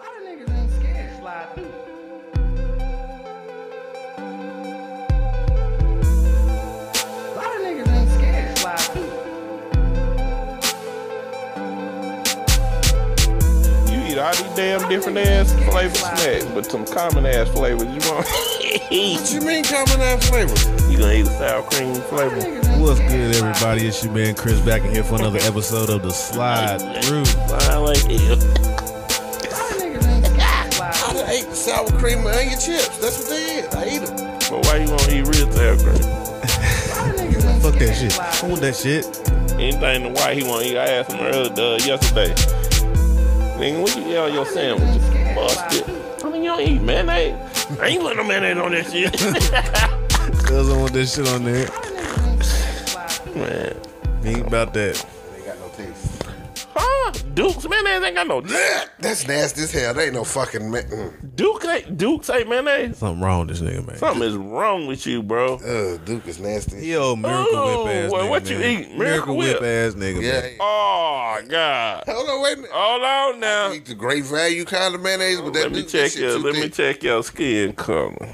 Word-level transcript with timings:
A 0.00 0.02
lot 0.02 0.16
of 0.16 0.22
niggas 0.22 0.50
ain't 0.56 0.70
scared. 0.70 1.18
Slide 1.18 1.48
through. 1.54 1.64
You 13.92 13.98
eat 14.06 14.18
all 14.18 14.32
these 14.32 14.56
damn 14.56 14.88
different 14.88 15.18
ass 15.18 15.52
flavor 15.52 15.94
snacks, 15.94 16.46
but 16.46 16.64
some 16.64 16.86
common 16.86 17.26
ass 17.26 17.48
flavors 17.50 17.82
you 17.82 18.10
want. 18.10 18.26
What 18.26 19.32
you 19.32 19.40
mean 19.42 19.64
common 19.64 20.00
ass 20.00 20.28
flavors? 20.30 20.64
you 20.90 20.96
gonna 20.96 21.12
eat 21.12 21.26
a 21.26 21.30
sour 21.30 21.62
cream 21.64 21.94
flavor? 21.94 22.40
What's 22.80 23.00
good, 23.00 23.34
everybody? 23.36 23.86
It's 23.86 24.02
your 24.02 24.14
man 24.14 24.34
Chris 24.34 24.60
back 24.60 24.82
in 24.82 24.92
here 24.94 25.04
for 25.04 25.16
another 25.16 25.40
episode 25.42 25.90
of 25.90 26.02
the 26.02 26.10
Slide 26.10 26.78
Through. 27.04 27.24
I 27.68 27.76
like 27.76 27.98
it. 28.08 28.69
Sour 31.70 31.86
cream 32.00 32.18
and 32.18 32.28
onion 32.28 32.58
chips. 32.58 32.98
That's 32.98 33.18
what 33.18 33.28
they 33.28 33.44
is. 33.60 33.74
I 33.74 33.86
eat 33.86 34.02
them. 34.04 34.16
But 34.50 34.66
why 34.66 34.76
you 34.82 34.90
wanna 34.90 35.12
eat 35.14 35.26
real 35.30 35.46
sour 35.52 35.76
cream? 35.78 36.02
A 36.02 36.18
lot 36.90 37.08
of 37.08 37.20
niggas 37.20 37.46
ain't 37.54 37.62
Fuck 37.62 37.74
that 37.78 37.94
shit. 37.94 38.12
Slide 38.12 38.40
I 38.42 38.48
want 38.48 38.60
that 38.62 38.76
shit. 38.76 39.04
Anything 39.60 40.02
the 40.02 40.08
white 40.08 40.38
he 40.38 40.42
want 40.42 40.64
to 40.64 40.70
eat, 40.70 40.78
I 40.78 40.86
asked 40.86 41.12
him 41.12 41.20
earlier 41.20 41.52
uh, 41.52 41.76
yesterday. 41.76 42.32
Nigga, 43.60 43.82
what 43.82 43.94
you 43.94 44.08
eat 44.08 44.16
on 44.16 44.32
your 44.32 44.46
sandwich? 44.46 45.00
Busted. 45.34 45.84
I 46.24 46.30
mean, 46.30 46.42
you 46.42 46.50
don't 46.50 46.60
eat 46.62 46.80
mayonnaise. 46.80 47.34
I 47.78 47.88
ain't 47.88 48.00
putting 48.00 48.16
no 48.16 48.24
mayonnaise 48.24 48.56
on 48.56 48.72
that 48.72 48.86
shit. 48.90 49.12
Cause 50.46 50.70
I 50.70 50.76
want 50.76 50.92
that 50.94 51.06
shit 51.06 51.28
on 51.28 51.44
there. 51.44 51.68
Man. 53.36 53.76
He 54.24 54.38
ain't 54.38 54.46
about 54.46 54.72
that. 54.74 55.04
Huh? 57.40 57.48
Duke's 57.52 57.68
mayonnaise 57.68 58.02
ain't 58.04 58.16
got 58.16 58.26
no. 58.26 58.40
That's 58.98 59.26
nasty 59.26 59.62
as 59.62 59.72
hell. 59.72 59.94
They 59.94 60.04
ain't 60.06 60.14
no 60.14 60.24
fucking. 60.24 60.70
Ma- 60.70 60.78
mm. 60.78 61.36
Duke 61.36 61.64
ain't 61.64 61.96
Duke's 61.96 62.28
ain't 62.30 62.48
mayonnaise. 62.48 62.98
Something 62.98 63.22
wrong 63.22 63.46
with 63.46 63.58
this 63.58 63.60
nigga, 63.60 63.86
man. 63.86 63.96
Something 63.96 64.22
is 64.28 64.36
wrong 64.36 64.86
with 64.86 65.06
you, 65.06 65.22
bro. 65.22 65.54
Ugh, 65.56 66.04
Duke 66.04 66.26
is 66.26 66.38
nasty. 66.40 66.80
He 66.80 66.96
old 66.96 67.18
Miracle 67.20 67.46
Oh, 67.52 67.84
Whip 67.84 67.94
ass 67.94 68.10
well, 68.10 68.24
nigga, 68.24 68.30
what 68.30 68.50
you 68.50 68.58
man. 68.58 68.70
eat? 68.70 68.78
Miracle 68.96 68.98
Miracle 68.98 69.36
Whip 69.36 69.60
Whip. 69.60 69.62
ass 69.62 69.94
nigga, 69.94 70.22
Yeah. 70.22 70.40
man. 70.40 70.56
Oh 70.60 71.40
God. 71.48 72.04
Hold 72.06 72.28
on, 72.28 72.42
wait 72.42 72.52
a 72.52 72.56
minute. 72.56 72.70
Hold 72.72 73.02
on 73.02 73.34
I 73.36 73.38
now. 73.38 73.72
eat 73.72 73.86
the 73.86 73.94
great 73.94 74.24
value 74.24 74.64
kind 74.64 74.94
of 74.94 75.00
mayonnaise, 75.00 75.40
but 75.40 75.52
that 75.54 75.62
Let 75.64 75.72
me 75.72 75.80
Duke, 75.82 75.88
check 75.90 76.10
shit 76.12 76.20
your 76.22 76.36
too 76.38 76.44
let 76.44 76.54
me 76.54 76.62
thick. 76.62 76.74
check 76.74 77.02
your 77.02 77.22
skin 77.22 77.72
color. 77.74 78.28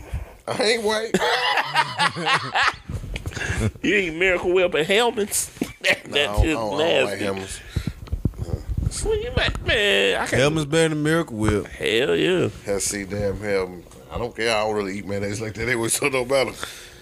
I 0.48 0.62
ain't 0.62 0.82
white. 0.82 1.16
You 3.82 3.94
eat 3.94 4.14
Miracle 4.14 4.52
Whip 4.52 4.74
and 4.74 4.86
Hellmann's? 4.86 5.46
that 5.82 6.06
No, 6.08 6.12
that 6.14 6.28
I 6.30 6.32
don't, 6.32 6.41
I 6.41 6.44
don't, 6.46 6.46
I 6.46 6.78
don't 6.78 7.04
like 7.04 7.18
nasty. 9.05 9.05
Hellmann's. 9.05 9.05
Well, 9.05 9.16
you 9.16 9.33
might- 9.36 9.66
man, 9.66 10.14
I 10.14 10.27
can't. 10.27 10.41
Hellmann's 10.41 10.66
better 10.66 10.89
than 10.91 11.02
Miracle 11.02 11.36
Whip. 11.36 11.66
Hell 11.66 12.16
yeah. 12.16 12.48
Hell, 12.64 12.80
see, 12.80 13.05
damn 13.05 13.38
hell. 13.41 13.83
I 14.11 14.19
don't 14.19 14.34
care. 14.34 14.55
I 14.55 14.64
don't 14.64 14.75
really 14.75 14.98
eat 14.98 15.06
mayonnaise 15.06 15.41
like 15.41 15.55
that 15.55 15.62
anyway, 15.69 15.88
so 15.88 16.06
no 16.06 16.25
don't 16.25 16.30
matter. 16.30 16.53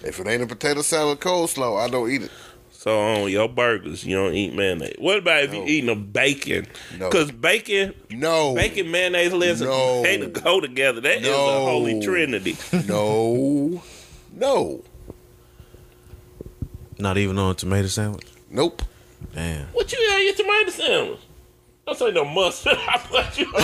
If 0.03 0.19
it 0.19 0.27
ain't 0.27 0.43
a 0.43 0.47
potato 0.47 0.81
salad 0.81 1.19
coleslaw, 1.19 1.79
I 1.83 1.89
don't 1.89 2.09
eat 2.11 2.23
it. 2.23 2.31
So 2.71 2.99
on 2.99 3.31
your 3.31 3.49
burgers, 3.49 4.05
you 4.05 4.15
don't 4.15 4.33
eat 4.35 4.53
mayonnaise. 4.53 4.95
What 4.99 5.17
about 5.17 5.43
if 5.43 5.53
you 5.53 5.61
No. 5.61 5.65
eating 5.67 5.89
a 5.89 5.95
bacon? 5.95 6.67
No. 6.99 7.09
Because 7.09 7.31
bacon, 7.31 7.95
No. 8.11 8.53
bacon, 8.53 8.91
mayonnaise, 8.91 9.33
listen, 9.33 9.65
No. 9.67 10.03
they 10.03 10.17
to 10.17 10.27
go 10.27 10.59
together. 10.61 11.01
That 11.01 11.17
is 11.17 11.23
No. 11.23 11.33
a 11.33 11.65
holy 11.65 11.99
trinity. 12.01 12.55
No. 12.87 13.81
No. 14.31 14.83
Not 16.99 17.17
even 17.17 17.37
on 17.39 17.51
a 17.51 17.53
tomato 17.55 17.87
sandwich. 17.87 18.27
Nope. 18.51 18.83
Damn. 19.33 19.65
what 19.73 19.91
you 19.91 19.97
eat 19.99 20.13
on 20.13 20.23
your 20.25 20.35
tomato 20.35 20.69
sandwich? 20.69 21.19
Don't 21.85 21.97
say 21.97 22.11
no 22.11 22.25
mustard. 22.25 22.73
I 22.77 22.97
put 22.97 23.37
you 23.37 23.45
on 23.45 23.61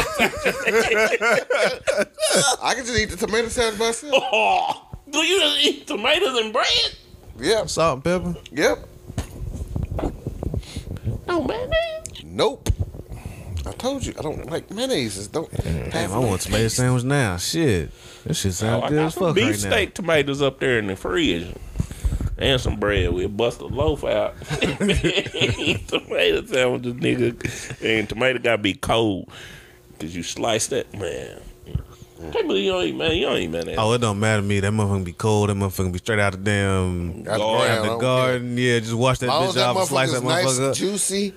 I 2.64 2.74
can 2.76 2.86
just 2.86 3.00
eat 3.00 3.10
the 3.10 3.18
tomato 3.18 3.48
salad 3.50 3.80
myself. 3.80 4.14
Oh, 4.32 4.88
do 5.10 5.18
you 5.20 5.40
just 5.40 5.66
eat 5.66 5.88
tomatoes 5.88 6.38
and 6.40 6.54
bread? 6.54 6.96
Yep. 7.40 7.70
Salt 7.70 7.96
and 7.96 8.04
pepper. 8.04 8.36
Yep. 8.52 8.88
No 11.28 11.44
mayonnaise. 11.44 12.24
Nope. 12.24 12.70
I 13.66 13.72
told 13.74 14.06
you 14.06 14.14
I 14.18 14.22
don't 14.22 14.50
like 14.52 14.70
mayonnaise. 14.72 15.28
Don't. 15.28 15.50
Damn, 15.64 16.12
I 16.12 16.18
want 16.20 16.42
tomato 16.42 16.68
sandwich 16.68 17.04
now. 17.04 17.38
Shit. 17.38 17.90
That 18.26 18.34
shit 18.36 18.50
Oh, 18.50 18.54
sound 18.54 18.84
good 18.90 18.96
got 18.96 19.06
as 19.06 19.14
some 19.16 19.24
fuck 19.28 19.36
beef 19.36 19.46
right 19.48 19.56
steak 19.56 19.94
tomatoes 19.96 20.42
up 20.42 20.60
there 20.60 20.78
in 20.78 20.88
the 20.88 20.96
fridge. 20.96 21.48
And 22.42 22.60
some 22.60 22.78
bread. 22.80 23.12
We'll 23.14 23.30
bust 23.30 23.62
a 23.62 23.66
loaf 23.68 24.04
out. 24.04 24.36
Tomato 24.50 26.46
sandwiches, 26.46 26.94
nigga. 26.96 27.82
And 28.00 28.10
tomato 28.10 28.40
gotta 28.40 28.58
be 28.58 28.74
cold. 28.74 29.30
Cause 30.00 30.16
you 30.16 30.24
slice 30.24 30.68
that, 30.68 30.92
man. 30.94 31.40
Can't 32.32 32.48
believe 32.48 32.66
you 32.66 32.72
don't 32.72 32.84
eat, 32.84 32.96
man. 32.96 33.16
You 33.16 33.26
don't 33.28 33.38
eat, 33.38 33.48
man. 33.50 33.66
now. 33.68 33.74
Oh, 33.78 33.94
it 33.94 34.00
don't 34.00 34.20
matter 34.20 34.42
to 34.42 34.48
me. 34.48 34.60
That 34.60 34.72
motherfucker 34.74 35.04
be 35.06 35.14
cold. 35.14 35.50
That 35.50 35.56
motherfucker 35.56 35.92
be 35.92 35.98
straight 36.00 36.20
out 36.20 36.34
the 36.34 36.38
damn 36.40 37.20
Out 37.28 37.34
the 37.34 37.38
Garden. 37.38 37.78
out 37.78 37.84
the 37.84 37.98
garden. 37.98 38.58
Yeah, 38.58 38.80
just 38.80 38.94
wash 38.94 39.18
that 39.20 39.26
As 39.28 39.30
long 39.30 39.44
as 39.46 39.50
bitch 39.52 39.54
that 39.56 39.66
off 39.68 39.78
and 39.78 39.88
slice 39.88 40.12
that 40.12 40.22
motherfucker's 40.24 40.60
nice, 40.60 40.70
up. 40.70 40.76
juicy, 40.76 41.34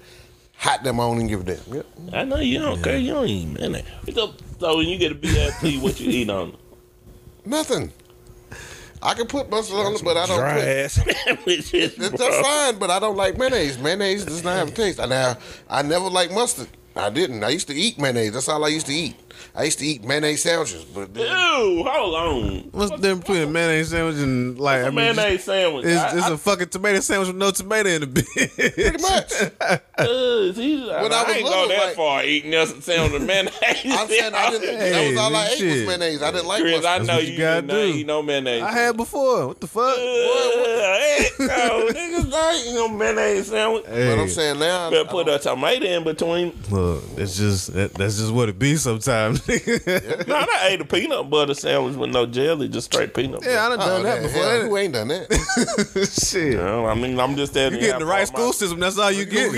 hot, 0.56 0.82
them 0.84 1.00
I 1.00 1.04
don't 1.04 1.16
even 1.16 1.26
give 1.28 1.40
a 1.40 1.44
damn. 1.56 1.74
Yep. 1.74 1.86
I 2.12 2.24
know 2.24 2.36
you 2.36 2.58
don't 2.58 2.82
care. 2.82 2.96
You 2.98 3.12
don't 3.14 3.28
eat, 3.28 3.46
man. 3.60 3.82
So, 4.14 4.34
so 4.58 4.76
when 4.76 4.88
you 4.88 4.98
get 4.98 5.12
a 5.12 5.14
BFP, 5.14 5.80
what 5.80 5.98
you 6.00 6.10
eat 6.10 6.28
on? 6.30 6.54
Nothing. 7.46 7.90
I 9.04 9.14
can 9.14 9.26
put 9.26 9.50
mustard 9.50 9.76
on 9.76 9.94
it, 9.94 10.02
but 10.02 10.16
I 10.16 10.26
don't 10.26 10.38
Dry 10.38 10.54
put. 10.54 10.64
ass 10.64 10.92
sandwiches, 11.24 11.96
That's 11.96 12.40
fine, 12.40 12.78
but 12.78 12.90
I 12.90 12.98
don't 12.98 13.16
like 13.16 13.36
mayonnaise. 13.36 13.78
Mayonnaise 13.78 14.24
does 14.24 14.42
not 14.42 14.56
have 14.56 14.68
a 14.68 14.70
taste. 14.72 14.98
Now, 14.98 15.36
I 15.68 15.82
never 15.82 16.08
liked 16.08 16.32
mustard. 16.32 16.68
I 16.96 17.10
didn't. 17.10 17.44
I 17.44 17.50
used 17.50 17.66
to 17.68 17.74
eat 17.74 17.98
mayonnaise. 17.98 18.32
That's 18.32 18.48
all 18.48 18.64
I 18.64 18.68
used 18.68 18.86
to 18.86 18.94
eat. 18.94 19.16
I 19.54 19.64
used 19.64 19.78
to 19.78 19.86
eat 19.86 20.04
mayonnaise 20.04 20.42
sandwiches, 20.42 20.84
but 20.84 21.12
then, 21.14 21.26
Ew, 21.26 21.84
hold 21.84 22.14
on. 22.14 22.58
What's 22.72 22.90
the 22.90 22.96
difference 22.98 23.20
between 23.20 23.42
a 23.42 23.46
mayonnaise 23.46 23.90
sandwich 23.90 24.16
and 24.16 24.58
like 24.58 24.76
I 24.78 24.88
A 24.88 24.92
mean, 24.92 25.06
just- 25.06 25.16
mayonnaise 25.16 25.44
sandwich. 25.44 25.84
It's, 25.86 26.00
I- 26.00 26.16
it's 26.16 26.26
I- 26.26 26.32
a 26.32 26.36
fucking 26.36 26.68
tomato 26.68 27.00
sandwich 27.00 27.28
with 27.28 27.36
no 27.36 27.50
tomato 27.50 27.88
in 27.90 28.00
the 28.02 28.06
bitch. 28.06 28.74
pretty 28.74 29.02
much. 29.02 29.80
Uh, 29.96 30.52
see, 30.52 30.90
I, 30.90 31.02
When 31.02 31.12
I 31.12 31.20
I 31.20 31.22
was 31.22 31.36
ain't 31.36 31.44
little, 31.44 31.62
go 31.62 31.68
that 31.68 31.86
like- 31.86 31.94
far 31.94 32.24
eating 32.24 32.50
nothing 32.50 32.80
sound 32.80 33.12
with 33.12 33.22
mayonnaise. 33.22 33.52
I'm 33.62 34.08
saying 34.08 34.34
I 34.34 34.50
didn't. 34.50 34.78
that 34.80 35.08
was 35.08 35.16
all 35.18 35.36
I 35.36 35.46
ate 35.46 35.58
shit. 35.58 35.70
was 35.72 35.86
mayonnaise. 35.86 36.20
I 36.22 36.30
didn't 36.32 36.46
like 36.48 36.62
Chris, 36.62 36.84
I 36.84 36.98
know 36.98 37.18
you, 37.18 37.32
you 37.32 37.38
gotta 37.38 37.62
do. 37.66 37.78
eat 37.80 38.04
no 38.06 38.20
mayonnaise. 38.20 38.62
I 38.64 38.72
had 38.72 38.96
before. 38.96 39.46
What 39.46 39.60
the 39.60 39.68
fuck? 39.68 39.96
Uh, 39.96 40.98
heck 40.98 41.38
no, 41.38 41.88
niggas 41.92 42.28
not 42.28 42.54
eating 42.56 42.74
no 42.74 42.88
mayonnaise 42.88 43.46
sandwich. 43.48 43.84
But 43.84 43.94
Hey, 43.94 44.20
I'm 44.20 44.28
saying 44.28 44.58
now, 44.58 44.90
Better 44.90 45.08
I 45.08 45.12
put 45.12 45.26
don't- 45.26 45.36
a 45.36 45.38
tomato 45.38 45.86
in 45.86 46.02
between. 46.04 46.52
look, 46.70 47.04
it's 47.16 47.36
just 47.36 47.72
that, 47.74 47.94
that's 47.94 48.18
just 48.18 48.32
what 48.32 48.48
it 48.48 48.58
be 48.58 48.74
sometimes. 48.76 49.33
No, 50.26 50.36
I 50.36 50.68
ate 50.70 50.80
a 50.80 50.84
peanut 50.84 51.28
butter 51.30 51.54
sandwich 51.54 51.96
with 51.96 52.10
no 52.10 52.26
jelly, 52.26 52.68
just 52.68 52.92
straight 52.92 53.12
peanut 53.14 53.40
butter. 53.40 53.50
yeah, 53.52 53.66
I 53.66 53.68
done 53.70 53.80
Oh, 53.80 53.86
done 53.86 54.02
that 54.04 54.12
oh, 54.18 54.20
yeah, 54.20 54.26
before. 54.26 54.42
hell, 54.42 54.52
ain't 54.52 54.68
who 54.68 54.76
ain't 54.76 54.92
done 54.94 55.08
that? 55.08 55.26
it? 55.96 56.08
Shit. 56.26 56.56
No, 56.56 56.86
I 56.86 56.94
mean, 56.94 57.18
I'm 57.18 57.36
just 57.36 57.52
telling 57.54 57.74
You 57.74 57.80
you. 57.80 57.86
getting 57.86 58.00
the 58.00 58.06
right 58.06 58.26
far 58.28 58.32
my- 58.38 58.40
school 58.40 58.52
system, 58.52 58.80
that's 58.80 58.98
all 58.98 59.10
you 59.10 59.24
get. 59.26 59.52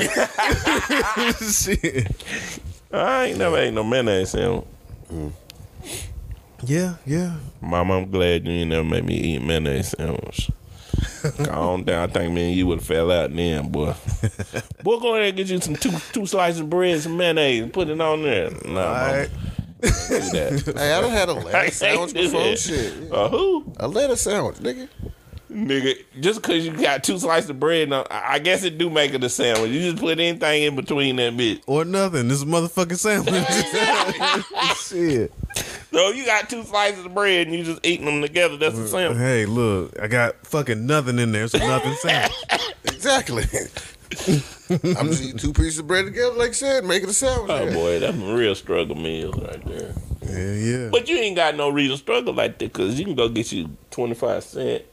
Shit. 1.42 2.10
I 2.92 3.24
ain't 3.26 3.38
never 3.38 3.58
ate 3.58 3.72
no 3.74 3.84
mayonnaise 3.84 4.30
sandwich. 4.30 4.64
Mm. 5.12 5.32
Yeah, 6.64 6.94
yeah. 7.04 7.36
Mama, 7.60 7.98
I'm 7.98 8.10
glad 8.10 8.46
you 8.46 8.52
ain't 8.52 8.70
never 8.70 8.84
made 8.84 9.04
me 9.04 9.14
eat 9.14 9.42
mayonnaise 9.42 9.88
sandwich. 9.96 10.50
Calm 11.44 11.84
down. 11.84 12.08
I 12.08 12.12
think 12.12 12.32
me 12.32 12.48
and 12.48 12.56
you 12.56 12.66
would 12.68 12.78
have 12.78 12.86
fell 12.86 13.10
out 13.10 13.34
then, 13.34 13.68
boy. 13.70 13.94
boy, 14.82 14.98
go 14.98 15.14
ahead 15.14 15.28
and 15.28 15.36
get 15.36 15.48
you 15.48 15.60
some 15.60 15.76
two 15.76 15.90
two 16.12 16.24
slices 16.26 16.60
of 16.60 16.70
bread, 16.70 17.00
some 17.00 17.16
mayonnaise, 17.16 17.62
and 17.62 17.72
put 17.72 17.88
it 17.88 18.00
on 18.00 18.22
there. 18.22 18.50
Nah, 18.64 18.80
All 18.80 18.94
mama, 18.94 19.12
right. 19.18 19.30
Do 19.86 20.62
that. 20.62 20.72
hey, 20.76 20.92
I 20.92 21.00
done 21.00 21.10
had 21.10 21.28
a 21.28 21.32
I 21.36 21.42
lettuce 21.42 21.78
can't 21.78 22.00
sandwich 22.10 22.14
before. 22.14 22.40
that. 22.42 22.58
Shit, 22.58 23.12
Uh, 23.12 23.28
who? 23.28 23.72
a 23.78 23.88
lettuce 23.88 24.20
sandwich, 24.22 24.56
nigga. 24.56 24.88
Nigga, 25.50 25.94
just 26.20 26.42
because 26.42 26.66
you 26.66 26.72
got 26.72 27.04
two 27.04 27.18
slices 27.18 27.48
of 27.48 27.58
bread, 27.60 27.88
now, 27.88 28.04
I 28.10 28.34
I 28.34 28.38
guess 28.40 28.64
it 28.64 28.76
do 28.78 28.90
make 28.90 29.14
it 29.14 29.22
a 29.24 29.28
sandwich. 29.30 29.70
You 29.70 29.80
just 29.92 30.02
put 30.02 30.18
anything 30.18 30.64
in 30.64 30.76
between 30.76 31.16
that 31.16 31.32
bitch. 31.34 31.62
Or 31.66 31.84
nothing. 31.84 32.28
This 32.28 32.38
is 32.38 32.42
a 32.42 32.46
motherfucking 32.46 32.98
sandwich. 32.98 33.44
Shit. 34.76 35.32
So 35.92 36.10
you 36.10 36.26
got 36.26 36.50
two 36.50 36.62
slices 36.64 37.06
of 37.06 37.14
bread 37.14 37.46
and 37.46 37.56
you 37.56 37.62
just 37.64 37.86
eating 37.86 38.04
them 38.06 38.20
together. 38.20 38.56
That's 38.58 38.76
a 38.76 38.88
sandwich. 38.88 39.18
Hey, 39.18 39.46
look, 39.46 39.98
I 40.00 40.08
got 40.08 40.44
fucking 40.46 40.84
nothing 40.84 41.18
in 41.18 41.32
there. 41.32 41.44
It's 41.44 41.54
a 41.54 41.58
nothing 41.58 41.94
sandwich. 41.94 42.36
Exactly. 42.84 43.44
I'm 44.70 45.08
just 45.08 45.22
eating 45.22 45.38
two 45.38 45.52
pieces 45.52 45.78
of 45.78 45.86
bread 45.86 46.06
together, 46.06 46.34
like 46.34 46.50
I 46.50 46.52
said, 46.52 46.84
making 46.84 47.08
a 47.08 47.12
sandwich. 47.12 47.50
Oh 47.50 47.72
boy, 47.72 47.98
that's 48.00 48.16
some 48.16 48.32
real 48.32 48.54
struggle 48.54 48.96
meals 48.96 49.34
right 49.36 49.64
there. 49.64 49.94
Yeah, 50.22 50.52
yeah. 50.52 50.88
But 50.90 51.08
you 51.08 51.16
ain't 51.16 51.36
got 51.36 51.56
no 51.56 51.68
reason 51.68 51.96
to 51.96 52.02
struggle 52.02 52.34
like 52.34 52.58
that 52.58 52.72
because 52.72 52.98
you 52.98 53.04
can 53.04 53.14
go 53.14 53.28
get 53.28 53.52
you 53.52 53.76
25 53.90 54.44
cent, 54.44 54.84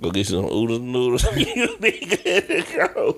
go 0.00 0.10
get 0.10 0.18
you 0.30 0.36
some 0.36 0.46
oodles 0.46 0.78
and 0.78 0.92
noodles. 0.92 1.24
you 1.36 1.76
be 1.80 2.00
good 2.24 2.46
to 2.48 2.76
go. 2.76 3.16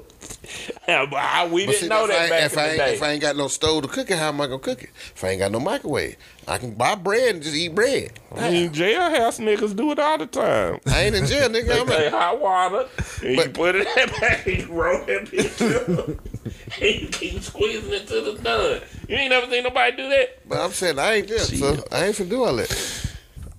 But 0.86 1.14
I, 1.14 1.48
we 1.50 1.64
But 1.66 1.72
didn't 1.72 1.82
see, 1.82 1.88
know 1.88 2.06
that 2.06 2.22
I, 2.22 2.28
back 2.28 2.44
if, 2.44 2.52
in 2.54 2.58
I 2.58 2.62
the 2.62 2.68
ain't, 2.70 2.78
day. 2.78 2.94
if 2.94 3.02
I 3.02 3.10
ain't 3.12 3.20
got 3.22 3.36
no 3.36 3.48
stove 3.48 3.82
to 3.82 3.88
cook 3.88 4.10
it, 4.10 4.18
how 4.18 4.28
am 4.28 4.40
I 4.40 4.46
gonna 4.46 4.58
cook 4.58 4.82
it? 4.82 4.90
If 5.14 5.22
I 5.24 5.28
ain't 5.30 5.38
got 5.38 5.52
no 5.52 5.60
microwave, 5.60 6.16
I 6.48 6.58
can 6.58 6.74
buy 6.74 6.94
bread 6.96 7.36
and 7.36 7.42
just 7.42 7.54
eat 7.54 7.74
bread. 7.74 8.12
I 8.34 8.50
mean, 8.50 8.70
jailhouse 8.70 9.38
niggas 9.38 9.76
do 9.76 9.92
it 9.92 9.98
all 9.98 10.18
the 10.18 10.26
time. 10.26 10.80
I 10.86 11.02
ain't 11.04 11.14
in 11.14 11.26
jail, 11.26 11.48
nigga. 11.48 11.66
They 11.66 11.80
I'm 11.80 11.86
take 11.86 12.06
in, 12.06 12.12
hot 12.12 12.40
water 12.40 12.88
and 13.22 13.36
you 13.36 13.48
put 13.50 13.76
it 13.76 13.86
in 13.86 13.94
that 13.94 14.20
bag, 14.20 14.46
you 14.46 14.66
roll 14.66 15.04
that 15.06 15.24
bitch 15.26 15.98
up. 15.98 16.72
he 16.74 17.06
keep 17.06 17.42
squeezing 17.42 17.92
it 17.92 18.08
till 18.08 18.26
it's 18.26 18.42
done. 18.42 18.80
You 19.08 19.16
ain't 19.16 19.30
never 19.30 19.50
seen 19.50 19.62
nobody 19.62 19.96
do 19.96 20.08
that. 20.08 20.48
But 20.48 20.58
I'm 20.58 20.72
saying 20.72 20.98
I 20.98 21.14
ain't 21.14 21.28
there, 21.28 21.38
so 21.38 21.84
I 21.92 22.06
ain't 22.06 22.16
finna 22.16 22.28
do 22.30 22.44
all 22.44 22.56
that. 22.56 23.08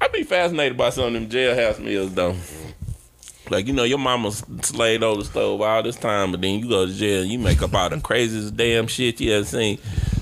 I 0.02 0.10
be 0.10 0.24
fascinated 0.24 0.78
by 0.78 0.90
some 0.90 1.06
of 1.06 1.14
them 1.14 1.30
jailhouse 1.30 1.80
meals 1.80 2.14
though. 2.14 2.36
Like 3.50 3.68
you 3.68 3.74
know, 3.74 3.84
your 3.84 3.98
mama 3.98 4.32
slayed 4.32 5.04
over 5.04 5.22
the 5.22 5.26
stove 5.26 5.62
all 5.62 5.84
this 5.84 5.98
time, 5.98 6.32
but 6.32 6.42
then 6.42 6.60
you 6.60 6.70
go 6.70 6.86
to 6.86 6.94
jail, 6.94 7.24
and 7.24 7.32
you 7.32 7.40
make 7.40 7.62
up 7.62 7.74
all 7.74 7.90
the 7.90 8.00
craziest 8.00 8.56
damn 8.56 8.88
shit 8.88 9.20
you 9.20 9.34
ever 9.34 9.46
seen. 9.46 9.78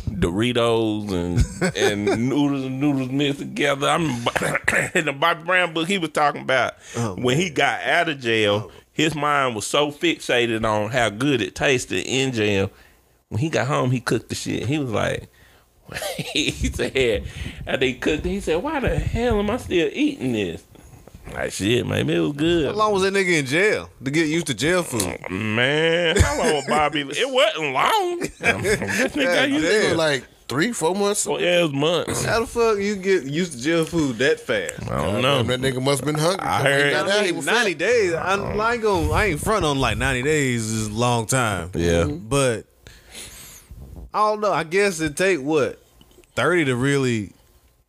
Doritos 0.10 1.12
and 1.12 1.76
and 1.78 2.30
noodles 2.30 2.66
and 2.66 2.80
noodles 2.80 3.10
mixed 3.10 3.40
together. 3.40 3.88
I'm 3.88 4.06
in 4.96 5.06
the 5.06 5.16
Bobby 5.18 5.44
Brown 5.44 5.74
book. 5.74 5.88
He 5.88 5.98
was 5.98 6.12
talking 6.12 6.42
about 6.42 6.74
oh, 6.98 7.16
when 7.16 7.38
he 7.38 7.50
got 7.50 7.82
out 7.82 8.10
of 8.10 8.20
jail. 8.20 8.70
Oh. 8.70 8.72
His 8.94 9.16
mind 9.16 9.56
was 9.56 9.66
so 9.66 9.90
fixated 9.90 10.66
on 10.70 10.92
how 10.92 11.10
good 11.10 11.42
it 11.42 11.56
tasted 11.56 12.06
in 12.06 12.34
jail. 12.34 12.70
When 13.30 13.40
he 13.40 13.50
got 13.50 13.68
home, 13.68 13.92
he 13.92 14.02
cooked 14.02 14.28
the 14.28 14.36
shit. 14.36 14.68
He 14.68 14.78
was 14.78 14.92
like, 14.92 15.30
he 16.18 16.52
said, 16.52 17.26
and 17.66 17.82
they 17.82 17.94
cooked. 17.94 18.26
He 18.26 18.40
said, 18.40 18.62
"Why 18.62 18.80
the 18.80 18.98
hell 18.98 19.40
am 19.40 19.50
I 19.50 19.58
still 19.58 19.90
eating 19.92 20.34
this?" 20.34 20.64
Like 21.34 21.52
shit, 21.54 21.86
maybe 21.88 22.16
it 22.16 22.20
was 22.20 22.34
good. 22.34 22.66
How 22.68 22.74
long 22.74 22.94
was 22.94 23.04
that 23.04 23.14
nigga 23.14 23.40
in 23.40 23.46
jail 23.46 23.90
to 24.04 24.12
get 24.12 24.28
used 24.28 24.48
to 24.48 24.54
jail 24.54 24.84
food? 24.84 25.30
Man, 25.32 26.18
how 26.18 26.38
long 26.38 26.54
was 26.56 26.66
Bobby? 26.68 27.02
It 27.02 27.30
wasn't 27.30 27.72
long. 27.74 28.20
this 28.20 29.12
nigga 29.14 29.36
got 29.36 29.50
used 29.50 29.66
to 29.66 29.76
It 29.76 29.84
it. 29.86 29.88
was 29.90 29.98
like 29.98 30.24
three, 30.50 30.74
four 30.74 30.94
months. 30.94 31.26
Oh, 31.28 31.38
yeah, 31.40 31.60
it 31.60 31.64
was 31.64 31.72
months. 31.74 32.26
How 32.26 32.42
the 32.42 32.48
fuck 32.48 32.78
you 32.80 32.96
get 32.98 33.24
used 33.24 33.54
to 33.54 33.60
jail 33.62 33.86
food 33.86 34.18
that 34.18 34.40
fast? 34.42 34.92
I 34.92 35.06
don't 35.06 35.22
know. 35.22 35.44
That 35.44 35.62
nigga 35.62 35.82
must 35.82 36.02
have 36.02 36.06
been 36.06 36.20
hungry. 36.22 36.46
I 36.46 36.64
heard- 36.64 36.92
got 36.92 37.10
out, 37.10 37.26
he 37.26 37.32
was 37.32 37.46
fat. 37.46 37.54
ninety 37.54 37.76
days. 37.76 38.14
I, 38.14 38.36
I 38.36 38.74
ain't 38.74 38.82
going 38.82 39.12
I 39.14 39.26
ain't 39.28 39.40
front 39.40 39.64
on 39.64 39.80
like 39.80 39.98
ninety 39.98 40.24
days 40.24 40.66
is 40.66 40.88
a 40.88 40.92
long 40.94 41.28
time. 41.28 41.70
Yeah. 41.76 42.06
but 42.06 42.66
I 44.14 44.20
don't 44.30 44.42
know. 44.42 44.52
I 44.52 44.64
guess 44.64 45.00
it 45.00 45.16
take 45.16 45.40
what 45.40 45.82
thirty 46.36 46.66
to 46.66 46.76
really 46.76 47.32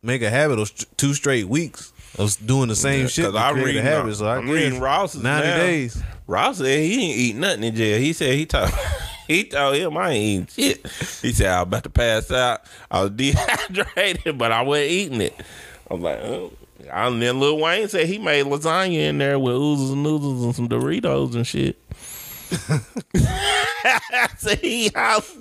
make 0.01 0.21
a 0.21 0.29
habit 0.29 0.59
of 0.59 0.67
st- 0.67 0.97
two 0.97 1.13
straight 1.13 1.47
weeks 1.47 1.91
of 2.17 2.45
doing 2.45 2.69
the 2.69 2.75
same 2.75 3.07
shit. 3.07 3.25
Cause 3.25 3.33
to 3.33 3.39
I 3.39 3.51
read 3.51 3.75
a 3.75 3.81
habit. 3.81 4.15
So 4.15 4.25
I 4.27 4.37
I'm 4.37 4.49
reading 4.49 4.79
Ross's 4.79 5.23
ninety 5.23 5.47
now. 5.47 5.57
days. 5.57 6.01
Ross 6.27 6.57
said 6.57 6.79
he 6.79 7.09
ain't 7.09 7.17
eat 7.17 7.35
nothing 7.35 7.63
in 7.63 7.75
jail. 7.75 7.99
He 7.99 8.13
said 8.13 8.35
he 8.35 8.45
told 8.45 8.69
he 9.27 9.43
told 9.45 9.75
him 9.75 9.97
I 9.97 10.11
ain't 10.11 10.57
eating 10.57 10.75
shit. 10.75 10.87
He 11.21 11.31
said 11.31 11.47
I 11.47 11.59
was 11.61 11.67
about 11.67 11.83
to 11.83 11.89
pass 11.89 12.31
out. 12.31 12.61
I 12.89 13.01
was 13.03 13.11
dehydrated, 13.15 14.37
but 14.37 14.51
I 14.51 14.61
wasn't 14.61 14.91
eating 14.91 15.21
it. 15.21 15.35
I 15.89 15.93
was 15.93 16.03
like, 16.03 16.19
oh. 16.19 16.51
And 16.91 17.21
then 17.21 17.39
Lil 17.39 17.59
Wayne 17.59 17.87
said 17.87 18.07
he 18.07 18.17
made 18.17 18.45
lasagna 18.45 19.07
in 19.09 19.17
there 19.17 19.39
with 19.39 19.55
oozes 19.55 19.91
and 19.91 20.03
noodles 20.03 20.43
and 20.43 20.53
some 20.53 20.67
Doritos 20.67 21.33
and 21.33 21.47
shit. 21.47 21.79
so 24.37 24.55
he 24.57 24.89
house. 24.93 25.35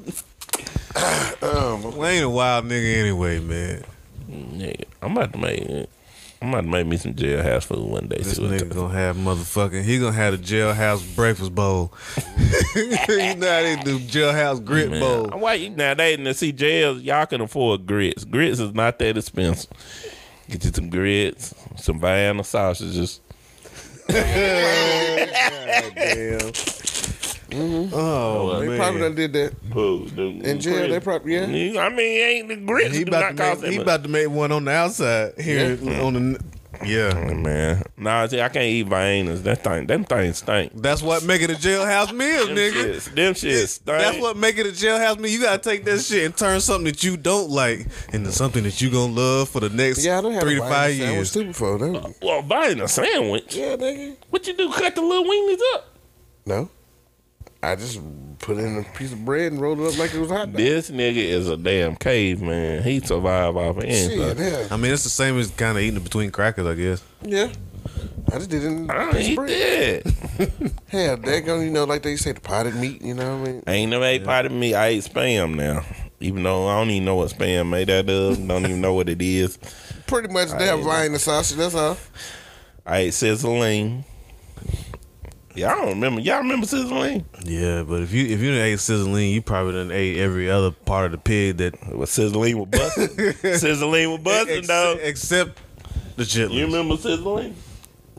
Um, 1.43 1.97
Wayne 1.97 2.23
a 2.23 2.29
wild 2.29 2.67
nigga 2.67 2.97
anyway, 2.99 3.41
man. 3.41 3.83
Nigga, 4.31 4.85
I'm 5.01 5.13
about 5.17 5.33
to 5.33 5.39
make 5.39 5.59
it. 5.61 5.89
I'm 6.43 6.49
about 6.49 6.63
to 6.63 6.67
make 6.67 6.89
me 6.89 6.97
some 6.97 7.15
jailhouse 7.15 7.63
food 7.63 7.89
one 7.89 8.09
day. 8.09 8.17
This 8.17 8.41
nigga 8.41 8.75
gonna 8.75 8.93
have 8.93 9.17
motherfucking. 9.17 9.85
He 9.85 10.01
gonna 10.01 10.11
have 10.11 10.35
a 10.35 10.39
jailhouse 10.39 11.15
breakfast 11.15 11.55
bowl. 11.55 11.93
you 12.75 13.37
know 13.37 13.49
how 13.49 13.63
they 13.63 13.81
do 13.85 14.01
jailhouse 14.01 14.65
grit 14.65 14.91
Man, 14.91 14.99
bowl. 14.99 15.39
Why 15.39 15.55
you 15.55 15.71
nowadays 15.71 16.17
to 16.17 16.35
see 16.35 16.51
jails? 16.51 17.01
Y'all 17.03 17.27
can 17.27 17.43
afford 17.43 17.87
grits. 17.87 18.25
Grits 18.25 18.59
is 18.59 18.75
not 18.75 18.99
that 18.99 19.17
expensive. 19.17 19.71
Get 20.51 20.65
you 20.65 20.73
some 20.73 20.91
grits, 20.91 21.55
some 21.77 22.01
Vienna 22.01 22.43
sausages. 22.43 23.21
Mm-hmm. 27.53 27.95
Oh 27.95 28.61
They 28.61 28.69
man. 28.69 28.79
probably 28.79 29.01
done 29.01 29.15
did 29.15 29.33
that 29.35 29.77
Ooh, 29.77 30.07
them- 30.09 30.41
in 30.43 30.61
jail. 30.61 30.89
They 30.89 31.01
probably 31.01 31.35
yeah. 31.35 31.47
You- 31.47 31.79
I 31.79 31.89
mean, 31.91 31.99
ain't 32.01 32.49
the 32.49 32.57
grits 32.57 32.97
he 32.97 33.05
do 33.05 33.11
about 33.11 33.35
not 33.35 33.57
to 33.57 33.63
make, 33.63 33.73
he 33.73 33.77
about 33.79 34.03
to 34.05 34.09
make 34.09 34.29
one 34.31 34.53
on 34.53 34.65
the 34.65 34.73
outside 34.73 35.39
here 35.41 35.77
mm-hmm. 35.77 36.01
on 36.05 36.15
the. 36.33 36.45
Yeah, 36.85 37.13
oh, 37.15 37.35
Man, 37.35 37.81
nah, 37.97 38.27
see, 38.27 38.41
I 38.41 38.49
can't 38.49 38.65
eat 38.65 38.89
Viennas. 38.89 39.45
That 39.45 39.63
thing, 39.63 39.87
them 39.87 40.03
things 40.05 40.39
stink. 40.39 40.73
that's 40.75 41.01
what 41.01 41.23
make 41.23 41.41
it 41.41 41.51
a 41.51 41.55
jailhouse 41.55 42.13
meal, 42.13 42.47
Them 42.49 42.57
nigga. 42.57 42.73
shits, 42.97 43.15
them 43.15 43.35
shit 43.35 43.69
stink. 43.69 43.87
That's 43.87 44.19
what 44.19 44.37
make 44.37 44.59
it 44.59 44.67
a 44.67 44.71
jailhouse 44.71 45.17
meal. 45.21 45.31
You 45.31 45.43
gotta 45.43 45.63
take 45.63 45.85
that 45.85 46.01
shit 46.01 46.25
and 46.25 46.37
turn 46.37 46.61
something 46.61 46.87
that 46.87 47.05
you 47.05 47.17
don't 47.17 47.51
like 47.51 47.87
into 48.13 48.33
something 48.33 48.65
that 48.65 48.81
you 48.81 48.91
gonna 48.91 49.13
love 49.13 49.51
for 49.51 49.61
the 49.61 49.69
next 49.69 50.05
Yeah, 50.05 50.19
I 50.19 50.23
don't 50.23 50.33
have 50.33 50.43
three 50.43 50.57
a 50.57 50.61
to 50.61 50.69
five 50.69 50.97
sandwich 50.97 51.15
years. 51.15 51.33
too 51.33 51.45
before. 51.45 51.79
No, 51.79 52.15
Well, 52.21 52.43
buying 52.43 52.81
a 52.81 52.89
sandwich. 52.89 53.55
yeah, 53.55 53.77
nigga. 53.77 54.17
What 54.31 54.45
you 54.49 54.55
do? 54.55 54.73
Cut 54.73 54.97
the 54.97 55.03
little 55.03 55.25
weenies 55.25 55.61
up. 55.75 55.95
No, 56.47 56.69
I 57.63 57.77
just 57.77 58.01
put 58.39 58.59
in 58.59 58.79
a 58.79 58.83
piece 58.97 59.13
of 59.13 59.25
bread 59.25 59.53
and 59.53 59.61
rolled 59.61 59.79
it 59.81 59.87
up 59.93 59.99
like 59.99 60.13
it 60.15 60.19
was 60.19 60.31
a 60.31 60.37
hot 60.37 60.47
dog. 60.47 60.57
This 60.57 60.91
nigga 60.91 61.17
is 61.17 61.49
a 61.49 61.57
damn 61.57 61.95
caveman. 61.97 62.83
He 62.83 62.99
survived 63.01 63.57
off 63.57 63.77
of 63.77 63.83
Shit, 63.85 64.11
anything. 64.21 64.45
yeah, 64.53 64.67
I 64.71 64.77
mean, 64.77 64.93
it's 64.93 65.05
the 65.05 65.11
same 65.11 65.39
as 65.39 65.51
kind 65.53 65.77
of 65.79 65.83
eating 65.85 65.99
it 65.99 66.05
between 66.05 66.31
crackers, 66.31 66.67
I 66.67 66.75
guess. 66.75 67.03
yeah. 67.23 67.53
I 68.33 68.39
just 68.39 68.51
did 68.51 68.63
it 68.63 68.67
in 68.69 68.91
I 68.91 68.95
a 68.95 68.99
don't 68.99 69.13
piece 69.15 69.27
of 69.27 69.31
eat 69.31 69.37
bread. 69.37 70.05
that. 70.05 70.73
Hell, 70.89 71.17
they 71.19 71.41
gonna 71.41 71.65
you 71.65 71.71
know 71.71 71.85
like 71.85 72.03
they 72.03 72.17
say 72.17 72.33
the 72.33 72.41
potted 72.41 72.75
meat. 72.77 73.03
You 73.03 73.15
know 73.15 73.37
what 73.39 73.49
I 73.49 73.53
mean? 73.53 73.63
I 73.67 73.73
ain't 73.73 73.91
never 73.91 74.05
ate 74.05 74.25
part 74.25 74.47
of 74.47 74.53
me. 74.53 74.75
I 74.75 74.87
ate 74.89 75.05
spam 75.05 75.55
now. 75.57 75.85
Even 76.21 76.45
though 76.45 76.69
I 76.69 76.79
don't 76.79 76.91
even 76.91 77.05
know 77.05 77.17
what 77.17 77.31
spam 77.31 77.69
made 77.71 77.91
out 77.91 78.09
of. 78.09 78.47
Don't 78.49 78.65
even 78.65 78.81
know 78.81 78.95
what 78.95 79.09
it 79.09 79.21
is. 79.21 79.59
Pretty 80.07 80.29
much 80.33 80.51
they 80.53 80.67
have 80.67 80.81
Vienna 80.85 81.19
sausage. 81.19 81.59
That's 81.59 81.75
all. 81.75 81.97
I 82.87 82.99
ate 82.99 83.15
Sizzlean. 83.15 84.05
Yeah, 85.55 85.73
I 85.73 85.77
don't 85.77 85.89
remember. 85.91 86.21
Y'all 86.21 86.39
remember 86.39 86.67
Sizzlean? 86.67 87.25
Yeah, 87.45 87.83
but 87.83 88.01
if 88.03 88.13
you 88.13 88.27
if 88.27 88.41
you 88.41 88.51
done 88.53 88.61
ate 88.61 88.81
Sizzlean, 88.81 89.33
you 89.35 89.43
probably 89.43 89.75
done 89.75 89.91
ate 89.91 90.19
every 90.19 90.51
other 90.51 90.71
part 90.71 91.07
of 91.07 91.13
the 91.13 91.19
pig 91.19 91.59
that 91.59 91.95
was 91.95 92.11
Sizzlean 92.19 92.59
with 92.59 92.71
busting. 92.71 93.33
Sizzlean 93.59 94.13
with 94.13 94.25
busting, 94.25 94.59
ex- 94.59 94.67
though. 94.69 94.97
except 95.01 95.61
the 96.17 96.23
chitlins. 96.25 96.53
You 96.55 96.65
remember 96.67 96.97
Sizzlean? 96.97 97.55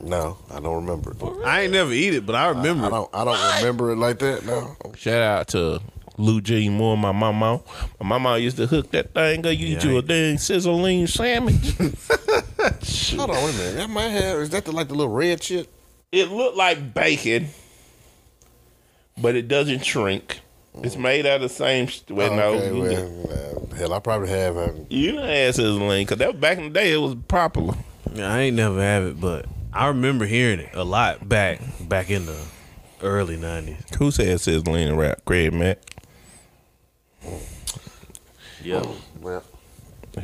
No, 0.02 0.38
I 0.52 0.60
don't 0.60 0.86
remember 0.86 1.12
it. 1.12 1.46
I 1.46 1.62
ain't 1.62 1.72
never 1.74 1.92
eat 1.94 2.14
it, 2.14 2.26
but 2.26 2.36
I 2.36 2.48
remember. 2.50 2.84
I 2.86 2.88
it. 2.88 2.92
don't. 2.92 3.10
I 3.16 3.24
don't 3.26 3.58
remember 3.60 3.92
it 3.92 3.96
like 3.98 4.20
that. 4.20 4.46
No. 4.46 4.76
Shout 4.96 5.22
out 5.22 5.48
to 5.50 5.82
Lou 6.18 6.42
J. 6.42 6.70
Moore, 6.70 6.98
my 6.98 7.12
mama. 7.14 7.62
My 8.02 8.06
mama 8.20 8.38
used 8.38 8.58
to 8.58 8.68
hook 8.68 8.92
that 8.92 9.14
thing 9.14 9.40
up. 9.46 9.58
You 9.58 9.68
eat 9.68 9.84
Yeah, 9.84 9.90
you 9.90 9.96
I- 9.96 10.00
a 10.00 10.02
dang 10.04 10.38
Sizzlean 10.38 11.08
sandwich. 11.08 11.56
Hold 13.16 13.30
on, 13.32 13.44
wait 13.44 13.56
a 13.56 13.58
minute. 13.58 13.76
That 13.78 13.90
might 13.90 14.10
have. 14.10 14.40
Is 14.40 14.50
that 14.52 14.66
the 14.66 14.72
like 14.72 14.88
the 14.90 14.94
little 14.96 15.14
red 15.14 15.42
shit? 15.42 15.70
It 16.14 16.30
looked 16.30 16.56
like 16.56 16.94
bacon, 16.94 17.48
but 19.18 19.36
it 19.36 19.48
doesn't 19.48 19.84
shrink. 19.84 20.42
It's 20.84 20.96
made 20.96 21.26
out 21.26 21.38
of 21.38 21.42
the 21.42 21.50
same. 21.50 21.88
Sh- 21.88 22.02
well, 22.08 22.36
no, 22.36 22.54
okay, 22.54 22.68
you, 22.68 22.82
well, 22.84 23.68
uh, 23.72 23.76
hell, 23.76 23.94
I 23.94 24.00
probably 24.00 24.30
have. 24.30 24.56
Uh, 24.56 24.74
you 24.92 25.14
done 25.14 25.26
had 25.28 25.58
lean 25.58 26.06
because 26.06 26.20
that 26.20 26.34
was 26.34 26.40
back 26.40 26.60
in 26.60 26.66
the 26.66 26.70
day. 26.70 26.94
It 26.94 26.98
was 26.98 27.16
popular. 27.28 27.74
I 28.16 28.42
ain't 28.42 28.56
never 28.56 28.80
have 28.80 29.06
it, 29.06 29.20
but 29.20 29.48
I 29.74 29.88
remember 29.88 30.26
hearing 30.26 30.60
it 30.60 30.70
a 30.76 30.84
lot 30.84 31.28
back 31.28 31.60
back 31.82 32.12
in 32.12 32.28
the 32.28 32.40
early 33.02 33.36
nineties. 33.36 33.82
Who 33.98 34.12
said 34.12 34.40
Sizzlean 34.40 34.90
in 34.90 34.96
rap? 34.96 35.26
Craig 35.26 35.52
Mack. 35.52 35.80
Yeah, 38.62 38.82
well, 38.82 38.96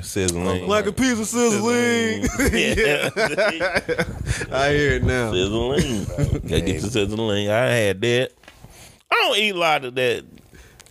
Sizzlean. 0.01 0.67
like 0.67 0.86
a 0.86 0.91
piece 0.91 1.19
of 1.19 1.25
Sizzlean. 1.27 2.22
yeah. 2.51 3.10
I 4.51 4.69
hear 4.72 4.91
it 4.93 5.03
now. 5.03 5.31
Sizzlean. 5.31 6.05
Gotta 6.05 6.62
get 6.62 6.81
the 6.81 6.89
Sizzlean. 6.89 7.50
I 7.50 7.65
had 7.69 8.01
that. 8.01 8.31
I 9.12 9.15
don't 9.15 9.38
eat 9.38 9.55
a 9.55 9.58
lot 9.58 9.86
of 9.86 9.96
that. 9.96 10.25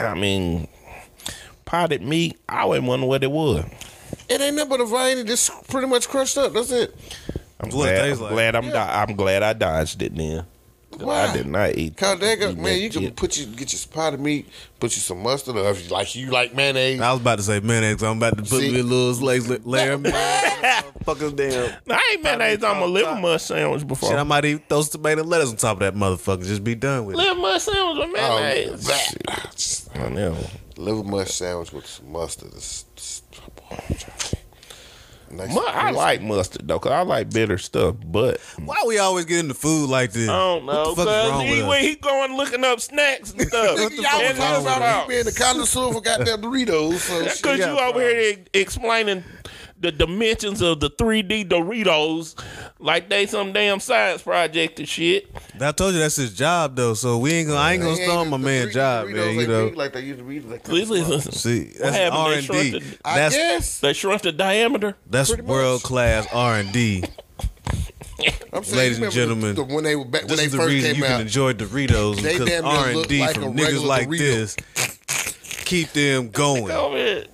I 0.01 0.15
mean, 0.15 0.69
potted 1.65 2.03
meat. 2.03 2.39
I 2.49 2.61
always 2.63 2.83
wonder 2.83 3.07
what 3.07 3.23
it 3.23 3.31
was. 3.31 3.65
it 4.29 4.41
ain't 4.41 4.57
nothing 4.57 4.69
but 4.71 4.81
a 4.81 4.87
Vienna 4.87 5.25
just 5.25 5.51
pretty 5.69 5.87
much 5.87 6.09
crushed 6.09 6.37
up. 6.39 6.53
That's 6.53 6.71
it. 6.71 6.95
I'm 7.61 7.69
it 7.69 7.73
glad, 7.73 8.05
I'm 8.13 8.21
like. 8.21 8.31
glad 8.33 8.57
I'm 8.57 8.71
di- 8.71 8.93
I'm 9.03 9.15
glad 9.17 9.43
I 9.43 9.53
dodged 9.53 10.03
it 10.03 10.15
then. 10.17 10.45
Why? 11.07 11.27
I 11.29 11.33
did 11.33 11.47
not 11.47 11.77
eat. 11.77 11.97
Cause 11.97 12.19
they 12.19 12.37
got, 12.37 12.51
eat 12.51 12.57
man, 12.57 12.65
that 12.65 12.79
you 12.81 12.91
can 12.91 13.03
shit. 13.03 13.17
put 13.17 13.37
you 13.39 13.47
get 13.47 13.73
your 13.73 13.81
potted 13.93 14.21
meat, 14.21 14.49
put 14.81 14.95
you 14.97 15.01
some 15.01 15.23
mustard, 15.23 15.57
or 15.57 15.71
if 15.71 15.85
you 15.85 15.91
like 15.91 16.15
you 16.15 16.31
like 16.31 16.55
mayonnaise. 16.55 17.01
I 17.01 17.13
was 17.13 17.21
about 17.21 17.37
to 17.37 17.43
say 17.43 17.61
mayonnaise. 17.61 18.03
I'm 18.03 18.17
about 18.19 18.37
to 18.37 18.43
put 18.43 18.61
See? 18.61 18.73
me 18.73 18.81
a 18.81 18.83
little 18.83 19.25
layer, 19.25 19.41
layer 19.65 19.93
of 19.93 20.03
fuckers 21.05 21.35
damn. 21.37 21.73
No, 21.87 21.95
I 21.95 22.11
ain't 22.13 22.23
mayonnaise 22.23 22.63
on 22.65 22.81
my 22.81 22.87
liver 22.87 23.15
mush 23.17 23.43
sandwich 23.43 23.87
before. 23.87 24.11
Shit, 24.11 24.19
I 24.19 24.23
might 24.25 24.45
even 24.45 24.63
throw 24.69 24.83
some 24.83 25.01
tomato 25.01 25.23
lettuce 25.23 25.51
on 25.51 25.57
top 25.57 25.77
of 25.77 25.81
that 25.81 25.95
motherfucker. 25.95 26.45
Just 26.45 26.65
be 26.65 26.75
done 26.75 27.07
with 27.07 27.15
it. 27.15 27.19
liver 27.19 27.41
mush 27.41 27.63
sandwich 27.63 28.09
with 28.09 28.17
Oh, 28.21 28.41
mayonnaise. 28.41 28.87
that. 28.87 29.15
Ah, 29.29 30.05
I 30.05 30.09
know. 30.09 30.37
liver 30.77 31.05
mush 31.05 31.31
sandwich 31.31 31.73
with 31.73 31.87
some 31.87 32.13
mustard. 32.13 32.53
It's, 32.55 32.85
it's, 32.95 33.23
nice 35.31 35.55
Mu- 35.55 35.61
I 35.67 35.91
like 35.91 36.23
mustard 36.23 36.67
though, 36.69 36.79
cause 36.79 36.93
I 36.93 37.03
like 37.03 37.31
bitter 37.31 37.59
stuff. 37.59 37.97
But 38.05 38.41
Why 38.65 38.77
we 38.87 38.99
always 38.99 39.25
get 39.25 39.41
into 39.41 39.55
food 39.55 39.89
like 39.91 40.13
this? 40.13 40.29
I 40.29 40.33
don't 40.39 40.67
know, 40.67 40.73
What 40.93 40.97
the 40.97 41.05
fuck 41.05 41.09
is 41.09 41.15
cause 41.23 41.31
wrong 41.31 41.47
he, 41.47 41.51
with 41.61 41.69
when 41.69 41.79
us? 41.81 41.85
he 41.87 41.95
going 41.97 42.37
looking 42.37 42.65
up 42.65 42.81
snacks 42.81 43.33
and 43.33 43.43
stuff. 43.43 43.79
Nigga, 43.79 43.97
y'all 43.97 44.21
And 44.21 44.39
was 44.39 44.39
talking 44.39 44.55
this 44.55 44.63
about 44.63 44.77
about- 44.79 45.03
he 45.05 45.09
being 45.09 45.25
the 45.25 45.33
connoisseur 45.33 45.93
for 45.93 46.01
goddamn 46.01 46.43
Doritos. 46.43 46.99
So 46.99 47.27
shit. 47.27 47.43
Cause 47.43 47.59
you 47.59 47.65
over 47.65 48.01
here 48.01 48.39
explaining 48.55 49.25
the 49.81 49.93
dimensions 49.93 50.61
of 50.61 50.81
the 50.81 50.91
3D 50.91 51.49
Doritos 51.49 52.41
like 52.79 53.09
they 53.09 53.27
some 53.27 53.53
damn 53.53 53.81
science 53.81 54.23
project 54.23 54.79
and 54.79 54.89
shit. 54.89 55.31
I 55.61 55.73
told 55.73 55.95
you 55.95 56.01
that's 56.01 56.17
his 56.17 56.35
job 56.35 56.77
though, 56.77 56.95
so 56.95 57.19
we 57.19 57.33
ain't 57.33 57.49
gonna. 57.49 57.61
I 57.61 57.75
ain't 57.75 57.83
gonna 57.83 57.97
They 57.97 58.07
my 58.25 58.37
the 58.37 58.39
man 58.39 58.67
Doritos 58.69 58.73
job, 58.73 59.07
ain't 59.07 59.17
man. 59.17 59.35
You 59.35 59.41
big 59.41 59.49
know. 59.49 59.67
like 59.77 59.93
they 59.93 60.01
used 60.01 60.19
to 60.19 60.25
be. 60.25 60.41
Like, 60.41 60.65
Please 60.65 60.89
listen. 60.91 61.33
See, 61.33 61.73
that's? 61.79 61.97
R 62.13 62.33
and 62.33 62.45
shrunk 62.45 62.73
D. 62.73 62.83
That's 63.05 63.35
guess. 63.37 63.81
They 63.81 63.93
shrunk 63.93 64.23
the 64.23 64.33
diameter. 64.33 64.97
that's 65.07 65.37
world 65.39 65.83
class 65.83 66.27
R 66.33 66.55
and 66.57 66.73
D. 66.73 67.05
I'm 68.53 68.65
saying, 68.65 68.77
Ladies 68.79 68.99
and 68.99 69.13
gentlemen, 69.13 69.55
the, 69.55 69.63
when 69.63 69.85
they 69.85 69.95
were 69.95 70.05
back, 70.05 70.23
when 70.23 70.31
This 70.31 70.39
they 70.39 70.45
is 70.47 70.53
the 70.53 70.59
first 70.59 70.69
reason 70.71 70.91
came 70.93 70.99
you 70.99 71.05
out. 71.05 71.11
can 71.13 71.21
enjoy 71.21 71.53
Doritos 71.53 72.17
because 72.17 72.51
R 72.65 72.89
and 72.89 73.07
D 73.07 73.27
from 73.33 73.55
niggas 73.57 73.85
like 73.85 74.09
Dorito. 74.09 74.19
this 74.19 74.57
keep 75.65 75.91
them 75.91 76.31
going. 76.31 77.27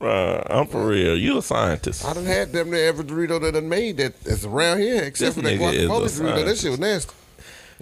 Go. 0.00 0.06
Bruh, 0.06 0.46
I'm 0.50 0.66
for 0.66 0.86
real. 0.86 1.16
You 1.16 1.38
a 1.38 1.42
scientist. 1.42 2.04
I 2.04 2.14
done 2.14 2.24
had 2.24 2.52
them 2.52 2.70
there 2.70 2.88
every 2.88 3.04
Dorito 3.04 3.40
that 3.40 3.52
done 3.52 3.68
made 3.68 3.98
that 3.98 4.20
that's 4.24 4.44
around 4.44 4.80
here, 4.80 5.02
except 5.02 5.36
This 5.36 5.44
for 5.44 5.50
that 5.50 5.60
nigga 5.60 5.72
is 5.74 5.84
a 5.84 6.22
guacamole 6.22 6.34
Dorito. 6.34 6.44
That 6.46 6.58
shit 6.58 6.70
was 6.70 6.80
nasty. 6.80 7.14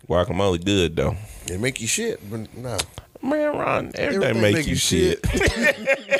Guacamole 0.09 0.65
good 0.65 0.97
though. 0.97 1.17
It 1.47 1.61
make 1.61 1.81
you 1.81 1.87
shit, 1.87 2.21
but 2.31 2.53
no. 2.57 2.77
Man, 3.21 3.57
Ron, 3.57 3.91
everything, 3.95 4.23
Everything 4.23 4.43
make, 4.43 4.55
make 4.55 4.67
you 4.67 4.71
you 4.71 4.77
shit. 4.77 5.21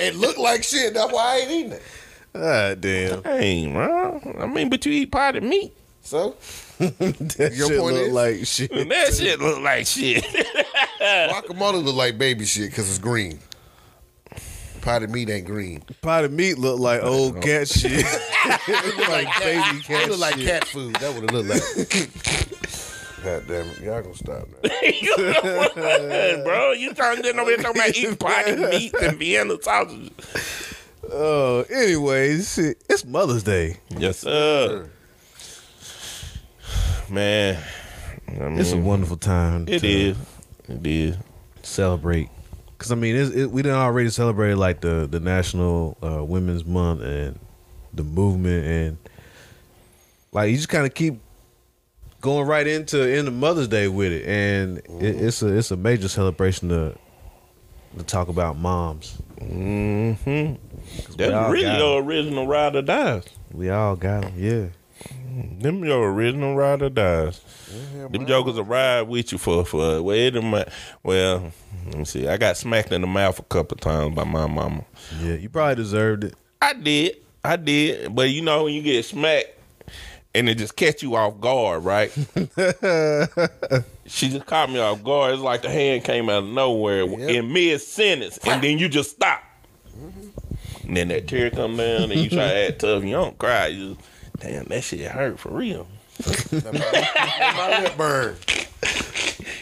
It 0.01 0.15
look 0.17 0.37
like 0.39 0.63
shit. 0.65 0.95
That's 0.95 1.13
why 1.13 1.23
I 1.23 1.37
ain't 1.39 1.51
eating 1.51 1.73
it. 1.73 1.83
Ah, 2.35 2.75
damn. 2.79 3.23
hey, 3.25 3.73
Ron. 3.73 4.37
I 4.41 4.47
mean, 4.47 4.69
but 4.69 4.85
you 4.87 4.93
eat 4.93 5.11
potted 5.11 5.43
meat. 5.43 5.73
So 6.03 6.37
That 6.79 7.53
Your 7.55 7.69
shit 7.69 7.81
point 7.81 7.97
look 7.97 8.07
is? 8.07 8.13
like 8.13 8.47
shit. 8.47 8.71
And 8.71 8.91
that 8.91 9.15
shit 9.15 9.41
look 9.41 9.61
like 9.61 9.87
shit. 9.87 10.25
guacamole 11.01 11.83
look 11.83 11.97
like 11.97 12.19
baby 12.19 12.45
shit 12.45 12.71
because 12.71 12.89
it's 12.89 12.99
green. 12.99 13.41
Potted 14.81 15.11
meat 15.11 15.29
ain't 15.31 15.47
green. 15.47 15.83
Potted 16.03 16.33
meat 16.33 16.59
look 16.59 16.79
like 16.79 17.03
old 17.03 17.37
oh. 17.37 17.41
cat 17.41 17.69
shit. 17.69 18.05
It 18.05 18.97
look 18.97 19.09
like 19.09 19.29
baby 19.41 19.83
cat 19.83 20.03
It 20.03 20.11
look 20.11 20.21
like 20.21 20.39
cat 20.39 20.67
food. 20.67 20.95
That 20.97 21.15
would 21.15 21.31
have 21.31 21.47
looked 21.47 21.49
like. 21.49 22.19
God 23.25 23.49
damn 23.49 23.67
it, 23.67 23.81
y'all 23.81 24.01
gonna 24.01 24.15
stop 24.15 24.47
now. 24.63 24.71
you 24.83 25.17
know 25.17 25.41
what, 25.43 26.45
bro? 26.45 26.73
You 26.73 26.95
talking 26.95 27.23
to 27.25 27.33
nobody 27.33 27.61
talking 27.61 27.81
about 27.83 27.97
eating 27.97 28.17
potted 28.17 28.59
meat 28.61 28.95
and 29.03 29.19
Vienna 29.19 29.57
sausage. 29.61 30.13
Oh, 31.11 31.65
anyways, 31.69 32.59
it's 32.59 33.05
Mother's 33.05 33.43
Day. 33.43 33.79
Yes, 33.97 34.19
sir. 34.19 34.89
Man, 37.11 37.63
I 38.29 38.33
mean, 38.33 38.59
It's 38.61 38.73
a 38.73 38.77
wonderful 38.77 39.17
time. 39.17 39.67
it 39.67 39.81
to 39.81 39.87
is. 39.87 40.17
It 40.69 40.87
is. 40.87 41.17
celebrate. 41.63 42.29
Cause 42.79 42.93
I 42.93 42.95
mean, 42.95 43.17
it, 43.17 43.51
we 43.51 43.63
done 43.63 43.75
already 43.75 44.09
celebrate 44.09 44.55
like 44.55 44.81
the 44.81 45.09
the 45.11 45.19
National 45.19 45.99
uh, 46.01 46.25
Women's 46.25 46.65
Month 46.65 47.03
and 47.03 47.39
the 47.93 48.05
movement, 48.05 48.65
and 48.67 48.99
like 50.33 50.51
you 50.51 50.57
just 50.57 50.69
kind 50.69 50.87
of 50.87 50.95
keep 50.95 51.21
going 52.21 52.47
right 52.47 52.67
into 52.67 53.09
into 53.09 53.33
Mother's 53.33 53.67
Day 53.67 53.89
with 53.89 54.13
it, 54.13 54.25
and 54.27 54.79
it, 55.03 55.17
it's 55.23 55.43
a 55.43 55.49
it's 55.49 55.73
a 55.73 55.77
major 55.77 56.07
celebration 56.07 56.69
to 56.69 56.97
to 57.97 58.05
talk 58.05 58.29
about 58.29 58.57
moms. 58.57 59.21
Mm-hmm. 59.41 60.55
That's 61.17 61.53
really 61.53 61.79
your 61.79 62.03
original 62.03 62.47
ride 62.47 62.77
or 62.77 62.83
dies. 62.83 63.25
We 63.53 63.71
all 63.71 63.97
got 63.97 64.23
them, 64.23 64.35
yeah. 64.37 64.67
Mm, 65.39 65.63
them 65.63 65.85
your 65.85 66.11
original 66.13 66.57
ride 66.57 66.83
or 66.83 66.91
dies. 66.91 67.41
Them 68.11 68.27
jokers 68.27 68.57
will 68.57 68.65
ride 68.65 69.03
with 69.03 69.31
you 69.33 69.39
for 69.39 69.65
for 69.65 70.03
well, 70.03 70.31
them, 70.31 70.51
well, 71.03 71.53
let 71.87 71.97
me 71.97 72.05
see. 72.05 72.27
I 72.27 72.37
got 72.37 72.57
smacked 72.57 72.93
in 72.93 73.03
the 73.03 73.07
mouth 73.07 73.39
a 73.39 73.43
couple 73.43 73.77
times 73.77 74.15
by 74.15 74.25
my 74.25 74.47
mama. 74.47 74.85
Yeah, 75.21 75.35
you 75.35 75.49
probably 75.49 75.77
deserved 75.77 76.25
it. 76.25 76.35
I 76.61 76.73
did, 76.73 77.17
I 77.45 77.57
did, 77.57 78.15
but 78.15 78.31
you 78.31 78.43
know 78.43 78.65
when 78.65 78.75
you 78.75 78.83
get 78.83 79.05
smacked 79.05 79.55
and 80.35 80.49
it 80.49 80.57
just 80.57 80.77
catch 80.77 81.03
you 81.03 81.15
off 81.15 81.41
guard, 81.41 81.85
right? 81.85 82.11
she 84.07 84.29
just 84.29 84.47
caught 84.47 84.71
me 84.71 84.79
off 84.79 85.03
guard. 85.05 85.35
It's 85.35 85.43
like 85.43 85.63
the 85.63 85.71
hand 85.71 86.05
came 86.05 86.29
out 86.29 86.45
of 86.45 86.49
nowhere 86.49 87.05
Yep. 87.05 87.31
in 87.31 87.53
mid 87.53 87.81
sentence, 87.81 88.39
and 88.45 88.63
then 88.63 88.79
you 88.79 88.89
just 88.89 89.11
stop. 89.13 89.43
Mm-hmm. 89.97 90.89
And 90.89 90.97
then 90.97 91.09
that 91.09 91.29
tear 91.29 91.51
come 91.51 91.77
down, 91.77 92.11
and 92.11 92.15
you 92.21 92.29
try 92.31 92.49
to 92.49 92.69
act 92.69 92.79
tough. 92.81 93.05
You 93.05 93.11
don't 93.13 93.39
cry. 93.39 93.67
You 93.69 93.95
just, 93.95 94.09
damn, 94.41 94.65
that 94.67 94.83
shit 94.85 95.01
hurt 95.11 95.39
for 95.39 95.51
real. 95.51 95.87
My 96.53 97.81
lip 97.83 97.97
burn. 97.97 98.37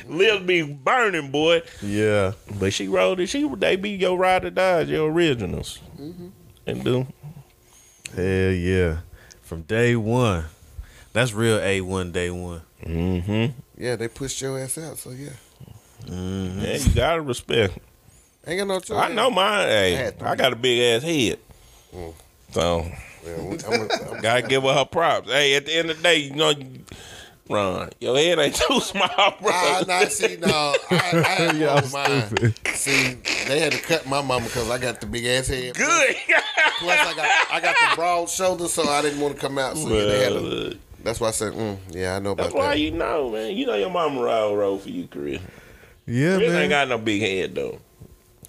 Lips 0.09 0.45
be 0.47 0.63
burning, 0.63 1.31
boy. 1.31 1.63
Yeah, 1.83 2.33
But 2.59 2.73
she 2.73 2.87
wrote 2.89 3.19
it. 3.21 3.27
She 3.27 3.47
they 3.57 3.77
be 3.77 3.91
your 3.91 4.17
ride 4.17 4.45
or 4.45 4.51
dies, 4.51 4.89
your 4.89 5.11
originals, 5.11 5.81
Mm-hmm. 6.01 6.29
and 6.67 6.85
do. 6.85 7.07
hell 8.15 8.53
yeah. 8.53 8.99
From 9.43 9.63
day 9.63 9.97
one, 9.97 10.45
that's 11.13 11.33
real 11.33 11.59
A 11.61 11.81
one 11.81 12.13
day 12.13 12.31
one. 12.31 12.63
Mm-hmm. 12.85 13.59
Yeah, 13.83 13.97
they 13.97 14.09
pushed 14.09 14.41
your 14.41 14.59
ass 14.59 14.79
out. 14.79 14.99
So 14.99 15.11
yeah, 15.11 15.31
Mm. 16.07 16.63
Yeah, 16.63 16.77
you 16.77 16.95
gotta 16.95 17.21
respect. 17.21 17.79
ain't 18.47 18.59
got 18.61 18.69
no 18.69 18.79
choice. 18.81 18.97
I 18.99 19.13
know 19.13 19.29
mine. 19.31 19.67
Hey, 19.69 19.93
had 19.95 20.19
three. 20.19 20.29
I 20.29 20.37
got 20.37 20.53
a 20.53 20.57
big 20.57 20.81
ass 20.81 21.03
head, 21.03 21.39
so 22.53 22.87
Yeah, 22.87 22.87
I'm, 22.87 22.93
I'm, 22.93 22.93
gotta 24.23 24.43
give 24.43 24.63
her 24.63 24.73
her 24.75 24.85
props. 24.85 25.29
Hey, 25.31 25.55
at 25.57 25.67
the 25.67 25.75
end 25.75 25.91
of 25.91 25.97
the 25.99 26.03
day, 26.03 26.17
you 26.19 26.35
know, 26.35 26.53
Ron, 27.49 27.91
your 28.01 28.17
head 28.17 28.39
ain't 28.39 28.55
too 28.69 28.81
small, 28.81 29.09
bro. 29.41 29.51
I, 29.53 29.85
I 29.89 30.05
see. 30.07 30.37
No, 30.37 30.49
I, 30.49 30.75
I 30.91 30.97
had 31.29 31.57
Y'all 31.57 31.81
one 31.81 31.93
mine. 31.93 32.55
See, 32.75 33.15
they 33.47 33.61
had 33.61 33.73
to 33.73 33.79
cut 33.81 34.07
my 34.07 34.21
mama 34.21 34.47
because 34.47 34.69
I 34.71 34.79
got 34.79 35.01
the 35.01 35.07
big 35.07 35.25
ass 35.27 35.47
head. 35.49 35.75
Good. 35.75 36.17
Plus, 36.79 36.99
I 36.99 37.15
got 37.15 37.29
I 37.53 37.61
got 37.61 37.77
the 37.91 37.97
broad 37.97 38.29
shoulders, 38.29 38.73
so 38.73 38.89
I 38.89 39.01
didn't 39.03 39.21
want 39.21 39.35
to 39.37 39.41
come 39.41 39.59
out. 39.59 39.77
So 39.77 39.89
yeah, 39.89 40.05
they 40.05 40.25
had 40.25 40.33
to, 40.33 40.41
Well, 40.41 40.73
that's 41.05 41.21
why 41.21 41.29
I 41.29 41.31
said, 41.31 41.53
mm, 41.53 41.79
yeah, 41.91 42.17
I 42.17 42.19
know 42.19 42.33
about 42.33 42.45
that's 42.45 42.55
why 42.55 42.71
that. 42.71 42.81
you 42.81 42.91
know, 42.91 43.31
man. 43.31 43.57
You 43.57 43.67
know 43.67 43.75
your 43.77 43.91
mama 43.91 44.21
ride 44.23 44.53
roll 44.55 44.79
for 44.79 44.89
you, 44.91 45.07
Chris. 45.07 45.41
Yeah, 46.05 46.37
Chris 46.37 46.51
man. 46.53 46.63
ain't 46.63 46.71
got 46.71 46.89
no 46.89 46.99
big 46.99 47.21
head 47.23 47.55
though. 47.55 47.79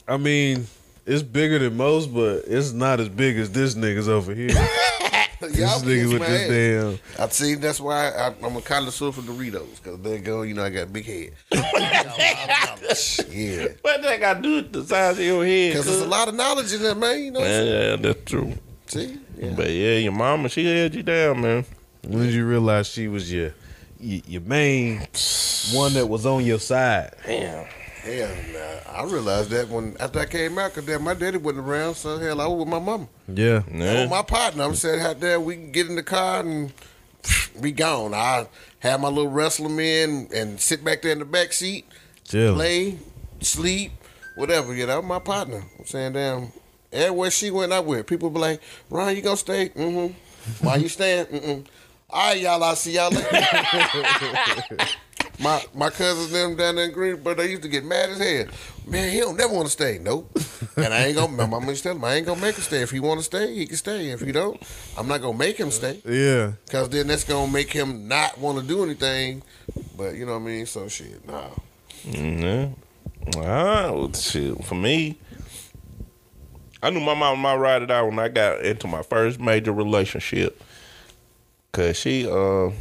I 0.08 0.18
mean, 0.18 0.66
it's 1.08 1.24
bigger 1.24 1.58
than 1.58 1.78
most, 1.78 2.14
but 2.14 2.44
it's 2.48 2.74
not 2.74 3.00
as 3.00 3.10
big 3.10 3.38
as 3.38 3.52
this 3.52 3.76
nigga's 3.76 4.10
over 4.10 4.36
here. 4.36 4.50
Y'all 5.40 5.80
this 5.80 5.84
nigga 5.84 6.04
kiss 6.04 6.14
with 6.14 6.28
this 6.28 7.00
damn. 7.18 7.26
I 7.26 7.30
see. 7.30 7.56
That's 7.56 7.80
why 7.80 8.10
I, 8.10 8.34
I'm 8.44 8.56
a 8.56 8.62
connoisseur 8.62 9.12
for 9.12 9.22
Doritos 9.22 9.82
because 9.82 10.00
they 10.02 10.20
go. 10.20 10.42
You 10.42 10.56
know, 10.56 10.64
I 10.64 10.70
got 10.70 10.92
big 10.92 11.06
head. 11.06 11.34
yeah, 13.30 13.68
What 13.82 14.02
that 14.02 14.18
got 14.20 14.34
to 14.36 14.42
do 14.42 14.56
with 14.56 14.74
the 14.74 14.84
size 14.84 15.18
of 15.18 15.24
your 15.24 15.46
head? 15.46 15.74
because 15.74 15.86
there's 15.86 16.02
a 16.02 16.08
lot 16.08 16.28
of 16.28 16.36
knowledge 16.36 16.74
in 16.74 16.82
there, 16.82 16.96
man. 16.96 17.24
You 17.24 17.32
know. 17.32 17.40
Yeah, 17.40 17.64
yeah, 17.64 17.96
that's 17.98 18.24
true. 18.26 18.54
See, 18.88 19.20
yeah. 19.38 19.54
But 19.56 19.70
yeah, 19.70 19.98
your 19.98 20.12
mama, 20.12 20.50
she 20.50 20.66
held 20.66 20.96
you 20.96 21.04
down, 21.04 21.42
man. 21.42 21.66
When 22.04 22.24
did 22.24 22.34
you 22.34 22.48
realize 22.48 22.88
she 22.88 23.08
was 23.08 23.32
your 23.32 23.54
your, 24.00 24.22
your 24.28 24.42
main 24.42 25.08
one 25.72 25.94
that 25.94 26.08
was 26.10 26.26
on 26.26 26.46
your 26.46 26.60
side? 26.60 27.14
Damn. 27.26 27.68
Hell, 28.08 28.30
nah. 28.54 28.92
I 29.00 29.04
realized 29.04 29.50
that 29.50 29.68
when 29.70 29.96
after 30.00 30.20
I 30.20 30.26
came 30.26 30.58
out, 30.58 30.74
cause 30.74 30.86
damn, 30.86 31.04
my 31.04 31.14
daddy 31.14 31.38
wasn't 31.38 31.68
around, 31.68 31.96
so 31.96 32.18
hell, 32.18 32.40
I 32.42 32.48
was 32.48 32.60
with 32.60 32.68
my 32.70 32.80
mama. 32.80 33.08
Yeah, 33.28 33.64
I 33.72 33.78
Yeah. 33.78 34.02
was 34.02 34.10
my 34.10 34.22
partner. 34.22 34.64
I'm 34.64 34.76
saying 34.76 35.02
out 35.02 35.20
there, 35.20 35.40
we 35.40 35.56
can 35.56 35.72
get 35.72 35.88
in 35.88 35.96
the 35.96 36.04
car 36.04 36.40
and 36.40 36.72
be 37.62 37.72
gone. 37.72 38.14
I 38.14 38.48
have 38.80 39.02
my 39.02 39.10
little 39.10 39.30
wrestling 39.32 39.76
man 39.76 40.30
and 40.34 40.60
sit 40.60 40.84
back 40.84 41.02
there 41.02 41.12
in 41.12 41.20
the 41.20 41.26
back 41.26 41.52
seat, 41.52 41.86
chill. 42.24 42.56
play, 42.56 42.98
sleep, 43.42 43.92
whatever. 44.36 44.74
Yeah, 44.74 44.86
that 44.88 44.96
was 44.98 45.06
my 45.06 45.20
partner. 45.20 45.64
I'm 45.78 45.86
saying, 45.86 46.14
damn, 46.14 46.52
everywhere 46.94 47.30
she 47.32 47.52
went, 47.52 47.74
I 47.74 47.82
went. 47.82 48.08
People 48.08 48.30
be 48.30 48.40
like, 48.40 48.62
Ron, 48.90 49.16
you 49.16 49.22
gonna 49.22 49.36
stay? 49.38 49.70
Mm-hmm. 49.70 50.66
Why 50.66 50.78
you 50.78 50.88
staying? 50.88 51.26
Mm-mm. 51.26 51.66
All 52.10 52.30
right, 52.30 52.40
y'all, 52.42 52.64
I'll 52.64 52.76
see 52.78 52.94
y'all 52.94 53.12
later. 53.12 53.28
my 55.40 55.64
my 55.74 55.90
cousins 55.90 56.32
them 56.32 56.56
down 56.56 56.76
there 56.76 56.86
in 56.86 56.92
Greensboro, 56.92 57.36
they 57.36 57.50
used 57.52 57.64
to 57.64 57.68
get 57.68 57.86
mad 57.86 58.10
as 58.10 58.18
hell. 58.18 58.48
Man, 58.88 59.12
he 59.12 59.20
don't 59.20 59.38
never 59.38 59.54
want 59.54 59.68
to 59.68 59.72
stay. 59.72 60.00
Nope. 60.02 60.38
And 60.78 60.94
I 60.94 61.06
ain't 61.06 61.16
gonna. 61.16 61.32
My 61.36 61.46
mama 61.46 61.68
used 61.68 61.84
to 61.84 61.90
tell 61.90 61.96
him, 61.96 62.06
I 62.06 62.16
ain't 62.16 62.26
gonna 62.26 62.42
make 62.42 62.56
him 62.56 62.62
stay. 62.62 62.82
If 62.82 62.92
he 62.92 63.00
want 63.00 63.20
to 63.20 63.24
stay, 63.24 63.54
he 63.54 63.66
can 63.66 63.78
stay. 63.78 64.10
If 64.10 64.22
he 64.22 64.32
don't, 64.32 64.62
I'm 64.98 65.08
not 65.08 65.22
gonna 65.22 65.38
make 65.38 65.58
him 65.58 65.72
stay. 65.72 66.02
Yeah, 66.06 66.54
Cause 66.70 66.90
then 66.90 67.08
that's 67.08 67.24
gonna 67.24 67.52
make 67.52 67.72
him 67.72 68.08
not 68.08 68.38
want 68.38 68.60
to 68.60 68.66
do 68.66 68.84
anything. 68.84 69.44
But 69.98 70.16
you 70.16 70.26
know 70.26 70.34
what 70.34 70.44
I 70.44 70.46
mean. 70.46 70.66
So 70.66 70.88
shit, 70.88 71.28
nah. 71.28 71.50
Yeah. 72.04 72.70
Ah, 73.38 73.92
well, 73.92 74.14
shit. 74.14 74.64
For 74.64 74.76
me, 74.76 75.18
I 76.82 76.90
knew 76.90 77.00
my 77.00 77.14
mom 77.14 77.40
my 77.40 77.56
ride 77.56 77.82
it 77.82 77.92
out 77.92 78.08
when 78.08 78.20
I 78.20 78.30
got 78.30 78.62
into 78.62 78.88
my 78.88 79.02
first 79.02 79.40
major 79.40 79.74
relationship. 79.74 80.64
Cause 81.72 81.98
she, 81.98 82.28
uh, 82.28 82.72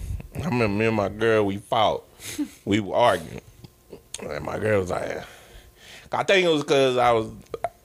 I 0.42 0.44
remember 0.46 0.68
me 0.68 0.86
and 0.86 0.96
my 0.96 1.08
girl, 1.08 1.44
we 1.44 1.58
fought. 1.58 2.04
we 2.64 2.80
were 2.80 2.94
arguing. 2.94 3.40
And 4.22 4.44
my 4.44 4.58
girl 4.58 4.80
was 4.80 4.90
like, 4.90 5.22
I 6.12 6.22
think 6.22 6.46
it 6.46 6.50
was 6.50 6.62
because 6.62 6.96
I 6.96 7.12
was, 7.12 7.30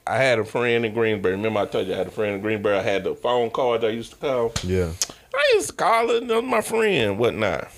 I 0.06 0.16
had 0.16 0.38
a 0.38 0.44
friend 0.44 0.84
in 0.84 0.94
Greensboro. 0.94 1.32
Remember 1.32 1.60
I 1.60 1.66
told 1.66 1.86
you 1.86 1.94
I 1.94 1.98
had 1.98 2.06
a 2.06 2.10
friend 2.10 2.36
in 2.36 2.40
Greensboro. 2.40 2.78
I 2.78 2.82
had 2.82 3.04
the 3.04 3.14
phone 3.14 3.50
card 3.50 3.84
I 3.84 3.88
used 3.90 4.12
to 4.12 4.16
call. 4.16 4.52
yeah. 4.62 4.90
I 5.34 5.52
used 5.54 5.70
to 5.70 5.74
call 5.74 6.08
her, 6.08 6.20
that 6.20 6.28
was 6.28 6.44
my 6.44 6.60
friend, 6.60 7.18
whatnot. 7.18 7.68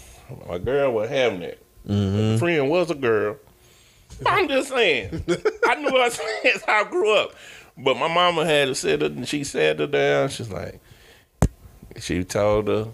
My 0.48 0.58
girl 0.58 0.92
was 0.92 1.08
having 1.08 1.42
it. 1.42 1.64
Mm-hmm. 1.88 2.32
The 2.32 2.38
friend 2.38 2.70
was 2.70 2.90
a 2.90 2.94
girl. 2.94 3.36
I'm 4.26 4.48
just 4.48 4.70
saying. 4.70 5.24
I 5.66 5.74
knew 5.76 5.90
her 5.90 6.10
since 6.10 6.62
I 6.66 6.84
grew 6.84 7.16
up. 7.16 7.34
But 7.76 7.96
my 7.96 8.12
mama 8.12 8.44
had 8.44 8.68
to 8.68 8.74
sit 8.74 9.00
her 9.00 9.08
and 9.08 9.26
she 9.28 9.44
sat 9.44 9.78
her 9.80 9.86
down. 9.86 10.28
She's 10.28 10.50
like, 10.50 10.80
she 11.98 12.22
told 12.24 12.68
her, 12.68 12.88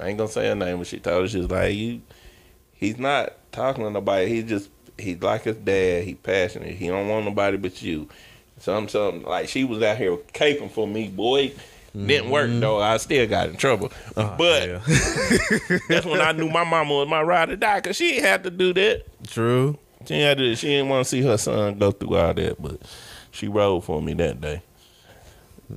I 0.00 0.08
ain't 0.08 0.18
gonna 0.18 0.30
say 0.30 0.48
her 0.48 0.54
name, 0.54 0.78
but 0.78 0.86
she 0.86 0.98
told 0.98 1.22
her 1.22 1.28
she's 1.28 1.50
like, 1.50 1.74
you, 1.74 2.02
he's 2.72 2.98
not 2.98 3.34
talking 3.52 3.84
to 3.84 3.90
nobody. 3.90 4.28
He 4.28 4.42
just 4.42 4.70
he's 4.98 5.20
like 5.22 5.42
his 5.42 5.56
dad. 5.56 6.04
He 6.04 6.14
passionate. 6.14 6.74
He 6.74 6.88
don't 6.88 7.08
want 7.08 7.26
nobody 7.26 7.56
but 7.56 7.80
you. 7.82 8.08
Something, 8.58 8.88
something 8.88 9.22
like 9.24 9.48
she 9.48 9.64
was 9.64 9.82
out 9.82 9.96
here 9.96 10.16
caping 10.32 10.70
for 10.70 10.86
me, 10.86 11.08
boy. 11.08 11.52
Didn't 11.94 12.30
work 12.30 12.50
mm-hmm. 12.50 12.60
though. 12.60 12.80
I 12.80 12.96
still 12.96 13.26
got 13.28 13.48
in 13.48 13.56
trouble. 13.56 13.92
Oh, 14.16 14.34
but 14.36 14.68
Yeah. 14.68 14.78
that's 15.88 16.04
when 16.04 16.20
I 16.20 16.32
knew 16.32 16.48
my 16.48 16.64
mama 16.64 16.92
was 16.92 17.08
my 17.08 17.22
ride 17.22 17.50
or 17.50 17.56
die 17.56 17.80
because 17.80 17.96
she 17.96 18.16
ain't 18.16 18.24
had 18.24 18.44
to 18.44 18.50
do 18.50 18.72
that. 18.74 19.04
True. 19.28 19.78
She 20.04 20.20
had 20.20 20.38
to. 20.38 20.56
She 20.56 20.68
didn't 20.68 20.88
want 20.88 21.04
to 21.04 21.08
see 21.08 21.22
her 21.22 21.36
son 21.36 21.78
go 21.78 21.92
through 21.92 22.16
all 22.16 22.34
that, 22.34 22.60
but 22.60 22.80
she 23.30 23.46
rode 23.46 23.84
for 23.84 24.02
me 24.02 24.14
that 24.14 24.40
day. 24.40 24.62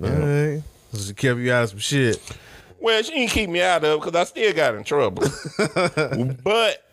All 0.01 0.09
right. 0.09 0.63
She 0.95 1.13
kept 1.13 1.39
you 1.39 1.53
out 1.53 1.65
of 1.65 1.69
some 1.69 1.79
shit. 1.79 2.19
Well, 2.79 3.01
she 3.03 3.11
didn't 3.11 3.31
keep 3.31 3.49
me 3.49 3.61
out 3.61 3.83
of 3.83 3.91
it 3.97 4.03
because 4.03 4.15
I 4.19 4.23
still 4.25 4.53
got 4.53 4.75
in 4.75 4.83
trouble. 4.83 5.23
but 6.43 6.83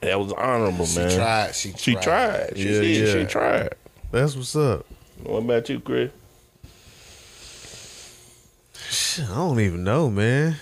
that 0.00 0.18
was 0.18 0.32
honorable, 0.32 0.86
She 0.86 0.98
man. 0.98 1.10
tried. 1.16 1.54
She 1.54 1.70
tried. 1.72 1.78
She 1.80 1.94
tried. 1.94 2.52
She 2.56 2.62
Yeah, 2.74 2.80
did. 2.80 3.06
yeah. 3.08 3.12
She 3.22 3.26
tried. 3.26 3.74
That's 4.12 4.36
what's 4.36 4.54
up. 4.56 4.86
What 5.24 5.38
about 5.38 5.68
you, 5.68 5.80
Chris? 5.80 6.10
Shit, 8.90 9.28
I 9.28 9.34
don't 9.34 9.60
even 9.60 9.84
know, 9.84 10.08
man. 10.10 10.56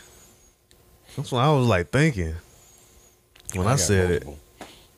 That's 1.17 1.31
what 1.33 1.41
I 1.41 1.53
was 1.53 1.67
like 1.67 1.91
thinking 1.91 2.35
when 3.55 3.67
I, 3.67 3.71
got 3.73 3.79
said 3.81 4.09
multiple. 4.11 4.39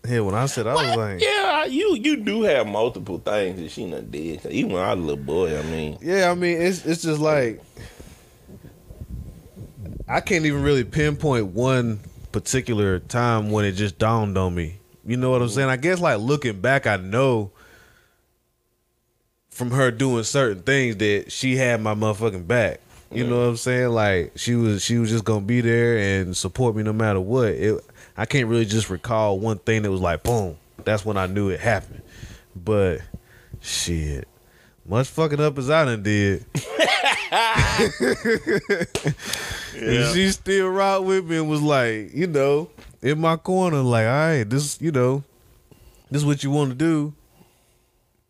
it. 0.04 0.10
Yeah, 0.10 0.20
when 0.20 0.34
I 0.34 0.46
said, 0.46 0.66
I 0.66 0.74
was 0.74 0.96
like, 0.96 1.20
Yeah, 1.22 1.64
you 1.66 1.96
you 1.96 2.16
do 2.16 2.42
have 2.42 2.66
multiple 2.66 3.18
things 3.18 3.60
that 3.60 3.70
she 3.70 3.88
done 3.90 4.08
did. 4.10 4.42
'Cause 4.42 4.52
Even 4.52 4.72
when 4.72 4.82
I 4.82 4.94
was 4.94 5.02
a 5.04 5.06
little 5.06 5.22
boy, 5.24 5.58
I 5.58 5.62
mean, 5.64 5.98
Yeah, 6.00 6.30
I 6.30 6.34
mean, 6.34 6.60
it's 6.60 6.84
it's 6.86 7.02
just 7.02 7.20
like 7.20 7.60
I 10.08 10.20
can't 10.20 10.46
even 10.46 10.62
really 10.62 10.84
pinpoint 10.84 11.48
one 11.48 12.00
particular 12.32 12.98
time 12.98 13.50
when 13.50 13.66
it 13.66 13.72
just 13.72 13.98
dawned 13.98 14.38
on 14.38 14.54
me. 14.54 14.78
You 15.04 15.16
know 15.16 15.30
what 15.30 15.42
I'm 15.42 15.48
saying? 15.50 15.68
I 15.68 15.76
guess 15.76 16.00
like 16.00 16.18
looking 16.18 16.60
back, 16.60 16.86
I 16.86 16.96
know 16.96 17.50
from 19.50 19.70
her 19.72 19.90
doing 19.90 20.24
certain 20.24 20.62
things 20.62 20.96
that 20.96 21.30
she 21.30 21.56
had 21.56 21.82
my 21.82 21.94
motherfucking 21.94 22.46
back. 22.46 22.80
You 23.10 23.26
know 23.26 23.38
what 23.38 23.48
I'm 23.48 23.56
saying? 23.56 23.88
Like 23.88 24.32
she 24.36 24.54
was 24.54 24.84
she 24.84 24.98
was 24.98 25.10
just 25.10 25.24
gonna 25.24 25.40
be 25.40 25.60
there 25.62 25.98
and 25.98 26.36
support 26.36 26.76
me 26.76 26.82
no 26.82 26.92
matter 26.92 27.20
what. 27.20 27.48
It 27.48 27.82
I 28.16 28.26
can't 28.26 28.48
really 28.48 28.66
just 28.66 28.90
recall 28.90 29.38
one 29.38 29.58
thing 29.58 29.82
that 29.82 29.90
was 29.90 30.00
like 30.00 30.22
boom. 30.22 30.56
That's 30.84 31.04
when 31.04 31.16
I 31.16 31.26
knew 31.26 31.48
it 31.48 31.60
happened. 31.60 32.02
But 32.54 33.00
shit. 33.60 34.28
Much 34.86 35.08
fucking 35.08 35.40
up 35.40 35.58
as 35.58 35.68
I 35.70 35.84
done 35.84 36.02
did. 36.02 36.46
And 39.80 40.14
she 40.14 40.30
still 40.30 40.68
rocked 40.70 41.04
with 41.04 41.26
me 41.26 41.36
and 41.36 41.48
was 41.48 41.62
like, 41.62 42.12
you 42.12 42.26
know, 42.26 42.68
in 43.00 43.20
my 43.20 43.36
corner, 43.36 43.78
like, 43.78 44.06
all 44.06 44.12
right, 44.12 44.44
this, 44.44 44.80
you 44.80 44.90
know, 44.90 45.22
this 46.10 46.22
is 46.22 46.26
what 46.26 46.42
you 46.42 46.50
want 46.50 46.70
to 46.70 46.74
do. 46.74 47.14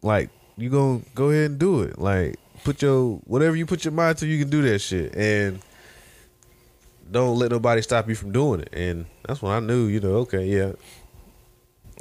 Like, 0.02 0.31
you 0.57 0.69
gonna 0.69 1.00
go 1.14 1.31
ahead 1.31 1.52
and 1.52 1.59
do 1.59 1.83
it. 1.83 1.99
Like, 1.99 2.37
put 2.64 2.83
your 2.83 3.17
whatever 3.25 3.57
you 3.57 3.67
put 3.67 3.85
your 3.85 3.93
mind 3.93 4.19
to, 4.19 4.26
you 4.26 4.38
can 4.38 4.50
do 4.50 4.62
that 4.62 4.81
shit. 4.81 5.14
And 5.14 5.61
don't 7.11 7.38
let 7.38 7.50
nobody 7.50 7.81
stop 7.83 8.09
you 8.09 8.14
from 8.14 8.33
doing 8.33 8.61
it. 8.61 8.71
And 8.73 9.07
that's 9.26 9.40
when 9.40 9.52
I 9.52 9.61
knew, 9.61 9.87
you 9.87 10.00
know, 10.00 10.17
okay, 10.17 10.45
yeah. 10.45 10.73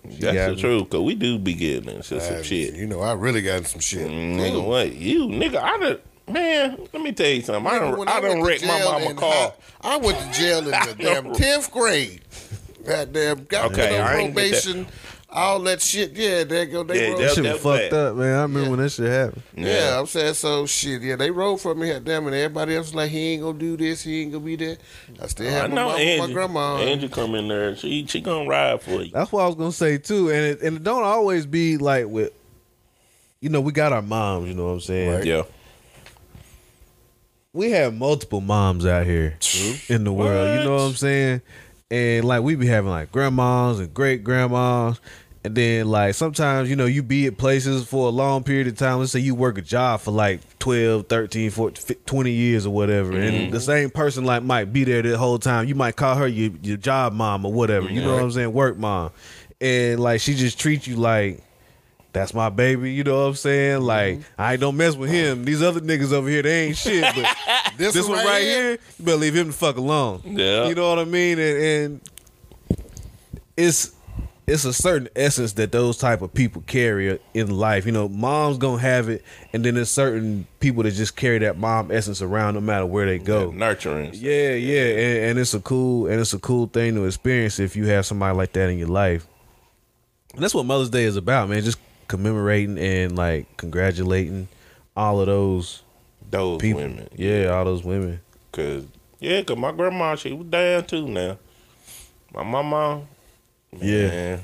that's 0.03 0.19
got 0.19 0.33
the 0.33 0.55
me. 0.55 0.61
truth. 0.61 0.89
Cause 0.89 1.01
we 1.01 1.15
do 1.15 1.39
be 1.39 1.53
getting 1.53 1.89
into 1.89 2.19
some 2.19 2.37
I- 2.37 2.41
shit. 2.41 2.73
You 2.75 2.87
know, 2.87 2.99
I 2.99 3.13
really 3.13 3.41
got 3.41 3.65
some 3.65 3.79
shit. 3.79 4.09
Mm, 4.09 4.35
nigga, 4.35 4.67
what 4.67 4.93
you 4.93 5.27
nigga? 5.27 5.61
I 5.61 5.77
done 5.77 5.99
man. 6.29 6.77
Let 6.93 7.01
me 7.01 7.11
tell 7.11 7.27
you 7.29 7.41
something. 7.41 7.71
I 7.71 7.79
don't. 7.79 8.07
I 8.09 8.19
done 8.21 8.23
went 8.23 8.39
to 8.39 8.45
wrecked 8.45 8.65
my 8.67 8.79
jail 8.79 8.91
mama 8.91 9.05
in 9.09 9.15
car. 9.17 9.31
high- 9.31 9.53
I 9.81 9.97
went 9.97 10.19
to 10.19 10.31
jail 10.39 10.59
in 10.59 10.65
the 10.71 10.95
damn 10.97 11.33
tenth 11.33 11.71
grade. 11.71 12.21
Goddamn, 12.85 13.45
got 13.45 13.71
Okay, 13.71 13.89
put 13.89 13.99
on 13.99 14.07
I 14.07 14.15
ain't 14.17 14.35
get 14.35 14.51
that. 14.51 14.63
probation, 14.63 14.87
all 15.29 15.59
that 15.63 15.81
shit. 15.81 16.13
Yeah, 16.13 16.45
they 16.45 16.65
go. 16.67 16.83
They 16.83 17.01
Yeah, 17.01 17.07
rolled. 17.09 17.19
that- 17.21 17.27
That 17.27 17.35
shit 17.35 17.43
was 17.43 17.61
fucked 17.61 17.91
bad. 17.91 17.93
up, 17.93 18.15
man. 18.15 18.33
I 18.33 18.41
remember 18.43 18.61
Yeah. 18.61 18.69
when 18.69 18.79
that 18.79 18.89
shit 18.91 19.07
happened. 19.07 19.41
yeah. 19.55 19.99
I'm 19.99 20.05
saying 20.05 20.33
so. 20.35 20.65
Shit, 20.65 21.01
yeah, 21.01 21.15
they 21.17 21.29
rolled 21.31 21.59
for 21.61 21.75
me. 21.75 21.87
Damn, 21.99 22.27
and 22.27 22.35
everybody 22.35 22.75
else 22.77 22.87
was 22.87 22.95
like, 22.95 23.11
he 23.11 23.33
ain't 23.33 23.43
gonna 23.43 23.59
do 23.59 23.75
this. 23.75 24.03
He 24.03 24.21
ain't 24.21 24.31
gonna 24.31 24.45
be 24.45 24.55
there. 24.55 24.77
I 25.21 25.27
still 25.27 25.47
oh, 25.47 25.49
I 25.49 25.53
have 25.53 25.69
my 25.69 25.75
know 25.75 25.85
mama, 25.89 25.99
Angie. 25.99 26.27
my 26.27 26.33
grandma. 26.33 26.77
Angie 26.77 27.09
come 27.09 27.35
in 27.35 27.47
there. 27.49 27.75
She 27.75 28.05
she 28.07 28.21
gonna 28.21 28.47
ride 28.49 28.81
for 28.81 29.01
you. 29.01 29.11
That's 29.11 29.31
what 29.31 29.43
I 29.43 29.47
was 29.47 29.55
gonna 29.55 29.71
say 29.73 29.97
too, 29.97 30.29
and 30.29 30.39
it, 30.45 30.61
and 30.61 30.77
it 30.77 30.83
don't 30.83 31.03
always 31.03 31.45
be 31.45 31.75
like 31.77 32.07
with, 32.07 32.31
you 33.41 33.49
know, 33.49 33.59
we 33.59 33.73
got 33.73 33.91
our 33.91 34.01
moms. 34.01 34.47
You 34.47 34.53
know 34.55 34.65
what 34.67 34.71
I'm 34.71 34.79
saying? 34.79 35.11
Right. 35.11 35.25
Yeah. 35.25 35.43
We 37.53 37.71
have 37.71 37.95
multiple 37.95 38.41
moms 38.41 38.85
out 38.85 39.05
here 39.05 39.37
in 39.87 40.03
the 40.03 40.13
world. 40.13 40.59
You 40.59 40.65
know 40.65 40.75
what 40.75 40.81
I'm 40.81 40.93
saying? 40.93 41.41
And 41.89 42.25
like 42.25 42.43
we 42.43 42.55
be 42.55 42.67
having 42.67 42.89
like 42.89 43.11
grandmas 43.11 43.79
and 43.79 43.93
great 43.93 44.23
grandmas. 44.23 44.99
And 45.43 45.55
then 45.55 45.87
like 45.87 46.13
sometimes, 46.13 46.69
you 46.69 46.75
know, 46.75 46.85
you 46.85 47.01
be 47.01 47.25
at 47.27 47.37
places 47.37 47.87
for 47.87 48.07
a 48.07 48.11
long 48.11 48.43
period 48.43 48.67
of 48.67 48.75
time. 48.75 48.99
Let's 48.99 49.13
say 49.13 49.19
you 49.19 49.33
work 49.33 49.57
a 49.57 49.61
job 49.61 50.01
for 50.01 50.11
like 50.11 50.41
12, 50.59 51.07
13, 51.07 51.49
14, 51.49 51.97
20 52.05 52.31
years 52.31 52.65
or 52.65 52.71
whatever. 52.71 53.13
And 53.17 53.33
mm-hmm. 53.33 53.51
the 53.51 53.61
same 53.61 53.89
person 53.89 54.25
like 54.25 54.43
might 54.43 54.73
be 54.73 54.83
there 54.83 55.01
the 55.01 55.17
whole 55.17 55.39
time. 55.39 55.67
You 55.67 55.75
might 55.75 55.95
call 55.95 56.15
her 56.15 56.27
your, 56.27 56.51
your 56.61 56.75
job 56.75 57.13
mom 57.13 57.45
or 57.45 57.53
whatever. 57.53 57.89
You 57.89 58.01
know 58.01 58.13
what 58.13 58.23
I'm 58.23 58.31
saying? 58.31 58.51
Work 58.51 58.77
mom. 58.77 59.11
And 59.61 60.01
like 60.01 60.19
she 60.19 60.33
just 60.33 60.59
treats 60.59 60.85
you 60.85 60.97
like 60.97 61.41
that's 62.17 62.33
my 62.33 62.49
baby, 62.49 62.93
you 62.93 63.03
know 63.03 63.21
what 63.21 63.29
I'm 63.29 63.35
saying? 63.35 63.77
Mm-hmm. 63.77 63.85
Like, 63.85 64.19
I 64.37 64.57
don't 64.57 64.75
mess 64.75 64.95
with 64.95 65.09
him. 65.09 65.41
Oh. 65.41 65.45
These 65.45 65.61
other 65.61 65.79
niggas 65.79 66.11
over 66.11 66.27
here, 66.29 66.41
they 66.41 66.67
ain't 66.67 66.77
shit. 66.77 67.03
But 67.15 67.35
This, 67.77 67.93
this 67.93 68.07
one 68.07 68.25
right 68.25 68.41
here, 68.41 68.71
you 68.71 69.05
better 69.05 69.17
leave 69.17 69.35
him 69.35 69.47
the 69.47 69.53
fuck 69.53 69.77
alone. 69.77 70.21
Yeah. 70.25 70.67
You 70.67 70.75
know 70.75 70.89
what 70.89 70.99
I 70.99 71.05
mean? 71.05 71.37
And, 71.39 71.57
and 71.57 72.01
it's 73.55 73.93
it's 74.47 74.63
a 74.63 74.71
certain 74.71 75.09
essence 75.13 75.53
that 75.53 75.73
those 75.73 75.97
type 75.97 76.21
of 76.21 76.33
people 76.33 76.63
carry 76.65 77.19
in 77.33 77.51
life. 77.51 77.85
You 77.85 77.91
know, 77.91 78.07
mom's 78.07 78.57
gonna 78.57 78.81
have 78.81 79.09
it, 79.09 79.23
and 79.51 79.63
then 79.65 79.75
there's 79.75 79.89
certain 79.89 80.47
people 80.61 80.83
that 80.83 80.91
just 80.91 81.17
carry 81.17 81.39
that 81.39 81.57
mom 81.57 81.91
essence 81.91 82.21
around 82.21 82.53
no 82.53 82.61
matter 82.61 82.85
where 82.85 83.05
they 83.05 83.19
go. 83.19 83.51
Nurturing. 83.51 84.11
Yeah, 84.13 84.53
yeah, 84.53 84.83
and, 84.83 85.25
and 85.31 85.39
it's 85.39 85.53
a 85.53 85.59
cool 85.59 86.07
and 86.07 86.21
it's 86.21 86.33
a 86.33 86.39
cool 86.39 86.67
thing 86.67 86.95
to 86.95 87.03
experience 87.03 87.59
if 87.59 87.75
you 87.75 87.87
have 87.87 88.05
somebody 88.05 88.37
like 88.37 88.53
that 88.53 88.69
in 88.69 88.77
your 88.77 88.87
life. 88.87 89.27
And 90.33 90.41
that's 90.41 90.53
what 90.53 90.65
Mother's 90.65 90.89
Day 90.91 91.03
is 91.03 91.17
about, 91.17 91.49
man. 91.49 91.61
Just 91.61 91.79
commemorating 92.07 92.77
and 92.77 93.15
like 93.15 93.57
congratulating 93.57 94.47
all 94.95 95.19
of 95.19 95.27
those 95.27 95.83
Those 96.29 96.59
people. 96.61 96.81
women. 96.81 97.07
Yeah, 97.15 97.47
all 97.47 97.65
those 97.65 97.83
women. 97.83 98.19
Cause 98.51 98.85
yeah, 99.19 99.41
cause 99.43 99.57
my 99.57 99.71
grandma 99.71 100.15
she 100.15 100.33
was 100.33 100.47
down 100.47 100.85
too 100.85 101.07
now. 101.07 101.37
My 102.33 102.43
mama, 102.43 103.01
Yeah. 103.79 104.07
man, 104.07 104.41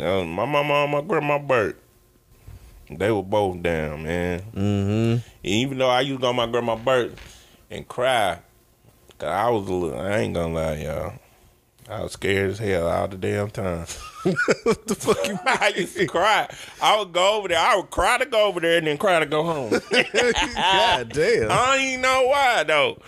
uh, 0.00 0.24
my 0.24 0.44
mama 0.44 0.74
and 0.84 0.92
my 0.92 1.00
grandma 1.02 1.38
Bert, 1.38 1.78
they 2.90 3.10
were 3.10 3.22
both 3.22 3.62
down, 3.62 4.02
man. 4.02 4.42
Mm-hmm. 4.54 5.28
Even 5.44 5.78
though 5.78 5.90
I 5.90 6.00
used 6.00 6.18
to 6.20 6.22
go 6.22 6.28
to 6.28 6.32
my 6.34 6.46
grandma 6.46 6.76
Bert 6.76 7.12
and 7.70 7.86
cry, 7.86 8.38
cause 9.18 9.28
I 9.28 9.48
was 9.50 9.68
a 9.68 9.72
little. 9.72 10.00
I 10.00 10.18
ain't 10.18 10.34
gonna 10.34 10.54
lie, 10.54 10.74
y'all. 10.76 11.12
I 11.88 12.02
was 12.02 12.12
scared 12.12 12.50
as 12.50 12.58
hell 12.58 12.86
all 12.86 13.08
the 13.08 13.16
damn 13.16 13.50
time. 13.50 13.86
what 14.64 14.86
the 14.86 14.94
fuck 14.94 15.26
you 15.26 15.38
I 15.46 15.72
used 15.74 15.96
to 15.96 16.06
cry. 16.06 16.48
I 16.82 16.98
would 16.98 17.12
go 17.12 17.38
over 17.38 17.48
there. 17.48 17.58
I 17.58 17.76
would 17.76 17.90
cry 17.90 18.18
to 18.18 18.26
go 18.26 18.46
over 18.46 18.60
there 18.60 18.78
and 18.78 18.86
then 18.86 18.98
cry 18.98 19.18
to 19.20 19.26
go 19.26 19.42
home. 19.42 19.70
God 19.90 21.08
damn. 21.08 21.50
I 21.50 21.66
don't 21.66 21.80
even 21.80 22.00
know 22.02 22.26
why 22.26 22.64
though. 22.64 23.00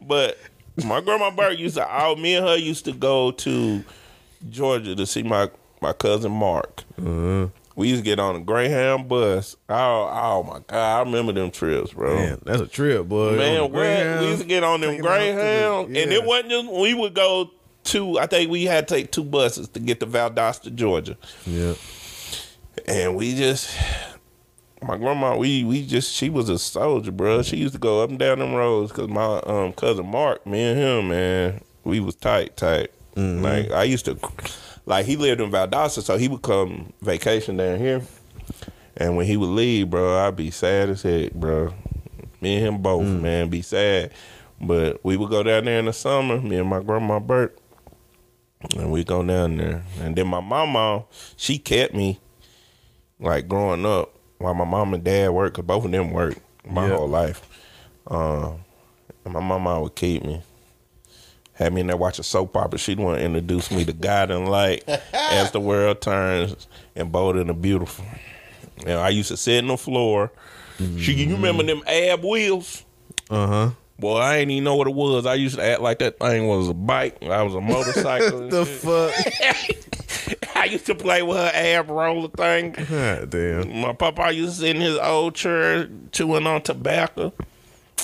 But 0.00 0.38
my 0.84 1.00
grandma 1.00 1.30
Bert 1.30 1.58
used 1.58 1.76
to 1.76 1.88
all 1.88 2.16
me 2.16 2.34
and 2.34 2.46
her 2.46 2.56
used 2.56 2.84
to 2.84 2.92
go 2.92 3.30
to 3.32 3.82
Georgia 4.50 4.94
to 4.94 5.06
see 5.06 5.22
my 5.22 5.50
my 5.80 5.94
cousin 5.94 6.32
Mark. 6.32 6.84
Mm-hmm. 7.00 7.46
We 7.76 7.88
used 7.88 8.00
to 8.02 8.04
get 8.04 8.18
on 8.18 8.34
a 8.34 8.40
Greyhound 8.40 9.08
bus. 9.08 9.56
Oh, 9.68 10.10
oh 10.12 10.42
my 10.42 10.58
god, 10.66 10.96
I 10.96 11.00
remember 11.00 11.32
them 11.32 11.52
trips, 11.52 11.92
bro. 11.92 12.12
Man, 12.16 12.42
that's 12.44 12.60
a 12.60 12.66
trip, 12.66 13.06
boy. 13.06 13.36
Man? 13.36 13.70
Greyhound. 13.70 14.20
We 14.20 14.26
used 14.30 14.42
to 14.42 14.48
get 14.48 14.64
on 14.64 14.80
them 14.80 14.96
to 14.96 14.96
the- 14.96 15.08
Greyhound, 15.08 15.96
and 15.96 16.12
it 16.12 16.24
wasn't 16.24 16.50
just 16.50 16.72
we 16.72 16.92
would 16.94 17.14
go 17.14 17.52
to. 17.88 18.18
I 18.18 18.26
think 18.26 18.50
we 18.50 18.64
had 18.64 18.88
to 18.88 18.94
take 18.94 19.12
two 19.12 19.24
buses 19.24 19.68
to 19.68 19.80
get 19.80 20.00
to 20.00 20.06
Valdosta, 20.06 20.74
Georgia. 20.74 21.16
Yeah. 21.46 21.74
and 22.86 23.16
we 23.16 23.34
just 23.34 23.74
my 24.80 24.96
grandma 24.96 25.36
we 25.36 25.64
we 25.64 25.84
just 25.84 26.14
she 26.14 26.30
was 26.30 26.48
a 26.48 26.56
soldier 26.58 27.10
bro 27.10 27.42
she 27.42 27.56
used 27.56 27.74
to 27.74 27.80
go 27.80 28.00
up 28.02 28.10
and 28.10 28.18
down 28.20 28.38
them 28.38 28.54
roads 28.54 28.92
because 28.92 29.08
my 29.08 29.38
um 29.40 29.72
cousin 29.72 30.06
mark 30.06 30.46
me 30.46 30.62
and 30.62 30.78
him 30.78 31.08
man 31.08 31.60
we 31.82 31.98
was 31.98 32.14
tight 32.14 32.56
tight. 32.56 32.90
Like 33.16 33.72
i 33.72 33.82
used 33.82 34.04
to 34.04 34.16
like 34.86 35.04
he 35.06 35.16
lived 35.16 35.40
in 35.40 35.50
valdosta 35.50 36.02
so 36.02 36.16
he 36.16 36.28
would 36.28 36.42
come 36.42 36.92
vacation 37.02 37.56
down 37.56 37.80
here. 37.80 38.02
And 38.96 39.16
when 39.16 39.26
he 39.26 39.36
would 39.36 39.48
leave 39.50 39.90
bro 39.90 40.16
i'd 40.28 40.36
be 40.36 40.52
sad 40.52 40.88
as 40.90 41.02
heck 41.02 41.32
bro 41.34 41.74
me 42.40 42.58
and 42.58 42.66
him 42.76 42.78
both 42.82 43.02
man 43.04 43.48
be 43.48 43.62
sad. 43.62 44.12
But 44.60 45.04
we 45.04 45.16
would 45.16 45.30
go 45.30 45.42
down 45.42 45.64
there 45.64 45.80
in 45.80 45.86
the 45.86 45.92
summer 45.92 46.40
me 46.40 46.56
and 46.58 46.68
my 46.68 46.80
grandma 46.80 47.18
bert 47.18 47.58
and 48.76 48.90
we 48.90 49.04
go 49.04 49.22
down 49.22 49.56
there 49.56 49.84
and 50.00 50.16
then 50.16 50.26
my 50.26 50.40
mama 50.40 51.04
she 51.36 51.58
kept 51.58 51.94
me 51.94 52.18
like 53.20 53.48
growing 53.48 53.84
up, 53.84 54.14
while 54.38 54.54
my 54.54 54.64
mom 54.64 54.94
and 54.94 55.02
dad 55.02 55.30
worked, 55.30 55.56
cause 55.56 55.64
both 55.64 55.84
of 55.84 55.90
them 55.90 56.12
worked 56.12 56.38
my 56.64 56.86
Yeah. 56.88 56.96
whole 56.96 57.08
life. 57.08 57.42
Um, 58.06 58.60
and 59.24 59.34
my 59.34 59.40
mama 59.40 59.80
would 59.80 59.94
keep 59.96 60.24
me. 60.24 60.40
Had 61.54 61.72
me 61.72 61.80
in 61.80 61.88
there 61.88 61.96
watching 61.96 62.22
soap 62.22 62.56
opera. 62.56 62.78
She'd 62.78 63.00
want 63.00 63.18
to 63.18 63.24
introduce 63.24 63.72
me 63.72 63.84
to 63.84 63.92
Guiding 63.92 64.46
Light 64.46 64.84
as 65.12 65.50
the 65.50 65.58
world 65.58 66.00
turns 66.00 66.68
and 66.94 67.10
bold 67.10 67.36
and 67.36 67.50
the 67.50 67.54
beautiful. 67.54 68.04
You 68.82 68.86
know, 68.86 69.00
I 69.00 69.08
used 69.08 69.28
to 69.30 69.36
sit 69.36 69.62
on 69.64 69.68
the 69.68 69.76
floor. 69.76 70.30
She, 70.78 71.12
you 71.14 71.34
remember 71.34 71.64
them 71.64 71.82
ab 71.88 72.22
wheels? 72.24 72.84
Uh 73.28 73.46
huh. 73.48 73.70
Boy, 73.98 74.18
I 74.18 74.36
ain't 74.36 74.50
even 74.50 74.64
know 74.64 74.76
what 74.76 74.86
it 74.86 74.94
was. 74.94 75.26
I 75.26 75.34
used 75.34 75.56
to 75.56 75.64
act 75.64 75.80
like 75.80 75.98
that 75.98 76.18
thing 76.20 76.46
was 76.46 76.68
a 76.68 76.74
bike. 76.74 77.16
I 77.22 77.42
was 77.42 77.54
a 77.54 77.60
motorcycle. 77.60 78.42
and 78.42 78.50
The 78.52 78.64
fuck? 78.64 79.12
I 80.56 80.64
used 80.66 80.86
to 80.86 80.94
play 80.94 81.22
with 81.22 81.36
her 81.36 81.50
ab 81.52 81.88
roller 81.90 82.28
thing. 82.28 82.72
God 82.72 83.30
damn. 83.30 83.80
My 83.80 83.92
papa 83.92 84.30
used 84.32 84.54
to 84.56 84.60
sit 84.60 84.76
in 84.76 84.82
his 84.82 84.98
old 84.98 85.34
chair 85.34 85.88
chewing 86.12 86.46
on 86.46 86.62
tobacco. 86.62 87.32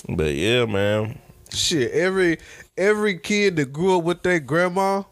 But 0.08 0.34
yeah, 0.34 0.64
man. 0.66 1.18
Shit, 1.52 1.92
every 1.92 2.38
every 2.76 3.16
kid 3.18 3.54
that 3.56 3.72
grew 3.72 3.98
up 3.98 4.04
with 4.04 4.22
their 4.22 4.40
grandma 4.40 5.04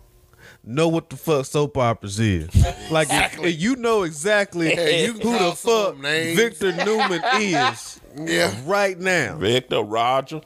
know 0.65 0.89
what 0.89 1.11
the 1.11 1.17
fuck 1.17 1.45
soap 1.47 1.77
operas 1.77 2.19
is. 2.19 2.49
Like 2.91 3.07
Exactly. 3.09 3.51
if- 3.55 3.61
you 3.61 3.77
know 3.77 4.03
exactly 4.03 4.75
Hey, 4.75 5.07
you 5.07 5.13
who 5.15 5.19
the 5.19 5.25
call 5.39 5.55
some 5.55 5.73
of 5.73 5.95
fuck 5.95 6.03
them. 6.03 6.37
Victor 6.37 6.73
Newman 6.85 7.23
is 7.37 8.01
Yeah. 8.19 8.53
right 8.67 8.99
now. 8.99 9.37
Victor, 9.37 9.81
Roger. 9.83 10.41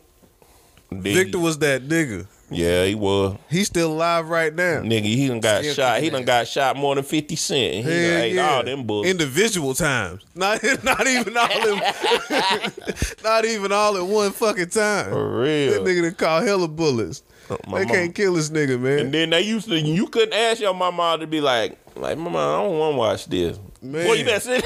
Victor 0.91 1.39
was 1.39 1.59
that 1.59 1.83
nigga. 1.83 2.27
Yeah, 2.49 2.85
he 2.85 2.95
was. 2.95 3.37
He's 3.51 3.67
still 3.67 3.93
alive 3.93 4.29
right 4.29 4.55
now. 4.55 4.81
Nigga, 4.81 5.03
he 5.03 5.27
done 5.27 5.41
got 5.41 5.63
Still 5.63 5.75
shot. 5.75 6.01
He 6.01 6.11
done 6.11 6.25
got 6.25 6.47
shot 6.47 6.77
more 6.77 6.95
than 6.95 7.03
50 7.03 7.35
Cent. 7.35 7.75
He 7.75 7.83
done 7.83 7.93
ate 7.93 8.35
yeah. 8.35 8.51
all 8.51 8.63
them 8.63 8.87
bullets. 8.87 9.11
Individual 9.11 9.75
times. 9.75 10.23
Not 10.37 10.63
not 10.85 11.07
even 11.07 11.37
all 11.37 11.69
in 11.69 11.79
not 13.25 13.45
even 13.45 13.73
all 13.73 13.97
at 13.97 14.07
one 14.07 14.31
fucking 14.31 14.69
time. 14.69 15.11
For 15.11 15.41
real. 15.41 15.73
That 15.73 15.91
nigga 15.91 16.03
done 16.03 16.15
caught 16.15 16.43
hella 16.45 16.69
bullets. 16.69 17.23
Oh, 17.49 17.57
my 17.69 17.79
they 17.81 17.85
mama- 17.85 17.95
can't 17.99 18.15
kill 18.15 18.35
this 18.35 18.51
nigga, 18.51 18.79
man. 18.81 18.99
And 18.99 19.15
then 19.15 19.31
they 19.31 19.43
used 19.43 19.69
to, 19.69 19.79
you 19.79 20.07
couldn't 20.09 20.35
ask 20.35 20.61
your 20.61 20.75
mama 20.75 21.17
to 21.21 21.27
be 21.27 21.41
like, 21.41 21.79
like, 21.95 22.19
mama, 22.19 22.39
I 22.39 22.63
don't 22.63 22.79
want 22.79 22.95
to 22.95 22.99
watch 22.99 23.27
this. 23.27 23.59
Man. 23.81 24.07
Boy, 24.07 24.15
you 24.15 24.25
better 24.25 24.41
sit. 24.41 24.65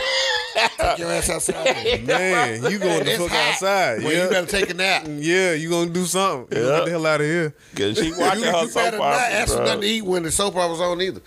Take 0.78 0.98
your 0.98 1.12
ass 1.12 1.28
outside. 1.30 2.04
Man, 2.06 2.62
you 2.70 2.78
going 2.78 3.04
the 3.04 3.10
It's 3.12 3.18
fuck 3.22 3.30
hot. 3.30 3.52
outside. 3.52 4.02
Well, 4.02 4.12
yeah. 4.12 4.24
you 4.24 4.30
better 4.30 4.46
take 4.46 4.70
a 4.70 4.74
nap. 4.74 5.04
yeah, 5.06 5.52
you 5.52 5.68
gonna 5.70 5.90
do 5.90 6.04
something. 6.06 6.56
You 6.58 6.64
Yeah. 6.66 6.78
Get 6.78 6.84
the 6.86 6.90
hell 6.90 7.06
out 7.06 7.20
of 7.20 7.26
here. 7.26 7.54
Because 7.70 7.98
she 7.98 8.10
watching 8.18 8.44
you, 8.44 8.50
her 8.50 8.62
you 8.62 8.68
soap 8.68 8.74
better 8.84 8.98
not 8.98 9.06
opera. 9.14 9.26
ask 9.36 9.54
for 9.54 9.62
nothing 9.62 9.80
to 9.82 9.86
eat 9.86 10.02
when 10.04 10.22
the 10.24 10.30
soap 10.32 10.56
opera 10.56 10.68
was 10.68 10.80
on 10.80 11.00
either. 11.02 11.20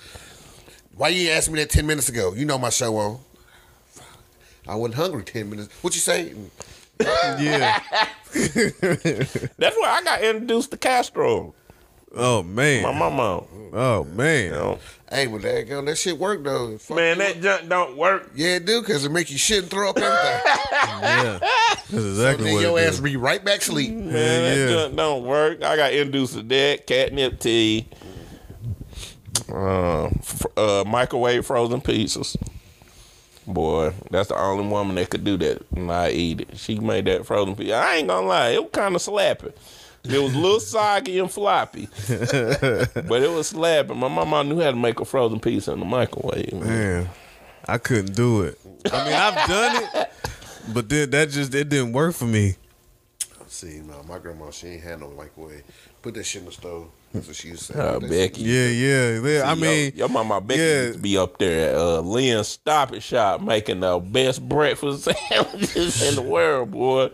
Why 0.98 1.10
you 1.10 1.30
ain't 1.30 1.38
ask 1.38 1.50
me 1.52 1.60
that 1.60 1.70
ten 1.70 1.86
minutes 1.88 2.10
ago? 2.10 2.34
You 2.34 2.46
know 2.46 2.58
my 2.58 2.70
show 2.70 2.98
on. 2.98 3.20
I 4.68 4.76
wasn't 4.76 4.96
hungry 4.96 5.24
ten 5.24 5.50
minutes. 5.50 5.70
What 5.82 5.94
you 5.94 6.02
say? 6.02 6.34
Yeah. 7.00 7.80
That's 8.34 9.76
why 9.78 9.88
I 9.90 10.02
got 10.04 10.22
introduced 10.24 10.72
to 10.72 10.78
Castro. 10.78 11.54
oh 12.16 12.44
man. 12.44 12.84
My 12.84 12.92
mama. 12.98 13.44
Oh 13.74 14.04
man. 14.06 14.46
You 14.46 14.52
know, 14.52 14.80
Hey, 15.12 15.28
well, 15.28 15.40
that 15.42 15.70
go. 15.70 15.82
That 15.84 15.96
shit 15.98 16.18
work 16.18 16.44
though. 16.44 16.78
Fuck 16.80 16.98
man, 16.98 17.20
that 17.20 17.36
up. 17.38 17.42
junk 17.44 17.70
don't 17.70 17.98
work. 17.98 18.32
yeah, 18.36 18.56
it 18.56 18.66
do 18.66 18.82
because 18.82 19.06
it 19.06 19.12
make 19.12 19.30
you 19.32 19.38
shit 19.38 19.60
and 19.64 19.70
throw 19.70 19.90
up 19.92 19.98
everything. 19.98 20.42
Yeah. 21.04 21.40
That's 21.40 21.94
exactly 21.94 22.46
then 22.46 22.54
what 22.56 22.62
your 22.62 22.80
it 22.80 22.88
ass 22.88 22.94
is. 22.96 23.02
be 23.02 23.18
right 23.18 23.44
back 23.44 23.62
sleep. 23.62 23.92
Man, 23.94 24.06
Yeah, 24.08 24.12
that 24.14 24.58
yeah. 24.58 24.68
junk 24.70 24.96
don't 24.96 25.24
work. 25.26 25.64
I 25.64 25.76
got 25.76 25.92
introduced 25.94 26.34
to 26.34 26.42
that 26.44 26.88
catnip 26.88 27.40
tea, 27.40 27.88
uh, 29.54 30.06
f- 30.06 30.46
uh, 30.58 30.84
microwave 30.88 31.46
frozen 31.46 31.82
pizzas. 31.82 32.36
Boy, 33.46 33.94
that's 34.10 34.30
the 34.30 34.40
only 34.40 34.68
woman 34.68 34.96
that 34.96 35.10
could 35.10 35.24
do 35.24 35.38
that, 35.38 35.66
and 35.76 35.92
I 35.92 36.12
eat 36.12 36.42
it. 36.42 36.58
She 36.58 36.80
made 36.80 37.06
that 37.06 37.26
frozen 37.26 37.56
pizza. 37.56 37.76
I 37.76 37.96
ain't 37.96 38.08
gonna 38.08 38.26
lie, 38.26 38.50
it 38.50 38.62
was 38.62 38.72
kind 38.72 38.96
of 38.96 39.02
slapping. 39.02 39.54
It 40.04 40.20
was 40.20 40.34
a 40.34 40.38
little 40.38 40.60
soggy 40.62 41.20
and 41.20 41.32
floppy, 41.32 41.88
but 42.08 43.22
it 43.22 43.32
was 43.32 43.50
slapping. 43.50 43.98
My 43.98 44.08
mama 44.08 44.44
knew 44.44 44.62
how 44.62 44.72
to 44.72 44.78
make 44.78 45.00
a 45.00 45.06
frozen 45.06 45.40
pizza 45.40 45.74
in 45.74 45.80
the 45.80 45.86
microwave. 45.86 46.54
Man. 46.54 46.68
Man, 46.68 47.10
I 47.68 47.78
couldn't 47.78 48.16
do 48.16 48.44
it. 48.44 48.60
I 48.92 49.06
mean, 49.06 49.14
I've 49.14 49.48
done 49.48 49.84
it, 49.84 50.12
but 50.74 50.88
then 50.88 51.10
that 51.12 51.30
just 51.30 51.54
it 51.54 51.70
didn't 51.70 51.94
work 51.94 52.16
for 52.16 52.26
me. 52.26 52.56
See, 53.48 53.82
no, 53.82 54.04
my 54.04 54.20
grandma 54.20 54.52
she 54.52 54.68
ain't 54.68 54.84
had 54.84 55.00
no 55.00 55.12
microwave. 55.12 55.64
Put 56.02 56.16
that 56.16 56.24
shit 56.24 56.42
in 56.42 56.46
the 56.48 56.52
stove. 56.52 56.90
That's 57.14 57.28
what 57.28 57.36
she 57.36 57.50
used 57.50 57.68
to 57.68 57.74
say. 57.74 57.80
Uh, 57.80 58.00
Becky. 58.00 58.42
Yeah, 58.42 58.68
yeah. 58.70 59.20
yeah. 59.20 59.52
I 59.52 59.54
mean, 59.54 59.92
your, 59.96 60.08
your 60.08 60.10
mama 60.10 60.42
Becky 60.42 60.60
yeah. 60.60 60.82
used 60.82 60.94
to 60.96 61.00
be 61.00 61.18
up 61.18 61.38
there 61.38 61.70
at 61.70 61.76
uh, 61.76 62.00
Lynn's 62.00 62.48
Stop 62.48 62.92
and 62.92 63.04
Shop 63.04 63.40
making 63.40 63.82
the 63.82 64.00
best 64.00 64.48
breakfast 64.50 65.04
sandwiches 65.30 66.02
in 66.02 66.16
the 66.16 66.24
world, 66.24 66.72
boy. 66.72 67.12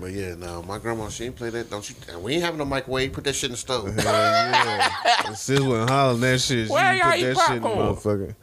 But 0.00 0.12
yeah, 0.12 0.34
no, 0.36 0.62
my 0.62 0.78
grandma 0.78 1.08
she 1.08 1.24
ain't 1.24 1.36
play 1.36 1.50
that. 1.50 1.70
Don't 1.70 1.88
you? 1.90 1.96
and 2.10 2.22
We 2.22 2.34
ain't 2.34 2.42
having 2.42 2.58
no 2.58 2.64
microwave. 2.64 3.12
Put 3.12 3.24
that 3.24 3.34
shit 3.34 3.48
in 3.48 3.52
the 3.52 3.56
stove. 3.58 3.94
hell 3.94 4.04
yeah. 4.04 5.32
Sis 5.34 5.60
wasn't 5.60 5.90
hollering 5.90 6.20
that 6.20 6.40
shit. 6.40 6.70
Where 6.70 6.94
you 6.94 7.00
y'all 7.00 7.12
put 7.12 7.20
that 7.20 7.46
shit 7.48 7.56
in 7.56 7.62
the 7.62 7.68
motherfucker. 7.68 8.34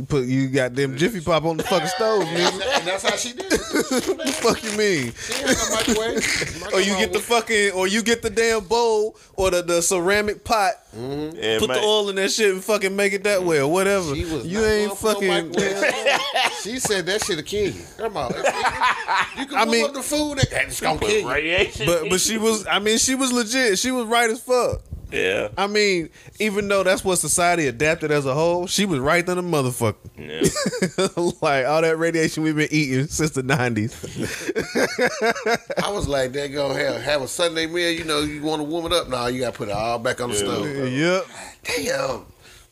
You 0.00 0.06
put 0.06 0.24
you 0.24 0.48
got 0.48 0.74
them 0.74 0.96
Jiffy 0.96 1.20
Pop 1.20 1.44
on 1.44 1.58
the 1.58 1.62
fucking 1.62 1.88
stove, 1.88 2.24
nigga. 2.24 2.78
and 2.78 2.86
that's 2.86 3.02
how 3.02 3.16
she 3.16 3.34
did 3.34 3.52
it. 3.52 3.60
what 4.16 4.26
the 4.26 4.32
fuck 4.32 4.64
you 4.64 4.70
mean? 4.78 5.12
She 5.12 5.34
ain't 5.34 5.46
had 5.46 5.58
no 5.58 5.76
microwave. 5.76 6.72
Or 6.72 6.80
you 6.80 6.96
get 6.96 7.12
the 7.12 7.18
was- 7.18 7.26
fucking, 7.26 7.72
or 7.72 7.86
you 7.86 8.02
get 8.02 8.22
the 8.22 8.30
damn 8.30 8.64
bowl 8.64 9.18
or 9.34 9.50
the, 9.50 9.60
the 9.60 9.82
ceramic 9.82 10.42
pot, 10.42 10.72
mm-hmm. 10.96 11.36
And 11.38 11.60
put 11.60 11.68
man, 11.68 11.82
the 11.82 11.84
oil 11.84 12.08
in 12.08 12.16
that 12.16 12.30
shit 12.30 12.50
and 12.50 12.64
fucking 12.64 12.96
make 12.96 13.12
it 13.12 13.24
that 13.24 13.40
mm-hmm. 13.40 13.48
way 13.48 13.60
or 13.60 13.70
whatever. 13.70 14.14
She 14.14 14.24
was 14.24 14.46
you 14.46 14.64
ain't 14.64 14.98
going 15.02 15.50
no 15.52 15.52
fucking. 15.52 15.52
she 16.62 16.78
said 16.78 17.04
that 17.04 17.22
shit 17.22 17.38
a 17.38 17.42
kill 17.42 17.70
you. 17.70 17.82
Grandma, 17.98 18.28
if- 18.28 18.36
if 18.38 19.38
you 19.38 19.46
can 19.48 19.58
I 19.58 19.66
mean- 19.66 19.84
up 19.84 19.92
the 19.92 20.02
food. 20.02 20.38
That, 20.38 20.50
it's 20.50 20.80
gonna 20.80 20.98
put 20.98 21.08
kill 21.08 21.20
you. 21.20 21.30
radiation. 21.30 21.84
But 21.84 22.08
but 22.08 22.20
she 22.22 22.38
was. 22.38 22.66
I 22.66 22.78
mean, 22.78 22.96
she 22.96 23.14
was 23.16 23.34
legit. 23.34 23.78
She 23.78 23.90
was 23.90 24.06
right 24.06 24.30
as 24.30 24.40
fuck. 24.40 24.80
Yeah, 25.12 25.48
I 25.56 25.66
mean, 25.66 26.10
even 26.38 26.68
though 26.68 26.82
that's 26.82 27.04
what 27.04 27.16
society 27.16 27.66
adapted 27.66 28.10
as 28.10 28.26
a 28.26 28.34
whole, 28.34 28.66
she 28.66 28.86
was 28.86 28.98
right 29.00 29.24
than 29.24 29.38
a 29.38 29.42
motherfucker. 29.42 29.96
yeah. 30.16 31.08
like 31.42 31.66
all 31.66 31.82
that 31.82 31.98
radiation 31.98 32.42
we've 32.42 32.56
been 32.56 32.68
eating 32.70 33.06
since 33.06 33.30
the 33.30 33.42
nineties. 33.42 33.94
I 35.82 35.90
was 35.90 36.08
like, 36.08 36.32
that 36.32 36.48
go 36.48 36.72
have 36.72 37.00
have 37.02 37.22
a 37.22 37.28
Sunday 37.28 37.66
meal. 37.66 37.90
You 37.90 38.04
know, 38.04 38.20
you 38.20 38.42
want 38.42 38.60
to 38.60 38.64
warm 38.64 38.86
it 38.86 38.92
up. 38.92 39.08
Nah, 39.08 39.26
you 39.26 39.40
gotta 39.40 39.56
put 39.56 39.68
it 39.68 39.72
all 39.72 39.98
back 39.98 40.20
on 40.20 40.30
the 40.30 40.36
stove. 40.36 40.66
yep, 40.66 41.24
Damn. 41.64 42.24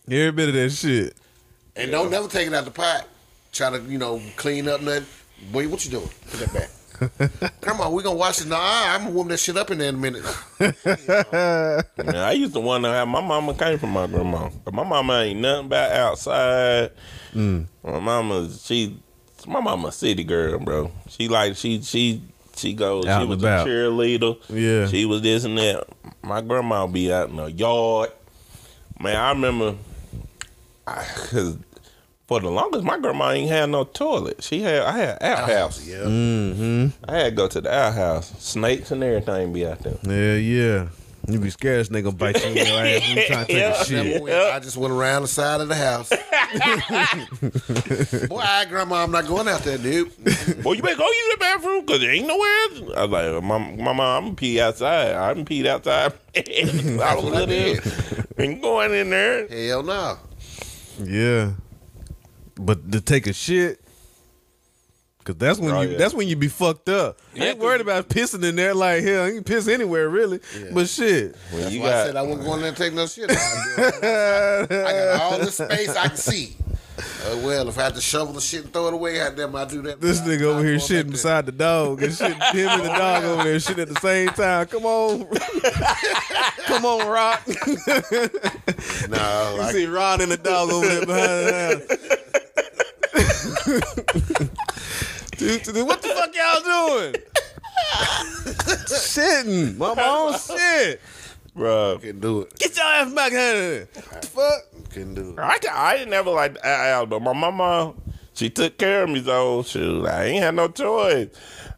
every 0.06 0.32
bit 0.32 0.48
of 0.48 0.54
that 0.54 0.70
shit. 0.70 1.14
And 1.76 1.90
don't 1.90 2.10
never 2.10 2.28
take 2.28 2.46
it 2.46 2.54
out 2.54 2.64
the 2.64 2.70
pot. 2.70 3.06
Try 3.52 3.70
to, 3.70 3.80
you 3.82 3.98
know, 3.98 4.20
clean 4.36 4.68
up 4.68 4.80
nothing. 4.80 5.06
Boy, 5.52 5.68
what 5.68 5.84
you 5.84 5.90
doing? 5.92 6.10
Put 6.30 6.40
that 6.40 6.52
back. 6.52 6.70
Come 7.60 7.80
on, 7.80 7.92
we 7.92 8.02
gonna 8.02 8.16
wash 8.16 8.40
it. 8.40 8.48
Nah, 8.48 8.58
I'm 8.60 9.02
gonna 9.02 9.10
warm 9.12 9.28
that 9.28 9.38
shit 9.38 9.56
up 9.56 9.70
in 9.70 9.78
there 9.78 9.88
in 9.88 9.94
a 9.94 9.98
minute. 9.98 10.24
Man, 10.60 12.16
I 12.16 12.32
used 12.32 12.54
to 12.54 12.60
wonder 12.60 12.92
how 12.92 13.04
my 13.04 13.20
mama 13.20 13.54
came 13.54 13.78
from 13.78 13.90
my 13.90 14.06
grandma. 14.06 14.50
But 14.64 14.74
my 14.74 14.84
mama 14.84 15.20
ain't 15.20 15.40
nothing 15.40 15.66
about 15.66 15.92
outside. 15.92 16.90
Mm. 17.34 17.66
My 17.84 18.00
mama, 18.00 18.48
she, 18.50 18.98
my 19.46 19.60
mama 19.60 19.92
city 19.92 20.24
girl, 20.24 20.58
bro. 20.58 20.90
She 21.08 21.28
like 21.28 21.56
she 21.56 21.82
she 21.82 22.22
she 22.56 22.74
goes. 22.74 23.06
Out 23.06 23.22
she 23.22 23.28
was 23.28 23.38
about. 23.38 23.66
a 23.66 23.70
cheerleader. 23.70 24.36
Yeah. 24.48 24.88
she 24.88 25.04
was 25.04 25.22
this 25.22 25.44
and 25.44 25.56
that. 25.58 25.86
My 26.22 26.40
grandma 26.40 26.86
be 26.86 27.12
out 27.12 27.30
in 27.30 27.36
the 27.36 27.46
yard. 27.46 28.10
Man, 29.00 29.14
I 29.14 29.30
remember, 29.30 29.76
I, 30.84 31.04
cause 31.30 31.56
for 32.28 32.40
the 32.40 32.50
longest, 32.50 32.84
my 32.84 32.98
grandma 32.98 33.30
ain't 33.32 33.50
had 33.50 33.70
no 33.70 33.82
toilet. 33.84 34.42
She 34.44 34.60
had 34.60 34.82
I 34.82 34.98
had 34.98 35.22
outhouse. 35.22 35.84
Yeah. 35.86 35.96
Mm-hmm. 36.04 37.10
I 37.10 37.16
had 37.16 37.24
to 37.24 37.30
go 37.32 37.48
to 37.48 37.60
the 37.60 37.72
outhouse. 37.74 38.32
Snakes 38.38 38.90
and 38.92 39.02
everything 39.02 39.52
be 39.52 39.66
out 39.66 39.80
there. 39.80 39.96
Yeah, 40.04 40.34
yeah. 40.36 40.88
You 41.26 41.38
be 41.40 41.50
scared 41.50 41.80
this 41.80 41.88
nigga 41.90 42.16
bite 42.16 42.40
you 42.42 42.50
in 42.50 42.56
your 42.56 42.66
ass 42.66 43.08
when 43.08 43.16
you 43.18 43.26
trying 43.26 43.46
to 43.46 43.52
take 43.52 43.56
Yeah. 43.56 43.80
a 43.80 43.84
shit. 43.84 43.98
Remember 44.04 44.24
when 44.24 44.32
I 44.54 44.58
just 44.60 44.76
went 44.78 44.94
around 44.94 45.22
the 45.22 45.28
side 45.28 45.60
of 45.60 45.68
the 45.68 45.74
house. 45.74 46.08
Boy, 48.28 48.38
I 48.38 48.64
grandma, 48.66 49.02
I'm 49.02 49.10
not 49.10 49.26
going 49.26 49.46
out 49.48 49.60
there, 49.60 49.76
dude. 49.76 50.10
Boy, 50.62 50.72
you 50.74 50.82
better 50.82 50.96
go 50.96 51.04
use 51.06 51.32
the 51.32 51.36
bathroom 51.38 51.84
because 51.84 52.00
there 52.00 52.12
ain't 52.12 52.26
nowhere 52.26 52.62
else. 52.62 52.80
I 52.96 53.04
was 53.04 53.10
like, 53.10 53.42
my, 53.44 53.58
my 53.58 53.92
mom, 53.92 54.00
I'm 54.00 54.22
gonna 54.24 54.34
pee 54.36 54.58
outside. 54.60 55.14
I 55.14 55.34
done 55.34 55.44
peed 55.44 55.66
outside. 55.66 56.12
I 56.36 57.14
was 57.14 57.24
what 57.24 57.34
I 57.36 57.44
little. 57.44 58.24
Ain't 58.38 58.62
going 58.62 58.94
in 58.94 59.10
there. 59.10 59.46
Hell 59.48 59.82
no. 59.82 60.16
Yeah. 61.02 61.50
But 62.58 62.90
to 62.92 63.00
take 63.00 63.26
a 63.26 63.32
shit, 63.32 63.80
cause 65.24 65.36
that's 65.36 65.58
when 65.58 65.70
Oh, 65.72 65.80
you 65.82 65.90
yeah. 65.90 65.98
that's 65.98 66.14
when 66.14 66.26
you 66.28 66.36
be 66.36 66.48
fucked 66.48 66.88
up. 66.88 67.18
I 67.34 67.38
Yeah, 67.38 67.44
ain't 67.50 67.58
worried 67.58 67.80
about 67.80 68.08
pissing 68.08 68.42
in 68.44 68.56
there 68.56 68.74
like 68.74 69.02
hell. 69.04 69.26
You 69.28 69.34
can 69.34 69.44
piss 69.44 69.68
anywhere 69.68 70.08
really. 70.08 70.40
But 70.72 70.88
shit. 70.88 71.36
When 71.50 71.62
That's 71.62 71.74
you 71.74 71.80
why 71.82 71.88
I 71.88 71.90
said 72.06 72.16
I 72.16 72.22
wasn't 72.22 72.44
going 72.46 72.60
there 72.60 72.68
and 72.68 72.76
take 72.76 72.92
no 72.94 73.06
shit. 73.06 73.30
I 73.30 74.66
got 74.68 75.20
all 75.20 75.38
the 75.38 75.50
space 75.52 75.90
I 75.90 76.08
can 76.08 76.16
see. 76.16 76.56
Uh, 76.98 77.36
well, 77.44 77.68
if 77.68 77.78
I 77.78 77.84
had 77.84 77.94
to 77.94 78.00
shovel 78.00 78.32
the 78.34 78.40
shit 78.40 78.64
and 78.64 78.72
throw 78.72 78.88
it 78.88 78.94
away, 78.94 79.20
I 79.22 79.30
damn, 79.30 79.54
I 79.54 79.64
do 79.66 79.82
that. 79.82 80.00
This 80.00 80.20
nigga 80.20 80.40
I'm 80.50 80.56
over 80.58 80.64
here 80.64 80.78
shitting 80.78 81.12
beside 81.12 81.46
the 81.46 81.52
dog 81.52 82.02
and 82.02 82.12
shit. 82.12 82.32
Him 82.52 82.68
and 82.70 82.82
the 82.82 82.88
dog 82.88 83.22
over 83.22 83.44
there 83.44 83.56
shitting 83.58 83.82
at 83.82 83.88
the 83.88 84.00
same 84.00 84.28
time. 84.30 84.66
Come 84.66 84.84
on, 84.84 85.24
come 86.66 86.84
on, 86.84 87.06
Rock. 87.06 87.42
you 87.46 89.08
No, 89.08 89.58
I, 89.62 89.70
see 89.72 89.86
Ron 89.86 90.22
and 90.22 90.32
the 90.32 90.38
dog 90.42 90.70
over 90.70 90.86
there 90.88 91.06
behind 91.06 91.46
the 91.46 91.86
house. 91.98 92.07
What 95.74 96.02
the 96.02 96.08
fuck 96.08 96.34
y'all 96.34 96.98
doing? 96.98 97.14
Shitting. 98.88 99.76
My 99.76 99.94
own 100.06 100.38
shit. 100.38 101.00
bro. 101.54 101.98
Couldn't 102.00 102.20
do 102.20 102.42
it. 102.42 102.58
Get 102.58 102.76
your 102.76 102.86
ass 102.86 103.12
back 103.12 103.32
here. 103.32 103.88
What 103.94 104.22
the 104.22 104.26
fuck? 104.28 104.62
Couldn't 104.92 105.14
do 105.14 105.30
it. 105.32 105.38
I, 105.38 105.58
I 105.72 105.96
didn't 105.96 106.10
never 106.10 106.30
like 106.30 106.56
Al, 106.64 107.06
but 107.06 107.20
my 107.20 107.32
mama, 107.32 107.94
she 108.34 108.50
took 108.50 108.78
care 108.78 109.04
of 109.04 109.10
me, 109.10 109.22
so 109.22 109.62
shoot, 109.62 110.06
I 110.06 110.24
ain't 110.24 110.42
had 110.42 110.54
no 110.54 110.68
choice. 110.68 111.28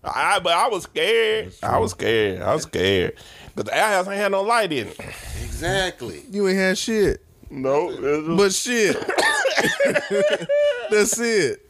I, 0.04 0.38
but 0.40 0.52
I 0.52 0.68
was 0.68 0.84
scared. 0.84 1.52
I 1.62 1.78
was 1.78 1.90
scared. 1.92 2.42
I 2.42 2.54
was 2.54 2.62
scared. 2.62 3.14
Because 3.54 3.70
the 3.70 3.78
outhouse 3.78 4.06
ain't 4.06 4.16
had 4.16 4.32
no 4.32 4.42
light 4.42 4.72
in 4.72 4.88
it. 4.88 4.98
Exactly. 5.44 6.22
You 6.30 6.48
ain't 6.48 6.56
had 6.58 6.78
shit. 6.78 7.24
No. 7.50 7.90
it 7.90 8.00
was- 8.00 8.36
But 8.38 8.52
shit. 8.54 8.96
That's 10.90 11.18
it. 11.18 11.69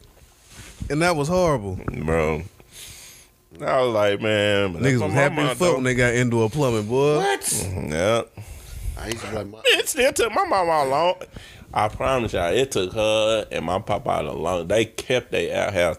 And 0.90 1.00
that 1.02 1.14
was 1.14 1.28
horrible. 1.28 1.78
Bro. 2.04 2.42
I 3.60 3.80
was 3.80 3.94
like, 3.94 4.20
man. 4.20 4.74
Niggas 4.74 4.98
what 5.00 5.06
was 5.06 5.14
happy 5.14 5.40
as 5.40 5.56
fuck 5.56 5.74
when 5.74 5.84
they 5.84 5.94
got 5.94 6.14
indoor 6.14 6.50
plumbing, 6.50 6.88
boy. 6.88 7.16
What? 7.16 7.66
Yeah. 7.88 8.22
I 8.98 9.06
used 9.06 9.20
to 9.20 9.28
be 9.28 9.36
like, 9.36 9.46
my, 9.48 9.60
It 9.64 9.88
still 9.88 10.12
took 10.12 10.32
my 10.32 10.44
mama 10.44 10.72
a 10.72 10.86
long. 10.88 11.14
I 11.72 11.88
promise 11.88 12.32
y'all, 12.32 12.52
it 12.52 12.72
took 12.72 12.92
her 12.92 13.46
and 13.52 13.64
my 13.64 13.78
papa 13.78 14.22
a 14.22 14.32
long. 14.32 14.66
They 14.66 14.84
kept 14.84 15.30
their 15.30 15.68
outhouse. 15.68 15.98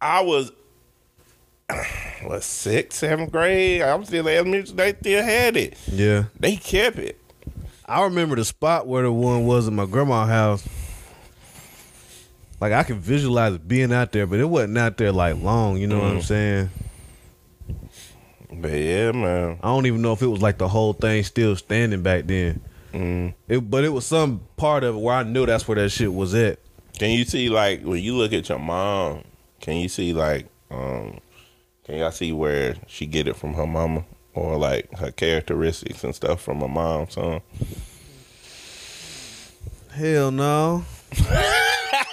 I 0.00 0.22
was 0.22 0.50
what 2.24 2.42
sixth, 2.42 2.98
seventh 2.98 3.30
grade. 3.30 3.82
I 3.82 3.94
was 3.94 4.08
still 4.08 4.26
in 4.26 4.36
elementary. 4.36 4.74
They 4.74 4.92
still 4.94 5.22
had 5.22 5.56
it. 5.56 5.78
Yeah. 5.86 6.24
They 6.38 6.56
kept 6.56 6.98
it. 6.98 7.20
I 7.86 8.02
remember 8.02 8.36
the 8.36 8.44
spot 8.44 8.86
where 8.86 9.04
the 9.04 9.12
one 9.12 9.46
was 9.46 9.68
in 9.68 9.76
my 9.76 9.86
grandma's 9.86 10.28
house. 10.28 10.68
Like 12.60 12.72
I 12.72 12.82
could 12.82 12.98
visualize 12.98 13.54
it 13.54 13.66
being 13.66 13.92
out 13.92 14.12
there, 14.12 14.26
but 14.26 14.38
it 14.38 14.44
wasn't 14.44 14.76
out 14.76 14.98
there 14.98 15.12
like 15.12 15.36
long. 15.36 15.78
You 15.78 15.86
know 15.86 15.98
what 15.98 16.10
I'm 16.10 16.22
saying? 16.22 16.70
But 18.52 18.72
yeah, 18.72 19.12
man. 19.12 19.58
I 19.62 19.68
don't 19.68 19.86
even 19.86 20.02
know 20.02 20.12
if 20.12 20.20
it 20.20 20.26
was 20.26 20.42
like 20.42 20.58
the 20.58 20.68
whole 20.68 20.92
thing 20.92 21.22
still 21.24 21.56
standing 21.56 22.02
back 22.02 22.26
then. 22.26 22.60
Mm. 22.92 23.34
It, 23.48 23.70
but 23.70 23.84
it 23.84 23.88
was 23.90 24.04
some 24.04 24.40
part 24.56 24.84
of 24.84 24.96
it 24.96 24.98
where 24.98 25.14
I 25.14 25.22
knew 25.22 25.46
that's 25.46 25.66
where 25.66 25.76
that 25.76 25.90
shit 25.90 26.12
was 26.12 26.34
at. 26.34 26.58
Can 26.98 27.10
you 27.10 27.24
see 27.24 27.48
like 27.48 27.82
when 27.82 28.02
you 28.02 28.14
look 28.14 28.32
at 28.34 28.48
your 28.48 28.58
mom? 28.58 29.24
Can 29.60 29.76
you 29.76 29.88
see 29.88 30.12
like 30.12 30.46
um? 30.70 31.20
Can 31.84 31.98
y'all 31.98 32.10
see 32.10 32.32
where 32.32 32.76
she 32.86 33.06
get 33.06 33.26
it 33.26 33.36
from 33.36 33.54
her 33.54 33.66
mama 33.66 34.04
or 34.34 34.58
like 34.58 34.92
her 34.98 35.10
characteristics 35.10 36.04
and 36.04 36.14
stuff 36.14 36.42
from 36.42 36.60
her 36.60 36.68
mom? 36.68 37.08
Son. 37.08 37.40
Hell 39.92 40.30
no. 40.30 40.84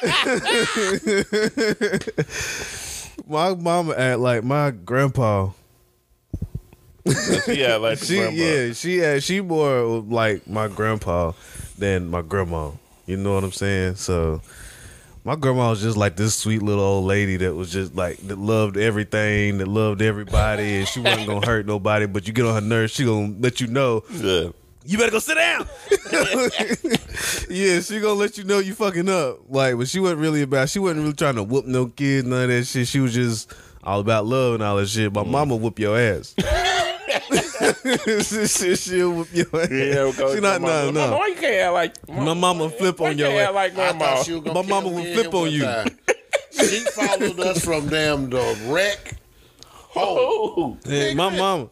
my 3.27 3.53
mama 3.55 3.93
act 3.95 4.19
like 4.19 4.43
my 4.43 4.71
grandpa. 4.71 5.49
She 7.45 7.61
had 7.61 7.77
like 7.77 7.97
She 7.99 8.17
grandma. 8.17 8.35
yeah, 8.35 8.73
she 8.73 8.97
had 8.97 9.23
she 9.23 9.41
more 9.41 10.01
like 10.01 10.47
my 10.47 10.67
grandpa 10.67 11.31
than 11.77 12.09
my 12.09 12.21
grandma. 12.21 12.71
You 13.05 13.17
know 13.17 13.33
what 13.35 13.43
I'm 13.43 13.51
saying? 13.53 13.95
So 13.95 14.41
my 15.23 15.35
grandma 15.35 15.69
was 15.69 15.81
just 15.81 15.97
like 15.97 16.15
this 16.17 16.35
sweet 16.35 16.61
little 16.61 16.83
old 16.83 17.05
lady 17.05 17.37
that 17.37 17.53
was 17.53 17.71
just 17.71 17.95
like 17.95 18.17
that 18.27 18.37
loved 18.37 18.77
everything, 18.77 19.59
that 19.59 19.67
loved 19.67 20.01
everybody, 20.01 20.79
and 20.79 20.87
she 20.87 20.99
wasn't 20.99 21.27
gonna 21.27 21.45
hurt 21.45 21.65
nobody. 21.65 22.05
But 22.07 22.27
you 22.27 22.33
get 22.33 22.45
on 22.45 22.55
her 22.55 22.61
nerves, 22.61 22.93
she 22.93 23.05
gonna 23.05 23.33
let 23.39 23.61
you 23.61 23.67
know 23.67 24.03
Yeah. 24.11 24.49
You 24.87 24.97
better 24.97 25.11
go 25.11 25.19
sit 25.19 25.35
down. 25.35 25.67
yeah, 27.49 27.81
she 27.81 27.99
gonna 27.99 28.13
let 28.13 28.37
you 28.37 28.45
know 28.45 28.59
you 28.59 28.73
fucking 28.73 29.09
up. 29.09 29.39
Like, 29.49 29.77
but 29.77 29.89
she 29.89 29.99
wasn't 29.99 30.21
really 30.21 30.43
about. 30.43 30.69
She 30.69 30.79
wasn't 30.79 31.01
really 31.01 31.13
trying 31.13 31.35
to 31.35 31.43
whoop 31.43 31.65
no 31.65 31.87
kids, 31.87 32.25
none 32.25 32.43
of 32.43 32.49
that 32.49 32.63
shit. 32.63 32.87
She 32.87 33.01
was 33.01 33.13
just 33.13 33.53
all 33.83 33.99
about 33.99 34.25
love 34.25 34.55
and 34.55 34.63
all 34.63 34.77
that 34.77 34.87
shit. 34.87 35.13
My 35.13 35.23
mm. 35.23 35.29
mama 35.29 35.57
whoop 35.57 35.77
your 35.77 35.99
ass. 35.99 36.33
she, 38.47 38.75
she'll 38.75 39.11
whoop 39.11 39.27
your 39.33 39.47
ass. 39.53 39.69
Yeah, 39.69 40.11
she 40.33 40.39
not 40.39 40.61
no 40.61 40.67
Mama, 40.67 40.91
no. 40.91 41.17
why 41.17 41.27
you 41.27 41.35
can't 41.35 41.55
act 41.55 41.73
like 41.73 42.09
My 42.09 42.33
mama 42.33 42.69
flip 42.69 43.01
on 43.01 43.17
your 43.17 43.29
ass. 43.29 43.53
like 43.53 43.71
I 43.73 43.75
grandma? 43.75 43.99
thought 43.99 44.25
she 44.25 44.33
was 44.33 44.43
gonna 44.43 44.61
My 44.61 44.67
mama 44.69 44.89
would 44.89 45.13
flip 45.13 45.33
on 45.33 45.51
you. 45.51 45.67
She 46.51 46.79
followed 46.79 47.39
us 47.41 47.63
from 47.63 47.89
damn 47.89 48.29
the 48.29 48.57
wreck. 48.67 49.15
Oh, 49.95 50.77
Yeah, 50.85 51.13
my 51.13 51.35
mama, 51.35 51.69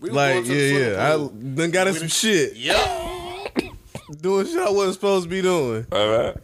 We 0.00 0.10
were 0.10 0.14
like 0.16 0.34
going 0.34 0.44
to 0.46 0.54
yeah, 0.54 0.60
the 0.60 0.66
yeah. 0.68 0.78
swimming 0.78 1.00
I 1.00 1.16
pool. 1.16 1.28
done 1.56 1.70
got 1.70 1.86
in 1.88 1.94
some 1.94 2.08
shit, 2.08 2.56
Yep. 2.56 4.20
doing 4.20 4.46
shit 4.46 4.58
I 4.58 4.70
wasn't 4.70 4.94
supposed 4.94 5.24
to 5.24 5.30
be 5.30 5.42
doing 5.42 5.86
all 5.92 6.08
right. 6.08 6.36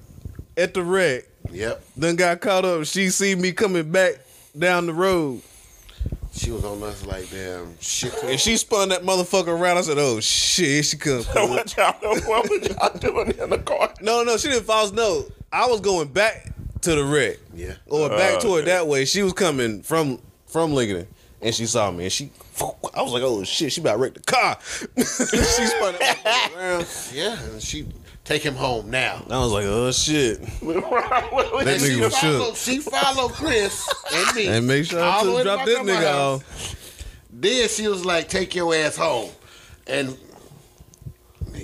at 0.56 0.74
the 0.74 0.82
wreck. 0.82 1.24
Yep. 1.50 1.84
Then 1.96 2.16
got 2.16 2.40
caught 2.40 2.64
up. 2.64 2.84
She 2.86 3.10
see 3.10 3.34
me 3.34 3.52
coming 3.52 3.90
back 3.90 4.14
down 4.58 4.86
the 4.86 4.94
road. 4.94 5.42
She 6.34 6.50
was 6.50 6.64
on 6.64 6.82
us 6.82 7.04
like 7.04 7.28
damn 7.30 7.78
shit. 7.78 8.14
And 8.24 8.40
she 8.40 8.56
spun 8.56 8.88
that 8.88 9.02
motherfucker 9.02 9.48
around. 9.48 9.76
I 9.76 9.82
said, 9.82 9.98
"Oh 9.98 10.18
shit, 10.20 10.66
here 10.66 10.82
she 10.82 10.96
comes." 10.96 11.26
What 11.34 11.76
y'all, 11.76 11.94
what 12.00 12.48
was 12.48 12.68
y'all 12.68 12.98
doing 12.98 13.32
in 13.38 13.50
the 13.50 13.58
car? 13.58 13.92
no, 14.00 14.22
no, 14.22 14.38
she 14.38 14.48
didn't 14.48 14.64
false 14.64 14.92
no. 14.92 15.26
I 15.52 15.66
was 15.66 15.80
going 15.82 16.08
back 16.08 16.54
to 16.82 16.94
the 16.94 17.04
wreck, 17.04 17.36
Yeah. 17.54 17.74
or 17.86 18.08
back 18.08 18.36
Oh, 18.36 18.40
toward 18.40 18.62
okay. 18.62 18.70
that 18.70 18.86
way. 18.86 19.04
She 19.04 19.22
was 19.22 19.34
coming 19.34 19.82
from 19.82 20.20
from 20.46 20.72
Lincoln, 20.72 21.06
and 21.42 21.54
she 21.54 21.66
saw 21.66 21.90
me, 21.90 22.04
and 22.04 22.12
she. 22.12 22.30
I 22.94 23.02
was 23.02 23.12
like, 23.12 23.22
"Oh 23.22 23.42
shit, 23.44 23.72
she 23.72 23.80
about 23.80 23.92
to 23.94 23.98
wreck 23.98 24.14
the 24.14 24.20
car." 24.20 24.58
she 24.96 25.04
spun 25.04 25.94
that 25.98 26.18
motherfucker 26.24 26.56
around. 26.58 26.86
Yeah. 27.12 27.38
And 27.42 27.62
she 27.62 27.86
take 28.24 28.42
him 28.42 28.54
home 28.54 28.90
now. 28.90 29.24
I 29.30 29.38
was 29.38 29.52
like, 29.52 29.64
"Oh 29.66 29.90
shit." 29.92 30.40
that 30.60 31.64
That 31.64 31.80
she 31.80 31.88
nigga 31.88 32.00
was 32.04 32.16
followed, 32.18 32.46
shook. 32.46 32.56
she 32.56 32.78
followed 32.78 33.32
Chris 33.32 33.88
and 34.14 34.36
me. 34.36 34.46
And 34.48 34.66
make 34.66 34.84
sure 34.86 35.00
I 35.02 35.06
all 35.08 35.24
the 35.24 35.32
way 35.32 35.38
to 35.44 35.50
to 35.50 35.54
drop 35.56 35.66
this 35.66 35.78
nigga 35.80 36.06
house. 36.06 36.40
off. 36.42 37.16
Then 37.32 37.68
she 37.68 37.88
was 37.88 38.04
like, 38.04 38.28
"Take 38.28 38.54
your 38.54 38.74
ass 38.74 38.96
home," 38.96 39.30
and 39.86 40.16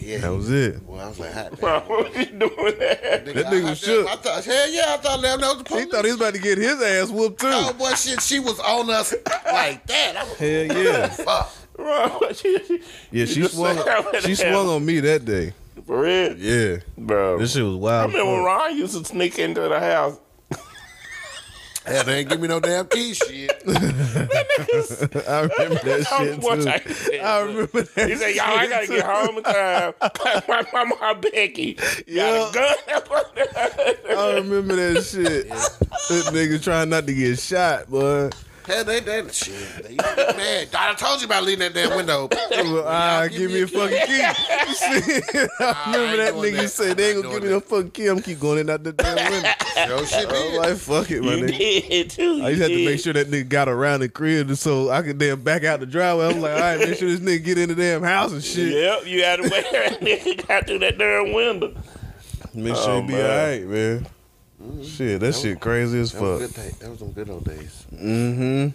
yeah. 0.08 0.18
That 0.18 0.32
was 0.32 0.50
it. 0.50 0.82
well, 0.84 1.00
I 1.04 1.08
was 1.08 1.18
like, 1.18 1.32
"Hot 1.32 1.60
what 1.62 1.88
was 1.88 2.16
you 2.16 2.26
doing 2.26 2.78
that? 2.78 3.24
damn." 3.24 3.34
That 3.34 3.46
nigga 3.46 3.66
I- 3.66 3.70
was 3.70 3.78
shook. 3.78 4.06
I 4.08 4.16
thought, 4.16 4.44
hell 4.44 4.70
yeah, 4.70 4.84
I 4.88 4.96
thought 4.96 5.22
that 5.22 5.38
was 5.40 5.58
the 5.58 5.64
point. 5.64 5.84
He 5.84 5.90
thought 5.90 6.04
he 6.04 6.10
was 6.12 6.20
about 6.20 6.34
to 6.34 6.40
get 6.40 6.58
his 6.58 6.80
ass 6.82 7.10
whooped 7.10 7.40
too. 7.40 7.48
Oh 7.50 7.72
boy, 7.74 7.90
shit, 7.94 8.20
she 8.22 8.40
was 8.40 8.58
on 8.60 8.88
us 8.90 9.14
like 9.46 9.86
that. 9.86 10.16
I 10.16 10.24
was, 10.24 10.36
Hell 10.38 10.84
yeah. 10.84 11.08
fuck. 11.08 11.50
What 11.76 12.42
you- 12.44 12.80
Yeah, 13.12 13.24
she 13.26 13.44
swung. 13.48 13.78
She 14.20 14.34
swung 14.34 14.68
on 14.68 14.84
me 14.84 15.00
that 15.00 15.24
day. 15.24 15.52
For 15.86 16.02
real? 16.02 16.36
Yeah, 16.36 16.78
Bro. 16.98 17.38
this 17.38 17.52
shit 17.54 17.62
was 17.64 17.76
wild. 17.76 18.10
as 18.10 18.14
remember 18.16 18.34
when. 18.34 18.44
Ron 18.44 18.76
used 18.76 18.94
to 18.98 19.04
sneak 19.04 19.38
into 19.38 19.60
the 19.62 19.78
house. 19.80 20.18
Hell, 21.88 22.04
they 22.04 22.18
ain't 22.20 22.28
give 22.28 22.40
me 22.40 22.48
no 22.48 22.60
damn 22.60 22.86
key 22.86 23.14
shit. 23.14 23.50
I 23.66 25.40
remember 25.42 25.80
that 25.84 26.06
shit 26.18 26.42
What 26.42 26.60
too. 26.60 26.68
I 26.68 26.78
said, 26.80 27.20
I 27.20 27.40
remember 27.40 27.82
that. 27.82 28.08
He 28.08 28.14
said, 28.16 28.34
"Y'all, 28.34 28.46
I 28.58 28.66
gotta 28.66 28.86
get 28.86 29.04
home 29.04 29.38
in 29.38 29.42
time." 29.44 29.94
my 30.48 30.66
mama, 30.72 31.20
Becky, 31.20 31.78
Yeah. 32.06 32.50
got 32.52 32.76
a 32.88 33.08
gun. 33.08 34.16
I 34.18 34.34
remember 34.34 34.76
that 34.76 35.02
shit. 35.04 35.48
That 35.48 36.32
nigga 36.32 36.62
trying 36.62 36.88
not 36.90 37.06
to 37.06 37.14
get 37.14 37.38
shot, 37.38 37.88
boy. 37.90 38.30
Hell, 38.68 38.84
they 38.84 39.00
that 39.00 39.34
shit. 39.34 39.54
They 39.82 39.88
used 39.94 39.98
to 39.98 40.14
get 40.14 40.36
mad. 40.36 40.68
I 40.74 40.94
told 40.94 41.20
you 41.20 41.26
about 41.26 41.42
leaving 41.44 41.60
that 41.60 41.74
damn 41.74 41.96
window. 41.96 42.24
open. 42.24 42.38
Ah, 42.86 43.22
Y'all 43.22 43.28
give 43.30 43.50
me 43.50 43.62
a 43.62 43.66
fucking 43.66 43.96
key. 44.06 44.20
I 45.60 45.92
remember 45.92 46.16
that 46.18 46.34
nigga 46.34 46.56
that. 46.56 46.68
say 46.70 46.90
I'm 46.90 46.96
they 46.96 47.10
ain't 47.12 47.22
gonna 47.22 47.34
give 47.34 47.42
me 47.44 47.48
no 47.50 47.60
fucking 47.60 47.90
key. 47.92 48.06
I'm 48.08 48.16
gonna 48.16 48.22
keep 48.22 48.38
going 48.40 48.58
in 48.58 48.68
out 48.70 48.84
the 48.84 48.92
damn 48.92 49.16
window. 49.32 49.48
Yo, 49.86 50.04
shit, 50.04 50.26
I'm 50.30 50.56
like, 50.56 50.76
fuck 50.76 51.10
it, 51.10 51.22
my 51.22 51.34
You 51.34 51.44
nigga. 51.46 51.88
did 51.88 52.10
too. 52.10 52.40
I 52.44 52.50
just 52.50 52.62
had 52.62 52.68
to 52.70 52.84
make 52.84 53.00
sure 53.00 53.12
that 53.14 53.28
nigga 53.30 53.48
got 53.48 53.68
around 53.68 54.00
the 54.00 54.08
crib 54.10 54.54
so 54.56 54.90
I 54.90 55.00
could 55.02 55.18
damn 55.18 55.40
back 55.40 55.64
out 55.64 55.80
the 55.80 55.86
driveway. 55.86 56.26
I'm 56.28 56.40
like, 56.42 56.52
all 56.52 56.60
right, 56.60 56.78
make 56.78 56.98
sure 56.98 57.08
this 57.08 57.20
nigga 57.20 57.42
get 57.44 57.58
in 57.58 57.70
the 57.70 57.74
damn 57.74 58.02
house 58.02 58.32
and 58.32 58.44
shit. 58.44 58.68
Yep, 58.74 59.06
you 59.06 59.24
had 59.24 59.36
to 59.36 59.42
wait. 59.48 59.64
nigga 60.00 60.46
got 60.46 60.66
through 60.66 60.80
that 60.80 60.98
damn 60.98 61.32
window. 61.32 61.74
Make 62.54 62.74
sure 62.76 62.90
Oh, 62.90 63.00
he 63.00 63.06
be 63.08 63.12
man. 63.14 63.30
alright, 63.30 63.66
man. 63.66 64.06
Shit, 64.82 65.20
that 65.20 65.34
shit 65.34 65.60
crazy 65.60 66.00
as 66.00 66.12
That 66.12 66.20
was, 66.22 66.40
fuck. 66.40 66.50
good 66.50 66.62
day. 66.62 66.74
that 66.80 66.90
was 66.90 66.98
some 66.98 67.12
good 67.12 67.30
old 67.30 67.44
days. 67.44 67.86
Mm-hmm. 67.94 68.68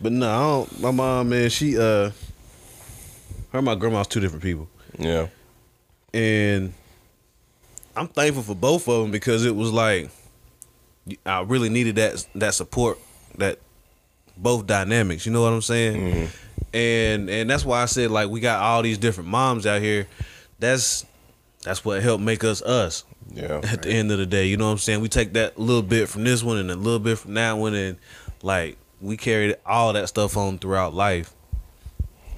But 0.00 0.12
no, 0.12 0.28
I 0.30 0.38
don't. 0.40 0.80
My 0.80 0.90
mom, 0.92 1.28
man, 1.30 1.50
she 1.50 1.76
uh, 1.76 1.80
her 1.80 2.12
and 3.52 3.64
my 3.64 3.74
grandma's 3.74 4.06
two 4.06 4.20
different 4.20 4.44
people, 4.44 4.68
Yeah, 4.96 5.26
and 6.14 6.72
I'm 7.96 8.06
thankful 8.06 8.44
for 8.44 8.54
both 8.54 8.88
of 8.88 9.02
them 9.02 9.10
because 9.10 9.44
it 9.44 9.56
was 9.56 9.72
like 9.72 10.10
I 11.26 11.40
really 11.42 11.68
needed 11.68 11.96
that 11.96 12.24
that 12.36 12.54
support, 12.54 12.98
that 13.38 13.58
both 14.36 14.66
dynamics. 14.68 15.26
You 15.26 15.32
know 15.32 15.42
what 15.42 15.52
I'm 15.52 15.62
saying? 15.62 16.28
And 16.72 17.28
and 17.28 17.50
that's 17.50 17.64
why 17.64 17.82
I 17.82 17.86
said 17.86 18.12
like 18.12 18.28
we 18.28 18.38
got 18.38 18.62
all 18.62 18.82
these 18.82 18.98
different 18.98 19.30
moms 19.30 19.66
out 19.66 19.82
here. 19.82 20.06
That's 20.60 21.04
that's 21.64 21.84
what 21.84 22.02
helped 22.02 22.22
make 22.22 22.44
us 22.44 22.62
us 22.62 23.02
yeah. 23.32 23.60
at 23.62 23.82
the 23.82 23.90
end 23.90 24.10
of 24.10 24.18
the 24.18 24.26
day. 24.26 24.46
You 24.46 24.56
know 24.56 24.66
what 24.66 24.72
I'm 24.72 24.78
saying? 24.78 25.00
We 25.00 25.08
take 25.08 25.32
that 25.34 25.58
little 25.58 25.82
bit 25.82 26.08
from 26.08 26.24
this 26.24 26.42
one 26.42 26.58
and 26.58 26.70
a 26.70 26.76
little 26.76 26.98
bit 26.98 27.18
from 27.18 27.34
that 27.34 27.52
one, 27.52 27.74
and 27.74 27.98
like 28.42 28.76
we 29.00 29.16
carried 29.16 29.56
all 29.64 29.92
that 29.92 30.08
stuff 30.08 30.36
on 30.36 30.58
throughout 30.58 30.94
life. 30.94 31.32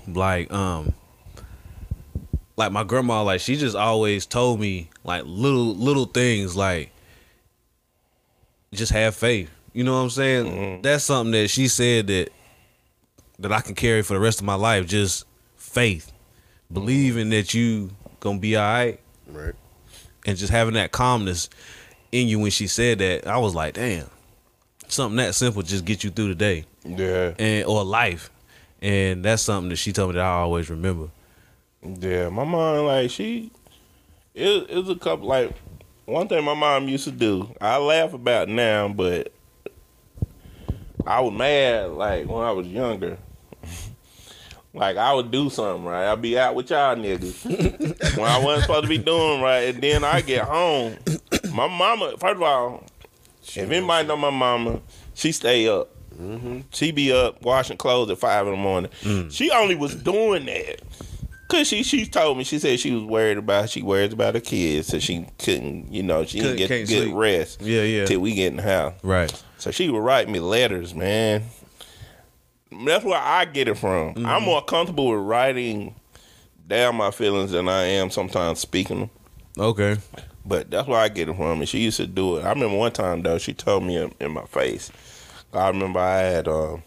Like 0.07 0.53
um, 0.53 0.95
like 2.57 2.73
my 2.73 2.85
grandma, 2.85 3.23
like 3.23 3.41
she 3.41 3.57
just 3.57 3.77
always 3.77 4.27
told 4.27 4.61
me 4.61 4.91
like 5.05 5.25
little 5.27 5.75
little 5.75 6.07
things 6.07 6.57
like 6.57 6.91
just 8.73 8.93
have 8.93 9.15
faith. 9.15 9.51
You 9.73 9.85
know 9.85 9.95
what 9.95 10.01
I'm 10.01 10.11
saying? 10.11 10.47
Mm-hmm. 10.47 10.83
That's 10.83 11.05
something 11.05 11.33
that 11.33 11.49
she 11.49 11.69
said 11.69 12.09
that 12.09 12.31
that 13.39 13.53
I 13.53 13.61
can 13.61 13.75
carry 13.75 14.03
for 14.03 14.15
the 14.15 14.21
rest 14.21 14.41
of 14.41 14.47
my 14.47 14.55
life. 14.55 14.87
Just 14.87 15.25
faith, 15.57 16.13
believing 16.73 17.31
that 17.31 17.55
you 17.55 17.91
gonna 18.19 18.39
be 18.39 18.57
all 18.57 18.63
right, 18.63 19.01
Right. 19.33 19.55
And 20.27 20.37
just 20.37 20.53
having 20.53 20.75
that 20.75 20.93
calmness 20.93 21.49
in 22.13 22.29
you 22.29 22.39
when 22.39 22.51
she 22.51 22.67
said 22.67 22.99
that. 22.99 23.27
I 23.27 23.39
was 23.39 23.55
like, 23.55 23.75
damn, 23.75 24.07
something 24.89 25.17
that 25.17 25.35
simple 25.35 25.63
just 25.63 25.85
get 25.85 26.05
you 26.05 26.11
through 26.11 26.29
the 26.29 26.35
day 26.35 26.65
Yeah. 26.85 27.33
and 27.39 27.65
or 27.67 27.85
life, 27.85 28.31
and 28.83 29.25
that's 29.25 29.43
something 29.43 29.71
that 29.71 29.77
she 29.77 29.93
told 29.93 30.11
me 30.11 30.15
that 30.17 30.25
I 30.25 30.41
always 30.41 30.69
remember. 30.71 31.09
Yeah, 31.83 32.29
my 32.29 32.45
mom 32.45 32.87
like 32.87 33.11
she 33.11 33.51
it, 34.35 34.71
it 34.71 34.77
was 34.77 34.91
a 34.91 34.97
couple 34.97 35.27
like 35.29 35.53
one 36.05 36.29
thing 36.29 36.45
my 36.45 36.55
mom 36.55 36.89
used 36.89 37.05
to 37.05 37.11
do. 37.13 37.55
I 37.61 37.79
laugh 37.79 38.13
about 38.13 38.49
now, 38.49 38.89
but 38.89 39.33
I 41.07 41.21
was 41.21 41.33
mad 41.33 41.91
like 41.93 42.29
when 42.29 42.45
I 42.45 42.51
was 42.51 42.67
younger. 42.67 43.17
Like 44.73 44.97
I 44.97 45.13
would 45.13 45.31
do 45.31 45.51
something 45.51 45.85
right. 45.85 46.11
I'd 46.11 46.23
be 46.23 46.39
out 46.39 46.55
with 46.55 46.71
y'all 46.71 46.97
niggas 46.97 48.17
when 48.17 48.29
I 48.29 48.39
wasn't 48.39 48.63
supposed 48.63 48.85
to 48.85 48.89
be 48.89 48.99
doing 48.99 49.41
right, 49.41 49.75
and 49.75 49.83
then 49.83 50.05
I 50.05 50.21
get 50.21 50.45
home. 50.45 50.97
My 51.53 51.67
mama, 51.67 52.15
first 52.19 52.37
of 52.37 52.43
all, 52.43 52.85
if 53.43 53.59
anybody 53.59 54.07
know 54.07 54.17
my 54.17 54.31
mama, 54.31 54.81
she 55.15 55.33
stay 55.33 55.69
up. 55.69 55.89
She 56.73 56.93
be 56.93 57.13
up 57.13 57.43
washing 57.43 57.79
clothes 57.79 58.11
at 58.11 58.19
five 58.19 58.47
in 58.47 58.53
the 58.53 58.59
morning. 58.59 58.91
She 59.31 59.51
only 59.51 59.75
was 59.75 59.95
doing 59.95 60.47
that 60.47 60.81
Cause 61.51 61.67
she 61.67 61.83
she 61.83 62.07
told 62.07 62.39
me 62.39 62.45
she 62.45 62.61
said 62.61 62.79
she 62.79 62.93
was 62.93 63.03
worried 63.03 63.37
about 63.37 63.69
she 63.71 63.83
worries 63.83 64.13
about 64.13 64.35
her 64.35 64.41
kids, 64.41 64.87
so 64.87 65.01
she 65.01 65.27
couldn't 65.39 65.93
you 65.93 66.01
know 66.01 66.25
she 66.25 66.39
didn't 66.39 66.59
get 66.59 66.69
good 66.69 66.87
sleep. 66.87 67.13
rest 67.13 67.61
Yeah, 67.61 67.83
yeah. 67.83 68.07
till 68.07 68.21
we 68.21 68.35
get 68.35 68.53
in 68.53 68.57
the 68.59 68.63
house. 68.63 68.95
Right. 69.03 69.43
So 69.59 69.73
she 69.73 69.91
would 69.91 69.99
write 69.99 70.29
me 70.29 70.39
letters, 70.39 70.95
man. 70.95 71.43
That's 72.73 73.05
where 73.05 73.21
I 73.21 73.45
get 73.45 73.69
it 73.69 73.77
from. 73.77 74.15
Mm-hmm. 74.15 74.27
I'm 74.27 74.43
more 74.45 74.63
comfortable 74.63 75.09
with 75.09 75.21
writing 75.21 75.95
down 76.67 76.97
my 76.97 77.11
feelings 77.11 77.51
than 77.51 77.69
I 77.69 77.83
am 77.83 78.11
sometimes 78.11 78.61
speaking 78.61 79.01
them. 79.01 79.11
Okay. 79.59 79.97
But 80.47 80.71
that's 80.71 80.89
where 80.89 81.01
I 81.01 81.09
get 81.09 81.29
it 81.29 81.37
from. 81.37 81.61
And 81.61 81.69
she 81.69 81.81
used 81.81 81.99
to 81.99 82.07
do 82.07 82.37
it. 82.39 82.45
I 82.45 82.51
remember 82.51 82.77
one 82.77 82.93
time 82.93 83.23
though, 83.23 83.39
she 83.39 83.53
told 83.53 83.85
me 83.85 83.97
in, 83.97 84.13
in 84.21 84.33
my 84.33 84.45
face. 84.45 84.91
I 85.53 85.69
remember 85.69 85.99
I 85.99 86.19
had 86.19 86.49
um, 86.49 86.83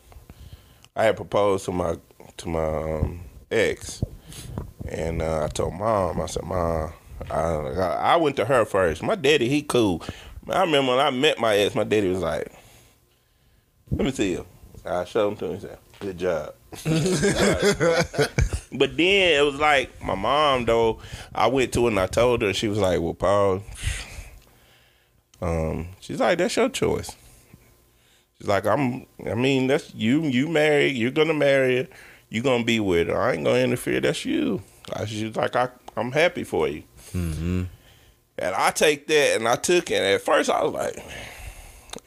I 0.96 1.04
had 1.04 1.18
proposed 1.18 1.66
to 1.66 1.72
my 1.72 1.98
to 2.38 2.50
my 2.50 2.66
um, 2.66 3.22
ex, 3.52 4.04
and 4.88 5.22
uh, 5.22 5.44
I 5.44 5.48
told 5.50 5.74
mom. 5.74 6.22
I 6.22 6.28
said, 6.28 6.44
"Mom, 6.44 6.94
I, 7.30 7.36
I 7.42 8.16
went 8.16 8.38
to 8.38 8.46
her 8.46 8.64
first. 8.64 9.04
My 9.04 9.16
daddy, 9.16 9.50
he 9.50 9.62
cool. 9.64 10.02
I 10.50 10.62
remember 10.62 10.96
when 10.96 11.06
I 11.06 11.10
met 11.10 11.40
my 11.40 11.56
ex, 11.58 11.76
my 11.76 11.84
daddy 11.84 12.10
was 12.10 12.22
like, 12.22 12.52
"Let 13.92 14.06
me 14.06 14.12
see 14.12 14.32
you." 14.32 14.46
I 14.86 15.06
showed 15.06 15.30
him 15.30 15.36
to 15.38 15.46
him. 15.48 15.54
He 15.56 15.60
said, 15.62 15.78
"Good 16.00 16.18
job." 16.18 16.54
But 18.76 18.98
then 18.98 19.40
it 19.40 19.46
was 19.46 19.60
like 19.60 20.04
my 20.04 20.16
mom 20.16 20.66
though. 20.66 20.98
I 21.34 21.46
went 21.48 21.72
to 21.74 21.84
her 21.84 21.90
and 21.90 22.00
I 22.00 22.08
told 22.08 22.42
her. 22.42 22.54
She 22.54 22.68
was 22.68 22.80
like, 22.80 23.00
"Well, 23.00 23.14
Paul." 23.14 23.62
Um, 25.42 25.90
she's 26.00 26.20
like, 26.20 26.38
"That's 26.40 26.56
your 26.56 26.70
choice." 26.70 27.16
She's 28.40 28.48
like, 28.48 28.66
"I'm. 28.66 29.06
I 29.26 29.36
mean, 29.36 29.68
that's 29.68 29.94
you. 29.94 30.24
You 30.24 30.48
married. 30.48 30.96
You're 30.96 31.12
gonna 31.12 31.36
marry 31.36 31.78
her. 31.84 31.88
You're 32.30 32.44
gonna 32.44 32.64
be 32.64 32.80
with 32.80 33.08
her. 33.10 33.22
I 33.22 33.34
ain't 33.34 33.44
gonna 33.46 33.60
interfere. 33.60 34.02
That's 34.02 34.26
you." 34.26 34.64
She's 35.06 35.36
like, 35.36 35.56
I, 35.56 35.70
"I'm 35.96 36.12
happy 36.12 36.44
for 36.44 36.68
you." 36.68 36.84
And 38.40 38.56
I 38.56 38.72
take 38.72 39.06
that 39.08 39.36
and 39.38 39.48
I 39.48 39.56
took 39.56 39.92
it. 39.92 40.02
At 40.02 40.22
first, 40.22 40.50
I 40.50 40.64
was 40.64 40.74
like, 40.74 40.96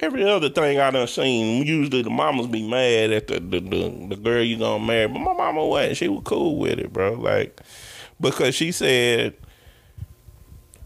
every 0.00 0.28
other 0.28 0.48
thing 0.48 0.78
I 0.78 0.90
done 0.90 1.06
seen, 1.06 1.66
usually 1.66 2.02
the 2.02 2.10
mamas 2.10 2.46
be 2.46 2.68
mad 2.68 3.12
at 3.12 3.28
the 3.28 3.40
the, 3.40 3.60
the, 3.60 4.06
the 4.10 4.16
girl 4.16 4.42
you 4.42 4.58
gonna 4.58 4.84
marry, 4.84 5.08
but 5.08 5.18
my 5.18 5.32
mama 5.32 5.64
wasn't. 5.64 5.96
She 5.96 6.08
was 6.08 6.22
cool 6.24 6.58
with 6.58 6.78
it, 6.78 6.92
bro. 6.92 7.14
Like 7.14 7.60
because 8.20 8.54
she 8.54 8.72
said, 8.72 9.34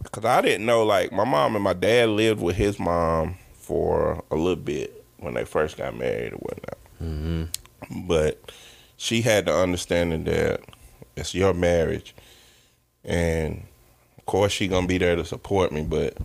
because 0.03 0.25
I 0.25 0.41
didn't 0.41 0.67
know. 0.67 0.85
Like 0.85 1.13
my 1.13 1.25
mom 1.25 1.55
and 1.55 1.65
my 1.65 1.73
dad 1.73 2.11
lived 2.11 2.41
with 2.41 2.57
his 2.57 2.79
mom 2.79 3.37
for 3.55 4.23
a 4.31 4.37
little 4.37 4.57
bit 4.57 5.05
when 5.19 5.35
they 5.35 5.45
first 5.45 5.77
got 5.77 5.97
married 5.97 6.33
or 6.33 6.37
whatnot. 6.37 6.79
Mm-hmm. 7.03 8.07
But 8.07 8.53
she 8.97 9.23
had 9.23 9.47
the 9.47 9.55
understanding 9.55 10.25
that 10.25 10.61
it's 11.17 11.35
your 11.35 11.55
marriage, 11.55 12.15
and 13.05 13.63
of 14.19 14.27
course 14.27 14.53
she 14.53 14.69
gonna 14.69 14.87
be 14.87 14.99
there 14.99 15.17
to 15.17 15.25
support 15.25 15.73
me, 15.73 15.83
but. 15.83 16.17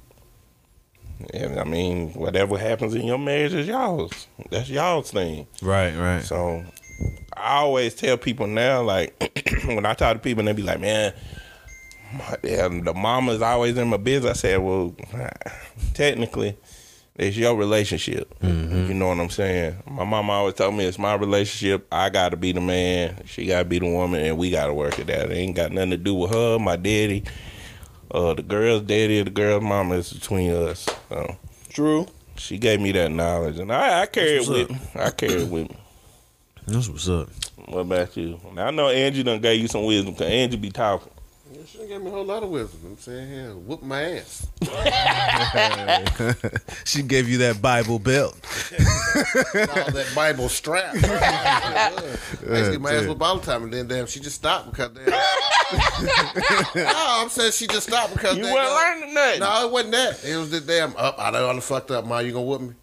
And 1.34 1.60
I 1.60 1.64
mean, 1.64 2.14
whatever 2.14 2.58
happens 2.58 2.94
in 2.94 3.06
your 3.06 3.18
marriage 3.18 3.54
is 3.54 3.68
y'all's. 3.68 4.28
That's 4.52 4.70
y'all's 4.70 5.12
thing. 5.12 5.48
Right. 5.62 5.96
Right. 5.96 6.24
So 6.24 6.64
I 7.36 7.58
always 7.58 7.94
tell 7.96 8.18
people 8.18 8.48
now, 8.48 8.82
like 8.82 9.14
when 9.66 9.86
I 9.86 9.94
talk 9.94 10.16
to 10.16 10.20
people, 10.20 10.42
and 10.42 10.48
they 10.48 10.54
be 10.54 10.62
like, 10.62 10.80
"Man, 10.80 11.14
my, 12.14 12.38
the 12.42 12.94
mama's 12.96 13.42
always 13.42 13.78
in 13.78 13.90
my 13.90 13.98
business." 13.98 14.40
I 14.40 14.42
said, 14.42 14.58
"Well, 14.58 14.96
technically, 15.94 16.58
it's 17.16 17.38
your 17.38 17.56
relationship. 17.56 18.38
Mm-hmm. 18.40 18.88
You 18.88 18.94
know 18.94 19.10
what 19.10 19.20
I'm 19.20 19.30
saying?" 19.30 19.76
My 19.90 20.06
mama 20.06 20.34
always 20.34 20.56
told 20.56 20.76
me 20.76 20.86
it's 20.86 21.00
my 21.00 21.16
relationship. 21.16 21.88
I 21.92 22.10
got 22.10 22.30
to 22.30 22.38
be 22.38 22.52
the 22.52 22.62
man. 22.62 23.22
She 23.26 23.46
got 23.46 23.60
to 23.60 23.66
be 23.66 23.80
the 23.80 23.90
woman, 23.90 24.22
and 24.22 24.38
we 24.38 24.50
got 24.50 24.68
to 24.68 24.74
work 24.74 24.98
it 25.00 25.10
out. 25.10 25.32
It 25.32 25.36
ain't 25.36 25.56
got 25.56 25.72
nothing 25.72 25.92
to 25.92 25.98
do 25.98 26.14
with 26.14 26.32
her, 26.32 26.58
my 26.60 26.78
daddy, 26.78 27.24
uh, 28.16 28.34
the 28.34 28.42
girl's 28.44 28.82
daddy, 28.84 29.20
or 29.20 29.26
the 29.26 29.30
girl's 29.30 29.64
mama. 29.64 29.96
is 29.96 30.14
between 30.14 30.52
us. 30.52 30.88
So 31.10 31.36
True. 31.70 32.08
she 32.38 32.58
gave 32.58 32.80
me 32.80 32.92
that 32.94 33.12
knowledge, 33.12 33.60
and 33.60 33.72
I, 33.72 34.04
I 34.04 34.06
carry 34.06 34.38
it 34.38 34.48
with 34.48 34.70
what's 34.70 34.96
me. 34.96 35.02
I 35.02 35.10
carry 35.12 35.42
it 35.44 35.50
with 35.50 35.70
me. 35.70 35.78
That's 36.66 36.88
what's 36.90 37.10
up. 37.10 37.30
What 37.68 37.82
about 37.82 38.16
you? 38.16 38.40
Now, 38.54 38.68
I 38.68 38.72
know 38.72 38.90
Angie 38.90 39.24
done 39.24 39.42
gave 39.42 39.62
you 39.62 39.68
some 39.68 39.86
wisdom 39.86 40.14
because 40.14 40.32
Angie 40.32 40.58
be 40.58 40.70
talking. 40.72 41.12
Yeah, 41.78 41.84
she 41.84 41.88
gave 41.90 42.02
me 42.02 42.08
a 42.08 42.12
whole 42.12 42.24
lot 42.26 42.44
of 42.44 42.50
wisdom. 42.50 42.80
I'm 42.86 42.98
saying, 42.98 43.32
yeah, 43.32 43.50
whoop 43.54 43.82
my 43.84 44.20
ass. 44.20 44.48
She 46.86 47.02
gave 47.02 47.28
you 47.28 47.40
that 47.40 47.62
Bible 47.62 48.00
belt. 48.00 48.36
all 48.36 49.92
that 49.92 50.08
Bible 50.16 50.48
strap. 50.50 50.94
I 50.96 51.00
used 51.00 52.66
to 52.66 52.72
get 52.72 52.82
my 52.82 52.94
ass 52.94 53.06
whooped 53.08 53.22
all 53.22 53.38
the 53.40 53.46
time, 53.46 53.64
and 53.64 53.74
then 53.74 53.88
damn, 53.88 54.06
she 54.06 54.20
just 54.20 54.36
stopped 54.36 54.72
because 54.72 54.92
damn. 54.92 55.06
no, 56.76 56.92
I'm 56.96 57.30
saying 57.30 57.52
she 57.52 57.68
just 57.68 57.88
stopped 57.88 58.14
because 58.14 58.38
You 58.38 58.44
damn, 58.44 58.54
weren't 58.54 58.70
learning 58.72 59.14
nothing. 59.14 59.40
No, 59.42 59.66
it 59.68 59.72
wasn't 59.72 59.92
that. 59.94 60.24
It 60.24 60.38
was 60.38 60.52
the 60.52 60.62
damn 60.62 60.96
up. 60.96 61.18
I 61.20 61.32
done 61.32 61.44
all 61.44 61.56
the 61.56 61.62
fucked 61.62 61.92
up, 61.92 62.06
ma. 62.06 62.20
You 62.20 62.32
gonna 62.32 62.46
whoop 62.46 62.62
me? 62.62 62.74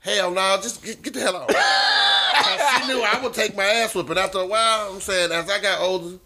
Hell 0.00 0.30
no, 0.30 0.58
just 0.62 0.84
get, 0.84 1.02
get 1.02 1.14
the 1.14 1.20
hell 1.20 1.36
out. 1.36 1.48
'Cause 1.48 2.80
she 2.82 2.86
knew 2.88 3.02
I 3.02 3.20
would 3.22 3.34
take 3.34 3.56
my 3.56 3.64
ass 3.64 3.94
whooping. 3.94 4.18
After 4.18 4.38
a 4.38 4.46
while, 4.46 4.92
I'm 4.92 5.00
saying 5.00 5.32
as 5.32 5.48
I 5.50 5.60
got 5.60 5.80
older, 5.80 6.16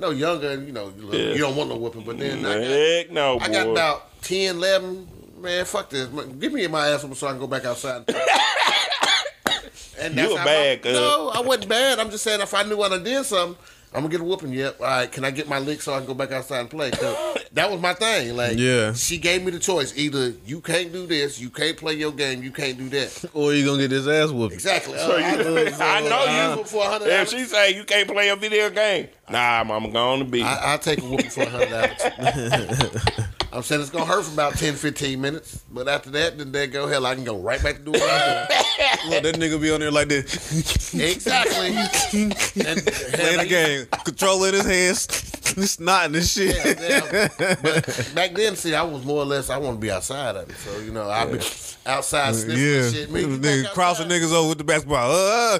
you 0.00 0.06
know, 0.06 0.10
younger, 0.12 0.54
you 0.54 0.72
know, 0.72 0.92
you, 0.96 1.08
Yeah. 1.12 1.32
you 1.34 1.38
don't 1.38 1.56
want 1.56 1.68
no 1.68 1.76
whooping. 1.76 2.02
But 2.04 2.18
then 2.18 2.38
I 2.38 2.54
got, 2.54 2.62
Heck 2.62 3.10
no, 3.10 3.38
boy. 3.38 3.44
I 3.44 3.48
got 3.50 3.68
about 3.68 4.22
10, 4.22 4.56
11. 4.56 5.08
Man, 5.40 5.64
fuck 5.64 5.90
this. 5.90 6.08
Give 6.38 6.52
me 6.52 6.66
my 6.66 6.88
ass 6.88 7.02
so 7.18 7.26
I 7.26 7.30
can 7.30 7.38
go 7.38 7.46
back 7.46 7.64
outside. 7.64 8.04
And 8.08 8.16
You 10.14 10.22
that's 10.22 10.30
were 10.30 10.36
bad, 10.36 10.78
I, 10.78 10.82
cuz. 10.82 10.92
No, 10.92 11.30
I 11.34 11.40
wasn't 11.40 11.68
bad. 11.68 11.98
I'm 11.98 12.10
just 12.10 12.24
saying 12.24 12.40
if 12.40 12.52
I 12.54 12.62
knew 12.62 12.76
when 12.78 12.92
I 12.92 12.98
did 12.98 13.24
something, 13.24 13.56
I'm 13.92 14.02
gonna 14.02 14.12
get 14.12 14.20
a 14.20 14.24
whooping. 14.24 14.52
Yep. 14.52 14.80
All 14.80 14.86
right. 14.86 15.10
Can 15.10 15.24
I 15.24 15.30
get 15.32 15.48
my 15.48 15.58
lick 15.58 15.82
so 15.82 15.92
I 15.94 15.98
can 15.98 16.06
go 16.06 16.14
back 16.14 16.30
outside 16.30 16.60
and 16.60 16.70
play? 16.70 16.92
'Cause 16.92 17.38
that 17.52 17.70
was 17.70 17.80
my 17.80 17.92
thing. 17.94 18.36
Like, 18.36 18.56
Yeah. 18.56 18.92
she 18.92 19.18
gave 19.18 19.42
me 19.42 19.50
the 19.50 19.58
choice. 19.58 19.92
Either 19.96 20.32
you 20.46 20.60
can't 20.60 20.92
do 20.92 21.06
this, 21.08 21.40
you 21.40 21.50
can't 21.50 21.76
play 21.76 21.94
your 21.94 22.12
game, 22.12 22.42
you 22.42 22.52
can't 22.52 22.78
do 22.78 22.88
that. 22.90 23.24
Or 23.34 23.52
you 23.52 23.64
gonna 23.66 23.78
get 23.82 23.90
this 23.90 24.06
ass 24.06 24.30
whooped. 24.30 24.54
Exactly. 24.54 24.96
So 24.98 25.14
Uh, 25.14 25.18
you- 25.18 25.24
I, 25.24 25.74
I 25.98 26.08
know 26.08 26.56
you- 26.58 26.64
for 26.64 26.84
hundred 26.84 27.08
If 27.08 27.30
she 27.30 27.44
say 27.44 27.74
you 27.74 27.82
can't 27.84 28.08
play 28.08 28.28
a 28.28 28.36
video 28.36 28.70
game, 28.70 29.08
nah, 29.28 29.64
mama 29.64 29.88
going 29.88 30.20
to 30.20 30.24
be. 30.24 30.42
I, 30.42 30.72
I'll 30.72 30.78
take 30.78 31.00
a 31.02 31.04
whooping 31.04 31.30
for 31.30 31.42
a 31.42 31.48
hundred 31.48 31.70
dollars. 31.70 33.02
I'm 33.52 33.62
saying 33.62 33.80
it's 33.80 33.90
gonna 33.90 34.04
hurt 34.04 34.24
for 34.24 34.32
about 34.32 34.54
10, 34.54 34.74
15 34.74 35.20
minutes, 35.20 35.64
but 35.72 35.88
after 35.88 36.08
that, 36.10 36.38
then 36.38 36.52
they 36.52 36.68
go 36.68 36.86
hell. 36.86 37.04
I 37.04 37.14
can 37.16 37.24
go 37.24 37.36
right 37.36 37.60
back 37.62 37.76
to 37.78 37.82
doing 37.82 38.00
what 38.00 38.10
I'm 38.10 38.46
doing. 38.46 38.60
Look, 39.10 39.22
that 39.24 39.34
nigga 39.36 39.60
be 39.60 39.72
on 39.72 39.80
there 39.80 39.90
like 39.90 40.08
this, 40.08 40.94
Exactly. 40.94 41.68
And, 41.74 42.36
playing 43.12 43.38
the 43.38 43.46
game, 43.48 43.86
controlling 44.04 44.52
his 44.54 44.66
hands, 44.66 45.06
snotting 45.56 46.16
and 46.16 46.24
shit. 46.24 46.54
Yeah, 46.54 47.00
damn. 47.00 47.56
But 47.62 48.12
back 48.14 48.34
then, 48.34 48.54
see, 48.54 48.74
I 48.74 48.82
was 48.82 49.04
more 49.04 49.22
or 49.22 49.26
less 49.26 49.50
I 49.50 49.58
want 49.58 49.78
to 49.78 49.80
be 49.80 49.90
outside 49.90 50.36
of 50.36 50.48
it. 50.48 50.56
So 50.56 50.78
you 50.78 50.92
know, 50.92 51.10
I'd 51.10 51.32
be 51.32 51.38
outside 51.86 52.36
sniffing 52.36 52.62
Yeah, 52.62 52.90
shit. 52.90 53.08
You 53.08 53.26
nigga 53.38 53.72
crossing 53.72 54.08
niggas 54.08 54.32
over 54.32 54.50
with 54.50 54.58
the 54.58 54.64
basketball. 54.64 55.10
Uh, 55.10 55.58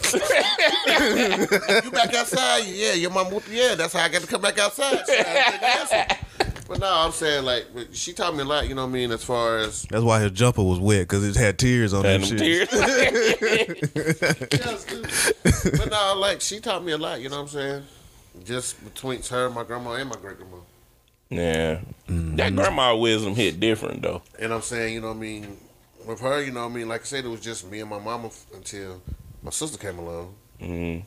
You 1.84 1.90
back 1.90 2.14
outside? 2.14 2.66
Yeah, 2.66 2.92
your 2.92 3.10
mom. 3.10 3.34
Yeah, 3.50 3.74
that's 3.74 3.94
how 3.94 4.04
I 4.04 4.08
got 4.08 4.20
to 4.22 4.28
come 4.28 4.42
back 4.42 4.58
outside. 4.58 5.04
So 5.06 5.14
I 6.70 6.74
had 6.74 6.78
to 6.78 6.78
take 6.78 6.78
an 6.78 6.78
answer. 6.78 6.80
But 6.80 6.80
no, 6.80 7.04
I'm 7.06 7.12
saying 7.12 7.44
like 7.44 7.66
she 7.92 8.12
taught 8.12 8.34
me 8.34 8.42
a 8.42 8.44
lot. 8.44 8.68
You 8.68 8.74
know 8.74 8.82
what 8.82 8.90
I 8.90 8.92
mean? 8.92 9.10
As 9.12 9.24
far 9.24 9.58
as 9.58 9.82
that's 9.84 10.02
why 10.02 10.20
his 10.20 10.32
jumper 10.32 10.62
was 10.62 10.78
wet 10.78 11.02
because 11.02 11.24
it 11.24 11.36
had 11.36 11.58
tears 11.58 11.92
on 11.92 12.04
it. 12.04 12.18
that 12.18 12.28
them 12.28 12.38
shit. 12.38 12.38
tears. 12.38 12.72
Yeah, 14.52 14.72
it's 14.72 14.84
good. 14.84 15.78
but 15.78 15.90
no, 15.90 16.14
like 16.18 16.40
she 16.40 16.60
taught 16.60 16.84
me 16.84 16.92
a 16.92 16.98
lot. 16.98 17.20
You 17.20 17.28
know 17.28 17.36
what 17.36 17.42
I'm 17.42 17.48
saying? 17.48 17.82
Just 18.44 18.82
between 18.84 19.22
her, 19.22 19.50
my 19.50 19.64
grandma, 19.64 19.92
and 19.92 20.08
my 20.08 20.16
great 20.16 20.36
grandma. 20.38 20.56
yeah, 21.28 21.80
that 22.08 22.54
grandma 22.54 22.96
wisdom 22.96 23.34
hit 23.34 23.60
different 23.60 24.02
though. 24.02 24.22
And 24.38 24.52
I'm 24.52 24.62
saying, 24.62 24.94
you 24.94 25.00
know 25.00 25.08
what 25.08 25.16
I 25.16 25.20
mean? 25.20 25.56
with 26.06 26.20
her, 26.20 26.42
you 26.42 26.52
know, 26.52 26.64
what 26.64 26.72
I 26.72 26.74
mean, 26.74 26.88
like 26.88 27.02
I 27.02 27.04
said, 27.04 27.24
it 27.24 27.28
was 27.28 27.40
just 27.40 27.70
me 27.70 27.80
and 27.80 27.90
my 27.90 27.98
mama 27.98 28.28
f- 28.28 28.46
until 28.54 29.02
my 29.42 29.50
sister 29.50 29.78
came 29.78 29.98
along. 29.98 30.34
Mm. 30.60 31.02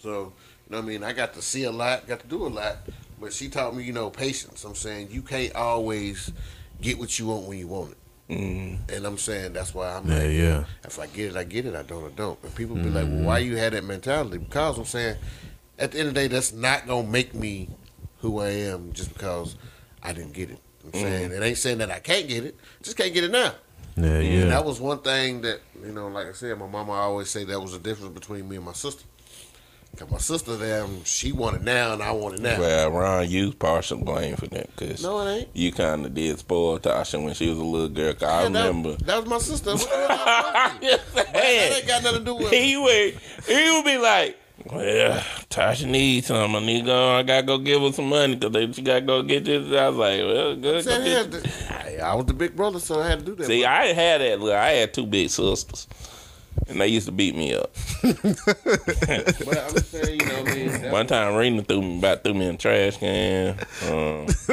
So, 0.00 0.10
you 0.10 0.70
know 0.70 0.78
what 0.78 0.78
I 0.78 0.80
mean? 0.82 1.02
I 1.02 1.12
got 1.12 1.34
to 1.34 1.42
see 1.42 1.64
a 1.64 1.70
lot, 1.70 2.06
got 2.06 2.20
to 2.20 2.26
do 2.26 2.46
a 2.46 2.48
lot, 2.48 2.78
but 3.20 3.32
she 3.32 3.48
taught 3.48 3.74
me, 3.74 3.84
you 3.84 3.92
know, 3.92 4.10
patience. 4.10 4.64
I'm 4.64 4.74
saying 4.74 5.08
you 5.10 5.22
can't 5.22 5.54
always 5.54 6.32
get 6.80 6.98
what 6.98 7.18
you 7.18 7.26
want 7.26 7.46
when 7.46 7.58
you 7.58 7.66
want 7.68 7.92
it. 7.92 7.98
Mm. 8.32 8.78
And 8.94 9.06
I'm 9.06 9.16
saying 9.16 9.54
that's 9.54 9.74
why 9.74 9.94
I'm 9.94 10.08
Yeah, 10.08 10.18
like, 10.18 10.32
yeah. 10.32 10.64
if 10.84 10.98
I 10.98 11.06
get 11.06 11.30
it, 11.30 11.36
I 11.36 11.44
get 11.44 11.64
it. 11.66 11.74
I 11.74 11.82
don't, 11.82 12.04
I 12.04 12.10
don't. 12.14 12.38
And 12.42 12.54
people 12.54 12.76
be 12.76 12.90
like, 12.90 13.06
well, 13.06 13.22
why 13.24 13.38
you 13.38 13.56
had 13.56 13.72
that 13.72 13.84
mentality? 13.84 14.38
Because 14.38 14.76
I'm 14.78 14.84
saying, 14.84 15.16
at 15.78 15.92
the 15.92 15.98
end 16.00 16.08
of 16.08 16.14
the 16.14 16.20
day, 16.20 16.26
that's 16.28 16.52
not 16.52 16.86
gonna 16.86 17.08
make 17.08 17.34
me 17.34 17.70
who 18.18 18.40
I 18.40 18.50
am 18.50 18.92
just 18.92 19.12
because 19.14 19.56
I 20.02 20.12
didn't 20.12 20.32
get 20.34 20.50
it. 20.50 20.58
I'm 20.84 20.92
saying 20.92 21.32
it 21.32 21.42
ain't 21.42 21.58
saying 21.58 21.78
that 21.78 21.90
I 21.90 22.00
can't 22.00 22.28
get 22.28 22.44
it, 22.44 22.56
just 22.82 22.96
can't 22.96 23.14
get 23.14 23.24
it 23.24 23.30
now. 23.30 23.52
Yeah, 23.96 24.04
And 24.06 24.26
yeah. 24.26 24.44
that 24.46 24.64
was 24.64 24.80
one 24.80 24.98
thing 25.00 25.40
that 25.42 25.60
you 25.84 25.92
know, 25.92 26.08
like 26.08 26.26
I 26.28 26.32
said, 26.32 26.58
my 26.58 26.66
mama 26.66 26.92
always 26.92 27.30
say 27.30 27.44
that 27.44 27.60
was 27.60 27.72
the 27.72 27.78
difference 27.78 28.12
between 28.14 28.48
me 28.48 28.56
and 28.56 28.64
my 28.64 28.72
sister. 28.72 29.04
Cause 29.96 30.10
my 30.12 30.18
sister, 30.18 30.56
damn, 30.56 31.02
she 31.02 31.32
want 31.32 31.56
it 31.56 31.62
now, 31.62 31.92
and 31.92 32.00
I 32.02 32.12
want 32.12 32.34
it 32.36 32.40
now. 32.40 32.60
Well, 32.60 32.90
Ron, 32.92 33.28
you 33.28 33.52
partial 33.52 33.98
blame 33.98 34.36
for 34.36 34.46
that 34.46 34.68
because 34.76 35.02
No, 35.02 35.26
it 35.26 35.32
ain't. 35.40 35.48
you 35.54 35.72
kind 35.72 36.06
of 36.06 36.14
did 36.14 36.38
spoil 36.38 36.78
Tasha 36.78 37.20
when 37.22 37.34
she 37.34 37.48
was 37.48 37.58
a 37.58 37.64
little 37.64 37.88
girl. 37.88 38.12
'cause 38.14 38.22
I 38.22 38.42
Yeah, 38.44 38.48
that- 38.50 38.66
remember. 38.68 38.92
that, 39.04 39.20
was 39.22 39.26
my 39.28 39.38
sister. 39.38 39.72
What 39.74 39.80
the 39.90 39.96
hell 39.96 40.06
I 40.08 40.70
supposed 40.70 40.80
to 40.82 40.96
do? 40.96 41.02
But 41.14 41.32
that 41.32 41.44
ain't 41.78 41.86
got 41.88 42.02
nothing 42.04 42.18
to 42.20 42.24
do 42.24 42.34
with. 42.36 42.50
he 42.52 42.76
would 42.76 43.14
he 43.48 43.70
would 43.72 43.84
be 43.84 43.98
like, 43.98 44.36
"Well, 44.72 45.20
Tasha 45.50 45.86
needs 45.86 46.28
some. 46.28 46.54
I 46.54 46.60
need 46.60 46.80
to 46.82 46.86
go. 46.86 47.10
I 47.16 47.22
gotta 47.24 47.46
go 47.46 47.58
give 47.58 47.82
her 47.82 47.90
some 47.92 48.08
money 48.08 48.36
because 48.36 48.76
she 48.76 48.82
gotta 48.82 49.00
go 49.00 49.22
get 49.22 49.46
this." 49.46 49.66
I 49.76 49.88
was 49.88 49.96
like, 49.96 50.20
"Well, 50.20 50.54
good." 50.54 50.84
Go 50.84 51.40
I, 51.70 51.96
I 52.02 52.14
was 52.14 52.26
the 52.26 52.34
big 52.34 52.54
brother, 52.54 52.78
so 52.78 53.00
I 53.00 53.08
had 53.08 53.18
to 53.20 53.24
do 53.24 53.34
that. 53.34 53.46
See, 53.46 53.64
I 53.64 53.86
had 53.86 54.20
that. 54.20 54.38
Look, 54.40 54.52
I 54.52 54.70
had 54.70 54.94
two 54.94 55.06
big 55.06 55.28
sisters, 55.30 55.88
and 56.66 56.80
they 56.80 56.88
used 56.88 57.06
to 57.06 57.12
beat 57.12 57.34
me 57.36 57.54
up. 57.54 57.70
but 58.02 59.58
I'm 59.58 59.76
saying, 59.78 60.20
you 60.20 60.26
know, 60.26 60.42
what 60.42 60.48
I 60.50 60.54
mean, 60.54 60.90
One 60.90 61.06
time, 61.06 61.34
Rena 61.34 61.62
threw 61.62 61.80
me 61.82 61.98
about 61.98 62.24
threw 62.24 62.34
me 62.34 62.46
in 62.46 62.52
the 62.52 62.58
trash 62.58 62.96
can. 62.98 63.50
Um, 63.88 64.26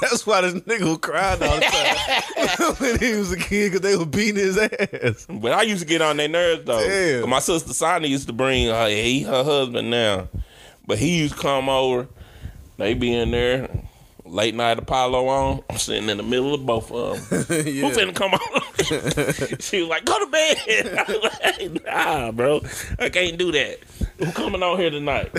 That's 0.00 0.26
why 0.26 0.40
this 0.42 0.54
nigga 0.54 1.00
cried 1.00 1.42
all 1.42 1.56
the 1.56 1.60
time 1.62 2.74
when 2.78 2.98
he 2.98 3.12
was 3.14 3.32
a 3.32 3.36
kid 3.36 3.72
because 3.72 3.80
they 3.82 3.96
were 3.96 4.06
beating 4.06 4.36
his 4.36 4.56
ass. 4.58 5.26
but 5.28 5.52
I 5.52 5.62
used 5.62 5.82
to 5.82 5.86
get 5.88 6.02
on 6.02 6.16
their 6.16 6.28
nerves 6.28 6.64
though. 6.64 6.80
Damn. 6.80 7.20
'Cause 7.20 7.28
My 7.30 7.38
sister 7.40 7.72
Sonia 7.72 8.08
used 8.08 8.26
to 8.28 8.32
bring 8.32 8.66
her, 8.68 8.88
he 8.88 9.22
her 9.22 9.44
husband 9.44 9.90
now, 9.90 10.28
but 10.86 10.98
he 10.98 11.18
used 11.18 11.34
to 11.34 11.40
come 11.40 11.68
over. 11.68 12.08
They 12.78 12.94
be 12.94 13.12
in 13.14 13.30
there. 13.30 13.68
Late 14.30 14.54
night 14.54 14.78
Apollo 14.78 15.26
on. 15.26 15.64
I'm 15.68 15.76
sitting 15.76 16.08
in 16.08 16.16
the 16.16 16.22
middle 16.22 16.54
of 16.54 16.64
both 16.64 16.92
of 16.92 17.28
them. 17.28 17.38
Who 17.64 17.90
finna 17.90 18.14
come 18.14 18.32
on? 18.32 19.58
she 19.58 19.80
was 19.80 19.88
like, 19.88 20.04
go 20.04 20.24
to 20.24 20.30
bed. 20.30 20.56
I 20.98 21.12
was 21.12 21.40
like, 21.42 21.84
nah, 21.84 22.30
bro. 22.30 22.60
I 23.00 23.08
can't 23.08 23.36
do 23.36 23.50
that. 23.50 23.78
Who 24.18 24.30
coming 24.30 24.62
on 24.62 24.78
here 24.78 24.90
tonight? 24.90 25.32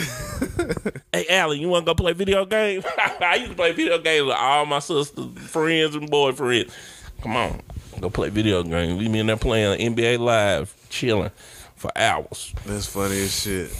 hey, 1.13 1.25
Allen, 1.29 1.61
you 1.61 1.69
want 1.69 1.85
to 1.85 1.91
go 1.91 1.95
play 1.95 2.11
video 2.11 2.45
games? 2.45 2.83
I 3.21 3.35
used 3.35 3.51
to 3.51 3.55
play 3.55 3.71
video 3.71 3.97
games 3.97 4.25
with 4.25 4.35
all 4.35 4.65
my 4.65 4.79
sisters, 4.79 5.37
friends, 5.37 5.95
and 5.95 6.11
boyfriends. 6.11 6.73
Come 7.21 7.37
on, 7.37 7.61
go 8.01 8.09
play 8.09 8.29
video 8.29 8.61
games. 8.61 8.99
We 8.99 9.07
be 9.07 9.19
in 9.19 9.27
there 9.27 9.37
playing 9.37 9.95
NBA 9.95 10.19
Live, 10.19 10.75
chilling 10.89 11.31
for 11.75 11.91
hours. 11.95 12.53
That's 12.65 12.87
funny 12.87 13.21
as 13.21 13.41
shit. 13.41 13.71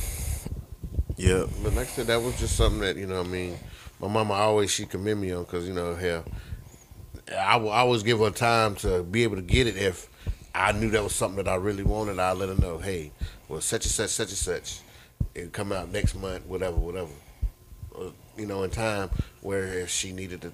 Yep. 1.17 1.49
But 1.63 1.75
like 1.75 1.87
I 1.87 1.91
said, 1.91 2.07
that 2.07 2.21
was 2.21 2.39
just 2.39 2.55
something 2.55 2.79
that 2.81 2.95
you 2.95 3.07
know. 3.07 3.17
what 3.17 3.27
I 3.27 3.29
mean, 3.29 3.57
my 4.01 4.07
mama 4.07 4.33
always 4.33 4.71
she 4.71 4.85
commend 4.85 5.21
me 5.21 5.31
on 5.31 5.43
because 5.43 5.67
you 5.67 5.73
know, 5.73 5.95
hell, 5.95 6.25
I 7.37 7.57
will 7.57 7.69
always 7.69 8.01
give 8.03 8.19
her 8.19 8.31
time 8.31 8.75
to 8.77 9.03
be 9.03 9.23
able 9.23 9.35
to 9.35 9.43
get 9.43 9.67
it 9.67 9.77
if 9.77 10.09
I 10.55 10.71
knew 10.71 10.89
that 10.89 11.03
was 11.03 11.13
something 11.13 11.43
that 11.43 11.49
I 11.49 11.55
really 11.55 11.83
wanted. 11.83 12.19
I 12.19 12.33
let 12.33 12.49
her 12.49 12.55
know, 12.55 12.79
hey, 12.79 13.11
well, 13.47 13.61
such 13.61 13.85
and 13.85 13.91
such, 13.91 14.09
such 14.09 14.29
and 14.29 14.37
such, 14.37 14.79
it 15.35 15.53
come 15.53 15.71
out 15.71 15.91
next 15.91 16.15
month, 16.15 16.45
whatever, 16.47 16.77
whatever. 16.77 17.11
Or, 17.91 18.11
you 18.37 18.47
know, 18.47 18.63
in 18.63 18.71
time 18.71 19.11
where 19.41 19.65
if 19.65 19.89
she 19.89 20.11
needed 20.11 20.41
to. 20.41 20.53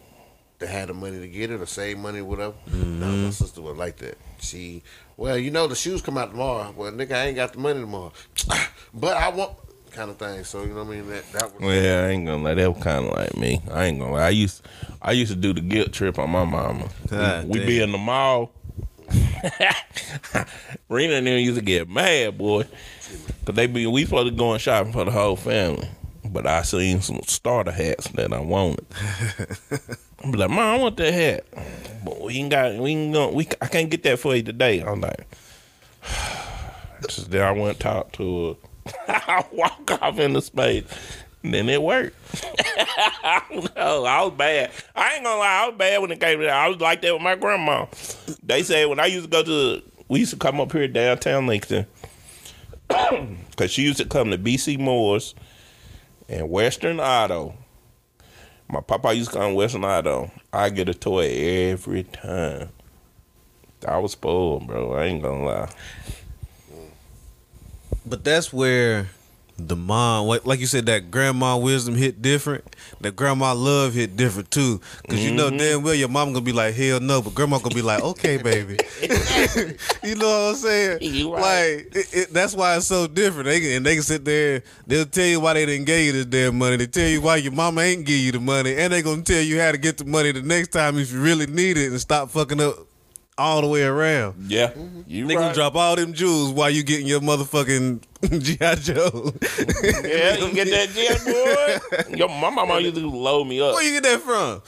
To 0.62 0.66
have 0.66 0.88
the 0.88 0.96
money 0.96 1.20
to 1.20 1.28
get 1.28 1.52
it 1.52 1.62
or 1.62 1.68
save 1.68 2.00
money 2.00 2.18
or 2.18 2.26
whatever. 2.26 2.56
No, 2.66 2.78
my 2.78 3.06
mm-hmm. 3.06 3.30
sister 3.30 3.62
was 3.62 3.78
like 3.78 3.98
that. 3.98 4.18
She, 4.40 4.82
well, 5.16 5.38
you 5.38 5.52
know, 5.52 5.68
the 5.68 5.76
shoes 5.76 6.02
come 6.02 6.18
out 6.18 6.32
tomorrow. 6.32 6.74
Well, 6.76 6.92
nigga, 6.94 7.12
I 7.12 7.26
ain't 7.28 7.36
got 7.36 7.54
the 7.54 7.60
money 7.60 7.80
tomorrow, 7.80 8.12
but 8.96 9.16
I 9.16 9.30
want 9.30 9.54
kind 9.98 10.12
of 10.12 10.18
thing. 10.18 10.44
So 10.44 10.62
you 10.62 10.70
know 10.70 10.84
what 10.84 10.94
I 10.94 11.02
mean. 11.02 11.10
That 11.10 11.32
that 11.34 11.54
was 11.54 11.64
Yeah, 11.64 12.06
I 12.06 12.10
ain't 12.10 12.26
gonna 12.26 12.44
lie. 12.44 12.54
That 12.54 12.74
was 12.74 12.84
kind 12.84 13.06
of 13.06 13.14
like 13.14 13.36
me. 13.36 13.62
I 13.72 13.86
ain't 13.86 14.00
gonna 14.00 14.14
lie. 14.14 14.28
I 14.28 14.30
used, 14.30 14.62
I 15.02 15.12
used 15.12 15.32
to 15.32 15.38
do 15.38 15.54
the 15.54 15.62
guilt 15.62 15.92
trip 15.92 16.20
on 16.20 16.30
my 16.30 16.46
mama. 16.46 16.88
God 17.10 17.48
we 17.48 17.66
be 17.66 17.82
in 17.82 17.92
the 17.92 17.98
mall. 17.98 18.52
Rena 20.90 21.14
and 21.14 21.28
them 21.28 21.40
used 21.40 21.58
to 21.58 21.64
get 21.64 21.90
mad, 21.90 22.38
boy, 22.38 22.66
cause 23.46 23.56
they 23.56 23.66
be 23.66 23.88
we 23.88 24.04
supposed 24.04 24.30
to 24.30 24.38
go 24.38 24.52
and 24.52 24.62
shopping 24.62 24.92
for 24.92 25.06
the 25.06 25.12
whole 25.12 25.36
family. 25.36 25.88
But 26.26 26.46
I 26.46 26.62
seen 26.64 27.02
some 27.02 27.22
starter 27.26 27.72
hats 27.72 28.10
that 28.10 28.34
I 28.34 28.40
wanted. 28.42 28.86
I'm 30.24 30.34
like, 30.34 30.50
Mom, 30.50 30.60
I 30.60 30.78
want 30.78 30.98
that 30.98 31.14
hat, 31.14 31.46
but 32.04 32.20
we 32.20 32.34
ain't 32.36 32.52
got, 32.52 32.76
we 32.76 32.92
ain't 32.92 33.14
gonna, 33.14 33.32
we, 33.32 33.48
I 33.62 33.68
can't 33.68 33.90
get 33.90 34.04
that 34.04 34.20
for 34.20 34.36
you 34.36 34.44
today. 34.44 34.82
I'm 34.82 35.00
like, 35.00 35.26
just 37.08 37.32
there 37.32 37.48
I 37.48 37.52
went 37.52 37.70
and 37.70 37.80
talked 37.80 38.16
to 38.16 38.50
her. 38.50 38.56
I 39.08 39.46
walk 39.52 40.02
off 40.02 40.20
in 40.20 40.34
the 40.34 40.42
space. 40.42 40.86
And 41.44 41.54
then 41.54 41.70
it 41.70 41.82
worked. 41.82 42.16
I 42.78 43.42
was 43.50 44.34
bad. 44.34 44.72
I 44.96 45.16
ain't 45.16 45.24
gonna 45.24 45.40
lie, 45.40 45.64
I 45.64 45.68
was 45.70 45.78
bad 45.78 46.02
when 46.02 46.12
it 46.12 46.20
came 46.20 46.40
to 46.40 46.46
that. 46.46 46.54
I 46.54 46.68
was 46.68 46.80
like 46.80 47.02
that 47.02 47.14
with 47.14 47.22
my 47.22 47.36
grandma. 47.36 47.86
They 48.44 48.64
said 48.64 48.90
when 48.90 49.00
I 49.00 49.06
used 49.06 49.26
to 49.26 49.30
go 49.32 49.44
to, 49.44 49.84
we 50.08 50.20
used 50.20 50.34
to 50.34 50.38
come 50.38 50.60
up 50.60 50.72
here 50.72 50.88
downtown 50.88 51.48
Lincoln, 51.48 51.86
because 52.90 53.72
she 53.72 53.84
used 53.84 54.00
to 54.00 54.06
come 54.06 54.32
to 54.32 54.38
BC 54.38 54.80
Moore's 54.80 55.36
and 56.28 56.50
Western 56.50 57.00
Auto. 57.00 57.54
My 58.70 58.82
papa 58.82 59.14
used 59.14 59.32
to 59.32 59.38
come 59.38 59.52
to 59.52 59.56
Western 59.56 59.86
Auto. 59.86 60.32
I 60.52 60.70
get 60.70 60.90
a 60.90 60.94
toy 60.94 61.28
every 61.28 62.04
time. 62.04 62.70
I 63.88 63.98
was 64.00 64.14
spoiled, 64.14 64.68
bro. 64.68 64.94
I 64.94 65.06
ain't 65.06 65.22
gonna 65.22 65.46
lie. 65.46 65.70
But 68.10 68.24
that's 68.24 68.54
where 68.54 69.10
the 69.58 69.76
mom, 69.76 70.28
like 70.28 70.46
like 70.46 70.60
you 70.60 70.68
said, 70.68 70.86
that 70.86 71.10
grandma 71.10 71.58
wisdom 71.58 71.96
hit 71.96 72.22
different. 72.22 72.64
That 73.02 73.16
grandma 73.16 73.54
love 73.54 73.94
hit 73.94 74.16
different 74.16 74.52
too. 74.52 74.80
because 75.02 75.24
you 75.24 75.34
know 75.34 75.48
mm-hmm. 75.48 75.58
damn 75.58 75.84
well 75.84 75.96
your 75.96 76.10
mom 76.10 76.32
gonna 76.32 76.46
be 76.46 76.52
like, 76.52 76.76
hell 76.76 77.00
no, 77.00 77.22
but 77.22 77.34
grandma 77.34 77.58
gonna 77.58 77.74
be 77.74 77.82
like, 77.82 78.04
okay, 78.04 78.38
baby. 78.38 78.78
you 80.04 80.16
know 80.16 80.28
what 80.28 80.50
I'm 80.50 80.56
saying? 80.56 81.00
You 81.02 81.34
right. 81.34 81.42
Like 81.42 81.96
it, 81.96 82.14
it, 82.14 82.34
that's 82.34 82.54
why 82.54 82.78
it's 82.78 82.88
so 82.88 83.08
different. 83.08 83.46
They 83.46 83.60
can, 83.60 83.72
and 83.72 83.86
they 83.86 83.96
can 83.96 84.04
sit 84.04 84.24
there. 84.24 84.64
They'll 84.86 85.06
tell 85.06 85.26
you 85.26 85.40
why 85.40 85.54
they 85.54 85.66
didn't 85.66 85.86
give 85.86 86.00
you 86.02 86.12
this 86.12 86.26
damn 86.26 86.58
money. 86.58 86.78
They 86.78 86.88
tell 86.88 87.08
you 87.08 87.22
why 87.22 87.38
your 87.38 87.52
mama 87.52 87.82
ain't 87.82 88.06
give 88.06 88.20
you 88.20 88.32
the 88.32 88.40
money, 88.40 88.76
and 88.78 88.94
they 88.94 89.02
gonna 89.02 89.24
tell 89.24 89.42
you 89.42 89.60
how 89.60 89.72
to 89.72 89.78
get 89.78 89.98
the 89.98 90.06
money 90.06 90.32
the 90.32 90.44
next 90.44 90.70
time 90.70 90.98
if 91.00 91.12
you 91.12 91.20
really 91.20 91.48
need 91.48 91.78
it, 91.78 91.92
and 91.92 92.00
stop 92.00 92.30
fucking 92.30 92.62
up 92.62 92.87
all 93.38 93.62
the 93.62 93.68
way 93.68 93.84
around. 93.84 94.50
Yeah, 94.50 94.70
mm-hmm. 94.72 95.02
you 95.08 95.28
They 95.28 95.36
right. 95.36 95.44
gonna 95.44 95.54
drop 95.54 95.76
all 95.76 95.96
them 95.96 96.14
jewels 96.14 96.52
while 96.52 96.70
you 96.70 96.84
getting 96.84 97.08
your 97.08 97.22
motherfucking 97.22 98.02
GI 98.24 98.82
Joe. 98.82 99.34
Yeah, 100.08 100.38
you 100.38 100.54
get 100.54 100.70
that 100.70 100.90
jet, 100.94 102.10
boy. 102.12 102.18
Yo, 102.18 102.28
my 102.28 102.50
mama 102.50 102.80
used 102.80 102.96
to 102.96 103.10
load 103.10 103.46
me 103.46 103.62
up. 103.62 103.76
Where 103.76 103.84
you 103.84 104.00
get 104.00 104.04
that 104.04 104.22
from? 104.22 104.62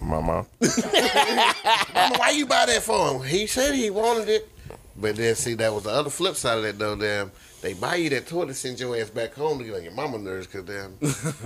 My 0.00 0.20
mom. 0.20 0.46
Mama, 0.60 2.16
why 2.18 2.30
you 2.34 2.46
buy 2.46 2.64
that 2.66 2.82
for 2.82 3.12
him? 3.12 3.22
He 3.22 3.46
said 3.46 3.74
he 3.74 3.90
wanted 3.90 4.30
it. 4.30 4.48
But 4.96 5.16
then 5.16 5.34
see 5.34 5.54
that 5.54 5.72
was 5.74 5.84
the 5.84 5.90
other 5.90 6.08
flip 6.10 6.36
side 6.36 6.58
of 6.58 6.64
that 6.64 6.78
though, 6.78 6.96
damn. 6.96 7.30
They 7.62 7.74
buy 7.74 7.96
you 7.96 8.08
that 8.10 8.26
toy 8.26 8.46
to 8.46 8.54
send 8.54 8.80
your 8.80 8.96
ass 8.96 9.10
back 9.10 9.34
home 9.34 9.58
to 9.58 9.64
get 9.64 9.74
on 9.74 9.82
your 9.82 9.92
mama 9.92 10.16
nerves 10.16 10.46
cause 10.46 10.62
damn 10.62 10.96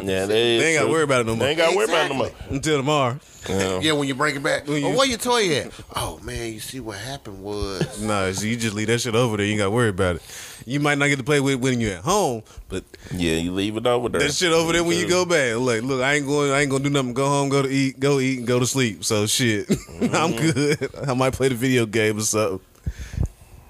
Yeah, 0.07 0.27
they, 0.27 0.59
They 0.59 0.67
ain't 0.67 0.81
gotta 0.81 0.91
worry 0.93 1.03
about 1.03 1.23
it 1.23 1.27
no 1.27 1.35
more. 1.35 1.47
They 1.49 1.57
more 1.57 1.65
ain't 1.67 1.75
gotta 1.75 1.77
worry 1.77 1.85
about 1.87 2.07
it 2.07 2.09
no 2.11 2.15
more. 2.15 2.31
Until 2.51 2.77
tomorrow. 2.77 3.21
Yeah. 3.49 3.81
Yeah, 3.81 3.93
when 3.93 4.07
you 4.07 4.15
bring 4.15 4.37
it 4.37 4.43
back. 4.43 4.69
When 4.69 4.85
oh, 4.85 4.91
you- 4.91 4.97
where 4.97 5.09
your 5.09 5.19
toy 5.19 5.57
at? 5.57 5.73
Oh 5.97 6.21
man, 6.23 6.53
you 6.53 6.61
see 6.61 6.79
what 6.79 6.99
happened 6.99 7.43
was 7.43 8.01
Nah, 8.01 8.31
so 8.31 8.47
you 8.47 8.57
just 8.57 8.75
leave 8.77 8.87
that 8.87 9.01
shit 9.01 9.17
over 9.17 9.37
there. 9.37 9.45
You 9.45 9.53
ain't 9.53 9.59
gotta 9.59 9.73
worry 9.73 9.89
about 9.89 10.17
it. 10.17 10.23
You 10.67 10.79
might 10.79 10.99
not 10.99 11.09
get 11.09 11.17
to 11.17 11.25
play 11.25 11.41
with 11.41 11.55
it 11.55 11.61
when 11.61 11.81
you're 11.81 11.95
at 11.95 12.05
home, 12.05 12.45
but 12.69 12.85
Yeah, 13.13 13.35
you 13.35 13.51
leave 13.53 13.77
it 13.77 13.87
over 13.87 14.09
there. 14.09 14.21
that 14.21 14.33
shit 14.33 14.53
over 14.53 14.73
there 14.73 14.85
when 14.85 14.97
you 14.97 15.09
go 15.09 15.25
back. 15.25 15.57
Like, 15.57 15.83
look, 15.83 16.01
I 16.01 16.15
ain't 16.15 16.27
going. 16.27 16.53
I 16.53 16.61
ain't 16.61 16.71
gonna 16.71 16.85
do 16.85 16.91
nothing. 16.91 17.13
Go 17.13 17.27
home, 17.29 17.49
go 17.49 17.63
to 17.63 17.69
eat, 17.69 17.99
go 17.99 18.21
eat, 18.21 18.39
and 18.39 18.47
go 18.47 18.61
to 18.61 18.67
sleep. 18.67 19.05
So 19.05 19.27
shit, 19.27 19.67
mm-hmm. 19.69 20.15
I'm 20.15 20.37
good. 20.37 21.09
I 21.09 21.13
might 21.15 21.33
play 21.33 21.49
the 21.49 21.57
video 21.57 21.87
game 21.87 22.19
or 22.19 22.23
something. 22.23 22.61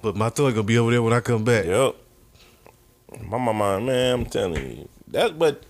But 0.03 0.15
my 0.15 0.29
toy 0.29 0.51
gonna 0.51 0.63
be 0.63 0.77
over 0.77 0.91
there 0.91 1.01
when 1.01 1.13
I 1.13 1.19
come 1.19 1.43
back. 1.43 1.65
Yep. 1.65 1.95
My 3.29 3.37
mama, 3.37 3.79
man, 3.81 4.13
I'm 4.13 4.25
telling 4.25 4.77
you. 4.77 4.89
That's 5.07 5.31
but 5.31 5.63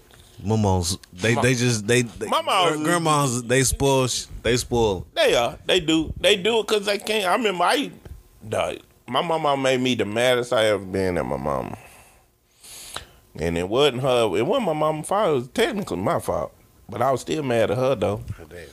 Mama's 0.44 0.98
they 1.14 1.36
they 1.36 1.54
just 1.54 1.88
they, 1.88 2.02
they 2.04 2.28
Mama's- 2.28 2.82
grandmas 2.82 3.44
they 3.44 3.64
spoil 3.64 4.08
they 4.44 4.58
spoil. 4.58 5.06
they 5.14 5.36
are. 5.36 5.58
They 5.66 5.80
do. 5.80 6.14
They 6.20 6.36
do 6.36 6.60
it 6.60 6.68
because 6.68 6.86
they 6.86 6.98
can't. 6.98 7.26
I 7.26 7.36
remember 7.36 7.64
I, 7.64 7.92
dog, 8.48 8.78
my 9.08 9.22
mama 9.22 9.56
made 9.58 9.80
me 9.82 9.96
the 9.96 10.06
maddest 10.06 10.52
I 10.54 10.66
ever 10.66 10.84
been 10.84 11.18
at 11.18 11.26
my 11.26 11.38
mama. 11.38 11.78
And 13.38 13.58
it 13.58 13.68
wasn't 13.68 14.02
her. 14.02 14.36
It 14.38 14.46
wasn't 14.46 14.68
my 14.68 14.74
mama's 14.74 15.08
fault. 15.08 15.30
It 15.30 15.34
was 15.34 15.48
technically 15.50 15.98
my 15.98 16.20
fault. 16.20 16.54
But 16.90 17.02
I 17.02 17.12
was 17.12 17.22
still 17.22 17.44
mad 17.44 17.72
at 17.72 17.78
her 17.78 17.96
though. 17.96 18.22
oh, 18.40 18.46
damn. 18.50 18.68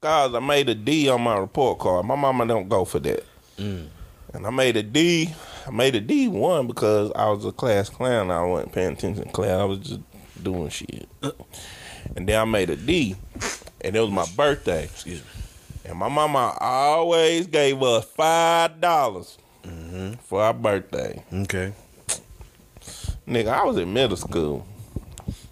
Cause 0.00 0.34
I 0.34 0.40
made 0.40 0.68
a 0.68 0.74
D 0.74 1.08
on 1.08 1.22
my 1.22 1.38
report 1.38 1.78
card. 1.78 2.04
My 2.06 2.16
mama 2.16 2.46
don't 2.46 2.68
go 2.68 2.84
for 2.84 2.98
that. 3.00 3.24
Mm. 3.56 3.88
And 4.34 4.46
I 4.46 4.50
made 4.50 4.76
a 4.76 4.82
D. 4.82 5.32
I 5.66 5.70
made 5.70 5.94
a 5.94 6.00
D 6.00 6.28
one 6.28 6.66
because 6.66 7.10
I 7.16 7.30
was 7.30 7.44
a 7.44 7.52
class 7.52 7.88
clown. 7.88 8.30
I 8.30 8.44
wasn't 8.44 8.72
paying 8.72 8.92
attention 8.92 9.24
to 9.24 9.30
class. 9.30 9.60
I 9.60 9.64
was 9.64 9.78
just 9.78 10.00
doing 10.42 10.68
shit. 10.68 11.08
And 12.16 12.28
then 12.28 12.40
I 12.40 12.44
made 12.44 12.70
a 12.70 12.76
D, 12.76 13.16
and 13.80 13.96
it 13.96 14.00
was 14.00 14.10
my 14.10 14.26
birthday. 14.36 14.84
Excuse 14.84 15.20
me. 15.20 15.26
And 15.86 15.98
my 15.98 16.08
mama 16.08 16.56
always 16.60 17.46
gave 17.46 17.82
us 17.82 18.04
five 18.04 18.80
dollars 18.80 19.38
mm-hmm. 19.62 20.14
for 20.14 20.42
our 20.42 20.54
birthday. 20.54 21.22
Okay. 21.32 21.72
Nigga, 23.26 23.48
I 23.48 23.64
was 23.64 23.78
in 23.78 23.92
middle 23.92 24.16
school. 24.18 24.66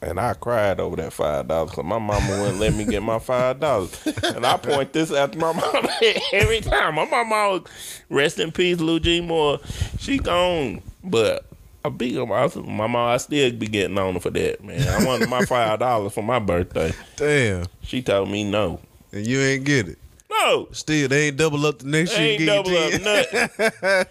And 0.03 0.19
I 0.19 0.35
cried 0.35 0.81
over 0.81 0.97
that 0.97 1.13
five 1.13 1.47
dollars 1.47 1.71
because 1.71 1.85
my 1.85 1.99
mama 1.99 2.43
wouldn't 2.43 2.59
let 2.59 2.75
me 2.75 2.85
get 2.85 3.03
my 3.05 3.21
five 3.21 3.61
dollars. 3.61 4.05
And 4.25 4.45
I 4.45 4.57
point 4.57 4.93
this 4.93 5.13
at 5.13 5.37
my 5.37 5.53
mama 5.53 5.89
every 6.33 6.61
time. 6.61 6.97
My 6.97 7.05
mama 7.05 7.63
rest 8.11 8.41
in 8.41 8.51
peace, 8.51 8.81
Lou 8.81 8.99
G 8.99 9.21
Moore. 9.21 9.61
She 9.99 10.19
gone. 10.19 10.83
But 11.05 11.47
I 11.85 11.89
be 11.89 12.15
my 12.25 12.49
mama, 12.57 12.99
I 12.99 13.17
still 13.19 13.53
be 13.53 13.67
getting 13.67 13.97
on 13.97 14.15
her 14.15 14.21
for 14.21 14.31
that, 14.31 14.63
man. 14.65 14.87
I 14.89 15.05
wanted 15.05 15.29
my 15.29 15.45
five 15.45 15.79
dollars 15.79 16.13
for 16.13 16.23
my 16.23 16.41
birthday. 16.41 16.93
Damn. 17.17 17.67
She 17.83 18.03
told 18.03 18.29
me 18.29 18.43
no. 18.43 18.81
And 19.13 19.27
you 19.27 19.39
ain't 19.41 19.65
get 19.65 19.89
it. 19.89 19.99
No. 20.45 20.69
Still, 20.73 21.09
they 21.09 21.29
ain't 21.29 21.37
double 21.37 21.65
up 21.67 21.79
the 21.81 21.87
next 21.87 22.15
They 22.17 22.37
year. 22.37 22.51
ain't 22.53 22.65
double 22.65 22.77
up 22.77 23.01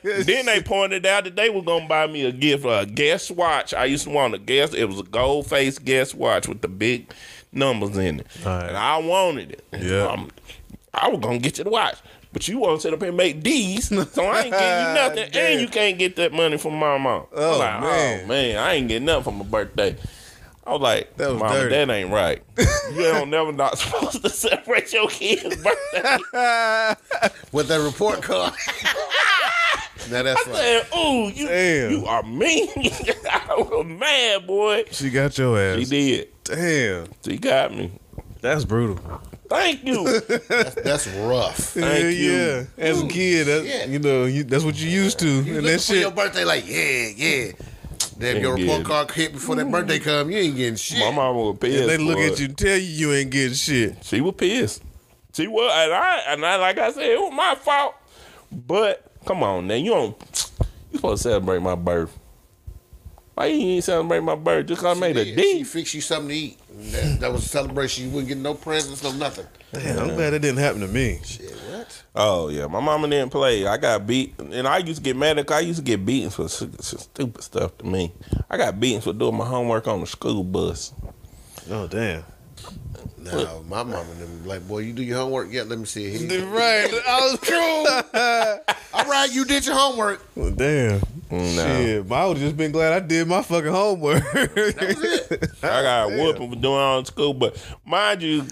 nothing. 0.01 0.23
then 0.25 0.45
they 0.45 0.61
pointed 0.61 1.05
out 1.05 1.23
that 1.25 1.35
they 1.35 1.49
were 1.49 1.61
gonna 1.61 1.87
buy 1.87 2.07
me 2.07 2.25
a 2.25 2.31
gift, 2.31 2.65
a 2.65 2.85
Guess 2.85 3.31
watch. 3.31 3.73
I 3.73 3.85
used 3.85 4.03
to 4.05 4.09
want 4.11 4.33
a 4.33 4.37
Guess. 4.37 4.73
It 4.73 4.85
was 4.85 4.99
a 4.99 5.03
gold 5.03 5.47
face 5.47 5.77
Guess 5.79 6.13
watch 6.15 6.47
with 6.47 6.61
the 6.61 6.67
big 6.67 7.11
numbers 7.51 7.97
in 7.97 8.21
it, 8.21 8.27
Alright. 8.45 8.69
and 8.69 8.77
I 8.77 8.97
wanted 8.97 9.51
it. 9.51 9.63
Yeah. 9.77 10.07
Um, 10.07 10.29
I 10.93 11.09
was 11.09 11.19
gonna 11.19 11.39
get 11.39 11.57
you 11.57 11.63
the 11.65 11.69
watch, 11.69 11.97
but 12.33 12.47
you 12.47 12.59
want 12.59 12.77
to 12.77 12.81
sit 12.81 12.93
up 12.93 12.99
here 12.99 13.09
and 13.09 13.17
make 13.17 13.41
D's, 13.43 13.87
so 13.89 13.97
I 13.97 14.41
ain't 14.43 14.51
getting 14.51 14.51
you 14.51 14.53
nothing, 14.53 15.29
and 15.35 15.61
you 15.61 15.67
can't 15.67 15.97
get 15.99 16.15
that 16.17 16.31
money 16.33 16.57
from 16.57 16.75
my 16.75 16.97
mom. 16.97 17.25
Oh, 17.33 17.57
like, 17.59 17.81
man. 17.81 18.21
oh 18.23 18.27
man, 18.27 18.57
I 18.57 18.73
ain't 18.73 18.87
getting 18.87 19.05
nothing 19.05 19.23
for 19.23 19.31
my 19.31 19.43
birthday. 19.45 19.95
I 20.65 20.71
was 20.73 20.81
like, 20.81 21.17
That 21.17 21.31
was 21.31 21.39
Mama, 21.39 21.53
dirty. 21.55 21.75
that 21.75 21.89
ain't 21.89 22.11
right. 22.11 22.43
you 22.57 23.01
don't 23.03 23.29
never 23.29 23.51
not 23.51 23.77
supposed 23.79 24.21
to 24.23 24.29
celebrate 24.29 24.93
your 24.93 25.07
kid's 25.09 25.55
birthday. 25.55 26.17
With 27.51 27.67
that 27.67 27.81
report 27.83 28.21
card. 28.21 28.53
now 30.11 30.23
that's 30.23 30.45
right. 30.47 30.55
said, 30.55 30.87
"Ooh, 30.95 31.29
you 31.29 31.47
Damn. 31.47 31.91
you 31.91 32.05
are 32.05 32.23
mean." 32.23 32.69
I 32.75 33.55
was 33.57 33.85
mad, 33.87 34.45
boy. 34.47 34.83
She 34.91 35.09
got 35.09 35.37
your 35.37 35.59
ass. 35.59 35.79
She 35.79 35.85
did. 35.85 36.27
Damn. 36.43 37.07
She 37.25 37.37
got 37.37 37.73
me. 37.75 37.91
That's 38.41 38.63
brutal. 38.65 38.99
Thank 39.49 39.83
you. 39.83 40.03
That's 40.19 41.07
rough. 41.07 41.57
Thank 41.57 42.03
yeah, 42.03 42.09
you. 42.09 42.31
yeah. 42.31 42.63
As 42.77 43.01
a 43.03 43.07
kid, 43.07 43.47
that, 43.47 43.89
you 43.89 43.99
know, 43.99 44.23
you, 44.25 44.43
that's 44.45 44.63
what 44.63 44.79
you 44.79 44.89
used 44.89 45.19
to. 45.19 45.27
You 45.43 45.57
and 45.57 45.67
that 45.67 45.81
for 45.81 45.95
your 45.95 46.11
birthday 46.11 46.45
like, 46.45 46.67
yeah, 46.67 47.09
yeah. 47.15 47.51
Damn, 48.21 48.35
Ain't 48.35 48.41
your 48.43 48.55
report 48.55 48.85
card 48.85 49.11
hit 49.11 49.33
before 49.33 49.55
that 49.55 49.69
birthday 49.71 49.99
mm. 49.99 50.03
come. 50.03 50.29
You 50.31 50.37
ain't 50.37 50.55
getting 50.55 50.75
shit. 50.75 50.99
My 50.99 51.11
mama 51.11 51.39
was 51.39 51.57
pissed. 51.57 51.79
And 51.79 51.89
they 51.89 51.97
look 51.97 52.17
boy. 52.17 52.27
at 52.27 52.39
you 52.39 52.45
and 52.45 52.57
tell 52.57 52.77
you 52.77 52.83
you 52.83 53.13
ain't 53.13 53.31
getting 53.31 53.53
shit. 53.55 54.03
She 54.03 54.21
was 54.21 54.35
pissed. 54.35 54.83
She 55.33 55.47
was, 55.47 55.71
and 55.73 55.93
I, 55.93 56.21
and 56.27 56.45
I, 56.45 56.57
like 56.57 56.77
I 56.77 56.91
said, 56.91 57.03
it 57.03 57.19
was 57.19 57.33
my 57.33 57.55
fault. 57.55 57.95
But 58.51 59.05
come 59.25 59.41
on, 59.43 59.65
now 59.67 59.75
you 59.75 59.91
don't. 59.91 60.17
You 60.91 60.97
supposed 60.97 61.23
to 61.23 61.29
celebrate 61.29 61.61
my 61.61 61.75
birth. 61.75 62.17
Why 63.33 63.45
you 63.47 63.67
ain't 63.75 63.83
celebrate 63.83 64.19
my 64.21 64.35
birth? 64.35 64.67
Just 64.67 64.81
'cause 64.81 64.97
I 64.97 64.99
made 64.99 65.17
a 65.17 65.23
D. 65.25 65.35
She 65.35 65.57
D. 65.59 65.63
fixed 65.63 65.93
you 65.95 66.01
something 66.01 66.29
to 66.29 66.35
eat. 66.35 66.59
And 66.81 66.91
That, 66.93 67.19
that 67.21 67.31
was 67.33 67.45
a 67.45 67.47
celebration. 67.47 68.05
You 68.05 68.09
wouldn't 68.11 68.27
get 68.29 68.37
no 68.37 68.53
presents, 68.53 69.03
no 69.03 69.11
nothing. 69.11 69.45
Damn, 69.71 69.99
I'm 69.99 70.15
glad 70.15 70.33
it 70.33 70.39
didn't 70.39 70.57
happen 70.59 70.81
to 70.81 70.87
me. 70.87 71.19
Shit, 71.23 71.51
what? 71.69 72.03
Oh 72.15 72.49
yeah, 72.49 72.67
my 72.67 72.79
mama 72.79 73.07
didn't 73.07 73.31
play. 73.31 73.65
I 73.67 73.77
got 73.77 74.05
beat, 74.07 74.33
and 74.39 74.67
I 74.67 74.79
used 74.79 74.97
to 74.97 75.03
get 75.03 75.15
mad. 75.15 75.37
at 75.39 75.49
I 75.51 75.59
used 75.59 75.79
to 75.79 75.85
get 75.85 76.05
beaten 76.05 76.29
for 76.29 76.45
s- 76.45 76.61
s- 76.61 76.95
stupid 77.03 77.43
stuff 77.43 77.77
to 77.77 77.85
me. 77.85 78.11
I 78.49 78.57
got 78.57 78.79
beaten 78.79 79.01
for 79.01 79.13
doing 79.13 79.35
my 79.37 79.45
homework 79.45 79.87
on 79.87 80.01
the 80.01 80.07
school 80.07 80.43
bus. 80.43 80.91
Oh, 81.69 81.87
damn. 81.87 82.23
No, 83.17 83.63
my 83.69 83.83
mom 83.83 84.07
and 84.09 84.19
them 84.19 84.45
like, 84.45 84.67
boy, 84.67 84.79
you 84.79 84.93
do 84.93 85.03
your 85.03 85.17
homework. 85.17 85.51
Yeah, 85.51 85.63
let 85.63 85.77
me 85.79 85.85
see 85.85 86.05
it. 86.05 86.31
Here. 86.31 86.45
Right. 86.45 86.91
I 87.07 87.19
was 87.21 87.39
true. 87.41 88.73
All 88.93 89.05
right, 89.05 89.31
you 89.31 89.45
did 89.45 89.65
your 89.65 89.75
homework. 89.75 90.25
Well, 90.35 90.51
damn. 90.51 91.01
No. 91.29 91.55
Shit, 91.55 92.11
I 92.11 92.25
would 92.25 92.37
just 92.37 92.57
been 92.57 92.71
glad 92.71 92.93
I 92.93 93.05
did 93.05 93.27
my 93.27 93.41
fucking 93.41 93.71
homework. 93.71 94.23
That 94.33 94.53
was 94.55 95.03
it. 95.31 95.49
I 95.63 95.81
got 95.81 96.11
whooping 96.11 96.49
for 96.49 96.55
doing 96.55 96.75
all 96.75 96.99
in 96.99 97.05
school, 97.05 97.33
but 97.33 97.63
mind 97.85 98.21
you, 98.21 98.45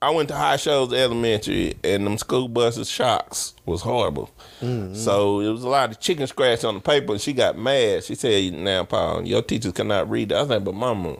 I 0.00 0.10
went 0.10 0.28
to 0.30 0.34
High 0.34 0.56
Shows 0.56 0.92
Elementary, 0.92 1.74
and 1.84 2.04
them 2.04 2.18
school 2.18 2.48
buses 2.48 2.88
shocks 2.90 3.54
was 3.66 3.82
horrible. 3.82 4.30
Mm-hmm. 4.60 4.94
So 4.94 5.40
it 5.40 5.48
was 5.48 5.62
a 5.62 5.68
lot 5.68 5.90
of 5.90 6.00
chicken 6.00 6.26
scratch 6.26 6.64
on 6.64 6.74
the 6.74 6.80
paper, 6.80 7.12
and 7.12 7.20
she 7.20 7.32
got 7.32 7.56
mad. 7.56 8.02
She 8.02 8.16
said, 8.16 8.52
"Now, 8.52 8.84
Paul, 8.84 9.26
your 9.26 9.42
teachers 9.42 9.72
cannot 9.72 10.10
read 10.10 10.30
that." 10.30 10.38
I 10.38 10.40
was 10.40 10.50
like, 10.50 10.64
"But 10.64 10.74
Mama, 10.74 11.18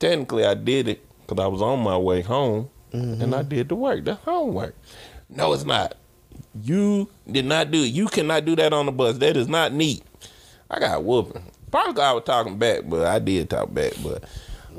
technically, 0.00 0.44
I 0.44 0.54
did 0.54 0.88
it 0.88 1.06
because 1.20 1.42
I 1.42 1.46
was 1.46 1.62
on 1.62 1.80
my 1.80 1.96
way 1.96 2.22
home, 2.22 2.68
and 2.92 3.34
I 3.34 3.40
mm-hmm. 3.40 3.48
did 3.48 3.68
the 3.68 3.76
work. 3.76 4.04
the 4.04 4.16
homework." 4.16 4.74
No, 5.28 5.52
it's 5.52 5.64
not. 5.64 5.94
You 6.60 7.08
did 7.30 7.44
not 7.44 7.70
do 7.70 7.82
it. 7.82 7.92
You 7.92 8.08
cannot 8.08 8.44
do 8.44 8.56
that 8.56 8.72
on 8.72 8.86
the 8.86 8.92
bus. 8.92 9.18
That 9.18 9.36
is 9.36 9.46
not 9.46 9.72
neat. 9.72 10.02
I 10.68 10.80
got 10.80 11.04
whooping. 11.04 11.44
Probably 11.70 12.02
I 12.02 12.12
was 12.12 12.24
talking 12.24 12.58
back, 12.58 12.80
but 12.86 13.06
I 13.06 13.20
did 13.20 13.48
talk 13.48 13.72
back. 13.72 13.92
But 14.02 14.24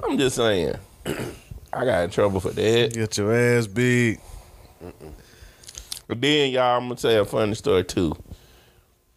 I'm 0.04 0.18
just 0.18 0.36
saying, 0.36 0.76
I 1.74 1.86
got 1.86 2.04
in 2.04 2.10
trouble 2.10 2.42
for 2.42 2.50
that. 2.50 2.94
Get 2.94 3.18
your 3.18 3.34
ass 3.34 3.68
beat. 3.68 4.20
But 6.08 6.20
then, 6.20 6.52
y'all, 6.52 6.78
I'm 6.78 6.90
gonna 6.90 6.96
tell 6.96 7.22
a 7.22 7.26
funny 7.26 7.56
story 7.56 7.86
too. 7.86 8.14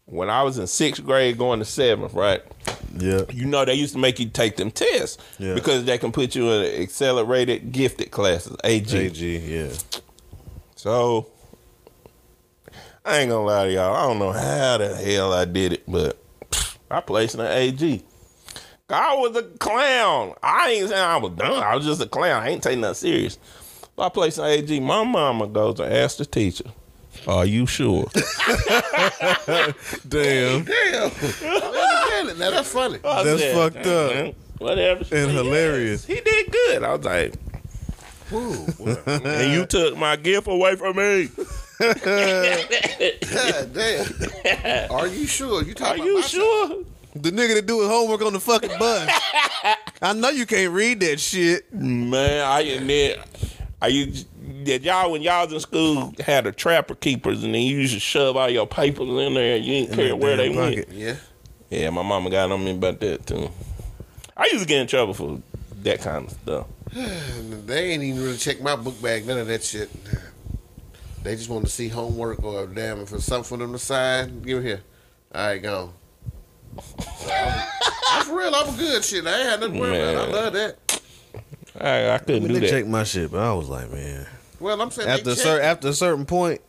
When 0.07 0.29
I 0.31 0.43
was 0.43 0.59
in 0.59 0.67
sixth 0.67 1.05
grade, 1.05 1.39
going 1.39 1.59
to 1.61 1.65
seventh, 1.65 2.13
right? 2.15 2.43
Yeah. 2.99 3.23
You 3.33 3.47
know 3.47 3.65
they 3.65 3.75
used 3.75 3.95
to 3.95 3.99
make 3.99 4.21
you 4.21 4.29
take 4.29 4.57
them 4.57 4.71
tests 4.71 5.19
Yeah. 5.39 5.55
because 5.55 5.85
they 5.85 5.99
can 5.99 6.13
put 6.13 6.35
you 6.35 6.51
in 6.53 6.83
accelerated 6.83 7.73
gifted 7.73 8.11
classes, 8.11 8.57
AG. 8.65 8.97
AG, 8.97 9.39
yeah. 9.39 9.73
So 10.77 11.27
I 13.05 13.19
ain't 13.19 13.31
gonna 13.31 13.47
lie 13.47 13.65
to 13.67 13.73
y'all. 13.73 13.95
I 13.95 14.07
don't 14.07 14.19
know 14.19 14.33
how 14.33 14.79
the 14.79 14.95
hell 14.95 15.33
I 15.33 15.45
did 15.47 15.73
it, 15.73 15.83
but 15.89 16.19
I 16.91 17.01
placed 17.01 17.35
in 17.35 17.41
the 17.41 17.51
AG. 17.57 18.03
I 18.91 19.15
was 19.17 19.35
a 19.37 19.43
clown. 19.43 20.35
I 20.43 20.71
ain't 20.71 20.89
saying 20.91 21.01
I 21.03 21.17
was 21.17 21.33
dumb. 21.33 21.63
I 21.63 21.75
was 21.75 21.85
just 21.87 22.03
a 22.03 22.07
clown. 22.07 22.43
I 22.43 22.51
ain't 22.51 22.63
taking 22.63 22.83
nothing 22.83 22.95
serious. 22.95 23.39
So 23.97 24.03
I 24.03 24.09
placed 24.11 24.39
in 24.39 24.45
AG. 24.45 24.81
My 24.81 25.03
mama 25.03 25.47
goes 25.47 25.81
and 25.81 25.93
asks 25.93 26.19
the 26.19 26.27
teacher, 26.27 26.65
"Are 27.27 27.45
you 27.47 27.67
sure?" 27.67 28.07
Damn. 30.09 30.65
Damn. 30.65 31.11
I. 31.13 32.35
Now 32.39 32.51
that's 32.51 32.71
funny. 32.73 32.99
I 33.05 33.23
That's 33.23 33.41
said, 33.41 33.55
fucked 33.55 33.87
up. 33.87 34.13
"Man, 34.15 34.35
Whatever. 34.59 35.05
She 35.05 35.15
And 35.17 35.27
said, 35.27 35.35
hilarious. 35.45 36.09
"Yes, 36.09 36.19
He 36.19 36.25
did 36.25 36.51
good. 36.53 36.83
I 36.85 36.95
was 36.95 37.05
like, 37.05 37.35
whoo. 38.31 38.67
and 39.07 39.53
you 39.53 39.67
took 39.67 39.97
my 39.97 40.17
gift 40.17 40.47
away 40.49 40.77
from 40.77 40.97
me. 40.97 41.29
God 41.79 43.73
damn. 43.75 44.91
Are 44.93 45.07
you 45.09 45.27
sure? 45.27 45.63
You 45.65 45.73
Are 45.73 45.75
talking 45.75 46.05
you 46.05 46.13
about 46.19 46.23
my 46.23 46.29
sure? 46.29 46.85
The 47.17 47.31
nigga 47.31 47.55
that 47.55 47.67
do 47.67 47.81
his 47.81 47.89
homework 47.89 48.23
on 48.23 48.33
the 48.33 48.41
fucking 48.41 48.77
bus. 48.79 49.11
I 50.03 50.13
know 50.15 50.31
you 50.31 50.47
can't 50.47 50.73
read 50.73 51.01
that 51.01 51.21
shit. 51.21 51.73
Man, 51.73 52.45
I 52.45 52.61
admit, 52.63 53.21
I 53.81 53.87
used 53.89 54.27
did 54.65 54.85
y'all 54.85 55.11
when 55.13 55.23
y'all 55.23 55.45
was 55.45 55.53
in 55.53 55.61
school 55.61 56.13
had 56.21 56.47
a 56.47 56.53
trapper 56.53 56.95
keepers 56.95 57.45
and 57.45 57.55
then 57.55 57.63
you 57.63 57.77
used 57.79 57.95
to 57.95 58.01
shove 58.01 58.37
all 58.37 58.49
your 58.51 58.67
papers 58.67 59.09
in 59.09 59.35
there 59.35 59.57
and 59.57 59.65
you 59.65 59.73
didn't 59.87 59.95
care 59.97 60.17
where 60.17 60.37
they 60.37 60.49
damn 60.49 60.57
went. 60.57 60.89
Yeah. 60.91 61.17
Yeah, 61.71 61.91
my 61.91 62.03
mama 62.03 62.31
got 62.31 62.51
on 62.53 62.65
me 62.65 62.73
about 62.73 63.01
that 63.01 63.27
too. 63.27 63.51
I 64.37 64.47
used 64.47 64.61
to 64.61 64.67
get 64.67 64.81
in 64.81 64.87
trouble 64.87 65.15
for 65.15 65.41
that 65.83 66.01
kind 66.01 66.27
of 66.27 66.33
stuff. 66.33 66.67
They 67.67 67.93
ain't 67.93 68.03
even 68.03 68.23
really 68.23 68.37
check 68.37 68.61
my 68.61 68.77
book 68.77 69.01
bag, 69.03 69.27
none 69.27 69.39
of 69.39 69.47
that 69.47 69.63
shit. 69.65 69.91
They 71.23 71.35
just 71.37 71.49
want 71.49 71.65
to 71.65 71.71
see 71.71 71.89
homework 71.89 72.45
or 72.45 72.67
damn 72.67 73.01
if 73.01 73.13
it's 73.13 73.25
something 73.25 73.49
for 73.49 73.57
them 73.57 73.73
to 73.73 73.79
sign, 73.79 74.43
give 74.43 74.59
it 74.59 74.65
here. 74.65 74.83
All 75.35 75.47
right, 75.47 75.63
gone. 75.63 75.93
I'm, 77.31 78.25
for 78.27 78.37
real, 78.39 78.55
I'm 78.55 78.75
a 78.75 78.77
good 78.77 79.03
shit. 79.05 79.27
I 79.27 79.39
ain't 79.39 79.49
had 79.49 79.61
nothing 79.61 79.75
to 79.77 79.81
worry 79.81 80.01
about. 80.01 80.29
I 80.29 80.33
love 80.33 80.53
that. 80.53 81.01
I, 81.81 82.11
I 82.15 82.19
couldn't 82.19 82.47
do 82.49 82.55
They 82.55 82.61
that. 82.61 82.71
checked 82.71 82.87
my 82.89 83.05
shit, 83.05 83.31
but 83.33 83.41
I 83.41 83.53
was 83.55 83.69
like, 83.69 83.91
man. 83.91 84.27
Well, 84.61 84.81
I'm 84.81 84.91
saying 84.91 85.09
After 85.09 85.31
a, 85.31 85.37
cer- 85.37 85.61
after 85.61 85.89
a 85.89 85.93
certain 85.93 86.25
point, 86.27 86.61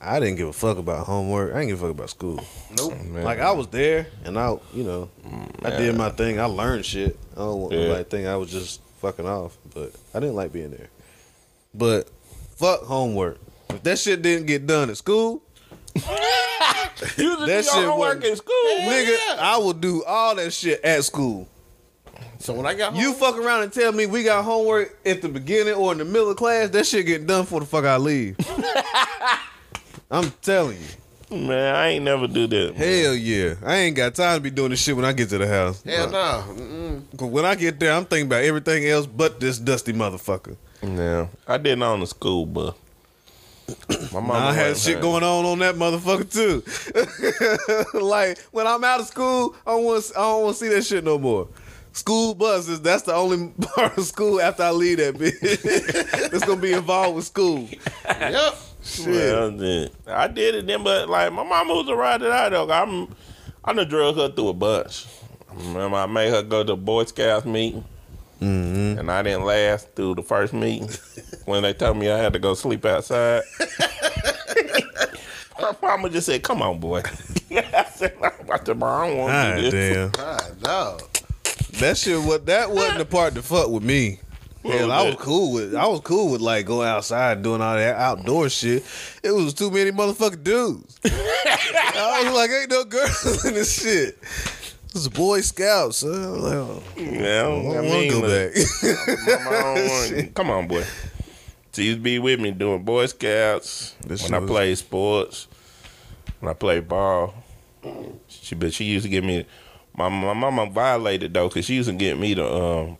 I 0.00 0.20
didn't 0.20 0.36
give 0.36 0.48
a 0.48 0.52
fuck 0.52 0.78
about 0.78 1.06
homework. 1.06 1.52
I 1.52 1.58
didn't 1.60 1.68
give 1.68 1.82
a 1.82 1.86
fuck 1.86 1.90
about 1.96 2.10
school. 2.10 2.36
Nope. 2.76 2.94
Oh, 2.96 3.04
man. 3.04 3.24
Like 3.24 3.40
I 3.40 3.50
was 3.52 3.66
there, 3.68 4.06
and 4.24 4.38
I, 4.38 4.56
you 4.72 4.84
know, 4.84 5.10
mm, 5.26 5.66
I 5.66 5.70
did 5.76 5.96
my 5.96 6.10
thing. 6.10 6.38
I 6.40 6.44
learned 6.44 6.84
shit. 6.84 7.18
I 7.34 7.40
don't 7.40 7.60
want 7.60 7.72
Yeah. 7.72 7.80
nobody 7.80 8.04
to 8.04 8.10
think 8.10 8.26
I 8.26 8.36
was 8.36 8.50
just 8.50 8.80
fucking 9.00 9.26
off, 9.26 9.56
but 9.74 9.92
I 10.14 10.20
didn't 10.20 10.36
like 10.36 10.52
being 10.52 10.70
there. 10.70 10.88
But 11.74 12.08
fuck 12.56 12.82
homework. 12.84 13.38
If 13.70 13.82
that 13.82 13.98
shit 13.98 14.22
didn't 14.22 14.46
get 14.46 14.66
done 14.66 14.88
at 14.90 14.96
school, 14.96 15.42
you 15.94 16.02
used 16.06 17.16
do 17.16 17.36
that 17.46 17.46
your 17.48 17.62
shit 17.64 17.72
homework 17.74 17.98
wasn't- 18.20 18.24
in 18.24 18.36
school. 18.36 18.54
nigga, 18.78 19.16
I 19.38 19.56
will 19.58 19.72
do 19.74 20.04
all 20.04 20.34
that 20.36 20.52
shit 20.52 20.82
at 20.84 21.04
school. 21.04 21.48
So 22.40 22.54
when 22.54 22.66
I 22.66 22.74
got 22.74 22.92
home, 22.92 23.00
You 23.02 23.12
fuck 23.14 23.36
around 23.36 23.64
and 23.64 23.72
tell 23.72 23.92
me 23.92 24.06
we 24.06 24.22
got 24.22 24.44
homework 24.44 24.96
at 25.04 25.22
the 25.22 25.28
beginning 25.28 25.74
or 25.74 25.92
in 25.92 25.98
the 25.98 26.04
middle 26.04 26.30
of 26.30 26.36
class, 26.36 26.68
that 26.70 26.86
shit 26.86 27.06
getting 27.06 27.26
done 27.26 27.42
before 27.42 27.60
the 27.60 27.66
fuck 27.66 27.84
I 27.84 27.96
leave. 27.96 28.36
I'm 30.10 30.30
telling 30.42 30.78
you. 30.78 31.36
Man, 31.46 31.74
I 31.74 31.88
ain't 31.88 32.04
never 32.04 32.26
do 32.26 32.46
that. 32.46 32.74
Hell 32.74 33.14
yeah. 33.14 33.54
I 33.62 33.76
ain't 33.76 33.96
got 33.96 34.14
time 34.14 34.36
to 34.38 34.40
be 34.40 34.50
doing 34.50 34.70
this 34.70 34.80
shit 34.82 34.96
when 34.96 35.04
I 35.04 35.12
get 35.12 35.28
to 35.30 35.36
the 35.38 35.46
house. 35.46 35.82
Hell 35.82 36.10
no. 36.10 36.44
Mm-mm. 36.48 37.02
But 37.14 37.26
when 37.26 37.44
I 37.44 37.54
get 37.54 37.78
there, 37.78 37.92
I'm 37.92 38.06
thinking 38.06 38.26
about 38.28 38.44
everything 38.44 38.86
else 38.86 39.04
but 39.06 39.38
this 39.38 39.58
dusty 39.58 39.92
motherfucker. 39.92 40.56
Yeah, 40.82 41.26
I 41.46 41.58
didn't 41.58 41.82
own 41.82 42.00
the 42.00 42.06
school 42.06 42.46
bus. 42.46 42.74
My 44.14 44.20
mama 44.20 44.32
I 44.32 44.52
had 44.54 44.76
shit 44.78 44.94
had- 44.94 45.02
going 45.02 45.22
on 45.22 45.44
on 45.44 45.58
that 45.58 45.74
motherfucker 45.74 46.32
too. 46.32 46.62
like 48.00 48.38
when 48.52 48.66
I'm 48.66 48.82
out 48.82 49.00
of 49.00 49.06
school, 49.06 49.54
I 49.66 49.72
don't 49.72 49.84
want 49.84 50.10
I 50.16 50.20
don't 50.20 50.42
want 50.44 50.56
to 50.56 50.64
see 50.64 50.68
that 50.74 50.82
shit 50.86 51.04
no 51.04 51.18
more. 51.18 51.48
School 51.98 52.34
buses, 52.34 52.80
that's 52.80 53.02
the 53.02 53.14
only 53.14 53.52
part 53.74 53.98
of 53.98 54.04
school 54.04 54.40
after 54.40 54.62
I 54.62 54.70
leave 54.70 54.98
that 54.98 55.14
bitch. 55.16 55.40
that's 56.30 56.44
gonna 56.44 56.60
be 56.60 56.72
involved 56.72 57.16
with 57.16 57.24
school. 57.26 57.68
Yep. 58.08 58.54
Well, 59.06 59.50
then, 59.50 59.90
I 60.06 60.28
did 60.28 60.54
it 60.54 60.66
then, 60.66 60.82
but 60.84 61.08
like 61.10 61.32
my 61.32 61.42
mama 61.42 61.74
was 61.74 61.88
a 61.88 61.94
ride 61.96 62.22
it 62.22 62.30
out 62.30 62.52
though. 62.52 62.70
I'm, 62.70 63.14
I 63.64 63.72
done 63.74 63.88
drug 63.88 64.14
her 64.16 64.30
through 64.30 64.48
a 64.48 64.54
bunch. 64.54 65.06
I 65.50 65.54
remember 65.56 65.96
I 65.98 66.06
made 66.06 66.30
her 66.30 66.42
go 66.42 66.62
to 66.64 66.76
Boy 66.76 67.04
Scouts 67.04 67.44
meeting, 67.44 67.84
Mm-hmm. 68.40 69.00
and 69.00 69.10
I 69.10 69.22
didn't 69.22 69.44
last 69.44 69.94
through 69.96 70.14
the 70.14 70.22
first 70.22 70.52
meeting 70.54 70.88
when 71.46 71.64
they 71.64 71.72
told 71.74 71.96
me 71.96 72.08
I 72.08 72.16
had 72.18 72.32
to 72.34 72.38
go 72.38 72.54
sleep 72.54 72.84
outside. 72.84 73.42
Her 75.58 75.76
mama 75.82 76.08
just 76.08 76.26
said, 76.26 76.42
"Come 76.44 76.62
on, 76.62 76.78
boy." 76.78 77.02
I 77.04 77.84
said, 77.90 78.16
"I 78.22 78.58
said, 78.64 78.78
"Bro, 78.78 78.88
I 78.88 79.08
don't 79.08 79.18
want 79.18 79.32
to 79.32 79.34
God 79.34 79.56
do 79.56 79.70
this." 79.72 79.94
damn. 79.96 80.10
God, 80.10 80.62
no. 80.62 80.98
That 81.78 81.96
shit 81.96 82.20
what 82.20 82.46
that 82.46 82.70
wasn't 82.70 82.98
the 82.98 83.04
part 83.04 83.34
to 83.34 83.42
fuck 83.42 83.70
with 83.70 83.82
me. 83.82 84.18
Hell, 84.64 84.90
I 84.90 85.02
was 85.02 85.14
cool 85.16 85.52
with 85.52 85.74
I 85.74 85.86
was 85.86 86.00
cool 86.00 86.30
with 86.32 86.40
like 86.40 86.66
going 86.66 86.88
outside 86.88 87.42
doing 87.42 87.62
all 87.62 87.76
that 87.76 87.94
outdoor 87.96 88.48
shit. 88.48 88.84
It 89.22 89.30
was 89.30 89.54
too 89.54 89.70
many 89.70 89.92
motherfucking 89.92 90.42
dudes. 90.42 90.98
I 91.04 92.22
was 92.24 92.34
like, 92.34 92.50
ain't 92.50 92.70
no 92.70 92.84
girls 92.84 93.44
in 93.44 93.54
this 93.54 93.80
shit. 93.80 94.20
This 94.20 95.02
is 95.02 95.08
Boy 95.08 95.40
Scouts. 95.42 95.98
son. 95.98 96.24
I 96.24 96.30
was 96.30 96.40
like, 96.40 96.54
oh, 96.54 96.82
Yeah, 96.96 97.06
I, 97.06 97.42
don't- 97.42 97.70
I 97.70 97.74
don't 97.74 97.88
want 97.88 98.02
to 98.02 98.08
go 98.08 98.20
look, 98.20 98.54
back. 98.54 99.44
Mama, 99.44 99.56
I 99.56 99.74
don't 99.74 100.12
want- 100.16 100.34
Come 100.34 100.50
on, 100.50 100.66
boy. 100.68 100.84
She 101.72 101.84
used 101.84 101.98
to 101.98 102.02
be 102.02 102.18
with 102.18 102.40
me 102.40 102.50
doing 102.50 102.82
Boy 102.82 103.06
Scouts 103.06 103.94
This 104.04 104.24
when 104.28 104.42
I 104.42 104.44
played 104.44 104.76
sports, 104.78 105.46
when 106.40 106.50
I 106.50 106.54
played 106.54 106.88
ball. 106.88 107.34
She, 108.28 108.56
but 108.56 108.72
she 108.74 108.84
used 108.84 109.04
to 109.04 109.08
give 109.08 109.22
me. 109.22 109.46
My 109.98 110.08
my 110.08 110.32
mama 110.32 110.66
violated 110.70 111.34
though, 111.34 111.50
cause 111.50 111.64
she 111.64 111.74
used 111.74 111.88
to 111.88 111.94
get 111.94 112.16
me 112.18 112.32
to 112.36 112.54
um 112.54 112.98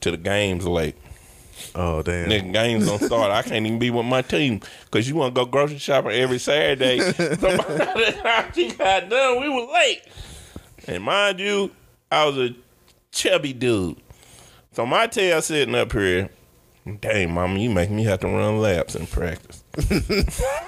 to 0.00 0.10
the 0.10 0.16
games 0.16 0.66
late. 0.66 0.96
oh 1.74 2.00
damn. 2.02 2.30
Nigga, 2.30 2.54
games 2.54 2.86
don't 2.86 3.02
start. 3.02 3.30
I 3.30 3.42
can't 3.42 3.66
even 3.66 3.78
be 3.78 3.90
with 3.90 4.06
my 4.06 4.22
team 4.22 4.62
because 4.86 5.06
you 5.06 5.14
want 5.14 5.34
to 5.34 5.38
go 5.38 5.44
grocery 5.44 5.76
shopping 5.76 6.12
every 6.12 6.38
Saturday. 6.38 7.00
so 7.00 7.12
by 7.38 7.56
the 7.56 8.18
time 8.22 8.50
she 8.54 8.72
got 8.72 9.10
done, 9.10 9.42
we 9.42 9.48
were 9.50 9.70
late. 9.70 10.00
And 10.88 11.04
mind 11.04 11.38
you, 11.38 11.70
I 12.10 12.24
was 12.24 12.38
a 12.38 12.54
chubby 13.12 13.52
dude. 13.52 13.98
So 14.72 14.86
my 14.86 15.06
tail 15.08 15.42
sitting 15.42 15.74
up 15.74 15.92
here. 15.92 16.30
Dang, 17.00 17.34
mama, 17.34 17.58
you 17.58 17.68
make 17.68 17.90
me 17.90 18.04
have 18.04 18.20
to 18.20 18.28
run 18.28 18.60
laps 18.60 18.94
in 18.94 19.06
practice. 19.06 19.62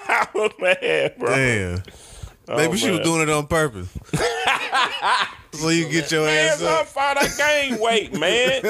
I 0.08 0.26
was 0.34 0.50
mad, 0.60 1.16
bro. 1.16 1.34
Damn. 1.34 1.82
Oh, 2.48 2.56
Maybe 2.56 2.76
she 2.78 2.90
was 2.90 3.00
doing 3.00 3.22
it 3.22 3.28
on 3.30 3.46
purpose. 3.46 3.88
so 5.52 5.68
you 5.68 5.88
get 5.88 6.10
your 6.10 6.24
Man, 6.24 6.48
ass 6.52 6.62
up. 6.62 6.86
fault 6.86 7.18
I 7.20 7.28
gained 7.36 7.80
weight, 7.80 8.18
man. 8.18 8.62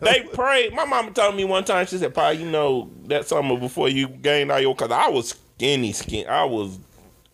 they 0.00 0.26
prayed. 0.32 0.72
My 0.74 0.84
mama 0.84 1.10
told 1.10 1.34
me 1.36 1.44
one 1.44 1.64
time, 1.64 1.86
she 1.86 1.98
said, 1.98 2.14
Pa, 2.14 2.30
you 2.30 2.50
know, 2.50 2.90
that 3.06 3.26
summer 3.26 3.56
before 3.58 3.88
you 3.88 4.08
gained 4.08 4.50
all 4.50 4.60
your, 4.60 4.74
because 4.74 4.90
I 4.90 5.08
was 5.08 5.30
skinny, 5.30 5.92
skinny. 5.92 6.26
I 6.26 6.44
was 6.44 6.78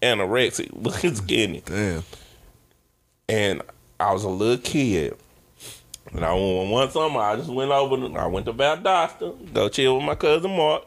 anorexic, 0.02 0.70
looking 0.72 1.14
skinny. 1.16 1.62
Damn. 1.64 2.02
And 3.28 3.62
I 4.00 4.12
was 4.12 4.24
a 4.24 4.28
little 4.28 4.58
kid. 4.58 5.16
And 6.12 6.24
I 6.24 6.32
went 6.32 6.70
one 6.70 6.90
summer, 6.90 7.20
I 7.20 7.36
just 7.36 7.50
went 7.50 7.70
over, 7.70 7.96
to- 8.08 8.18
I 8.18 8.26
went 8.26 8.46
to 8.46 8.52
Valdosta, 8.54 9.52
go 9.52 9.68
chill 9.68 9.96
with 9.96 10.04
my 10.04 10.14
cousin 10.14 10.56
Mark. 10.56 10.84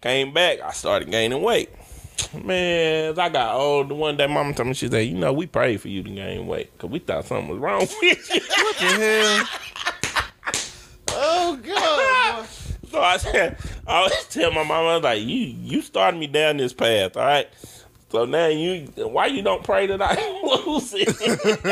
Came 0.00 0.32
back, 0.32 0.60
I 0.60 0.70
started 0.72 1.10
gaining 1.10 1.42
weight. 1.42 1.68
Man, 2.44 3.18
I 3.18 3.28
got 3.28 3.54
older, 3.54 3.94
one 3.94 4.16
day 4.16 4.26
mama 4.26 4.52
told 4.54 4.68
me, 4.68 4.74
she 4.74 4.88
said, 4.88 5.06
you 5.06 5.14
know, 5.14 5.32
we 5.32 5.46
prayed 5.46 5.80
for 5.80 5.88
you 5.88 6.02
to 6.02 6.10
gain 6.10 6.46
weight 6.46 6.72
because 6.72 6.90
we 6.90 6.98
thought 6.98 7.24
something 7.24 7.48
was 7.48 7.58
wrong 7.58 7.80
with 7.80 8.00
you. 8.02 8.40
What 8.40 8.76
the 8.76 8.84
hell? 8.84 9.48
Oh, 11.08 11.56
God. 11.62 12.46
So 12.88 13.02
I 13.02 13.16
said, 13.16 13.58
I 13.86 13.96
always 13.96 14.24
tell 14.30 14.52
my 14.52 14.62
mama, 14.62 14.88
I 14.88 14.94
was 14.94 15.02
like, 15.02 15.20
you 15.20 15.26
you 15.26 15.82
started 15.82 16.18
me 16.18 16.28
down 16.28 16.56
this 16.56 16.72
path, 16.72 17.16
all 17.16 17.24
right? 17.24 17.48
So 18.10 18.24
now 18.24 18.46
you, 18.46 18.82
why 18.96 19.26
you 19.26 19.42
don't 19.42 19.62
pray 19.64 19.88
that 19.88 20.00
I 20.00 20.14
lose 20.66 20.94
it? 20.96 21.08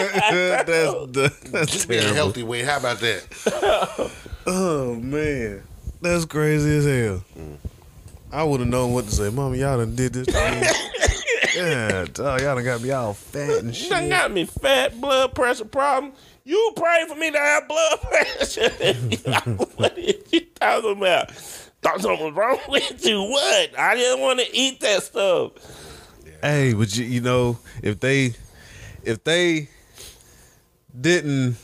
that's, 0.67 1.51
that's 1.51 1.73
Just 1.73 1.89
be 1.89 1.99
a 1.99 2.03
healthy 2.13 2.43
way. 2.43 2.63
How 2.63 2.79
about 2.79 2.99
that? 2.99 4.11
Oh 4.45 4.97
man, 4.97 5.63
that's 6.03 6.25
crazy 6.25 6.77
as 6.79 6.85
hell. 6.85 7.25
Mm. 7.39 7.57
I 8.35 8.43
would 8.43 8.59
have 8.59 8.69
known 8.69 8.93
what 8.93 9.05
to 9.05 9.13
say. 9.13 9.31
Mama, 9.31 9.57
y'all 9.57 9.79
done 9.79 9.95
did 9.95 10.13
this 10.13 10.27
yeah, 11.57 12.05
dog, 12.13 12.41
y'all 12.41 12.57
done 12.57 12.65
got 12.65 12.83
me 12.83 12.91
all 12.91 13.15
fat 13.15 13.63
and 13.63 13.73
shit. 13.73 13.85
You 13.85 13.91
done 13.91 14.09
got 14.09 14.33
me 14.33 14.45
fat, 14.45 15.01
blood 15.01 15.37
pressure 15.37 15.65
problem. 15.65 16.13
You 16.43 16.73
pray 16.75 17.05
for 17.07 17.15
me 17.15 17.31
to 17.31 17.39
have 17.39 17.69
blood 17.69 18.01
pressure. 18.03 18.71
what 19.77 19.97
is 19.97 20.33
you 20.33 20.41
talking 20.57 20.99
about? 20.99 21.31
Thought 21.31 22.01
something 22.01 22.25
was 22.25 22.35
wrong 22.35 22.59
with 22.69 23.07
you. 23.07 23.23
What? 23.23 23.79
I 23.79 23.95
didn't 23.95 24.21
want 24.21 24.41
to 24.41 24.47
eat 24.53 24.81
that 24.81 25.05
stuff. 25.05 25.53
Hey, 26.43 26.75
but 26.75 26.97
you, 26.97 27.05
you 27.05 27.21
know, 27.21 27.57
if 27.85 28.01
they, 28.01 28.35
if 29.05 29.23
they 29.23 29.69
didn't 31.01 31.57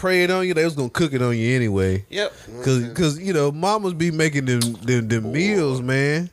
pray 0.00 0.24
it 0.24 0.30
on 0.30 0.46
you, 0.46 0.54
they 0.54 0.64
was 0.64 0.74
gonna 0.74 0.88
cook 0.88 1.12
it 1.12 1.20
on 1.20 1.36
you 1.36 1.54
anyway. 1.54 2.04
Yep. 2.08 2.32
Cause, 2.64 2.88
cause 2.94 3.18
you 3.18 3.34
know, 3.34 3.52
mamas 3.52 3.92
be 3.92 4.10
making 4.10 4.46
them 4.46 4.60
them, 4.60 5.08
them 5.08 5.30
meals, 5.30 5.82
man. 5.82 6.30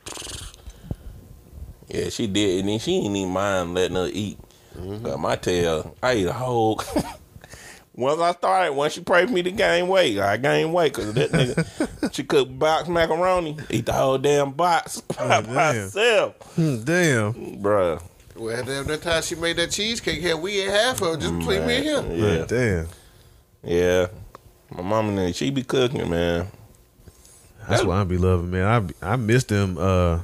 Yeah, 1.88 2.08
she 2.08 2.26
did, 2.26 2.60
and 2.60 2.68
then 2.68 2.78
she 2.78 3.00
didn't 3.00 3.16
even 3.16 3.32
mind 3.32 3.74
letting 3.74 3.96
her 3.96 4.08
eat. 4.12 4.38
Got 5.02 5.20
my 5.20 5.36
tail. 5.36 5.94
I 6.02 6.12
ate 6.12 6.26
a 6.26 6.32
whole. 6.32 6.80
once 7.94 8.20
I 8.20 8.32
started, 8.32 8.72
once 8.72 8.92
she 8.94 9.00
prayed 9.02 9.28
for 9.28 9.34
me 9.34 9.42
to 9.42 9.50
gain 9.50 9.88
weight, 9.88 10.18
I 10.18 10.36
gained 10.38 10.72
weight 10.72 10.94
because 10.94 11.12
that 11.14 11.30
nigga. 11.30 12.12
she 12.14 12.24
cooked 12.24 12.58
box 12.58 12.88
macaroni, 12.88 13.56
eat 13.70 13.86
the 13.86 13.92
whole 13.92 14.18
damn 14.18 14.52
box 14.52 15.00
by 15.02 15.42
damn. 15.42 15.54
myself, 15.54 16.34
Hmm, 16.54 16.84
Damn. 16.84 17.34
bruh. 17.60 18.02
Well, 18.36 18.62
that, 18.62 18.86
that 18.86 19.02
time 19.02 19.22
she 19.22 19.34
made 19.34 19.56
that 19.56 19.72
cheesecake, 19.72 20.22
hell, 20.22 20.40
we 20.40 20.60
ate 20.60 20.70
half 20.70 21.02
of 21.02 21.14
it 21.14 21.20
just 21.20 21.38
between 21.38 21.66
me 21.66 21.76
and 21.88 22.06
him. 22.12 22.18
Yeah, 22.18 22.44
Damn. 22.46 22.88
Yeah. 23.62 24.08
My 24.70 24.82
mama, 24.82 25.22
and 25.22 25.34
she 25.34 25.50
be 25.50 25.62
cooking, 25.62 26.08
man. 26.10 26.48
That's 27.68 27.84
why 27.84 28.00
I 28.00 28.04
be 28.04 28.18
loving, 28.18 28.50
man. 28.50 28.92
I 29.02 29.12
I 29.12 29.16
miss 29.16 29.44
them 29.44 29.76
uh 29.78 30.20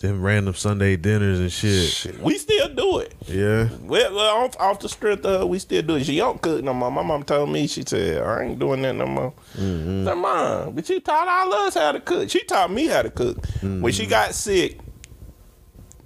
them 0.00 0.22
random 0.22 0.54
Sunday 0.54 0.96
dinners 0.96 1.38
and 1.40 1.52
shit. 1.52 2.18
We 2.20 2.38
still 2.38 2.68
do 2.74 2.98
it. 3.00 3.14
Yeah. 3.26 3.68
Well, 3.82 4.14
well, 4.14 4.44
off, 4.44 4.56
off 4.58 4.80
the 4.80 4.88
strength 4.88 5.26
of 5.26 5.48
we 5.48 5.58
still 5.58 5.82
do 5.82 5.96
it. 5.96 6.04
She 6.06 6.16
don't 6.16 6.40
cook 6.40 6.64
no 6.64 6.72
more. 6.72 6.90
My 6.90 7.02
mom 7.02 7.22
told 7.22 7.50
me, 7.50 7.66
she 7.66 7.82
said, 7.86 8.22
I 8.22 8.44
ain't 8.44 8.58
doing 8.58 8.80
that 8.82 8.94
no 8.94 9.06
more. 9.06 9.34
I 9.54 9.58
said, 9.58 10.14
Mom, 10.14 10.74
but 10.74 10.88
you 10.88 11.00
taught 11.00 11.28
all 11.28 11.52
us 11.66 11.74
how 11.74 11.92
to 11.92 12.00
cook. 12.00 12.30
She 12.30 12.42
taught 12.44 12.70
me 12.72 12.86
how 12.86 13.02
to 13.02 13.10
cook. 13.10 13.44
When 13.60 13.92
she 13.92 14.06
got 14.06 14.34
sick, 14.34 14.78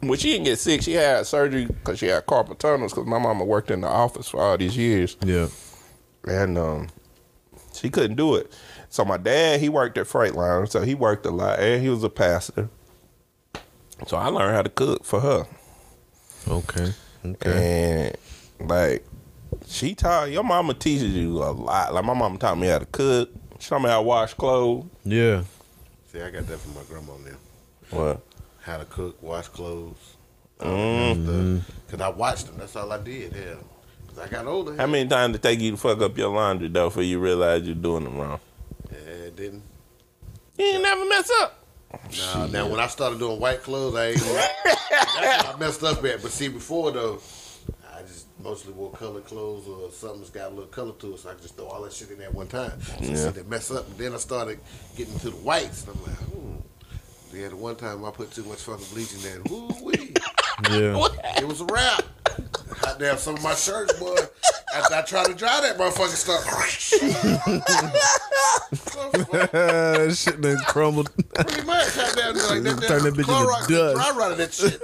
when 0.01 0.19
she 0.19 0.33
didn't 0.33 0.47
get 0.47 0.59
sick, 0.59 0.83
she 0.83 0.95
had 0.95 1.25
surgery 1.27 1.67
because 1.67 2.01
she 2.01 2.07
had 2.07 2.27
carpal 2.27 2.59
tunnels 2.59 2.93
because 2.93 3.07
my 3.07 3.19
mama 3.19 3.45
worked 3.45 3.71
in 3.71 3.81
the 3.83 3.89
office 3.89 4.29
for 4.29 4.41
all 4.41 4.59
these 4.59 4.77
years. 4.77 5.17
Yeah. 5.25 5.47
And 6.27 6.57
um, 6.59 6.89
she 7.73 7.91
couldn't 7.91 8.17
do 8.17 8.37
it. 8.37 8.53
So 8.89 9.05
my 9.05 9.17
dad, 9.17 9.61
he 9.61 9.69
worked 9.69 9.99
at 9.99 10.07
Freightliner, 10.07 10.69
so 10.71 10.83
he 10.83 10.95
worked 10.95 11.27
a 11.27 11.31
lot, 11.31 11.59
and 11.59 11.83
he 11.83 11.89
was 11.89 12.05
a 12.05 12.11
pastor. 12.11 12.69
So 14.07 14.17
I 14.17 14.29
learned 14.29 14.55
how 14.55 14.63
to 14.63 14.71
cook 14.71 15.05
for 15.05 15.21
her. 15.21 15.47
Okay. 16.49 16.93
Okay. 17.25 18.17
And 18.61 18.69
like 18.71 19.05
she 19.67 19.95
taught 19.95 20.31
your 20.31 20.45
mama 20.45 20.75
teaches 20.75 21.15
you 21.15 21.39
a 21.39 21.51
lot. 21.51 21.95
Like 21.95 22.05
my 22.05 22.15
mama 22.15 22.39
taught 22.39 22.59
me 22.59 22.69
how 22.69 22.79
to 22.79 22.87
cook. 22.87 23.31
She 23.59 23.69
taught 23.69 23.83
me 23.83 23.89
how 23.89 23.99
to 23.99 24.03
wash 24.03 24.35
clothes. 24.35 24.87
Yeah. 25.05 25.45
See, 26.13 26.21
I 26.21 26.31
got 26.31 26.47
that 26.47 26.59
from 26.59 26.75
my 26.75 26.83
grandma 26.89 27.17
now. 27.25 27.37
What? 27.91 28.21
How 28.61 28.79
to 28.79 28.85
cook, 28.85 29.23
wash 29.23 29.49
clothes. 29.49 30.17
Mm. 30.59 31.63
Because 31.87 32.01
I 32.01 32.09
watched 32.09 32.47
them. 32.47 32.59
That's 32.59 32.77
all 32.77 32.93
I 32.93 32.99
did, 32.99 33.33
hell. 33.33 33.59
I 34.21 34.29
got 34.29 34.47
older. 34.47 34.77
How 34.77 34.87
many 34.87 35.09
times 35.09 35.33
did 35.33 35.45
it 35.45 35.49
take 35.49 35.61
you 35.61 35.73
to 35.73 35.77
fuck 35.77 36.01
up 36.01 36.17
your 36.17 36.29
laundry 36.35 36.69
though 36.69 36.89
before 36.89 37.03
you 37.03 37.19
realize 37.19 37.63
you're 37.65 37.75
doing 37.75 38.07
it 38.07 38.11
wrong? 38.11 38.41
Yeah, 38.91 38.99
it 38.99 39.37
didn't. 39.37 39.63
You 40.59 40.65
ain't 40.67 40.83
never 40.83 41.05
mess 41.09 41.31
up. 41.41 41.61
Nah, 42.19 42.47
now 42.49 42.69
when 42.69 42.81
I 42.81 42.87
started 42.89 43.19
doing 43.19 43.39
white 43.41 43.63
clothes, 43.63 43.95
I 43.95 44.09
ain't. 44.09 44.19
that's 44.65 45.47
what 45.47 45.55
I 45.55 45.59
messed 45.59 45.83
up 45.85 46.05
at. 46.05 46.23
But 46.23 46.31
see, 46.31 46.49
before 46.49 46.91
though, 46.93 47.21
I 47.93 48.03
just 48.03 48.27
mostly 48.43 48.73
wore 48.73 48.91
colored 48.93 49.25
clothes 49.27 49.67
or 49.69 49.91
something 49.91 50.19
that's 50.21 50.31
got 50.31 50.49
a 50.51 50.55
little 50.55 50.67
color 50.67 50.93
to 50.93 51.15
it, 51.15 51.19
so 51.21 51.31
I 51.31 51.33
could 51.35 51.43
just 51.43 51.57
throw 51.57 51.67
all 51.67 51.83
that 51.83 51.93
shit 51.93 52.11
in 52.11 52.19
there 52.19 52.29
at 52.29 52.35
one 52.35 52.47
time. 52.49 52.81
So 52.83 52.95
Yeah. 53.01 53.15
see, 53.17 53.29
they 53.31 53.43
mess 53.45 53.71
up, 53.71 53.87
and 53.89 53.97
then 53.99 54.13
I 54.13 54.17
started 54.19 54.59
getting 54.97 55.19
to 55.21 55.31
the 55.31 55.37
whites, 55.37 55.87
and 55.87 55.97
I'm 55.97 56.03
like, 56.05 56.17
hmm. 56.19 56.57
Yeah, 57.37 57.49
the 57.49 57.57
one 57.57 57.75
time 57.75 58.05
I 58.05 58.11
put 58.13 58.31
too 58.31 58.45
much 58.45 58.61
fucking 58.61 58.87
bleach 58.93 59.13
in 59.15 59.21
there. 59.23 59.41
Woo 59.51 59.69
wee. 59.83 60.15
Yeah. 60.71 60.97
It 61.37 61.49
was 61.49 61.61
a 61.61 61.65
wrap. 61.65 62.05
Hot 62.85 62.99
damn, 62.99 63.17
some 63.17 63.37
of 63.37 63.43
my 63.43 63.55
shirts, 63.55 63.99
boy. 63.99 64.15
After 64.75 64.95
I 64.95 65.03
tried 65.03 65.27
to 65.27 65.35
dry 65.35 65.61
that 65.63 65.79
motherfucking 65.79 66.09
stuff. 66.09 66.45
that 69.23 70.15
shit 70.17 70.41
done 70.41 70.57
crumbled. 70.67 71.11
Pretty 71.35 71.63
much. 71.65 71.87
Hot 71.95 72.15
damn, 72.17 72.35
like 72.35 72.63
that, 72.63 72.81
that, 72.81 72.89
Turn 72.89 73.03
that 73.05 73.15
bitch 73.15 73.21
into 73.21 73.33
Clorox, 73.33 73.69
dust. 73.69 73.97
Dry 73.97 74.11
running 74.19 74.39
that 74.39 74.53
shit. 74.53 74.81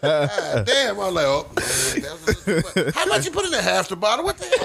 God 0.00 0.66
damn, 0.66 0.98
I 0.98 0.98
was 0.98 1.14
like, 1.14 1.26
oh. 1.26 1.46
man, 1.54 2.02
that 2.02 2.12
was 2.12 2.24
just 2.24 2.44
too 2.44 2.62
much. 2.84 2.94
How 2.94 3.04
much 3.06 3.24
you 3.26 3.30
put 3.30 3.44
in 3.44 3.50
there? 3.52 3.62
Half 3.62 3.88
the 3.88 3.96
bottle? 3.96 4.24
What 4.24 4.38
the 4.38 4.46
hell? 4.46 4.56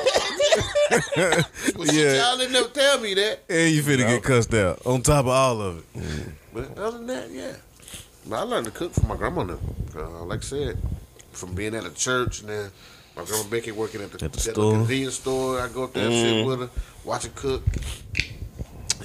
well, 1.78 1.88
shit, 1.88 1.96
Yeah. 1.96 2.14
y'all 2.30 2.38
didn't 2.38 2.54
never 2.54 2.70
tell 2.70 3.00
me 3.00 3.14
that. 3.16 3.40
And 3.50 3.74
you 3.76 3.84
finna 3.84 4.08
get 4.08 4.24
cussed 4.24 4.54
out 4.54 4.86
on 4.86 5.02
top 5.02 5.26
of 5.26 5.30
all 5.30 5.62
of 5.62 5.78
it. 5.78 5.84
But 6.54 6.78
other 6.78 6.98
than 6.98 7.08
that, 7.08 7.30
yeah. 7.32 7.54
But 8.28 8.38
I 8.38 8.42
learned 8.44 8.66
to 8.66 8.72
cook 8.72 8.94
from 8.94 9.08
my 9.10 9.16
grandma 9.18 9.44
now. 9.44 9.60
Uh, 9.96 10.24
like 10.24 10.40
I 10.40 10.44
said, 10.44 10.78
from 11.36 11.54
being 11.54 11.76
at 11.76 11.86
a 11.86 11.94
church 11.94 12.42
and 12.42 12.50
then 12.50 12.72
my 13.16 13.24
grandma 13.24 13.50
Becky 13.50 13.72
working 13.72 14.02
at 14.02 14.12
the, 14.12 14.26
At 14.26 14.34
the 14.34 14.50
at 14.50 14.56
store. 14.56 14.74
convenience 14.74 15.16
store. 15.16 15.62
I 15.62 15.70
go 15.70 15.86
up 15.86 15.94
there 15.94 16.06
and 16.06 16.14
sit 16.14 16.34
mm-hmm. 16.34 16.48
with 16.50 16.60
her, 16.60 16.70
watch 17.06 17.24
her 17.24 17.32
cook. 17.34 17.64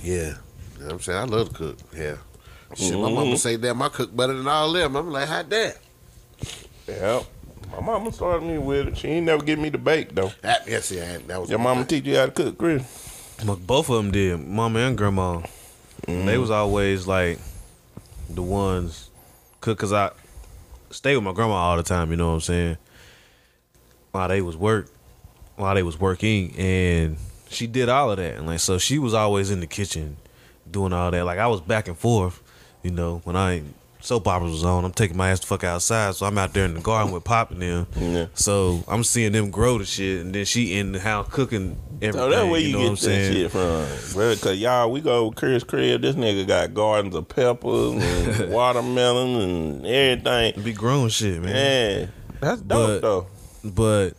Yeah. 0.03 0.35
You 0.75 0.81
know 0.81 0.85
what 0.87 0.93
I'm 0.93 1.01
saying? 1.01 1.19
I 1.19 1.25
love 1.25 1.49
to 1.51 1.55
cook. 1.55 1.79
Yeah. 1.97 2.17
Shit, 2.75 2.95
my 2.95 3.01
mama 3.01 3.23
mm-hmm. 3.23 3.35
say 3.37 3.57
that 3.57 3.75
my 3.75 3.89
cook 3.89 4.15
better 4.17 4.33
than 4.33 4.47
all 4.47 4.73
them. 4.73 4.97
I'm 4.97 5.11
like, 5.11 5.29
hot 5.29 5.49
damn. 5.49 5.73
Yep. 6.87 7.25
My 7.73 7.81
mama 7.81 8.13
started 8.13 8.45
me 8.45 8.59
with 8.59 8.89
it. 8.89 8.97
She 8.97 9.09
ain't 9.09 9.27
never 9.27 9.45
give 9.45 9.59
me 9.59 9.69
the 9.69 9.79
bake 9.79 10.15
though. 10.15 10.33
That, 10.43 10.67
yeah, 10.67 10.81
see, 10.81 11.01
I, 11.01 11.19
that 11.19 11.41
was 11.41 11.51
Your 11.51 11.59
mama 11.59 11.85
teach 11.85 12.05
you 12.05 12.17
how 12.17 12.27
to 12.27 12.33
cook, 12.33 12.59
Chris. 12.59 12.83
Look, 13.45 13.65
both 13.65 13.89
of 13.89 13.97
them 13.97 14.11
did, 14.11 14.41
mama 14.41 14.81
and 14.81 14.99
grandma. 14.99 15.43
They 16.07 16.13
mm-hmm. 16.15 16.41
was 16.41 16.51
always 16.51 17.07
like 17.07 17.39
the 18.29 18.43
ones 18.43 19.11
cook 19.61 19.79
because 19.79 19.93
I 19.93 20.11
stay 20.91 21.15
with 21.15 21.25
my 21.25 21.33
grandma 21.33 21.55
all 21.55 21.77
the 21.77 21.83
time. 21.83 22.11
You 22.11 22.17
know 22.17 22.29
what 22.29 22.35
I'm 22.35 22.41
saying? 22.41 22.77
While 24.13 24.29
they 24.29 24.43
was 24.43 24.57
work, 24.57 24.89
while 25.57 25.75
they 25.75 25.83
was 25.83 25.99
working, 25.99 26.55
and 26.57 27.17
she 27.49 27.67
did 27.67 27.89
all 27.89 28.11
of 28.11 28.17
that, 28.19 28.37
and 28.37 28.47
like 28.47 28.61
so 28.61 28.79
she 28.79 28.99
was 28.99 29.15
always 29.15 29.51
in 29.51 29.61
the 29.61 29.67
kitchen 29.67 30.17
doing 30.71 30.93
all 30.93 31.11
that. 31.11 31.25
Like 31.25 31.39
I 31.39 31.47
was 31.47 31.61
back 31.61 31.89
and 31.89 31.97
forth, 31.97 32.43
you 32.83 32.91
know, 32.91 33.21
when 33.25 33.37
I 33.37 33.63
soap 34.01 34.27
operas 34.27 34.53
was 34.53 34.65
on, 34.65 34.85
I'm 34.85 34.93
taking 34.93 35.17
my 35.17 35.31
ass 35.31 35.41
the 35.41 35.47
fuck 35.47 35.65
outside, 35.65 36.15
so 36.15 36.27
I'm 36.27 36.37
out 36.39 36.53
there 36.53 36.65
in 36.65 36.75
the 36.75 36.81
garden 36.81 37.13
with 37.13 37.25
Pop 37.25 37.51
and 37.51 37.63
them. 37.63 37.87
Yeah. 37.97 38.27
So 38.35 38.83
I'm 38.89 39.05
seeing 39.05 39.33
them 39.33 39.51
grow 39.51 39.79
the 39.79 39.85
shit, 39.85 40.21
and 40.21 40.35
then 40.35 40.45
she 40.45 40.79
in 40.79 40.93
the 40.93 41.01
house 41.01 41.29
cooking 41.31 41.79
oh, 41.79 41.97
everything. 42.03 42.13
So 42.13 42.31
that's 42.31 42.51
where 42.51 42.61
you, 42.61 42.73
know 42.73 42.79
get 42.81 42.91
that 42.91 42.97
saying? 42.99 43.33
shit 43.33 43.51
from. 43.51 44.15
Bro, 44.15 44.37
Cause 44.37 44.59
y'all, 44.59 44.91
we 44.91 45.01
go 45.01 45.31
Chris 45.31 45.65
crib. 45.65 46.03
This 46.03 46.17
nigga 46.17 46.47
got 46.47 46.75
gardens 46.75 47.15
of 47.15 47.29
peppers 47.29 48.03
and 48.03 48.53
watermelon 48.53 49.41
and 49.41 49.87
everything. 49.87 50.63
Be 50.63 50.73
grown 50.73 51.09
shit, 51.09 51.43
man. 51.43 51.53
Man, 51.53 52.13
that's 52.41 52.61
dope 52.61 52.69
But- 52.69 53.03
though. 53.03 53.27
But 53.63 54.15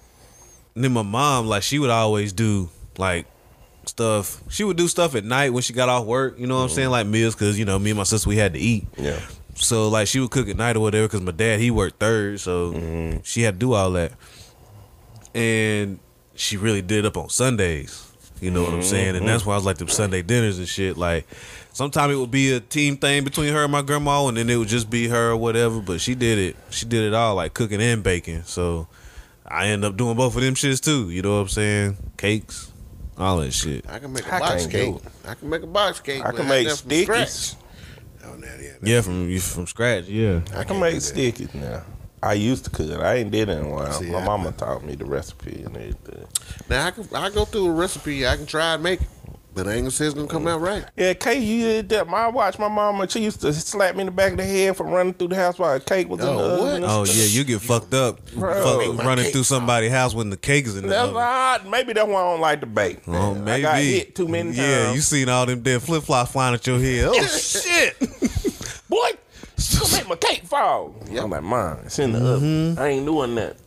then 0.76 0.92
my 0.92 1.02
mom, 1.02 1.48
like, 1.48 1.64
she 1.64 1.80
would 1.80 1.90
always 1.90 2.32
do 2.32 2.70
like 2.98 3.26
stuff. 3.86 4.42
She 4.50 4.64
would 4.64 4.78
do 4.78 4.88
stuff 4.88 5.16
at 5.16 5.26
night 5.26 5.52
when 5.52 5.64
she 5.64 5.74
got 5.74 5.90
off 5.90 6.06
work. 6.06 6.40
You 6.40 6.48
know 6.48 6.58
what 6.58 6.64
I'm 6.64 6.70
mm. 6.70 6.76
saying? 6.76 6.90
Like 6.90 7.08
meals, 7.08 7.36
cause 7.36 7.58
you 7.58 7.66
know 7.66 7.80
me 7.80 7.92
and 7.92 7.98
my 7.98 8.04
sister 8.04 8.30
we 8.30 8.38
had 8.38 8.54
to 8.54 8.60
eat. 8.60 8.88
Yeah. 8.98 9.20
So 9.62 9.90
like 9.90 10.08
she 10.08 10.20
would 10.20 10.32
cook 10.32 10.50
at 10.50 10.58
night 10.58 10.76
or 10.76 10.80
whatever. 10.80 11.08
Cause 11.08 11.22
my 11.22 11.32
dad 11.32 11.60
he 11.60 11.72
worked 11.72 12.00
third, 12.00 12.40
so 12.40 12.74
mm-hmm. 12.74 13.20
she 13.24 13.44
had 13.44 13.56
to 13.56 13.60
do 13.60 13.74
all 13.74 13.92
that. 13.92 14.14
And 15.34 16.00
she 16.36 16.58
really 16.58 16.82
did 16.82 17.06
up 17.06 17.18
on 17.18 17.30
Sundays. 17.30 18.08
You 18.42 18.50
know 18.50 18.64
what 18.64 18.74
I'm 18.74 18.82
saying? 18.82 19.16
And 19.16 19.28
that's 19.28 19.44
mm-hmm. 19.44 19.50
why 19.50 19.56
I 19.56 19.58
was 19.58 19.66
like 19.66 19.78
them 19.78 19.88
Sunday 19.88 20.24
dinners 20.24 20.58
and 20.58 20.68
shit. 20.68 20.98
Like 20.98 21.28
sometimes 21.74 22.14
it 22.14 22.18
would 22.18 22.32
be 22.32 22.54
a 22.54 22.60
team 22.60 22.98
thing 22.98 23.24
between 23.24 23.54
her 23.54 23.64
and 23.64 23.72
my 23.72 23.84
grandma, 23.84 24.28
and 24.28 24.38
then 24.38 24.50
it 24.50 24.58
would 24.58 24.68
just 24.68 24.90
be 24.90 25.08
her 25.08 25.32
or 25.32 25.38
whatever. 25.38 25.80
But 25.80 26.02
she 26.02 26.16
did 26.16 26.40
it. 26.40 26.56
She 26.72 26.88
did 26.88 27.04
it 27.04 27.14
all, 27.14 27.36
like 27.36 27.54
cooking 27.54 27.82
and 27.82 28.02
baking. 28.02 28.44
So 28.44 28.88
I 29.46 29.68
end 29.68 29.86
up 29.86 29.96
doing 29.96 30.18
both 30.18 30.36
of 30.36 30.42
them 30.42 30.56
shits 30.56 30.84
too. 30.84 31.12
You 31.12 31.22
know 31.22 31.36
what 31.36 31.42
I'm 31.42 31.48
saying? 31.50 31.98
Cakes, 32.18 32.72
all 33.18 33.38
that 33.38 33.52
shit. 33.52 33.88
I 33.88 34.00
can 34.00 34.12
make 34.12 34.26
a 34.26 34.34
I 34.34 34.40
box 34.40 34.66
cake. 34.66 34.96
I 35.28 35.34
can 35.36 35.50
make 35.50 35.62
a 35.62 35.68
box 35.68 36.00
cake. 36.00 36.26
I 36.26 36.32
can 36.32 36.48
make 36.48 36.68
damn 36.68 36.78
from 36.78 36.90
stickies. 36.90 37.56
Scratch. 38.42 38.54
Oh, 38.60 38.62
now, 38.62 38.64
yeah. 38.90 38.96
Yeah, 38.96 39.02
from 39.02 39.30
you 39.30 39.40
from 39.40 39.68
scratch. 39.68 40.06
Yeah. 40.06 40.42
I 40.56 40.64
can 40.64 40.80
make 40.80 40.94
do 40.94 41.00
that. 41.00 41.16
stickies 41.16 41.54
now. 41.56 41.84
I 42.24 42.34
used 42.34 42.66
to 42.66 42.70
cook. 42.70 42.92
I 43.02 43.16
ain't 43.16 43.32
did 43.32 43.50
it 43.50 43.58
in 43.58 43.66
a 43.66 43.70
while. 43.70 43.92
See, 43.94 44.12
My 44.12 44.20
I- 44.20 44.26
mama 44.26 44.52
taught 44.52 44.84
me 44.84 44.96
the 44.96 45.06
recipe 45.06 45.64
and 45.66 45.76
everything. 45.76 46.26
Now 46.70 46.86
I 46.88 46.92
can 46.92 47.08
I 47.16 47.30
go 47.32 47.46
through 47.46 47.68
a 47.68 47.72
recipe. 47.72 48.28
I 48.28 48.36
can 48.38 48.46
try 48.46 48.76
and 48.76 48.84
make 48.84 49.02
it, 49.02 49.08
but 49.56 49.68
I 49.68 49.72
ain't 49.72 49.82
gonna 49.82 49.90
say 49.92 50.06
it's 50.06 50.14
gonna 50.14 50.28
come 50.28 50.46
out 50.48 50.62
right. 50.62 50.86
Yeah, 50.96 51.16
cake. 51.16 51.42
You 51.42 51.62
did 51.64 51.90
that. 51.90 52.08
My 52.08 52.28
watch, 52.28 52.36
watched 52.36 52.60
my 52.60 52.68
mama. 52.68 53.10
She 53.10 53.22
used 53.24 53.42
to 53.42 53.52
slap 53.52 53.96
me 53.96 54.02
in 54.02 54.06
the 54.06 54.12
back 54.12 54.34
of 54.34 54.38
the 54.38 54.46
head 54.46 54.78
for 54.78 54.84
running 54.86 55.16
through 55.16 55.30
the 55.30 55.36
house 55.36 55.58
while 55.58 55.74
a 55.76 55.80
cake 55.80 56.10
was 56.10 56.20
in 56.20 56.28
Oh, 56.28 56.38
the 56.58 56.62
what? 56.62 56.70
oven. 56.74 56.84
Oh 56.86 57.06
yeah, 57.06 57.24
you 57.26 57.44
get 57.44 57.60
fucked 57.60 57.96
up 57.96 58.24
Bro. 58.36 58.54
fuck- 58.94 59.04
running 59.04 59.26
cake 59.26 59.34
through 59.34 59.44
somebody's 59.44 59.92
house 59.92 60.14
when 60.14 60.30
the 60.30 60.38
cake 60.38 60.68
is 60.68 60.76
in 60.78 60.84
the 60.84 60.90
That's 60.90 61.10
oven. 61.10 61.18
odd. 61.24 61.68
Maybe 61.72 61.94
that's 61.94 62.08
why 62.08 62.22
I 62.22 62.32
don't 62.32 62.40
like 62.42 62.60
to 62.60 62.68
bake. 62.68 63.00
Oh, 63.08 63.34
I 63.34 63.38
maybe. 63.40 63.62
got 63.64 63.78
hit 63.80 64.16
too 64.16 64.28
many 64.28 64.50
times. 64.50 64.58
Yeah, 64.60 64.94
you 64.94 65.02
seen 65.02 65.28
all 65.28 65.48
them 65.48 65.64
dead 65.64 65.82
flip 65.82 66.04
flops 66.04 66.32
flying 66.34 66.54
at 66.54 66.68
your 66.68 66.80
head. 66.80 67.06
Oh 67.12 67.26
shit! 67.26 67.96
Boy, 69.82 69.88
you 69.90 69.98
make 69.98 70.08
my 70.08 70.16
cake 70.16 70.44
fall. 70.46 70.96
I'm 71.10 71.30
like, 71.30 71.44
mom, 71.44 71.80
it's 71.86 72.00
in 72.00 72.12
the 72.14 72.20
oven. 72.20 72.76
Mm-hmm. 72.76 72.82
I 72.82 72.88
ain't 72.88 73.06
doing 73.06 73.36
that. 73.36 73.58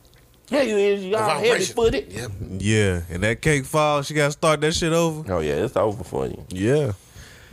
Yeah, 0.48 0.62
you 0.62 0.76
is. 0.76 1.04
You 1.04 1.16
all 1.16 1.38
heavy 1.38 1.64
footed. 1.64 2.12
Yep. 2.12 2.30
Yeah, 2.58 3.00
and 3.10 3.22
that 3.22 3.40
cake 3.40 3.64
fall, 3.64 4.02
she 4.02 4.14
got 4.14 4.26
to 4.26 4.32
start 4.32 4.60
that 4.60 4.72
shit 4.74 4.92
over. 4.92 5.32
Oh 5.32 5.40
yeah, 5.40 5.64
it's 5.64 5.76
over 5.76 6.04
for 6.04 6.26
you. 6.26 6.44
Yeah. 6.50 6.92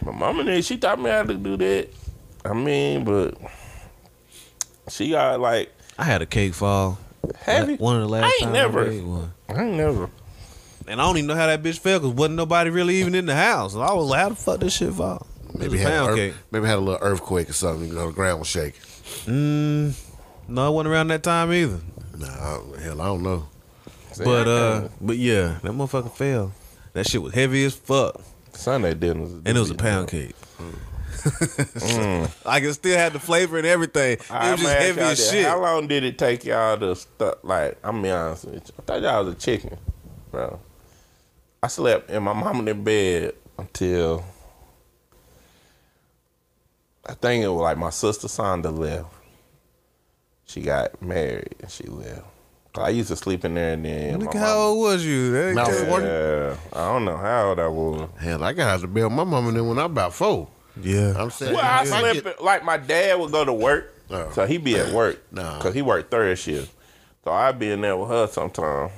My 0.03 0.12
mama 0.12 0.43
did. 0.43 0.66
She 0.66 0.78
taught 0.78 0.99
me 0.99 1.09
how 1.09 1.24
to 1.24 1.34
do 1.34 1.57
that. 1.57 1.89
I 2.43 2.53
mean, 2.53 3.03
but 3.05 3.38
she 4.89 5.12
got 5.12 5.39
like 5.39 5.72
I 5.97 6.03
had 6.03 6.22
a 6.22 6.26
cake 6.26 6.53
fall. 6.53 6.97
heavy. 7.39 7.76
One 7.76 7.95
of 7.97 8.01
the 8.03 8.09
last 8.09 8.24
I 8.24 8.28
ain't 8.28 8.41
times 8.41 8.53
never. 8.53 8.86
made 8.86 9.03
one. 9.03 9.34
I 9.47 9.64
ain't 9.64 9.78
never. 9.78 10.09
And 10.88 10.99
I 10.99 11.05
don't 11.05 11.18
even 11.18 11.28
know 11.28 11.36
how 11.36 11.45
that 11.47 11.62
bitch 11.62 11.80
fell 11.80 11.99
because 11.99 12.14
wasn't 12.16 12.36
nobody 12.36 12.70
really 12.72 12.95
even 12.95 13.16
in 13.16 13.26
the 13.26 13.36
house. 13.36 13.74
And 13.76 13.84
I 13.84 13.93
was 13.93 14.07
like, 14.09 14.20
how 14.22 14.30
the 14.30 14.36
fuck 14.36 14.59
this 14.59 14.74
shit 14.76 14.91
fall? 14.93 15.28
Maybe 15.54 15.66
it 15.66 15.72
was 15.72 15.82
a 15.82 15.84
had 15.84 15.89
pound 15.91 16.10
earth- 16.12 16.16
cake. 16.18 16.34
maybe 16.52 16.66
had 16.68 16.78
a 16.78 16.82
little 16.82 16.99
earthquake 17.02 17.49
or 17.49 17.54
something. 17.54 17.88
You 17.89 17.93
know, 17.95 18.08
the 18.08 18.14
ground 18.14 18.39
was 18.39 18.47
shaking. 18.47 18.82
Mm, 19.26 19.93
no, 20.47 20.68
it 20.68 20.72
wasn't 20.74 20.93
around 20.93 21.08
that 21.10 21.24
time 21.24 21.52
either. 21.54 21.80
Nah, 22.18 22.28
I- 22.28 22.82
hell, 22.82 23.02
I 23.02 23.06
don't 23.06 23.24
know. 23.24 23.47
See, 24.14 24.24
But 24.24 24.47
uh, 24.47 24.88
but 24.99 25.18
yeah, 25.18 25.60
that 25.64 25.72
motherfucker 25.72 26.12
fell. 26.12 26.52
That 26.93 27.08
shit 27.08 27.22
was 27.22 27.34
heavy 27.34 27.64
as 27.64 27.74
fuck, 27.76 28.20
Sunday 28.54 28.93
dinners, 28.93 29.32
and 29.32 29.47
it 29.47 29.58
was 29.60 29.70
a 29.70 29.76
pound 29.76 30.10
cake. 30.10 30.36
I 32.45 32.60
can 32.60 32.74
still 32.74 32.97
have 32.97 33.14
the 33.14 33.20
flavor 33.20 33.58
and 33.58 33.68
everything. 33.68 34.14
It 34.14 34.32
I 34.32 34.52
was 34.52 34.62
just 34.62 34.74
heavy 34.74 35.02
as 35.02 35.32
shit. 35.32 35.45
How 35.45 35.62
long 35.62 35.88
did 35.88 36.04
it 36.04 36.18
take 36.18 36.43
y'all 36.45 36.78
to 36.78 36.95
stuff? 36.95 37.36
Like, 37.43 37.78
I'm 37.84 38.02
be 38.02 38.10
honest 38.10 38.45
with 38.45 38.56
you. 38.56 38.62
I 38.80 38.82
thought 38.82 39.02
y'all 39.02 39.24
was 39.26 39.34
a 39.36 39.38
chicken, 39.38 39.78
bro. 40.32 40.60
I 41.64 41.68
slept 41.68 42.10
in 42.10 42.24
my 42.24 42.34
mama 42.34 42.70
in 42.72 42.84
bed 42.84 43.34
until 43.58 44.26
I 47.08 47.14
think 47.14 47.43
it 47.43 47.47
was 47.47 47.62
like 47.62 47.78
my 47.78 47.89
sister 47.89 48.28
Sonda 48.28 48.76
left. 48.78 49.08
She 50.45 50.62
got 50.62 51.02
married 51.02 51.56
and 51.62 51.72
she 51.72 51.86
left. 51.86 52.24
'Cause 52.74 52.86
I 52.86 52.89
used 52.89 53.10
to 53.10 53.16
sleep 53.18 53.43
in 53.43 53.56
there 53.56 53.74
and 53.74 53.84
then. 53.84 54.20
Look 54.20 54.34
how 54.34 54.39
mama- 54.39 54.60
old 54.62 54.80
was 54.84 55.06
you? 55.06 55.32
That 55.34 55.56
Now, 55.56 55.66
ain't- 55.70 55.88
40? 55.89 56.06
Yeah, 56.06 56.56
I 56.74 56.93
don't 56.93 57.04
know 57.06 57.18
how 57.18 57.49
old 57.49 57.60
I 57.60 57.68
was. 57.68 58.10
Hell, 58.20 58.43
I 58.43 58.54
got 58.54 58.70
out 58.70 58.82
to 58.82 58.88
build 58.88 59.12
my 59.12 59.24
mama 59.26 59.52
then 59.52 59.68
when 59.68 59.78
I 59.78 59.84
about 59.86 60.14
four. 60.14 60.47
Yeah. 60.82 61.14
I'm 61.18 61.32
saying, 61.32 61.54
Well, 61.54 61.66
I 61.66 61.84
slept 61.84 62.24
get- 62.24 62.41
like 62.41 62.64
my 62.64 62.78
dad 62.78 63.20
would 63.20 63.32
go 63.32 63.43
to 63.43 63.52
work, 63.52 63.93
Oh. 64.10 64.30
so 64.34 64.45
he'd 64.45 64.64
be 64.64 64.78
at 64.80 64.93
work 64.93 65.20
No. 65.32 65.56
because 65.58 65.74
he 65.74 65.82
worked 65.82 66.12
third 66.12 66.38
shift. 66.39 66.72
So 67.26 67.32
I'd 67.32 67.60
be 67.60 67.72
in 67.72 67.82
there 67.82 67.97
with 67.97 68.10
her 68.10 68.28
sometime. 68.28 68.89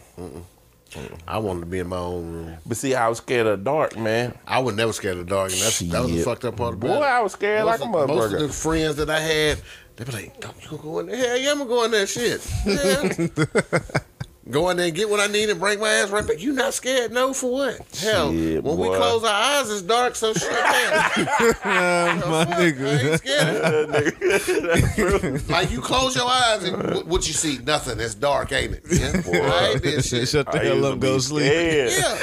I 1.28 1.38
wanted 1.38 1.62
to 1.62 1.66
be 1.66 1.80
in 1.80 1.88
my 1.88 1.98
own 1.98 2.32
room. 2.32 2.58
But 2.66 2.78
see, 2.78 2.96
I 2.96 3.08
was 3.10 3.18
scared 3.20 3.48
of 3.48 3.60
the 3.60 3.64
dark, 3.66 3.98
man. 3.98 4.38
I 4.48 4.60
was 4.60 4.76
never 4.76 4.94
scared 4.94 5.18
of 5.18 5.26
the 5.28 5.30
dark, 5.36 5.52
and 5.52 5.62
that's, 5.62 5.80
that 5.80 6.02
was 6.04 6.12
the 6.12 6.22
fucked 6.24 6.46
up 6.46 6.58
part 6.58 6.76
about 6.76 6.88
Boy, 6.88 6.98
it. 6.98 7.02
I 7.10 7.22
was 7.22 7.34
scared 7.34 7.66
like 7.66 7.80
most 7.80 7.94
a 7.96 7.98
of, 7.98 8.08
most 8.10 8.34
of 8.34 8.40
the 8.40 8.50
friends 8.50 8.96
that 8.98 9.10
I 9.10 9.20
had, 9.20 9.62
they'd 9.96 10.06
be 10.08 10.12
like, 10.14 10.40
"Don't 10.40 10.72
you 10.72 10.78
go 10.78 11.00
in 11.00 11.08
there? 11.08 11.18
Hell 11.18 11.38
yeah, 11.38 11.52
I'm 11.52 11.58
gonna 11.60 11.70
go 11.70 11.84
in 11.86 11.92
there. 11.92 12.08
Shit, 12.08 12.48
Yeah. 12.66 13.28
Go 14.50 14.70
in 14.70 14.78
there 14.78 14.88
and 14.88 14.96
get 14.96 15.10
what 15.10 15.20
I 15.20 15.28
need 15.28 15.50
and 15.50 15.60
bring 15.60 15.80
my 15.80 15.90
ass 15.90 16.10
right 16.10 16.26
back. 16.28 16.42
You 16.42 16.54
not 16.54 16.74
scared? 16.74 17.12
No, 17.12 17.34
for 17.34 17.52
what? 17.52 17.78
Hell, 18.00 18.32
Shit, 18.32 18.64
when 18.64 18.76
boy. 18.78 18.92
we 18.92 18.96
close 18.98 19.24
our 19.24 19.30
eyes, 19.60 19.70
it's 19.70 19.82
dark. 19.82 20.16
So 20.16 20.34
shit, 20.34 20.52
man. 20.52 20.60
my 21.66 22.46
nigga. 22.46 22.88
I 22.88 22.92
ain't 22.92 23.22
nigga. 23.92 24.50
scared. 25.40 25.50
like 25.50 25.72
you 25.72 25.82
close 25.82 26.16
your 26.16 26.28
eyes 26.28 26.64
and 26.64 26.78
what, 26.94 27.08
what 27.08 27.28
you 27.28 27.34
see? 27.34 27.58
Nothing. 27.60 28.00
It's 28.00 28.16
dark, 28.16 28.52
ain't 28.52 28.74
it? 28.74 28.84
Yeah, 28.90 29.22
boy, 29.22 29.40
I 29.48 29.70
ain't 29.74 29.84
did 29.84 30.04
shit. 30.06 30.28
Shut 30.28 30.52
the 30.52 30.60
I 30.62 30.66
hell 30.66 30.86
up, 30.86 31.00
go 31.00 31.16
be 31.16 31.22
sleep. 31.22 31.46
scared. 31.46 31.92
Yeah. 31.92 32.18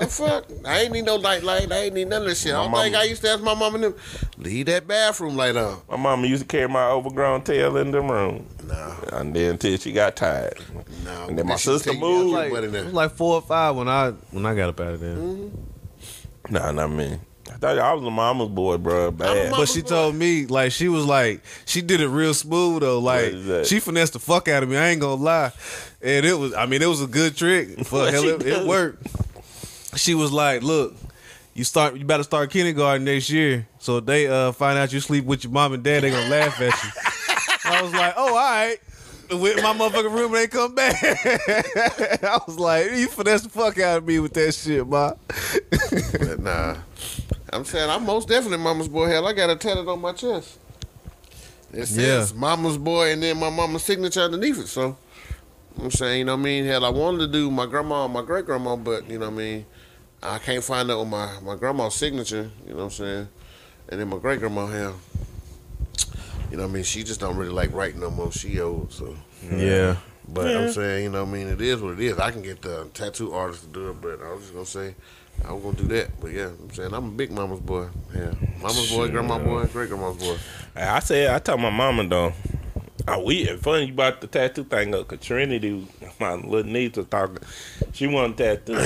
the 0.00 0.06
fuck? 0.10 0.44
I 0.64 0.80
ain't 0.82 0.92
need 0.92 1.04
no 1.04 1.16
light 1.16 1.42
light. 1.42 1.70
I 1.72 1.84
ain't 1.84 1.94
need 1.94 2.08
none 2.08 2.22
of 2.22 2.28
this 2.28 2.42
shit. 2.42 2.54
I 2.54 2.66
My 2.68 2.72
don't 2.72 2.82
think 2.82 2.96
I 2.96 3.04
used 3.04 3.22
to 3.22 3.30
ask 3.30 3.42
my 3.42 3.54
mom 3.54 3.74
and 3.76 3.84
them, 3.84 3.94
leave 4.38 4.66
that 4.66 4.86
bathroom 4.86 5.36
light 5.36 5.56
on. 5.56 5.80
My 5.88 5.96
mama 5.96 6.26
used 6.26 6.42
to 6.42 6.48
carry 6.48 6.68
my 6.68 6.86
overgrown 6.86 7.42
tail 7.42 7.76
in 7.76 7.90
the 7.92 8.00
room. 8.00 8.46
No. 8.66 8.94
And 9.12 9.34
then 9.34 9.52
until 9.52 9.76
she 9.76 9.92
got 9.92 10.16
tired. 10.16 10.58
No. 11.04 11.26
And 11.28 11.38
then 11.38 11.46
my 11.46 11.54
That 11.54 11.60
sister 11.60 11.92
moved. 11.92 12.30
Like, 12.32 12.50
your 12.52 12.60
butt 12.60 12.64
in 12.68 12.74
it 12.74 12.84
was 12.84 12.94
like 12.94 13.12
four 13.12 13.34
or 13.36 13.42
five 13.42 13.76
when 13.76 13.88
I 13.88 14.10
when 14.30 14.46
I 14.46 14.54
got 14.54 14.68
up 14.70 14.80
out 14.80 14.94
of 14.94 15.00
there. 15.00 15.16
Nah, 16.50 16.70
not 16.72 16.88
me. 16.90 17.18
I 17.50 17.56
thought 17.56 17.78
I 17.78 17.92
was 17.92 18.04
a 18.04 18.10
mama's 18.10 18.48
boy, 18.48 18.78
bro. 18.78 19.10
Bad. 19.10 19.50
But 19.50 19.68
she 19.68 19.82
told 19.82 20.14
me 20.14 20.46
like 20.46 20.72
she 20.72 20.88
was 20.88 21.04
like 21.04 21.42
she 21.66 21.82
did 21.82 22.00
it 22.00 22.08
real 22.08 22.34
smooth 22.34 22.80
though. 22.82 22.98
Like 22.98 23.34
she 23.66 23.80
finessed 23.80 24.14
the 24.14 24.18
fuck 24.18 24.48
out 24.48 24.62
of 24.62 24.68
me. 24.68 24.76
I 24.76 24.88
ain't 24.88 25.00
gonna 25.00 25.22
lie, 25.22 25.52
and 26.00 26.24
it 26.24 26.34
was. 26.34 26.54
I 26.54 26.66
mean, 26.66 26.82
it 26.82 26.86
was 26.86 27.02
a 27.02 27.06
good 27.06 27.36
trick. 27.36 27.78
For 27.86 28.00
What 28.00 28.14
hell, 28.14 28.24
it, 28.24 28.46
it 28.46 28.66
worked. 28.66 29.06
She 29.96 30.14
was 30.14 30.32
like, 30.32 30.62
"Look, 30.62 30.94
you 31.54 31.64
start. 31.64 31.96
You 31.96 32.04
better 32.04 32.22
start 32.22 32.50
kindergarten 32.50 33.04
next 33.04 33.28
year. 33.28 33.66
So 33.78 33.98
if 33.98 34.06
they 34.06 34.28
uh 34.28 34.52
find 34.52 34.78
out 34.78 34.92
you 34.92 35.00
sleep 35.00 35.24
with 35.24 35.44
your 35.44 35.52
mom 35.52 35.72
and 35.74 35.82
dad, 35.82 36.02
they 36.04 36.10
gonna 36.10 36.28
laugh 36.30 36.60
at 36.60 36.72
you." 36.82 36.90
I 37.72 37.82
was 37.82 37.92
like, 37.94 38.14
"Oh, 38.16 38.28
all 38.28 38.34
right." 38.34 38.76
Went 39.30 39.56
in 39.56 39.62
my 39.62 39.72
motherfucking 39.72 40.12
room 40.12 40.34
and 40.34 40.42
they 40.42 40.46
come 40.46 40.74
back. 40.74 40.94
I 42.22 42.38
was 42.46 42.58
like, 42.58 42.90
"You 42.92 43.08
finesse 43.08 43.42
the 43.42 43.48
fuck 43.48 43.78
out 43.78 43.98
of 43.98 44.06
me 44.06 44.18
with 44.18 44.34
that 44.34 44.52
shit, 44.54 44.86
ma." 44.86 45.12
But 46.18 46.40
nah, 46.40 46.76
I'm 47.52 47.64
saying 47.64 47.88
I'm 47.88 48.04
most 48.04 48.28
definitely 48.28 48.58
mama's 48.58 48.88
boy. 48.88 49.08
Hell, 49.08 49.26
I 49.26 49.32
got 49.32 49.48
a 49.50 49.56
tatted 49.56 49.88
on 49.88 50.00
my 50.00 50.12
chest. 50.12 50.58
It 51.72 51.86
says 51.86 52.32
Yeah. 52.32 52.38
mama's 52.38 52.76
boy 52.76 53.12
and 53.12 53.22
then 53.22 53.38
my 53.38 53.48
mama's 53.48 53.82
signature 53.84 54.20
underneath 54.20 54.58
it. 54.58 54.66
So 54.68 54.96
I'm 55.80 55.90
saying, 55.90 56.18
you 56.18 56.24
know 56.26 56.34
what 56.34 56.40
I 56.40 56.44
mean? 56.44 56.66
Hell, 56.66 56.84
I 56.84 56.90
wanted 56.90 57.18
to 57.20 57.26
do 57.28 57.50
my 57.50 57.64
grandma 57.64 58.04
and 58.04 58.12
my 58.12 58.20
great 58.20 58.44
grandma, 58.44 58.76
but 58.76 59.08
you 59.08 59.18
know 59.18 59.26
what 59.30 59.34
I 59.34 59.36
mean? 59.38 59.66
I 60.22 60.38
can't 60.38 60.62
find 60.62 60.90
that 60.90 60.98
with 60.98 61.08
my, 61.08 61.40
my 61.42 61.56
grandma's 61.56 61.94
signature, 61.94 62.50
you 62.66 62.72
know 62.72 62.76
what 62.76 62.84
I'm 62.84 62.90
saying? 62.90 63.28
And 63.88 63.98
then 64.00 64.08
my 64.08 64.18
great 64.18 64.38
grandma, 64.40 64.66
hell, 64.66 64.96
you 66.52 66.58
know 66.58 66.64
what 66.64 66.70
I 66.70 66.74
mean? 66.74 66.84
She 66.84 67.02
just 67.02 67.18
don't 67.18 67.36
really 67.36 67.50
like 67.50 67.72
writing 67.72 68.00
no 68.00 68.10
more. 68.10 68.30
She 68.30 68.60
old, 68.60 68.92
so. 68.92 69.16
Yeah. 69.50 69.96
But 70.28 70.50
Yeah. 70.50 70.58
I'm 70.58 70.72
saying, 70.72 71.04
you 71.04 71.10
know 71.10 71.24
what 71.24 71.30
I 71.30 71.32
mean? 71.32 71.48
It 71.48 71.62
is 71.62 71.80
what 71.80 71.94
it 71.94 72.00
is. 72.00 72.18
I 72.18 72.30
can 72.30 72.42
get 72.42 72.60
the 72.60 72.88
tattoo 72.92 73.32
artist 73.32 73.62
to 73.62 73.68
do 73.68 73.88
it, 73.90 74.02
but 74.02 74.20
I 74.22 74.32
was 74.34 74.42
just 74.42 74.52
going 74.52 74.66
to 74.66 74.70
say, 74.70 74.94
I 75.48 75.52
was 75.52 75.62
going 75.62 75.76
to 75.76 75.82
do 75.82 75.88
that. 75.94 76.20
But 76.20 76.32
yeah, 76.32 76.48
I'm 76.48 76.70
saying 76.74 76.92
I'm 76.92 77.06
a 77.06 77.10
big 77.10 77.32
mama's 77.32 77.60
boy. 77.60 77.88
Yeah. 78.14 78.32
Mama's 78.60 78.92
boy, 78.92 79.08
grandma 79.08 79.38
boy, 79.38 79.64
great 79.66 79.88
grandma's 79.88 80.18
boy. 80.18 80.36
I 80.76 81.00
said, 81.00 81.30
I 81.34 81.38
told 81.38 81.60
my 81.62 81.70
mama 81.70 82.06
though. 82.06 82.34
Oh, 83.08 83.24
we 83.24 83.46
funny 83.56 83.86
you 83.86 83.94
brought 83.94 84.20
the 84.20 84.26
tattoo 84.26 84.64
thing 84.64 84.94
up. 84.94 85.08
Cause 85.08 85.20
Trinity, 85.20 85.88
my 86.20 86.34
little 86.34 86.70
niece 86.70 86.96
was 86.96 87.06
talking. 87.06 87.38
She 87.92 88.06
wanted 88.06 88.38
a 88.40 88.56
tattoo, 88.56 88.76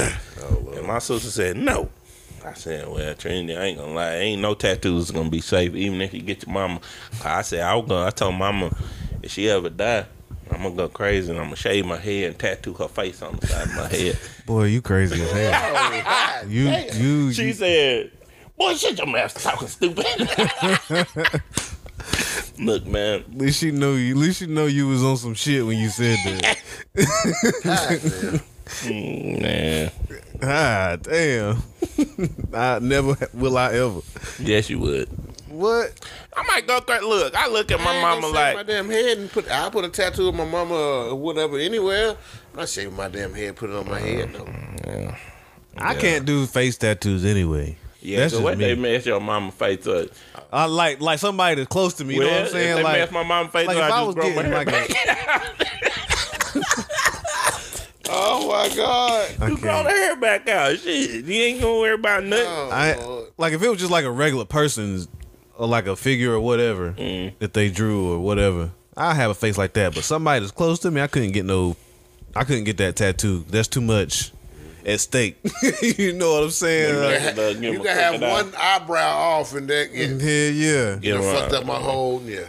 Oh, 0.43 0.73
and 0.77 0.87
my 0.87 1.01
sister 1.01 1.29
said 1.29 1.57
no. 1.57 1.91
I 2.47 2.53
said, 2.55 2.89
well, 2.89 3.15
Trinity, 3.15 3.57
I 3.57 3.65
ain't 3.65 3.79
gonna 3.79 3.93
lie, 3.93 4.15
ain't 4.17 4.41
no 4.41 4.55
tattoos 4.55 5.11
gonna 5.11 5.29
be 5.31 5.41
safe, 5.41 5.75
even 5.75 6.01
if 6.01 6.15
you 6.15 6.23
get 6.23 6.47
your 6.47 6.55
mama. 6.55 6.81
I 7.25 7.43
said, 7.43 7.61
I 7.63 7.75
was 7.75 7.89
gonna. 7.89 8.07
I 8.07 8.11
told 8.11 8.37
mama, 8.37 8.71
if 9.23 9.33
she 9.33 9.49
ever 9.51 9.69
die, 9.69 10.07
I'm 10.53 10.63
gonna 10.63 10.77
go 10.77 10.89
crazy 10.89 11.31
and 11.31 11.39
I'm 11.41 11.47
gonna 11.47 11.57
shave 11.57 11.85
my 11.87 11.97
head 11.97 12.31
and 12.31 12.39
tattoo 12.39 12.75
her 12.75 12.87
face 12.87 13.21
on 13.21 13.37
the 13.37 13.47
side 13.49 13.67
of 13.69 13.75
my 13.75 13.89
head. 13.89 14.19
Boy, 14.47 14.65
you 14.67 14.81
crazy 14.81 15.21
as 15.21 15.31
hell. 15.33 16.45
You 16.49 16.69
you 16.95 17.33
She 17.33 17.47
you- 17.49 17.53
said, 17.53 18.11
"Boy, 18.57 18.75
shut 18.75 18.97
your 18.97 19.07
mouth, 19.09 19.35
talking 19.43 19.67
stupid." 19.69 20.07
Look, 22.59 22.87
man, 22.87 23.21
At 23.21 23.35
least 23.37 23.61
you 23.63 23.73
know 23.73 23.95
you. 23.95 24.13
At 24.13 24.17
least 24.19 24.41
you 24.41 24.47
know 24.47 24.67
you 24.67 24.87
was 24.87 25.03
on 25.03 25.17
some 25.17 25.35
shit 25.35 25.67
when 25.67 25.79
you 25.79 25.89
said 25.89 26.17
that. 26.25 26.59
Mm, 28.85 29.43
man. 29.43 29.91
ah, 30.43 30.97
damn. 31.01 31.63
I 32.55 32.79
never 32.81 33.17
will 33.33 33.57
I 33.59 33.73
ever. 33.75 34.01
Yes, 34.39 34.69
you 34.71 34.79
would. 34.81 35.09
What? 35.49 35.93
I 36.37 36.43
might 36.49 36.67
go 36.67 36.81
crazy. 36.81 37.05
Look, 37.05 37.35
I 37.35 37.49
look 37.49 37.71
at 37.71 37.79
my 37.81 37.91
I 37.91 37.95
ain't 37.95 38.03
mama 38.03 38.21
gonna 38.23 38.37
shave 38.37 38.57
my 38.57 38.63
damn 38.63 38.91
head 38.91 39.19
and 39.19 39.31
put. 39.33 39.51
I 39.51 39.71
put 39.71 39.85
a 39.85 39.89
tattoo 39.89 40.29
of 40.29 40.35
my 40.35 40.45
mama 40.45 40.75
or 40.75 41.15
whatever 41.15 41.59
anywhere. 41.59 42.11
I'm 42.11 42.57
not 42.59 42.69
shaving 42.69 42.95
my 42.97 43.09
damn 43.09 43.33
head, 43.33 43.57
put 43.57 43.71
it 43.71 43.77
on 43.77 43.89
my 43.89 43.99
head. 44.01 44.33
No. 44.33 45.15
I 45.79 45.95
can't 45.95 46.25
do 46.27 46.47
face 46.47 46.77
tattoos 46.79 47.25
anyway. 47.25 47.77
yeah, 48.01 48.21
That's 48.21 48.33
so 48.33 48.39
just 48.39 48.45
what 48.45 48.59
they 48.59 48.75
mess 48.75 49.07
your 49.07 49.21
mama 49.21 49.53
face 49.53 49.87
up. 49.87 50.09
I 50.53 50.65
like 50.67 51.01
like 51.01 51.19
somebody 51.19 51.57
that's 51.57 51.69
close 51.69 51.95
to 51.95 52.05
me. 52.05 52.15
You 52.15 52.21
know 52.21 52.31
what 52.31 52.41
I'm 52.43 52.49
saying? 52.49 52.71
If 52.71 52.77
they 52.77 52.83
Like, 52.83 52.99
mess 52.99 53.11
my 53.13 53.23
mama 53.23 53.49
face 53.51 53.67
like 53.67 53.77
up, 53.77 53.85
if 53.85 53.93
I, 53.93 53.97
I 53.97 54.05
just 54.05 54.07
was 54.07 54.15
grow 54.15 54.29
my 54.31 54.35
getting 54.35 54.53
hair 54.53 54.65
like 54.65 54.69
back. 54.69 55.63
a, 58.09 58.13
Oh 58.13 58.49
my 58.49 58.75
god. 58.75 59.31
I 59.41 59.49
You 59.49 59.57
grow 59.57 59.71
can't. 59.73 59.89
the 59.89 59.93
hair 59.93 60.17
back 60.17 60.49
out. 60.49 60.79
Shit, 60.79 61.25
you 61.25 61.43
ain't 61.43 61.61
gonna 61.61 61.79
worry 61.79 61.95
about 61.95 62.25
nothing. 62.25 62.47
Oh, 62.47 62.71
I 62.73 63.25
like 63.37 63.53
if 63.53 63.63
it 63.63 63.69
was 63.69 63.79
just 63.79 63.91
like 63.91 64.05
a 64.05 64.11
regular 64.11 64.45
person's 64.45 65.09
or 65.57 65.67
like 65.67 65.87
a 65.87 65.97
figure 65.97 66.33
or 66.33 66.41
whatever 66.41 66.93
Mm. 66.93 67.33
that 67.39 67.55
they 67.55 67.71
drew 67.71 68.13
or 68.13 68.19
whatever. 68.19 68.71
I 68.97 69.15
have 69.15 69.31
a 69.31 69.35
face 69.35 69.59
like 69.59 69.75
that, 69.75 69.95
but 69.95 70.05
somebody 70.05 70.41
that's 70.41 70.53
close 70.53 70.79
to 70.81 70.91
me, 70.91 71.01
I 71.01 71.07
couldn't 71.07 71.33
get 71.33 71.45
no. 71.45 71.77
I 72.35 72.45
couldn't 72.45 72.65
get 72.65 72.77
that 72.79 72.97
tattoo. 72.97 73.45
That's 73.49 73.69
too 73.69 73.81
much 73.81 74.33
at 74.85 75.01
stake. 75.01 75.37
you 75.99 76.13
know 76.13 76.33
what 76.35 76.45
I'm 76.45 76.51
saying? 76.51 76.95
Yeah. 76.95 77.33
Give 77.33 77.57
him 77.57 77.63
You 77.65 77.79
can 77.81 77.87
have 77.97 78.19
crocodile. 78.21 78.45
one 78.45 78.55
eyebrow 78.57 79.17
off 79.17 79.55
and 79.55 79.69
that 79.69 79.93
get 79.95 80.11
hell 80.11 80.21
yeah, 80.21 80.95
you 80.95 81.01
Give 81.01 81.21
a- 81.21 81.33
fucked 81.35 81.53
up 81.55 81.65
my 81.67 81.77
whole 81.77 82.23
yeah. 82.23 82.41
hell 82.41 82.47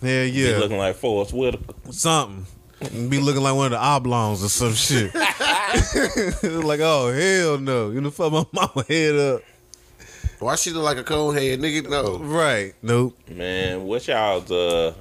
Be 0.00 0.30
yeah. 0.30 0.58
looking 0.58 0.78
like 0.78 0.96
Forest 0.96 1.32
Whitaker. 1.32 1.74
something. 1.90 2.46
Be 2.80 3.18
looking 3.18 3.42
like 3.42 3.54
one 3.54 3.66
of 3.66 3.72
the 3.72 3.78
oblongs 3.78 4.42
or 4.44 4.48
some 4.48 4.74
shit. 4.74 5.14
like, 5.14 6.80
oh 6.80 7.12
hell 7.12 7.58
no! 7.58 7.90
You 7.90 8.00
know, 8.00 8.10
fuck 8.10 8.32
my 8.32 8.44
mama 8.52 8.84
head 8.88 9.14
up. 9.14 9.42
Why 10.40 10.56
she 10.56 10.70
look 10.70 10.84
like 10.84 10.98
a 10.98 11.04
cold 11.04 11.36
head, 11.36 11.60
nigga? 11.60 11.88
No. 11.88 12.18
Right? 12.18 12.74
Nope. 12.82 13.16
Man, 13.28 13.84
what 13.84 14.06
y'all's 14.06 14.50
uh? 14.50 14.92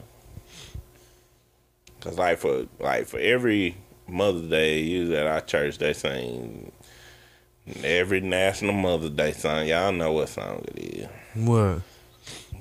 Cause 2.00 2.18
like 2.18 2.38
for 2.38 2.68
like 2.80 3.08
for 3.08 3.20
every 3.20 3.76
Mother's 4.08 4.50
Day, 4.50 4.80
usually 4.82 5.18
at 5.18 5.26
our 5.26 5.42
church 5.42 5.78
they 5.78 5.94
sing 5.94 6.72
every 7.84 8.22
National 8.22 8.74
Mother's 8.74 9.12
Day 9.12 9.32
song. 9.32 9.68
Y'all 9.68 9.92
know 9.92 10.12
what 10.12 10.30
song 10.30 10.64
it 10.76 10.80
is. 10.80 11.08
What? 11.36 11.82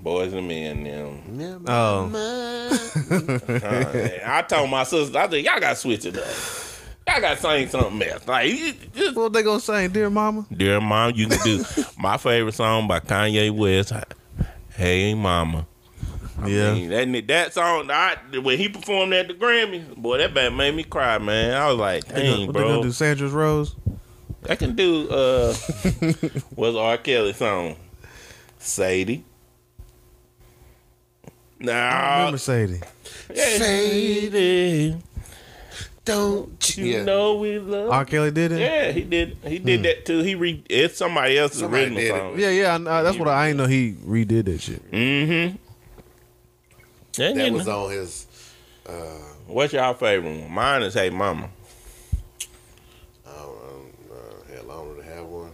Boys 0.03 0.33
and 0.33 0.49
Men. 0.49 0.85
Them. 0.85 1.65
Oh, 1.69 2.11
Uh, 2.13 2.77
I 4.27 4.43
told 4.49 4.71
my 4.71 4.83
sister, 4.85 5.17
I 5.17 5.29
said, 5.29 5.45
y'all 5.45 5.61
got 5.61 5.71
to 5.71 5.77
switch 5.77 6.05
it 6.05 6.17
up. 6.17 6.27
Y'all 7.07 7.21
got 7.21 7.37
to 7.37 7.43
sing 7.43 7.69
something 7.69 8.09
else. 8.09 8.27
Like, 8.27 8.51
you 8.51 8.73
just, 8.95 9.17
what 9.17 9.33
they 9.33 9.43
gonna 9.43 9.61
sing, 9.61 9.91
dear 9.91 10.11
mama? 10.11 10.47
dear 10.55 10.81
mama, 10.81 11.13
you 11.15 11.29
can 11.29 11.39
do 11.45 11.65
my 11.99 12.17
favorite 12.17 12.55
song 12.55 12.89
by 12.89 13.01
Kanye 13.01 13.51
West. 13.51 13.93
Hey, 14.75 15.15
mama. 15.15 15.67
I 16.41 16.49
Yeah. 16.49 16.75
mean, 16.75 16.89
that 16.91 17.27
that 17.29 17.55
song, 17.55 17.91
I, 17.91 18.17
when 18.43 18.59
he 18.59 18.69
performed 18.69 19.13
at 19.15 19.29
the 19.29 19.35
Grammy, 19.35 19.95
boy, 19.97 20.19
that 20.19 20.35
band 20.35 20.57
made 20.57 20.75
me 20.75 20.83
cry, 20.83 21.19
man. 21.19 21.55
I 21.55 21.69
was 21.69 21.79
like, 21.79 22.05
They 22.07 22.23
gonna- 22.23 22.37
dang, 22.39 22.47
what 22.47 22.53
they 22.55 22.61
gonna 22.61 22.75
bro. 22.75 22.83
do? 22.83 22.93
Sandra's 22.93 23.33
Rose? 23.33 23.77
I 24.49 24.57
can 24.57 24.75
do 24.75 25.09
uh, 25.11 25.55
what's 26.57 26.77
R. 26.77 26.97
Kelly 26.99 27.33
song? 27.35 27.77
Sadie. 28.59 29.25
I 31.63 31.65
Nah, 31.65 32.17
remember 32.19 32.39
Sadie. 32.39 32.81
Sadie. 33.35 34.97
Don't 36.05 36.77
You 36.77 36.85
yeah. 36.85 37.05
know 37.05 37.37
we 37.37 37.59
love. 37.61 37.91
R. 37.91 38.05
Kelly 38.05 38.33
did 38.33 38.51
it. 38.53 38.59
Yeah, 38.61 38.91
he 38.91 39.03
did. 39.03 39.37
He 39.45 39.59
did 39.61 39.85
that 39.85 40.05
too. 40.05 40.19
He 40.21 40.35
re. 40.35 40.63
It's 40.69 40.97
somebody 40.97 41.39
else's 41.39 41.61
Somebody 41.61 41.85
original 41.85 42.01
did 42.01 42.15
it. 42.15 42.19
song. 42.19 42.39
Yeah, 42.39 42.51
yeah. 42.51 42.73
I, 42.93 42.99
I, 42.99 43.03
that's 43.03 43.17
what 43.19 43.29
I, 43.29 43.45
I 43.45 43.49
ain't 43.51 43.57
know. 43.59 43.67
He 43.67 43.93
redid 44.05 44.47
that 44.47 44.61
shit. 44.61 44.91
Mm-hmm. 44.91 45.57
Yeah, 47.23 47.33
That 47.35 47.53
was 47.53 47.67
know. 47.67 47.85
on 47.85 47.93
his 47.93 48.27
What's 49.47 49.73
y'all 49.73 49.95
favorite 49.95 50.41
one? 50.43 50.51
Mine 50.51 50.83
is 50.83 50.95
Hey 50.95 51.11
Mama. 51.11 51.49
I 53.27 53.31
don't 53.31 53.47
know, 53.55 53.83
uh, 54.13 54.53
hell, 54.55 54.71
I 54.71 54.75
don't 54.75 54.89
really 54.97 55.07
have 55.09 55.25
one. 55.27 55.51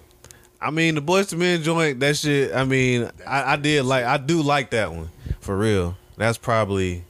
I 0.61 0.71
mean, 0.71 0.95
the 0.95 1.03
Boyz 1.03 1.33
II 1.33 1.39
Men 1.41 1.63
joint. 1.63 2.01
That 2.01 2.17
shit. 2.17 2.55
I 2.55 2.65
mean, 2.65 3.11
I, 3.27 3.53
I 3.53 3.57
did 3.57 3.85
like. 3.85 4.05
I 4.05 4.17
do 4.17 4.41
like 4.43 4.71
that 4.71 4.91
one 4.93 5.11
for 5.49 5.57
real. 5.57 5.97
That's 6.19 6.37
probably 6.37 7.05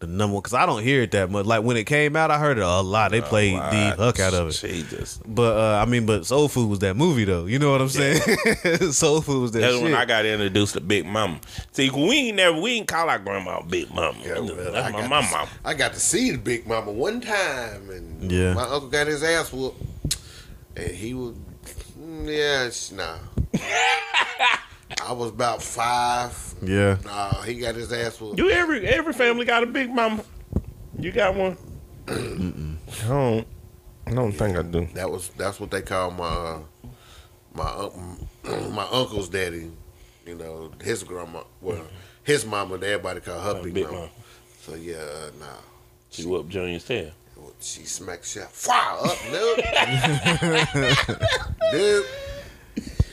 the 0.00 0.08
number 0.08 0.34
one 0.34 0.40
because 0.42 0.52
I 0.54 0.66
don't 0.66 0.82
hear 0.82 1.02
it 1.02 1.12
that 1.12 1.30
much. 1.30 1.46
Like 1.46 1.62
when 1.62 1.76
it 1.76 1.84
came 1.84 2.16
out, 2.16 2.32
I 2.32 2.40
heard 2.40 2.58
it 2.58 2.64
a 2.64 2.80
lot. 2.80 3.12
They 3.12 3.20
played 3.20 3.54
Oh, 3.54 3.70
the 3.70 3.76
I- 3.76 3.90
hook 3.92 4.18
out 4.18 4.34
of 4.34 4.48
it. 4.48 4.52
Jesus. 4.54 5.20
But 5.24 5.56
uh, 5.56 5.80
I 5.80 5.84
mean, 5.84 6.06
but 6.06 6.26
Soul 6.26 6.48
Food 6.48 6.68
was 6.68 6.80
that 6.80 6.96
movie 6.96 7.24
though. 7.24 7.46
You 7.46 7.60
know 7.60 7.70
what 7.70 7.80
I'm 7.80 7.88
saying? 7.88 8.20
Soul 8.90 9.20
Food 9.20 9.42
was 9.42 9.52
that 9.52 9.60
That's 9.60 9.74
shit. 9.74 9.82
when 9.84 9.94
I 9.94 10.04
got 10.06 10.26
introduced 10.26 10.74
to 10.74 10.80
Big 10.80 11.06
Mama. 11.06 11.38
See, 11.70 11.88
we 11.88 12.16
ain't 12.16 12.36
never 12.36 12.60
we 12.60 12.72
ain't 12.72 12.88
call 12.88 13.08
our 13.08 13.20
grandma 13.20 13.62
Big 13.62 13.94
Mama. 13.94 14.18
Yeah, 14.24 14.40
well, 14.40 14.72
That's 14.72 14.88
I 14.88 14.90
my 14.90 15.00
got 15.02 15.08
mama. 15.10 15.28
to, 15.46 15.48
I 15.68 15.74
got 15.74 15.92
to 15.92 16.00
see 16.00 16.32
the 16.32 16.38
Big 16.38 16.66
Mama 16.66 16.90
one 16.90 17.20
time, 17.20 17.88
and 17.90 18.32
Yeah. 18.32 18.54
my 18.54 18.62
uncle 18.64 18.88
got 18.88 19.06
his 19.06 19.22
ass 19.22 19.52
whooped, 19.52 19.80
and 20.76 20.90
he 20.90 21.14
was, 21.14 21.36
mm, 21.96 22.26
yeah, 22.26 22.96
nah. 22.96 23.18
I 25.04 25.12
was 25.12 25.30
about 25.30 25.62
five. 25.62 26.54
yeah. 26.62 26.98
Nah, 27.04 27.42
he 27.42 27.54
got 27.54 27.74
his 27.74 27.92
ass 27.92 28.20
whooped. 28.20 28.38
You 28.38 28.50
every 28.50 28.86
every 28.86 29.12
family 29.12 29.44
got 29.44 29.62
a 29.62 29.66
Big 29.66 29.90
Mama. 29.90 30.24
You 30.98 31.12
got 31.12 31.34
one? 31.34 31.56
I 32.08 33.08
don't. 33.08 33.46
I 34.06 34.10
don't 34.12 34.32
think 34.32 34.56
I 34.56 34.62
do. 34.62 34.86
That 34.94 35.10
was 35.10 35.28
that's 35.30 35.58
what 35.58 35.70
they 35.70 35.82
call 35.82 36.10
my 36.12 36.24
uh, 36.24 36.58
my 37.54 37.68
un- 37.68 38.28
my 38.74 38.86
uncle's 38.90 39.28
daddy. 39.28 39.70
You 40.24 40.34
know, 40.36 40.70
his 40.82 41.02
grandma. 41.04 41.42
Well, 41.60 41.84
his 42.22 42.44
mama. 42.46 42.74
Everybody 42.76 43.20
call 43.20 43.40
her 43.40 43.62
big, 43.62 43.74
Big 43.74 43.84
mama. 43.84 43.96
Mama. 43.98 44.10
So 44.62 44.74
yeah, 44.74 44.96
uh, 44.96 45.30
nah. 45.40 45.46
She 46.10 46.24
whooped 46.24 46.48
Junior's 46.48 46.84
tail. 46.84 47.10
She 47.60 47.84
smacked 47.84 48.26
shit. 48.26 48.44
Fire 48.44 48.98
up, 49.02 49.18
dude. 49.30 49.64
dude. 51.72 52.06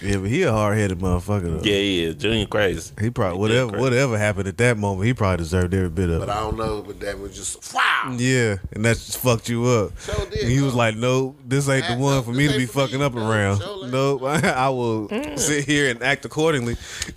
Yeah, 0.04 0.18
but 0.18 0.30
he 0.30 0.44
a 0.44 0.52
hard 0.52 0.78
headed 0.78 1.00
motherfucker 1.00 1.60
though. 1.60 1.64
Yeah, 1.64 1.78
yeah, 1.78 2.12
Junior 2.14 2.46
crazy. 2.46 2.94
He 3.00 3.10
probably 3.10 3.40
whatever 3.40 3.72
crazy. 3.72 3.82
whatever 3.84 4.18
happened 4.18 4.48
at 4.48 4.58
that 4.58 4.78
moment, 4.78 5.08
he 5.08 5.14
probably 5.14 5.38
deserved 5.38 5.74
every 5.74 5.90
bit 5.90 6.10
of 6.10 6.24
it. 6.24 6.26
But. 6.28 6.30
I 6.30 6.40
don't 6.42 6.58
know. 6.58 6.82
But 6.82 7.00
that 7.00 7.20
was 7.20 7.36
just 7.36 7.74
wow. 7.74 8.16
Yeah, 8.18 8.58
and 8.74 8.84
that 8.86 8.96
just 8.98 9.18
fucked 9.20 9.48
you 9.50 9.66
up. 9.66 9.98
Sure 10.00 10.26
did, 10.30 10.40
and 10.42 10.52
he 10.52 10.62
was 10.62 10.76
like, 10.76 10.96
"No, 10.96 11.36
this 11.46 11.70
ain't 11.70 11.88
the 11.88 11.96
one 11.96 12.18
up. 12.18 12.26
for 12.26 12.32
me 12.34 12.48
to 12.48 12.58
be 12.58 12.66
for 12.66 12.80
me. 12.80 12.86
fucking 12.86 13.02
up 13.02 13.14
No, 13.14 13.30
around. 13.30 13.60
sure. 13.62 13.88
Nope, 13.88 14.24
I 14.24 14.70
will 14.70 15.08
sit 15.38 15.66
here 15.66 15.90
and 15.90 16.04
act 16.04 16.26
accordingly." 16.26 16.76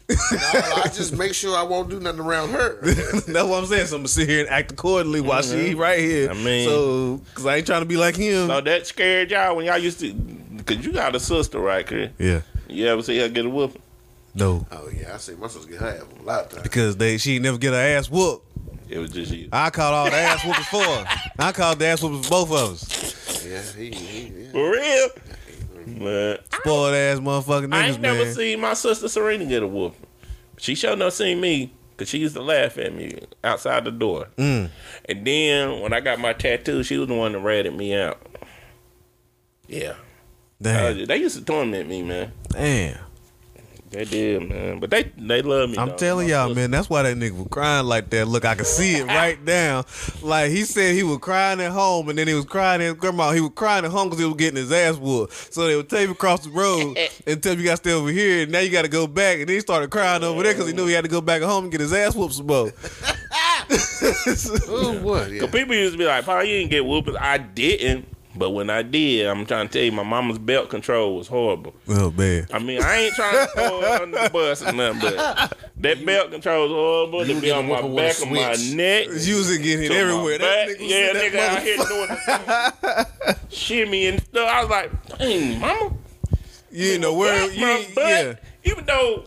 No, 0.08 0.16
I 0.30 0.88
just 0.94 1.16
make 1.16 1.34
sure 1.34 1.56
I 1.56 1.62
won't 1.64 1.90
do 1.90 1.98
nothing 2.00 2.20
around 2.20 2.50
her. 2.50 2.78
That's 2.82 3.26
what 3.26 3.36
I'm 3.36 3.66
saying. 3.66 3.86
So 3.86 3.96
I'm 3.96 4.00
gonna 4.02 4.08
sit 4.08 4.28
here 4.28 4.40
and 4.40 4.48
act 4.48 4.70
accordingly 4.72 5.20
while 5.20 5.42
she 5.42 5.74
right 5.74 5.98
here. 5.98 6.28
Mm-hmm. 6.28 6.40
I 6.40 6.44
mean- 6.44 6.68
so 6.68 7.16
because 7.18 7.46
I 7.46 7.56
ain't 7.56 7.66
trying 7.66 7.82
to 7.82 7.86
be 7.86 7.96
like 7.96 8.14
him. 8.16 8.46
So 8.48 8.60
that 8.60 8.86
scared 8.86 9.30
y'all 9.30 9.56
when 9.56 9.66
y'all 9.66 9.78
used 9.78 9.98
to, 10.00 10.12
cause 10.64 10.84
you 10.84 10.92
got 10.92 11.14
a 11.16 11.20
sister, 11.20 11.58
right, 11.58 11.86
Chris? 11.86 12.10
Yeah, 12.18 12.42
You 12.68 12.86
ever 12.88 13.02
see 13.02 13.18
her 13.18 13.28
get 13.28 13.46
a 13.46 13.50
whooping? 13.50 13.82
no, 14.34 14.66
Oh 14.70 14.88
yeah, 14.94 15.14
I 15.14 15.16
see 15.16 15.34
my 15.34 15.46
sister 15.46 15.70
get 15.70 15.80
her 15.80 15.88
ass 15.88 16.02
a 16.20 16.22
lot 16.22 16.44
of 16.44 16.50
times. 16.50 16.62
because 16.62 16.96
they 16.96 17.16
she 17.18 17.34
ain't 17.36 17.44
never 17.44 17.58
get 17.58 17.72
her 17.72 17.78
ass 17.98 18.10
whooped. 18.10 18.44
It 18.88 18.98
was 18.98 19.10
just 19.10 19.32
you. 19.32 19.48
I 19.52 19.70
called 19.70 19.94
all 19.94 20.04
the 20.10 20.16
ass 20.16 20.40
whoopers 20.40 20.64
for 20.66 20.82
her. 20.82 21.30
I 21.38 21.52
called 21.52 21.78
the 21.78 21.86
ass 21.86 22.00
whoopers 22.02 22.24
for 22.24 22.30
both 22.30 22.50
of 22.50 22.56
us. 22.72 23.44
Yeah, 23.46 23.62
he, 23.80 23.90
he 23.90 24.42
yeah. 24.44 24.50
For 24.52 24.70
real? 24.70 25.08
Man, 25.86 26.38
Spoiled 26.52 26.94
ass 26.94 27.18
motherfucking 27.20 27.72
I 27.74 27.82
niggas, 27.84 27.92
ain't 27.92 28.00
never 28.00 28.24
man. 28.24 28.34
seen 28.34 28.60
my 28.60 28.74
sister 28.74 29.08
Serena 29.08 29.44
get 29.46 29.62
a 29.62 29.66
whooping. 29.66 30.00
She 30.58 30.74
sure 30.74 30.96
not 30.96 31.12
seen 31.12 31.40
me, 31.40 31.72
cause 31.96 32.08
she 32.08 32.18
used 32.18 32.34
to 32.34 32.42
laugh 32.42 32.76
at 32.78 32.94
me 32.94 33.20
outside 33.44 33.84
the 33.84 33.90
door. 33.92 34.28
Mm. 34.36 34.70
And 35.08 35.26
then 35.26 35.80
when 35.80 35.92
I 35.92 36.00
got 36.00 36.18
my 36.18 36.32
tattoo, 36.32 36.82
she 36.82 36.96
was 36.98 37.08
the 37.08 37.14
one 37.14 37.32
that 37.32 37.40
ratted 37.40 37.74
me 37.74 37.94
out. 37.94 38.20
Yeah. 39.68 39.94
Damn, 40.60 41.02
Uh, 41.02 41.06
they 41.06 41.16
used 41.18 41.36
to 41.38 41.44
torment 41.44 41.88
me, 41.88 42.02
man. 42.02 42.32
damn. 42.50 42.98
They 43.88 44.04
did, 44.04 44.48
man. 44.48 44.80
But 44.80 44.90
they 44.90 45.04
they 45.16 45.42
love 45.42 45.70
me. 45.70 45.78
I'm 45.78 45.90
dog. 45.90 45.98
telling 45.98 46.28
y'all, 46.28 46.52
man, 46.52 46.72
that's 46.72 46.90
why 46.90 47.02
that 47.04 47.16
nigga 47.16 47.30
was 47.38 47.46
crying 47.50 47.86
like 47.86 48.10
that. 48.10 48.26
Look, 48.26 48.44
I 48.44 48.56
can 48.56 48.64
see 48.64 48.96
it 48.96 49.06
right 49.06 49.40
now. 49.44 49.84
Like 50.22 50.50
he 50.50 50.64
said, 50.64 50.94
he 50.96 51.04
was 51.04 51.18
crying 51.18 51.60
at 51.60 51.70
home, 51.70 52.08
and 52.08 52.18
then 52.18 52.26
he 52.26 52.34
was 52.34 52.44
crying 52.46 52.80
at 52.82 52.86
his 52.86 52.94
grandma. 52.94 53.30
He 53.30 53.40
was 53.40 53.52
crying 53.54 53.84
at 53.84 53.92
home 53.92 54.08
because 54.08 54.18
he 54.18 54.26
was 54.26 54.34
getting 54.36 54.56
his 54.56 54.72
ass 54.72 54.96
whooped. 54.96 55.54
So 55.54 55.66
they 55.68 55.76
would 55.76 55.88
take 55.88 56.06
him 56.06 56.10
across 56.10 56.40
the 56.44 56.50
road 56.50 56.98
and 57.28 57.40
tell 57.42 57.52
him 57.52 57.60
you 57.60 57.64
got 57.64 57.70
to 57.72 57.76
stay 57.76 57.92
over 57.92 58.10
here, 58.10 58.42
and 58.42 58.52
now 58.52 58.58
you 58.58 58.70
got 58.70 58.82
to 58.82 58.88
go 58.88 59.06
back. 59.06 59.38
And 59.38 59.48
then 59.48 59.54
he 59.54 59.60
started 59.60 59.88
crying 59.90 60.24
over 60.24 60.42
there 60.42 60.52
because 60.52 60.66
he 60.66 60.74
knew 60.74 60.86
he 60.88 60.92
had 60.92 61.04
to 61.04 61.10
go 61.10 61.20
back 61.20 61.40
home 61.42 61.64
and 61.66 61.70
get 61.72 61.80
his 61.80 61.92
ass 61.92 62.14
whooped 62.16 62.34
some 62.34 62.48
more. 62.48 62.72
Oh 64.68 64.98
what? 65.02 65.30
Yeah. 65.30 65.40
Cause 65.40 65.50
people 65.50 65.74
used 65.74 65.92
to 65.92 65.98
be 65.98 66.04
like, 66.04 66.24
"Paul, 66.24 66.44
you 66.44 66.58
didn't 66.58 66.70
get 66.70 66.84
whooped." 66.84 67.10
I 67.18 67.38
didn't, 67.38 68.06
but 68.36 68.50
when 68.50 68.70
I 68.70 68.82
did, 68.82 69.26
I'm 69.26 69.46
trying 69.46 69.68
to 69.68 69.72
tell 69.72 69.82
you, 69.82 69.92
my 69.92 70.02
mama's 70.02 70.38
belt 70.38 70.68
control 70.70 71.16
was 71.16 71.28
horrible. 71.28 71.74
Oh 71.88 72.10
man, 72.12 72.46
I 72.52 72.58
mean, 72.58 72.82
I 72.82 72.96
ain't 72.96 73.14
trying 73.14 73.46
to 73.46 73.52
throw 73.52 73.80
her 73.80 74.02
under 74.02 74.22
the 74.24 74.30
bus 74.30 74.62
or 74.62 74.72
nothing, 74.72 75.00
but 75.00 75.58
that 75.78 76.04
belt 76.06 76.30
control 76.30 76.62
was 76.64 76.72
horrible. 76.72 77.26
You 77.26 77.34
To 77.34 77.40
be 77.40 77.50
on 77.50 77.66
my 77.68 77.76
getting 77.76 77.92
whooping 77.92 77.94
with 77.94 78.18
back 78.18 78.18
a 78.18 78.56
of 78.56 78.70
my 78.70 78.76
neck. 78.76 79.06
you 79.26 79.36
was 79.36 79.58
getting 79.58 79.82
hit 79.82 79.88
to 79.88 79.94
my 79.94 80.00
everywhere. 80.00 80.38
That 80.38 80.68
nigga 80.68 80.88
yeah, 80.88 81.12
that 81.12 81.32
nigga 81.32 81.38
out 81.38 81.62
here 81.62 81.76
doing 81.76 82.08
the 83.50 83.54
shimmy 83.54 84.06
and 84.06 84.20
stuff. 84.22 84.48
I 84.48 84.60
was 84.62 84.70
like, 84.70 85.18
dang, 85.18 85.60
mama. 85.60 85.92
You 86.70 86.82
didn't 86.82 87.00
know 87.02 87.14
where. 87.14 87.46
Back 87.48 87.56
You, 87.56 87.60
my 87.64 87.70
ain't- 87.72 87.94
butt, 87.94 88.04
yeah, 88.08 88.34
Even 88.64 88.84
though 88.86 89.24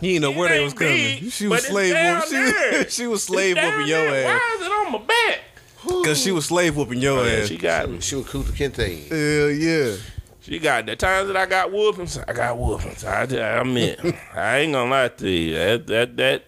you 0.00 0.20
didn't 0.20 0.22
know 0.22 0.30
it 0.32 0.36
where 0.36 0.48
they 0.50 0.62
was 0.64 0.74
coming. 0.74 0.92
big, 1.20 1.32
She 1.32 1.46
was 1.46 1.60
it's 1.60 1.68
slave 1.68 1.94
down 1.94 2.20
whooping. 2.22 2.84
She, 2.84 2.90
she 2.90 3.06
was 3.06 3.22
slave 3.22 3.56
down 3.56 3.72
whooping 3.72 3.86
your 3.88 4.10
there. 4.10 4.26
ass. 4.28 4.40
Why 4.40 4.56
is 4.60 4.66
it 4.66 4.72
on 4.72 4.92
my 4.92 4.98
back? 4.98 5.40
Cause 5.86 6.20
she 6.20 6.30
was 6.32 6.46
slave 6.46 6.76
whooping 6.76 7.00
your 7.00 7.20
Oh, 7.20 7.24
Yeah, 7.24 7.32
ass. 7.40 7.48
she 7.48 7.56
got 7.58 7.88
me. 7.90 8.00
She 8.00 8.14
was 8.16 8.24
Kunta 8.26 8.52
Kinte. 8.52 9.08
Hell 9.08 9.50
yeah. 9.50 9.96
She 10.40 10.58
got 10.58 10.84
the 10.86 10.94
times 10.96 11.28
that 11.28 11.36
I 11.36 11.46
got 11.46 11.72
whoopings. 11.72 12.18
I 12.18 12.32
got 12.32 12.56
whoopings. 12.58 13.02
I, 13.04 13.22
I 13.22 13.60
admit, 13.60 13.98
I 14.34 14.58
ain't 14.58 14.72
gonna 14.74 14.90
lie 14.90 15.08
to 15.08 15.28
you. 15.30 15.54
That 15.54 15.86
that 15.86 16.16
that. 16.18 16.44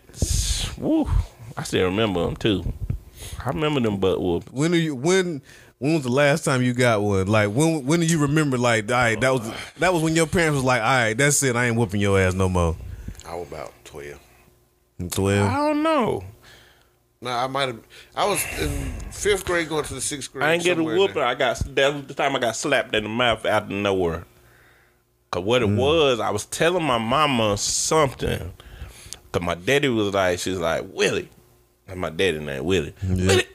Woo, 0.78 1.08
I 1.56 1.62
still 1.62 1.86
remember 1.86 2.24
them 2.24 2.36
too. 2.36 2.72
I 3.44 3.48
remember 3.48 3.80
them 3.80 3.98
butt 3.98 4.20
whoopings. 4.20 4.52
When 4.52 4.72
are 4.74 4.76
you 4.76 4.94
when 4.94 5.40
when 5.78 5.94
was 5.94 6.02
the 6.02 6.10
last 6.10 6.44
time 6.44 6.62
you 6.62 6.74
got 6.74 7.02
one? 7.02 7.26
Like 7.26 7.50
when 7.52 7.86
when 7.86 8.00
do 8.00 8.06
you 8.06 8.18
remember 8.18 8.58
like 8.58 8.90
all 8.90 8.96
right, 8.98 9.18
that 9.20 9.32
was 9.32 9.50
that 9.78 9.92
was 9.94 10.02
when 10.02 10.14
your 10.14 10.26
parents 10.26 10.56
was 10.56 10.64
like, 10.64 10.82
all 10.82 10.88
right, 10.88 11.14
that's 11.16 11.42
it, 11.42 11.56
I 11.56 11.66
ain't 11.66 11.76
whooping 11.76 12.00
your 12.00 12.20
ass 12.20 12.34
no 12.34 12.48
more. 12.50 12.76
I 13.26 13.34
was 13.34 13.48
about 13.48 13.72
twelve. 13.84 14.20
Twelve. 15.10 15.50
I 15.50 15.56
don't 15.56 15.82
know. 15.82 16.22
No, 17.20 17.30
I 17.30 17.46
might 17.46 17.68
have. 17.68 17.80
I 18.14 18.26
was 18.26 18.44
in 18.60 18.92
fifth 19.10 19.46
grade 19.46 19.68
going 19.68 19.84
to 19.84 19.94
the 19.94 20.00
sixth 20.00 20.32
grade. 20.32 20.44
I 20.44 20.52
ain't 20.52 20.62
get 20.62 20.72
a 20.72 20.76
somewhere 20.76 20.94
in 20.94 21.00
whooping. 21.00 21.22
I 21.22 21.34
got 21.34 21.58
that 21.74 21.94
was 21.94 22.06
the 22.06 22.14
time 22.14 22.36
I 22.36 22.38
got 22.38 22.56
slapped 22.56 22.94
in 22.94 23.04
the 23.04 23.08
mouth 23.08 23.46
out 23.46 23.64
of 23.64 23.70
nowhere. 23.70 24.24
Cause 25.30 25.42
what 25.42 25.62
it 25.62 25.68
hmm. 25.68 25.76
was, 25.76 26.20
I 26.20 26.30
was 26.30 26.46
telling 26.46 26.84
my 26.84 26.98
mama 26.98 27.56
something. 27.56 28.52
Cause 29.32 29.42
my 29.42 29.54
daddy 29.54 29.88
was 29.88 30.14
like, 30.14 30.38
she's 30.38 30.58
like 30.58 30.84
Willie, 30.92 31.28
and 31.88 32.00
my 32.00 32.10
daddy 32.10 32.38
name 32.38 32.64
Willie. 32.64 32.94
Willie, 33.02 33.46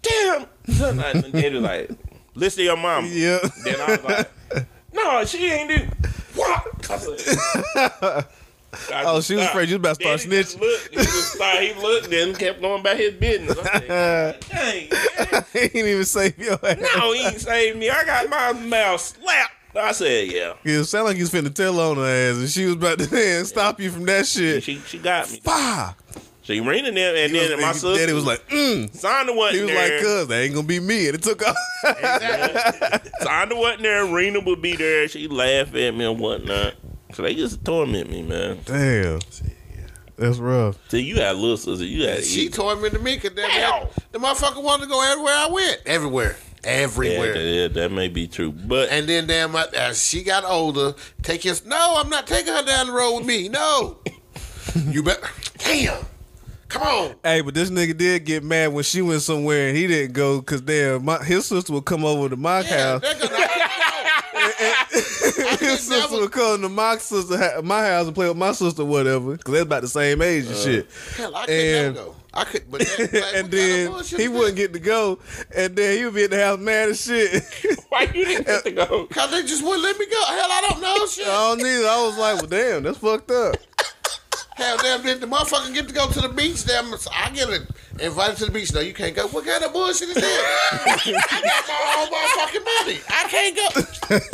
damn. 0.00 0.46
And 0.66 0.96
my 0.96 1.12
daddy 1.12 1.54
was 1.54 1.62
like, 1.62 1.90
listen 2.34 2.58
to 2.58 2.64
your 2.64 2.76
mama. 2.76 3.08
Yeah. 3.08 3.38
Then 3.64 3.80
I 3.80 3.86
was 3.86 4.04
like, 4.04 4.30
no, 4.92 5.24
she 5.24 5.50
ain't 5.50 5.68
do 5.68 5.88
what? 6.34 6.64
I 8.92 9.04
Oh, 9.04 9.20
she 9.20 9.34
was 9.34 9.44
afraid 9.44 9.68
you 9.68 9.74
was 9.78 9.80
about 9.80 9.98
to 10.00 10.18
start 10.18 10.20
just 10.30 10.56
snitching. 10.56 10.60
Looked, 10.60 10.88
he 10.90 10.96
just 10.96 11.32
started, 11.34 11.74
he 11.74 11.82
looked, 11.82 12.10
then 12.10 12.34
kept 12.34 12.60
going 12.62 12.80
about 12.80 12.96
his 12.96 13.12
business. 13.14 13.58
I 13.58 13.80
said, 13.80 14.40
dang, 14.48 14.88
man. 14.90 15.44
he 15.52 15.58
ain't 15.60 15.74
even 15.76 16.04
save 16.04 16.38
your 16.38 16.54
ass. 16.64 16.78
No, 16.96 17.12
he 17.12 17.26
ain't 17.26 17.40
saved 17.40 17.78
me. 17.78 17.90
I 17.90 18.04
got 18.04 18.28
my 18.30 18.52
mouth 18.52 19.00
slapped. 19.00 19.52
I 19.74 19.92
said, 19.92 20.28
yeah. 20.28 20.54
Yeah, 20.64 20.80
it 20.80 20.84
sounded 20.84 21.08
like 21.08 21.16
you 21.16 21.22
was 21.24 21.30
finna 21.32 21.52
tell 21.54 21.78
on 21.80 21.96
her 21.96 22.04
ass 22.06 22.36
and 22.38 22.48
she 22.48 22.64
was 22.66 22.74
about 22.74 22.98
to 22.98 23.10
man, 23.14 23.44
stop 23.44 23.80
you 23.80 23.90
from 23.90 24.04
that 24.06 24.26
shit. 24.26 24.62
She 24.62 24.78
she 24.80 24.98
got 24.98 25.30
me. 25.30 25.40
Bah! 25.44 25.94
She 26.44 26.60
ran 26.60 26.84
in 26.86 26.94
there, 26.96 27.14
and 27.14 27.32
He 27.32 27.38
then 27.38 27.52
was- 27.52 27.60
my 27.60 27.68
he- 27.68 27.78
sister. 27.78 27.94
Daddy 27.98 28.12
was 28.14 28.24
like, 28.26 28.46
mm. 28.48 28.90
Sonda 28.90 29.34
wasn't 29.36 29.56
He 29.56 29.62
was 29.62 29.70
there. 29.70 29.94
like, 29.96 30.02
cuz 30.02 30.26
that 30.28 30.40
ain't 30.42 30.54
gonna 30.54 30.66
be 30.66 30.80
me. 30.80 31.06
And 31.06 31.14
it 31.14 31.22
took 31.22 31.40
off. 31.46 31.56
Sonda 33.22 33.56
wasn't 33.56 33.82
there. 33.82 34.06
Rena 34.06 34.40
would 34.40 34.60
be 34.60 34.74
there. 34.76 35.08
She 35.08 35.28
laugh 35.28 35.74
at 35.74 35.94
me 35.94 36.04
and 36.04 36.18
whatnot. 36.18 36.74
So 37.12 37.22
they 37.22 37.32
used 37.32 37.58
to 37.58 37.64
torment 37.64 38.10
me, 38.10 38.22
man. 38.22 38.58
Damn. 38.64 39.20
That's 40.16 40.38
rough. 40.38 40.76
See, 40.90 41.00
you 41.00 41.16
had 41.16 41.36
little 41.36 41.56
sister. 41.56 41.84
You 41.84 42.06
had 42.06 42.24
She 42.24 42.48
tormented 42.48 43.02
me 43.02 43.16
because 43.18 43.36
Ow. 43.38 43.88
the 44.12 44.18
motherfucker 44.18 44.62
wanted 44.62 44.84
to 44.84 44.88
go 44.88 45.02
everywhere 45.10 45.34
I 45.34 45.48
went. 45.50 45.80
Everywhere. 45.86 46.36
Everywhere. 46.64 47.36
yeah, 47.36 47.66
that 47.68 47.90
may 47.90 48.06
be 48.08 48.28
true, 48.28 48.52
but 48.52 48.88
And 48.90 49.08
then 49.08 49.26
damn, 49.26 49.56
I- 49.56 49.66
as 49.76 50.04
she 50.06 50.22
got 50.22 50.44
older, 50.44 50.94
take 51.22 51.42
his. 51.42 51.66
No, 51.66 51.94
I'm 51.96 52.08
not 52.08 52.26
taking 52.28 52.52
her 52.52 52.62
down 52.62 52.86
the 52.86 52.92
road 52.92 53.16
with 53.18 53.26
me. 53.26 53.48
No, 53.48 53.98
you 54.76 55.02
bet. 55.02 55.20
Damn, 55.58 56.04
come 56.68 56.82
on. 56.82 57.14
Hey, 57.24 57.40
but 57.40 57.54
this 57.54 57.68
nigga 57.68 57.96
did 57.96 58.24
get 58.24 58.44
mad 58.44 58.72
when 58.72 58.84
she 58.84 59.02
went 59.02 59.22
somewhere 59.22 59.68
and 59.68 59.76
he 59.76 59.88
didn't 59.88 60.12
go 60.12 60.38
because 60.38 60.60
damn, 60.60 61.04
my, 61.04 61.18
his 61.24 61.46
sister 61.46 61.72
would 61.72 61.84
come 61.84 62.04
over 62.04 62.28
to 62.28 62.36
my 62.36 62.60
Yeah, 62.60 63.00
house. 63.00 63.02
His 65.60 65.80
sister 65.80 65.94
never- 65.98 66.16
would 66.22 66.32
come 66.32 66.62
to 66.62 66.68
my 66.68 66.96
sister, 66.98 67.62
my 67.62 67.86
house 67.86 68.06
and 68.06 68.14
play 68.14 68.28
with 68.28 68.36
my 68.36 68.52
sister, 68.52 68.84
whatever, 68.84 69.36
because 69.36 69.52
they're 69.52 69.62
about 69.62 69.82
the 69.82 69.88
same 69.88 70.20
age 70.22 70.46
and 70.46 70.54
uh, 70.54 70.58
shit. 70.58 70.88
hell, 71.16 71.34
I 71.36 71.46
could 71.46 71.54
And- 71.54 71.94
never 71.96 72.06
go. 72.08 72.14
I 72.34 72.44
could, 72.44 72.70
but 72.70 72.80
that, 72.80 72.98
like, 72.98 73.12
and 73.12 73.22
kind 73.22 73.44
of 73.44 73.50
then 73.50 74.20
he 74.20 74.26
wouldn't 74.28 74.56
get 74.56 74.72
to 74.72 74.78
go, 74.78 75.18
and 75.54 75.76
then 75.76 75.98
he 75.98 76.04
would 76.06 76.14
be 76.14 76.24
in 76.24 76.30
the 76.30 76.42
house 76.42 76.58
mad 76.58 76.88
as 76.88 77.04
shit. 77.04 77.42
why 77.90 78.02
you 78.04 78.24
didn't 78.24 78.46
get 78.46 78.64
to 78.64 78.70
go? 78.70 79.06
Cause 79.10 79.30
they 79.30 79.42
just 79.42 79.62
wouldn't 79.62 79.82
let 79.82 79.98
me 79.98 80.06
go. 80.06 80.24
Hell, 80.24 80.48
I 80.50 80.66
don't 80.70 80.80
know 80.80 81.06
shit. 81.06 81.26
I 81.26 81.30
don't 81.30 81.58
need. 81.58 81.84
I 81.86 82.06
was 82.06 82.16
like, 82.16 82.36
well, 82.36 82.46
damn, 82.46 82.84
that's 82.84 82.96
fucked 82.96 83.30
up. 83.30 83.56
Hell, 84.54 84.76
damn, 84.78 85.02
did 85.02 85.20
the 85.20 85.26
motherfucker 85.26 85.74
get 85.74 85.88
to 85.88 85.94
go 85.94 86.08
to 86.08 86.20
the 86.22 86.28
beach? 86.30 86.64
Damn, 86.64 86.94
I 87.14 87.30
get 87.34 87.50
it. 87.50 87.62
Invited 88.02 88.36
to 88.38 88.44
the 88.46 88.50
beach. 88.50 88.74
No, 88.74 88.80
you 88.80 88.92
can't 88.92 89.14
go. 89.14 89.28
What 89.28 89.46
kind 89.46 89.62
of 89.62 89.72
bullshit 89.72 90.08
is 90.08 90.16
that? 90.16 90.72
I 91.30 91.40
got 91.40 91.68
my 91.68 92.00
own 92.00 92.08
motherfucking 92.10 92.64
money. 92.64 93.00
I 93.08 93.28
can't 93.28 93.56
go. 93.56 93.68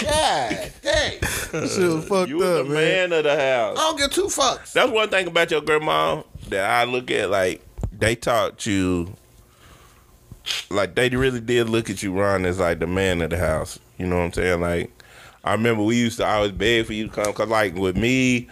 God 0.04 0.72
dang. 0.82 1.18
That 1.52 1.68
shit 1.68 1.90
was 1.92 2.08
fucked 2.08 2.30
You 2.30 2.38
was 2.38 2.46
the 2.46 2.64
man. 2.64 3.10
man 3.10 3.12
of 3.12 3.24
the 3.24 3.36
house. 3.36 3.76
I 3.78 3.80
don't 3.82 3.98
give 3.98 4.10
two 4.10 4.24
fucks. 4.24 4.72
That's 4.72 4.90
one 4.90 5.10
thing 5.10 5.26
about 5.26 5.50
your 5.50 5.60
grandma 5.60 6.22
that 6.48 6.64
I 6.70 6.84
look 6.84 7.10
at. 7.10 7.28
Like 7.28 7.60
they 7.92 8.16
taught 8.16 8.64
you, 8.64 9.14
like 10.70 10.94
they 10.94 11.10
really 11.10 11.40
did 11.40 11.68
look 11.68 11.90
at 11.90 12.02
you, 12.02 12.18
Ron, 12.18 12.46
as 12.46 12.58
like 12.58 12.78
the 12.78 12.86
man 12.86 13.20
of 13.20 13.28
the 13.28 13.38
house. 13.38 13.78
You 13.98 14.06
know 14.06 14.16
what 14.16 14.24
I'm 14.24 14.32
saying? 14.32 14.60
Like 14.62 14.90
I 15.44 15.52
remember 15.52 15.82
we 15.82 15.96
used 15.96 16.16
to 16.18 16.26
always 16.26 16.52
beg 16.52 16.86
for 16.86 16.94
you 16.94 17.08
to 17.08 17.12
come, 17.12 17.34
cause 17.34 17.48
like 17.48 17.74
with 17.74 17.98
me, 17.98 18.48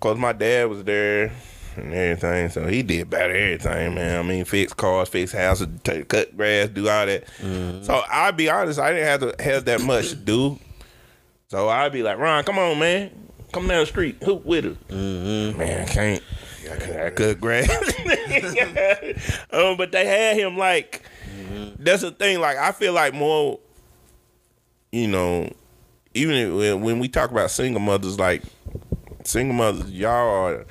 cause 0.00 0.18
my 0.18 0.32
dad 0.32 0.68
was 0.68 0.82
there 0.82 1.30
and 1.76 1.92
everything, 1.92 2.48
so 2.50 2.66
he 2.66 2.82
did 2.82 3.02
about 3.02 3.30
everything, 3.30 3.94
man. 3.94 4.18
I 4.18 4.22
mean, 4.22 4.44
fix 4.44 4.72
cars, 4.72 5.08
fix 5.08 5.32
houses, 5.32 5.68
take, 5.82 6.08
cut 6.08 6.36
grass, 6.36 6.68
do 6.68 6.88
all 6.88 7.06
that. 7.06 7.26
Mm-hmm. 7.38 7.82
So 7.82 8.02
I'll 8.08 8.32
be 8.32 8.48
honest, 8.48 8.78
I 8.78 8.92
didn't 8.92 9.06
have 9.06 9.20
to 9.20 9.42
have 9.42 9.64
that 9.66 9.80
much 9.80 10.10
to 10.10 10.16
do. 10.16 10.58
So 11.48 11.68
I'd 11.68 11.92
be 11.92 12.02
like, 12.02 12.18
Ron, 12.18 12.44
come 12.44 12.58
on, 12.58 12.78
man. 12.78 13.10
Come 13.52 13.68
down 13.68 13.80
the 13.80 13.86
street. 13.86 14.22
Hoop 14.24 14.44
with 14.44 14.66
us. 14.66 14.76
Mm-hmm. 14.88 15.58
Man, 15.58 15.82
I 15.82 15.84
can't. 15.84 16.22
I 16.70 17.10
cut 17.10 17.40
grass. 17.40 17.70
um, 19.52 19.76
but 19.76 19.92
they 19.92 20.06
had 20.06 20.36
him 20.36 20.56
like, 20.56 21.02
mm-hmm. 21.30 21.82
that's 21.82 22.02
the 22.02 22.10
thing. 22.10 22.40
Like, 22.40 22.56
I 22.56 22.72
feel 22.72 22.92
like 22.92 23.14
more, 23.14 23.60
you 24.90 25.08
know, 25.08 25.52
even 26.14 26.80
when 26.80 26.98
we 26.98 27.08
talk 27.08 27.30
about 27.30 27.50
single 27.50 27.80
mothers, 27.80 28.18
like 28.18 28.42
single 29.24 29.54
mothers, 29.54 29.90
y'all 29.90 30.10
are 30.10 30.66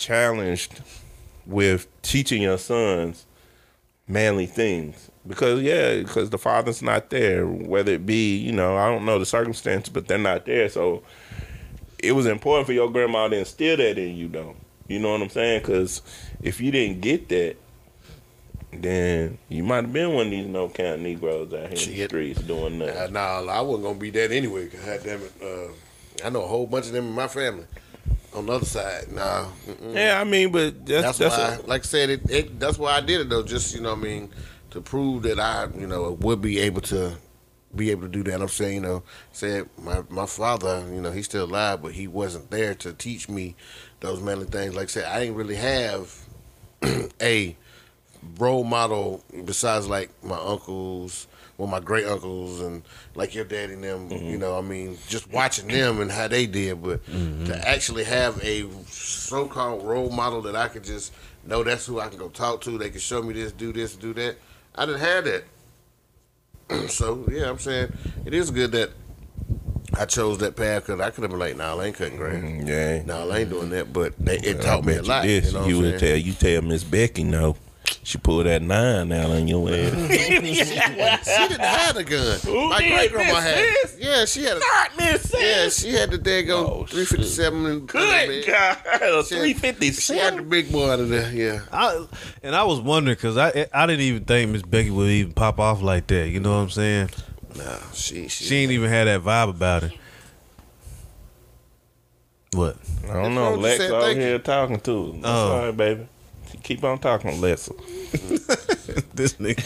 challenged 0.00 0.80
with 1.46 1.86
teaching 2.02 2.42
your 2.42 2.58
sons 2.58 3.26
manly 4.08 4.46
things 4.46 5.10
because 5.26 5.62
yeah, 5.62 5.98
because 5.98 6.30
the 6.30 6.38
father's 6.38 6.82
not 6.82 7.10
there. 7.10 7.46
Whether 7.46 7.92
it 7.92 8.06
be 8.06 8.36
you 8.36 8.52
know 8.52 8.76
I 8.76 8.88
don't 8.90 9.04
know 9.04 9.18
the 9.18 9.26
circumstance, 9.26 9.88
but 9.88 10.08
they're 10.08 10.18
not 10.18 10.46
there. 10.46 10.68
So 10.68 11.02
it 11.98 12.12
was 12.12 12.26
important 12.26 12.66
for 12.66 12.72
your 12.72 12.90
grandma 12.90 13.28
to 13.28 13.38
instill 13.38 13.76
that 13.76 13.98
in 13.98 14.16
you, 14.16 14.28
though. 14.28 14.56
You 14.88 14.98
know 14.98 15.12
what 15.12 15.22
I'm 15.22 15.28
saying? 15.28 15.60
Because 15.60 16.02
if 16.42 16.60
you 16.60 16.70
didn't 16.70 17.00
get 17.00 17.28
that, 17.28 17.56
then 18.72 19.38
you 19.48 19.62
might 19.62 19.84
have 19.84 19.92
been 19.92 20.14
one 20.14 20.26
of 20.26 20.30
these 20.30 20.46
no 20.46 20.68
count 20.68 21.00
Negroes 21.00 21.52
out 21.52 21.68
here 21.72 21.92
in 21.92 21.98
the 21.98 22.04
streets 22.06 22.40
doing 22.42 22.78
nothing. 22.78 22.96
Uh, 22.96 23.08
nah, 23.08 23.52
I 23.52 23.60
wasn't 23.60 23.84
gonna 23.84 23.98
be 23.98 24.10
that 24.10 24.32
anyway. 24.32 24.68
God 24.68 25.00
damn 25.04 25.20
it, 25.22 25.32
uh, 25.42 26.26
I 26.26 26.30
know 26.30 26.42
a 26.42 26.48
whole 26.48 26.66
bunch 26.66 26.86
of 26.86 26.92
them 26.92 27.06
in 27.06 27.12
my 27.12 27.28
family. 27.28 27.66
On 28.32 28.46
the 28.46 28.52
other 28.52 28.64
side, 28.64 29.10
nah. 29.10 29.46
mm-mm. 29.66 29.94
Yeah, 29.94 30.20
I 30.20 30.24
mean, 30.24 30.52
but 30.52 30.86
that's 30.86 31.18
That's, 31.18 31.18
that's, 31.18 31.36
why, 31.36 31.64
a, 31.64 31.68
like 31.68 31.82
I 31.82 31.84
said, 31.84 32.10
it, 32.10 32.30
it. 32.30 32.60
That's 32.60 32.78
why 32.78 32.92
I 32.92 33.00
did 33.00 33.22
it 33.22 33.28
though. 33.28 33.42
Just 33.42 33.74
you 33.74 33.80
know, 33.80 33.90
what 33.90 33.98
I 33.98 34.02
mean, 34.02 34.30
to 34.70 34.80
prove 34.80 35.24
that 35.24 35.40
I, 35.40 35.66
you 35.76 35.86
know, 35.86 36.12
would 36.12 36.40
be 36.40 36.60
able 36.60 36.80
to, 36.82 37.14
be 37.74 37.90
able 37.90 38.02
to 38.02 38.08
do 38.08 38.22
that. 38.24 38.40
I'm 38.40 38.48
saying, 38.48 38.74
you 38.74 38.80
know, 38.80 39.02
said 39.32 39.68
my 39.76 40.02
my 40.08 40.26
father, 40.26 40.84
you 40.92 41.00
know, 41.00 41.10
he's 41.10 41.24
still 41.24 41.44
alive, 41.44 41.82
but 41.82 41.92
he 41.92 42.06
wasn't 42.06 42.50
there 42.52 42.74
to 42.76 42.92
teach 42.92 43.28
me 43.28 43.56
those 43.98 44.22
manly 44.22 44.46
things. 44.46 44.76
Like 44.76 44.84
I 44.84 44.86
said, 44.86 45.04
I 45.06 45.20
didn't 45.20 45.34
really 45.34 45.56
have 45.56 46.14
a 47.20 47.56
role 48.38 48.64
model 48.64 49.24
besides 49.44 49.88
like 49.88 50.10
my 50.22 50.38
uncles, 50.38 51.26
well, 51.60 51.68
my 51.68 51.78
great 51.78 52.06
uncles, 52.06 52.60
and 52.62 52.82
like 53.14 53.34
your 53.34 53.44
daddy 53.44 53.74
and 53.74 53.84
them. 53.84 54.10
You 54.10 54.38
know, 54.38 54.56
I 54.56 54.62
mean, 54.62 54.96
just 55.08 55.30
watching 55.30 55.68
them 55.68 56.00
and 56.00 56.10
how 56.10 56.26
they 56.26 56.46
did, 56.46 56.82
but 56.82 57.04
to 57.06 57.68
actually 57.68 58.04
have 58.04 58.42
a 58.42 58.66
so-called 58.88 59.86
role 59.86 60.08
model 60.08 60.40
that 60.42 60.56
I 60.56 60.68
could 60.68 60.84
just 60.84 61.12
know 61.44 61.62
that's 61.62 61.84
who 61.84 62.00
I 62.00 62.08
can 62.08 62.18
go 62.18 62.30
talk 62.30 62.62
to. 62.62 62.78
They 62.78 62.88
can 62.88 63.00
show 63.00 63.22
me 63.22 63.34
this, 63.34 63.52
do 63.52 63.72
this, 63.74 63.94
do 63.94 64.14
that. 64.14 64.36
I 64.74 64.86
didn't 64.86 65.00
have 65.00 65.24
that. 65.24 66.88
so 66.90 67.26
yeah, 67.30 67.50
I'm 67.50 67.58
saying 67.58 67.92
it 68.24 68.32
is 68.32 68.50
good 68.50 68.72
that 68.72 68.90
I 69.98 70.06
chose 70.06 70.38
that 70.38 70.56
path 70.56 70.86
because 70.86 71.00
I 71.00 71.10
could 71.10 71.22
have 71.22 71.30
been 71.30 71.40
like, 71.40 71.56
"Nah, 71.58 71.76
I 71.76 71.86
ain't 71.86 71.96
cutting 71.96 72.16
grass. 72.16 72.42
Mm, 72.42 72.66
yeah. 72.66 73.02
No, 73.04 73.30
I 73.30 73.40
ain't 73.40 73.50
doing 73.50 73.68
that." 73.70 73.92
But 73.92 74.14
they, 74.18 74.38
it 74.38 74.60
I 74.60 74.62
taught 74.62 74.84
me 74.86 74.94
a 74.94 75.02
lot. 75.02 75.26
You, 75.26 75.40
You, 75.40 75.52
know 75.52 75.66
you 75.66 75.78
would 75.80 75.98
tell 75.98 76.16
you 76.16 76.32
tell 76.32 76.62
Miss 76.62 76.84
Becky 76.84 77.24
no. 77.24 77.56
She 78.02 78.16
pulled 78.18 78.46
that 78.46 78.62
nine 78.62 79.12
out 79.12 79.30
on 79.30 79.46
your 79.46 79.68
ass. 79.68 79.92
she 80.10 80.40
didn't 80.40 81.60
have 81.60 81.96
a 81.96 82.02
gun. 82.02 82.38
My 82.70 82.78
great 82.78 83.12
grandma 83.12 83.34
Miss 83.34 83.44
had. 83.44 83.88
Sis? 83.90 83.96
Yeah, 84.00 84.24
she 84.24 84.42
had 84.44 84.56
a. 84.56 84.60
Not 84.60 84.96
Miss 84.96 85.34
Yeah, 85.38 85.68
she 85.68 85.92
had 85.92 86.10
the 86.10 86.18
daggone 86.18 86.68
Oh, 86.68 86.86
three 86.86 87.04
fifty 87.04 87.26
seven. 87.26 87.66
and 87.66 87.86
Good 87.86 88.46
God, 88.46 88.78
a 89.02 89.22
She- 89.24 89.36
three 89.38 89.52
fifty 89.54 89.92
She 89.92 90.16
had 90.16 90.38
the 90.38 90.42
big 90.42 90.72
boy 90.72 90.90
out 90.90 90.98
of 91.00 91.10
there. 91.10 91.30
Yeah. 91.30 91.60
I, 91.70 92.06
and 92.42 92.56
I 92.56 92.64
was 92.64 92.80
wondering 92.80 93.16
because 93.16 93.36
I 93.36 93.66
I 93.72 93.86
didn't 93.86 94.00
even 94.02 94.24
think 94.24 94.50
Miss 94.50 94.62
Becky 94.62 94.90
would 94.90 95.08
even 95.10 95.32
pop 95.34 95.60
off 95.60 95.82
like 95.82 96.06
that. 96.06 96.28
You 96.28 96.40
know 96.40 96.56
what 96.56 96.62
I'm 96.62 96.70
saying? 96.70 97.10
Nah, 97.54 97.78
she 97.92 98.28
she. 98.28 98.44
She 98.44 98.56
ain't 98.56 98.72
even 98.72 98.88
had 98.88 99.08
that 99.08 99.20
vibe 99.20 99.50
about 99.50 99.82
it. 99.84 99.92
What? 102.52 102.76
I 103.08 103.12
don't 103.12 103.34
know. 103.34 103.54
Lex 103.54 103.78
said, 103.78 103.90
over 103.90 104.06
thank 104.06 104.16
you. 104.16 104.22
here 104.22 104.38
talking 104.38 104.80
to 104.80 105.06
her. 105.06 105.12
I'm 105.12 105.20
Oh. 105.24 105.48
sorry, 105.48 105.72
baby. 105.72 106.08
Keep 106.62 106.84
on 106.84 106.98
talking, 106.98 107.30
Lexa. 107.32 107.76
this 109.14 109.34
nigga. 109.34 109.64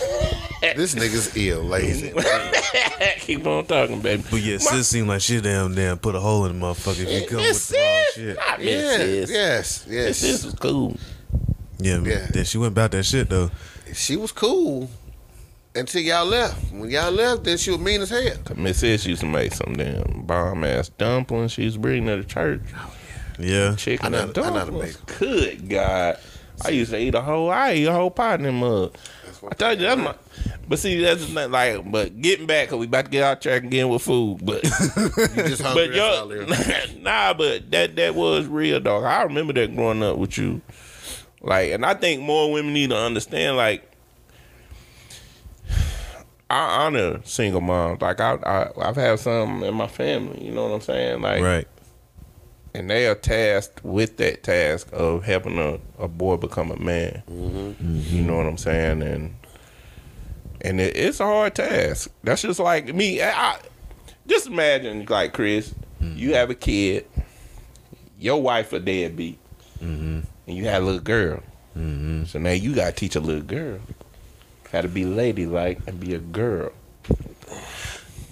this 0.76 0.95
nigga's 0.95 1.37
ill, 1.37 1.62
lazy. 1.62 2.12
Keep 3.20 3.47
on 3.47 3.66
talking, 3.66 4.01
baby. 4.01 4.22
But 4.30 4.41
yeah, 4.43 4.59
sis 4.59 4.89
seemed 4.89 5.09
like 5.09 5.20
she 5.20 5.41
damn 5.41 5.74
damn 5.74 5.99
put 5.99 6.14
a 6.14 6.20
hole 6.20 6.45
in 6.47 6.59
the 6.59 6.66
motherfucker 6.66 7.03
if 7.05 7.22
you 7.22 7.28
come 7.28 7.39
Miss 7.39 7.70
with 7.70 7.78
the 7.78 7.85
wrong 7.85 8.05
Sis, 8.07 8.14
shit. 8.14 8.37
not 8.37 8.59
Miss 8.59 8.68
yeah, 8.68 8.97
Sis. 8.97 9.30
yes, 9.30 9.87
yes. 9.89 10.20
This 10.20 10.45
was 10.45 10.55
cool. 10.55 10.97
Yeah, 11.78 11.99
Yeah. 12.03 12.26
Then 12.30 12.45
she 12.45 12.59
went 12.59 12.72
about 12.72 12.93
that 12.93 13.05
shit 13.05 13.28
though. 13.28 13.51
She 13.93 14.16
was 14.16 14.32
cool 14.32 14.89
until 15.74 16.01
y'all 16.03 16.24
left. 16.26 16.72
When 16.72 16.91
y'all 16.91 17.11
left, 17.11 17.45
then 17.45 17.59
she 17.59 17.70
was 17.70 17.80
mean 17.80 18.01
as 18.03 18.11
hell. 18.11 18.37
Cause 18.45 18.57
Miss 18.57 18.78
Sis 18.78 19.05
used 19.07 19.20
to 19.22 19.26
make 19.26 19.53
some 19.53 19.74
damn 19.74 20.22
bomb 20.26 20.64
ass 20.64 20.89
dumplings. 20.91 21.53
She 21.53 21.64
was 21.64 21.76
bringing 21.76 22.05
bring 22.07 22.16
to 22.18 22.22
the 22.22 22.28
church. 22.28 22.61
Oh, 22.76 22.95
yeah. 23.39 23.74
Chicken 23.76 24.14
I 24.14 24.18
and 24.22 24.35
know- 24.37 24.43
I 24.43 24.47
know 24.51 24.53
how 24.59 24.64
to 24.64 24.70
dumplings. 24.70 24.99
make 25.09 25.18
Good 25.18 25.68
God. 25.68 26.18
I 26.63 26.71
used 26.71 26.91
to 26.93 26.99
eat 26.99 27.15
a 27.15 27.21
whole, 27.21 27.51
I 27.51 27.75
eat 27.75 27.87
a 27.87 27.93
whole 27.93 28.11
pot 28.11 28.41
in 28.41 28.47
them 28.47 28.61
mug. 28.61 28.95
I 29.51 29.55
told 29.55 29.79
you 29.79 29.87
that's 29.87 30.01
my, 30.01 30.15
but 30.69 30.79
see 30.79 31.01
that's 31.03 31.29
not 31.29 31.51
like, 31.51 31.91
but 31.91 32.21
getting 32.23 32.47
back, 32.47 32.69
cause 32.69 32.79
we 32.79 32.87
about 32.87 33.07
to 33.07 33.11
get 33.11 33.23
out 33.25 33.43
track 33.43 33.65
again 33.65 33.89
with 33.89 34.03
food, 34.03 34.39
but 34.43 34.63
You 34.65 34.71
just 34.71 35.61
hungry. 35.63 35.89
but 35.89 35.95
that's 35.95 36.19
all 36.19 36.33
yo, 36.33 36.45
there. 36.47 36.87
nah, 37.01 37.35
but 37.35 37.71
that 37.71 37.97
that 37.97 38.15
was 38.15 38.47
real, 38.47 38.81
dog. 38.81 39.05
I 39.05 39.23
remember 39.23 39.53
that 39.55 39.75
growing 39.75 40.03
up 40.03 40.17
with 40.17 40.39
you, 40.39 40.63
like, 41.43 41.73
and 41.73 41.85
I 41.85 41.95
think 41.95 42.23
more 42.23 42.51
women 42.53 42.73
need 42.73 42.91
to 42.91 42.97
understand, 42.97 43.57
like, 43.59 43.91
I 46.49 46.87
honor 46.87 47.21
single 47.25 47.61
moms. 47.61 48.01
Like, 48.01 48.21
I, 48.21 48.35
I 48.37 48.89
I've 48.89 48.97
had 48.97 49.19
some 49.19 49.63
in 49.65 49.75
my 49.75 49.89
family. 49.89 50.45
You 50.45 50.53
know 50.53 50.65
what 50.65 50.75
I'm 50.75 50.81
saying? 50.81 51.21
Like, 51.21 51.43
Right. 51.43 51.69
And 52.75 52.91
they 52.91 53.07
are 53.07 53.14
tasked 53.14 53.85
with 53.85 54.16
that 54.18 54.43
task 54.43 54.89
of 54.93 55.25
helping 55.25 55.59
a, 55.59 55.79
a 55.99 56.09
boy 56.09 56.37
become 56.37 56.70
a 56.70 56.77
man. 56.77 57.22
Mm-hmm. 57.31 58.01
You 58.16 58.22
know 58.22 58.37
what 58.37 58.47
I'm 58.47 58.59
saying? 58.59 59.03
And 59.03 59.35
and 60.61 60.81
it, 60.81 60.97
it's 60.97 61.20
a 61.20 61.25
hard 61.25 61.55
task. 61.55 62.11
That's 62.22 62.43
just 62.43 62.61
like 62.61 62.95
me. 62.95 63.22
I, 63.22 63.31
I- 63.31 63.61
just 64.27 64.47
imagine, 64.47 65.05
like 65.05 65.35
Chris, 65.35 65.75
you 66.01 66.07
mm-hmm. 66.07 66.33
have 66.33 66.49
a 66.49 66.55
kid, 66.55 67.07
your 68.18 68.41
wife 68.41 68.72
a 68.72 68.81
deadbeat, 68.81 69.39
mm-hmm. 69.83 70.20
and 70.47 70.57
you 70.57 70.64
had 70.64 70.81
a 70.81 70.85
little 70.85 71.01
girl. 71.01 71.43
So 71.75 72.39
now 72.39 72.51
you 72.51 72.75
got 72.75 72.87
to 72.87 72.93
teach 72.93 73.16
a 73.16 73.20
little 73.20 73.43
girl 73.43 73.81
how 74.72 74.81
to 74.81 74.89
be 74.89 75.05
ladylike 75.05 75.81
and 75.87 76.01
be 76.01 76.14
a 76.14 76.18
girl. 76.18 76.72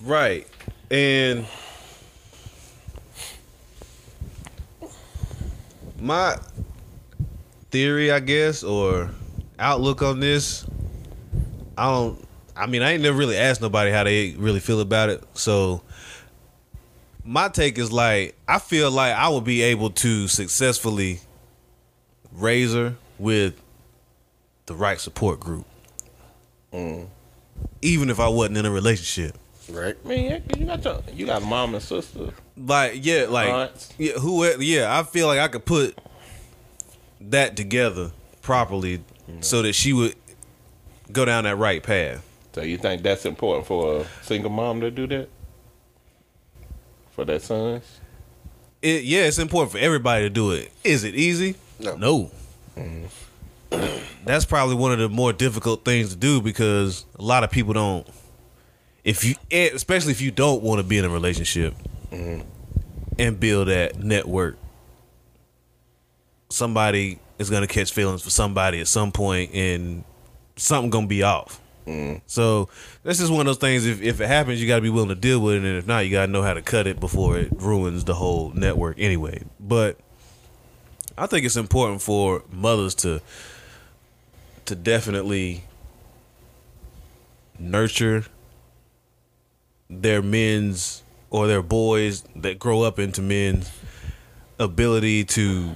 Right. 0.03 0.47
And 0.91 1.47
my 6.03 6.37
theory, 7.71 8.11
I 8.11 8.21
guess, 8.21 8.63
or 8.63 9.11
outlook 9.59 10.03
on 10.03 10.21
this, 10.21 10.67
I 11.79 11.85
don't 11.85 12.23
I 12.55 12.67
mean, 12.67 12.83
I 12.83 12.93
ain't 12.93 13.03
never 13.03 13.17
really 13.17 13.39
asked 13.39 13.63
nobody 13.63 13.91
how 13.91 14.05
they 14.05 14.33
really 14.33 14.61
feel 14.61 14.81
about 14.81 15.09
it. 15.09 15.25
So 15.35 15.83
my 17.25 17.49
take 17.49 17.79
is 17.79 17.91
like 17.91 18.37
I 18.47 18.59
feel 18.59 18.91
like 18.91 19.15
I 19.15 19.29
would 19.29 19.45
be 19.45 19.63
able 19.63 19.91
to 19.91 20.29
successfully 20.29 21.21
raise 22.33 22.75
her 22.75 22.97
with 23.19 23.55
the 24.67 24.75
right 24.75 25.01
support 25.01 25.41
group. 25.41 25.67
Mm. 26.73 27.09
Even 27.81 28.11
if 28.11 28.21
I 28.21 28.29
wasn't 28.29 28.59
in 28.59 28.67
a 28.67 28.71
relationship. 28.71 29.37
Right. 29.71 29.97
I 30.05 30.09
mean, 30.09 30.25
yeah, 30.31 30.57
you 30.57 30.67
got 30.67 30.85
your, 30.85 31.03
you 31.15 31.27
got 31.27 31.43
mom 31.43 31.75
and 31.75 31.83
sister. 31.83 32.33
Like 32.57 33.05
yeah, 33.05 33.27
like 33.29 33.49
Aunts. 33.49 33.95
yeah, 33.99 34.13
who 34.13 34.45
yeah, 34.61 34.99
I 34.99 35.03
feel 35.05 35.27
like 35.27 35.39
I 35.39 35.49
could 35.49 35.65
put 35.65 35.99
that 37.21 37.57
together 37.57 38.11
properly 38.43 39.03
so 39.41 39.63
that 39.63 39.73
she 39.73 39.93
would 39.93 40.15
go 41.11 41.25
down 41.25 41.45
that 41.45 41.57
right 41.57 41.83
path. 41.83 42.23
So 42.53 42.63
you 42.63 42.77
think 42.77 43.03
that's 43.03 43.25
important 43.25 43.67
for 43.67 44.01
a 44.01 44.07
single 44.23 44.51
mom 44.51 44.81
to 44.83 44.91
do 44.91 45.07
that? 45.07 45.29
For 47.13 47.25
their 47.25 47.39
sons? 47.39 48.01
It, 48.83 49.05
yeah, 49.05 49.23
it's 49.23 49.39
important 49.39 49.73
for 49.73 49.79
everybody 49.79 50.25
to 50.25 50.31
do 50.31 50.51
it. 50.51 50.71
Is 50.85 51.05
it 51.05 51.15
easy? 51.15 51.55
No. 51.79 51.97
no 51.97 52.31
That's 54.25 54.45
probably 54.45 54.75
one 54.75 54.93
of 54.93 54.99
the 54.99 55.09
more 55.09 55.33
difficult 55.33 55.85
things 55.85 56.11
to 56.11 56.17
do 56.17 56.43
because 56.43 57.07
a 57.19 57.23
lot 57.23 57.45
of 57.45 57.51
people 57.51 57.73
don't. 57.73 58.07
If 59.05 59.25
you, 59.25 59.35
eh, 59.51 59.71
especially 59.73 60.13
if 60.13 60.21
you 60.21 60.31
don't 60.31 60.63
want 60.63 60.81
to 60.81 60.87
be 60.87 60.99
in 60.99 61.05
a 61.05 61.09
relationship 61.09 61.75
Mm-hmm. 62.13 62.43
and 63.19 63.41
build 63.41 63.69
that 63.69 63.99
network, 63.99 64.59
somebody 66.51 67.19
is 67.39 67.51
gonna 67.51 67.67
catch 67.67 67.93
feelings 67.93 68.23
for 68.23 68.31
somebody 68.31 68.81
at 68.81 68.89
some 68.89 69.13
point, 69.13 69.53
and 69.55 70.05
something 70.57 70.91
gonna 70.91 71.07
be 71.07 71.23
off. 71.23 71.61
Mm-hmm. 71.87 72.19
So 72.27 72.69
this 73.03 73.21
is 73.21 73.31
one 73.31 73.41
of 73.41 73.47
those 73.47 73.59
things. 73.59 73.87
If 73.87 74.03
if 74.03 74.21
it 74.21 74.29
happens, 74.29 74.61
you 74.61 74.69
got 74.69 74.77
to 74.77 74.83
be 74.83 74.91
willing 74.91 75.09
to 75.09 75.15
deal 75.15 75.41
with 75.41 75.55
it, 75.55 75.65
and 75.65 75.79
if 75.79 75.87
not, 75.87 76.01
you 76.01 76.11
got 76.13 76.27
to 76.27 76.33
know 76.33 76.43
how 76.43 76.55
to 76.55 76.63
cut 76.63 76.87
it 76.87 77.01
before 77.01 77.39
it 77.39 77.51
ruins 77.57 78.05
the 78.05 78.15
whole 78.15 78.51
network. 78.51 78.99
Anyway, 78.99 79.43
but 79.59 79.99
I 81.19 81.27
think 81.27 81.45
it's 81.45 81.57
important 81.57 82.03
for 82.03 82.45
mothers 82.53 82.95
to 82.97 83.21
to 84.67 84.75
definitely 84.77 85.65
nurture 87.59 88.25
their 89.91 90.23
men's 90.23 91.02
or 91.33 91.47
their 91.47 91.63
boys 91.63 92.23
that 92.37 92.59
grow 92.59 92.83
up 92.83 92.99
into 92.99 93.21
men's 93.23 93.71
ability 94.59 95.25
to 95.25 95.71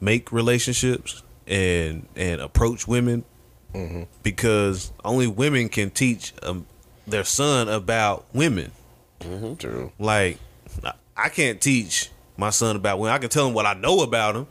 make 0.00 0.30
relationships 0.32 1.22
and 1.46 2.06
and 2.16 2.40
approach 2.40 2.88
women 2.88 3.24
because 4.22 4.90
only 5.04 5.26
women 5.26 5.68
can 5.68 5.90
teach 5.90 6.32
um, 6.42 6.64
their 7.06 7.24
son 7.24 7.68
about 7.68 8.24
women 8.32 8.72
True. 9.58 9.92
Like, 9.98 10.38
I- 10.84 10.92
I 11.16 11.28
can't 11.30 11.60
teach 11.60 12.10
my 12.38 12.50
son 12.50 12.76
about 12.76 12.98
women. 12.98 13.14
I 13.14 13.18
can 13.18 13.28
tell 13.30 13.46
him 13.48 13.54
what 13.54 13.64
I 13.66 13.72
know 13.74 14.00
about 14.02 14.36
him, 14.36 14.46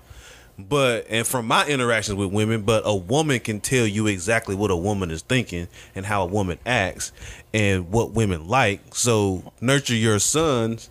but 0.58 1.06
and 1.10 1.28
from 1.28 1.48
my 1.48 1.66
interactions 1.68 2.18
with 2.18 2.32
women, 2.32 2.62
but 2.62 2.84
a 2.86 2.96
woman 2.96 3.40
can 3.40 3.60
tell 3.60 3.86
you 3.86 4.08
exactly 4.08 4.56
what 4.56 4.72
a 4.72 4.76
woman 4.76 5.12
is 5.12 5.22
thinking 5.22 5.68
and 5.96 6.06
how 6.06 6.24
a 6.24 6.26
woman 6.28 6.58
acts 6.66 7.12
and 7.54 7.92
what 7.92 8.12
women 8.12 8.48
like. 8.48 8.96
So 8.96 9.52
nurture 9.62 9.96
your 9.96 10.20
sons 10.20 10.90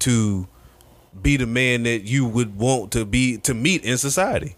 to 0.00 0.46
be 1.20 1.36
the 1.36 1.46
man 1.46 1.82
that 1.82 2.04
you 2.04 2.26
would 2.26 2.56
want 2.56 2.92
to 2.92 3.04
be 3.04 3.36
to 3.38 3.54
meet 3.54 3.84
in 3.84 3.98
society. 3.98 4.56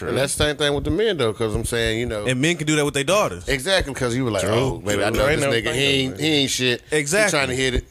And 0.00 0.16
that's 0.16 0.36
the 0.36 0.44
same 0.44 0.56
thing 0.56 0.74
with 0.74 0.84
the 0.84 0.92
men 0.92 1.16
though, 1.16 1.32
because 1.32 1.56
I'm 1.56 1.64
saying, 1.64 1.98
you 1.98 2.06
know, 2.06 2.24
And 2.24 2.40
men 2.40 2.56
can 2.56 2.68
do 2.68 2.76
that 2.76 2.84
with 2.84 2.94
their 2.94 3.02
daughters. 3.02 3.48
exactly 3.48 3.92
because 3.92 4.14
you 4.14 4.24
were 4.24 4.30
like, 4.30 4.42
True, 4.44 4.52
oh, 4.52 4.82
maybe 4.84 5.02
I 5.02 5.10
know 5.10 5.26
I 5.26 5.34
this 5.34 5.44
ain't 5.44 5.66
nigga. 5.66 5.74
He 5.74 5.80
ain't, 5.84 6.20
he 6.20 6.26
ain't 6.26 6.50
shit. 6.50 6.82
Exactly. 6.92 7.40
He 7.40 7.44
trying 7.46 7.48
to 7.48 7.56
hit 7.56 7.74
it. 7.74 7.84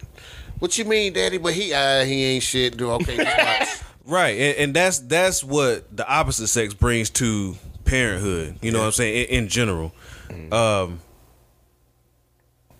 What 0.59 0.77
you 0.77 0.85
mean, 0.85 1.11
daddy? 1.11 1.37
But 1.37 1.53
he, 1.53 1.73
uh, 1.73 2.05
he 2.05 2.23
ain't 2.23 2.43
shit. 2.43 2.77
Do 2.77 2.91
okay. 2.91 3.17
just 3.17 3.37
watch. 3.83 3.86
Right, 4.07 4.37
and, 4.39 4.57
and 4.57 4.73
that's 4.73 4.99
that's 4.99 5.43
what 5.43 5.95
the 5.95 6.07
opposite 6.07 6.47
sex 6.47 6.73
brings 6.73 7.09
to 7.11 7.57
parenthood. 7.83 8.57
You 8.61 8.71
know 8.71 8.79
what 8.79 8.85
I'm 8.85 8.91
saying 8.93 9.25
in, 9.25 9.43
in 9.43 9.47
general. 9.49 9.93
Um, 10.51 11.01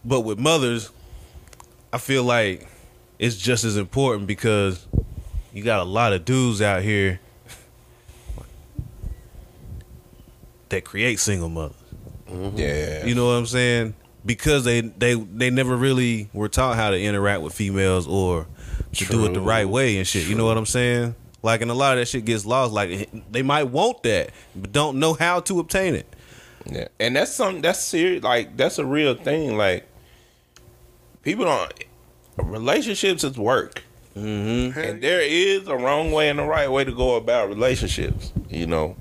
but 0.05 0.21
with 0.21 0.39
mothers, 0.39 0.89
I 1.91 1.97
feel 1.97 2.23
like 2.23 2.67
it's 3.19 3.35
just 3.35 3.65
as 3.65 3.75
important 3.77 4.27
because 4.27 4.85
you 5.53 5.63
got 5.63 5.81
a 5.81 5.83
lot 5.83 6.13
of 6.13 6.23
dudes 6.23 6.61
out 6.61 6.81
here 6.81 7.19
that 10.69 10.85
create 10.85 11.19
single 11.19 11.49
mothers. 11.49 11.75
Yeah. 12.55 13.05
You 13.05 13.15
know 13.15 13.27
what 13.27 13.33
I'm 13.33 13.45
saying? 13.45 13.95
Because 14.25 14.63
they 14.63 14.81
they 14.81 15.15
they 15.15 15.49
never 15.49 15.75
really 15.75 16.29
were 16.33 16.49
taught 16.49 16.75
how 16.75 16.89
to 16.89 17.01
interact 17.01 17.41
with 17.41 17.53
females 17.53 18.07
or 18.07 18.47
to 18.93 19.05
do 19.05 19.25
it 19.25 19.33
the 19.33 19.41
right 19.41 19.67
way 19.67 19.97
and 19.97 20.07
shit. 20.07 20.27
You 20.27 20.35
know 20.35 20.45
what 20.45 20.57
I'm 20.57 20.65
saying? 20.65 21.15
Like, 21.43 21.61
and 21.61 21.69
a 21.69 21.73
lot 21.73 21.93
of 21.93 21.99
that 21.99 22.07
shit 22.07 22.25
gets 22.25 22.45
lost. 22.45 22.73
Like, 22.73 23.09
they 23.31 23.43
might 23.43 23.65
want 23.65 24.03
that, 24.03 24.31
but 24.55 24.71
don't 24.71 24.99
know 24.99 25.13
how 25.13 25.39
to 25.41 25.59
obtain 25.59 25.95
it. 25.95 26.13
Yeah, 26.69 26.87
and 26.99 27.15
that's 27.15 27.33
something 27.33 27.61
that's 27.61 27.79
serious. 27.79 28.23
Like 28.23 28.57
that's 28.57 28.77
a 28.79 28.85
real 28.85 29.15
thing. 29.15 29.57
Like 29.57 29.87
people 31.21 31.45
don't 31.45 31.73
relationships 32.37 33.23
is 33.23 33.37
work, 33.37 33.83
mm-hmm. 34.15 34.77
and 34.77 35.01
there 35.01 35.21
is 35.21 35.67
a 35.67 35.75
wrong 35.75 36.11
way 36.11 36.29
and 36.29 36.39
a 36.39 36.43
right 36.43 36.69
way 36.69 36.83
to 36.83 36.91
go 36.91 37.15
about 37.15 37.49
relationships. 37.49 38.33
You 38.49 38.67
know, 38.67 38.97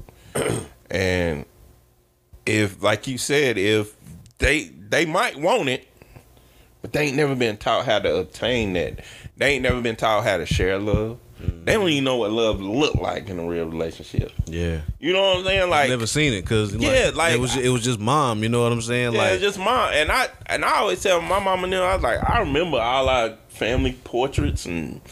and 0.91 1.45
if, 2.45 2.83
like 2.83 3.07
you 3.07 3.19
said, 3.19 3.59
if 3.59 3.95
they 4.39 4.65
they 4.65 5.05
might 5.07 5.37
want 5.37 5.69
it, 5.69 5.89
but 6.83 6.93
they 6.93 7.07
ain't 7.07 7.17
never 7.17 7.35
been 7.35 7.57
taught 7.57 7.85
how 7.85 7.99
to 7.99 8.17
obtain 8.17 8.75
that. 8.75 9.01
They 9.37 9.55
ain't 9.55 9.63
never 9.63 9.81
been 9.81 9.97
taught 9.97 10.25
how 10.25 10.39
to 10.39 10.47
share 10.47 10.79
love. 10.79 11.19
They 11.39 11.75
don't 11.75 11.89
even 11.91 12.05
know 12.05 12.17
what 12.17 12.31
love 12.31 12.61
look 12.63 12.95
like 12.95 13.29
in 13.29 13.39
a 13.39 13.47
real 13.47 13.67
relationship. 13.67 14.33
Yeah, 14.47 14.81
You 14.99 15.13
know 15.13 15.21
what 15.21 15.39
I'm 15.39 15.45
saying? 15.45 15.69
Like 15.71 15.91
never 15.91 16.07
seen 16.07 16.33
it 16.33 16.43
because 16.43 16.75
Yeah, 16.75 17.11
like- 17.15 17.35
it 17.35 17.41
was 17.41 17.57
it 17.57 17.69
was 17.69 17.85
just 17.85 18.01
mom. 18.01 18.43
You 18.43 18.49
know 18.49 18.63
what 18.63 18.73
I'm 18.73 18.81
saying? 18.81 19.13
Yeah, 19.13 19.19
like, 19.19 19.41
just 19.41 19.59
mom. 19.59 19.91
And 19.93 20.11
I 20.11 20.29
and 20.47 20.65
I 20.65 20.79
always 20.79 21.03
tell 21.03 21.21
my 21.21 21.39
mom 21.39 21.65
and 21.65 21.73
them, 21.73 21.83
I 21.83 21.95
was 21.95 22.03
like, 22.03 22.29
I 22.29 22.41
remember 22.41 22.79
all 22.79 23.09
our 23.09 23.37
family 23.49 23.99
portraits 24.05 24.65
and 24.65 25.03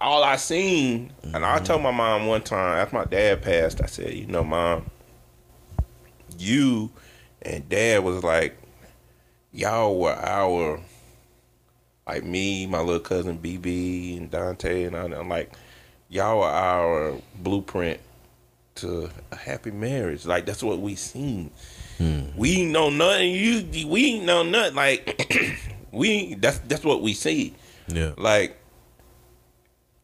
all 0.00 0.22
I 0.22 0.36
seen. 0.36 1.12
And 1.22 1.44
I 1.44 1.58
told 1.58 1.82
my 1.82 1.90
mom 1.90 2.26
one 2.26 2.42
time 2.42 2.78
after 2.78 2.94
my 2.94 3.04
dad 3.06 3.42
passed, 3.42 3.82
I 3.82 3.86
said, 3.86 4.14
you 4.14 4.26
know, 4.26 4.44
mom, 4.44 4.90
you 6.38 6.90
and 7.42 7.68
dad 7.68 8.04
was 8.04 8.22
like, 8.22 8.56
y'all 9.52 9.98
were 9.98 10.12
our 10.12 10.80
like 12.06 12.24
me, 12.24 12.66
my 12.66 12.80
little 12.80 13.00
cousin 13.00 13.38
BB 13.38 14.18
and 14.18 14.30
Dante 14.30 14.84
and 14.84 14.96
I, 14.96 15.04
I'm 15.04 15.28
like, 15.28 15.52
y'all 16.08 16.42
are 16.42 16.50
our 16.52 17.14
blueprint 17.36 18.00
to 18.76 19.08
a 19.30 19.36
happy 19.36 19.70
marriage. 19.70 20.26
Like 20.26 20.46
that's 20.46 20.62
what 20.62 20.80
we 20.80 20.94
seen. 20.96 21.50
Hmm. 21.98 22.22
We 22.36 22.62
ain't 22.62 22.72
know 22.72 22.90
nothing. 22.90 23.30
You 23.30 23.86
we 23.88 24.06
ain't 24.16 24.24
know 24.24 24.42
nothing. 24.42 24.74
Like 24.74 25.30
we 25.92 26.34
that's 26.34 26.58
that's 26.58 26.84
what 26.84 27.00
we 27.02 27.14
see. 27.14 27.54
yeah, 27.88 28.12
Like 28.18 28.58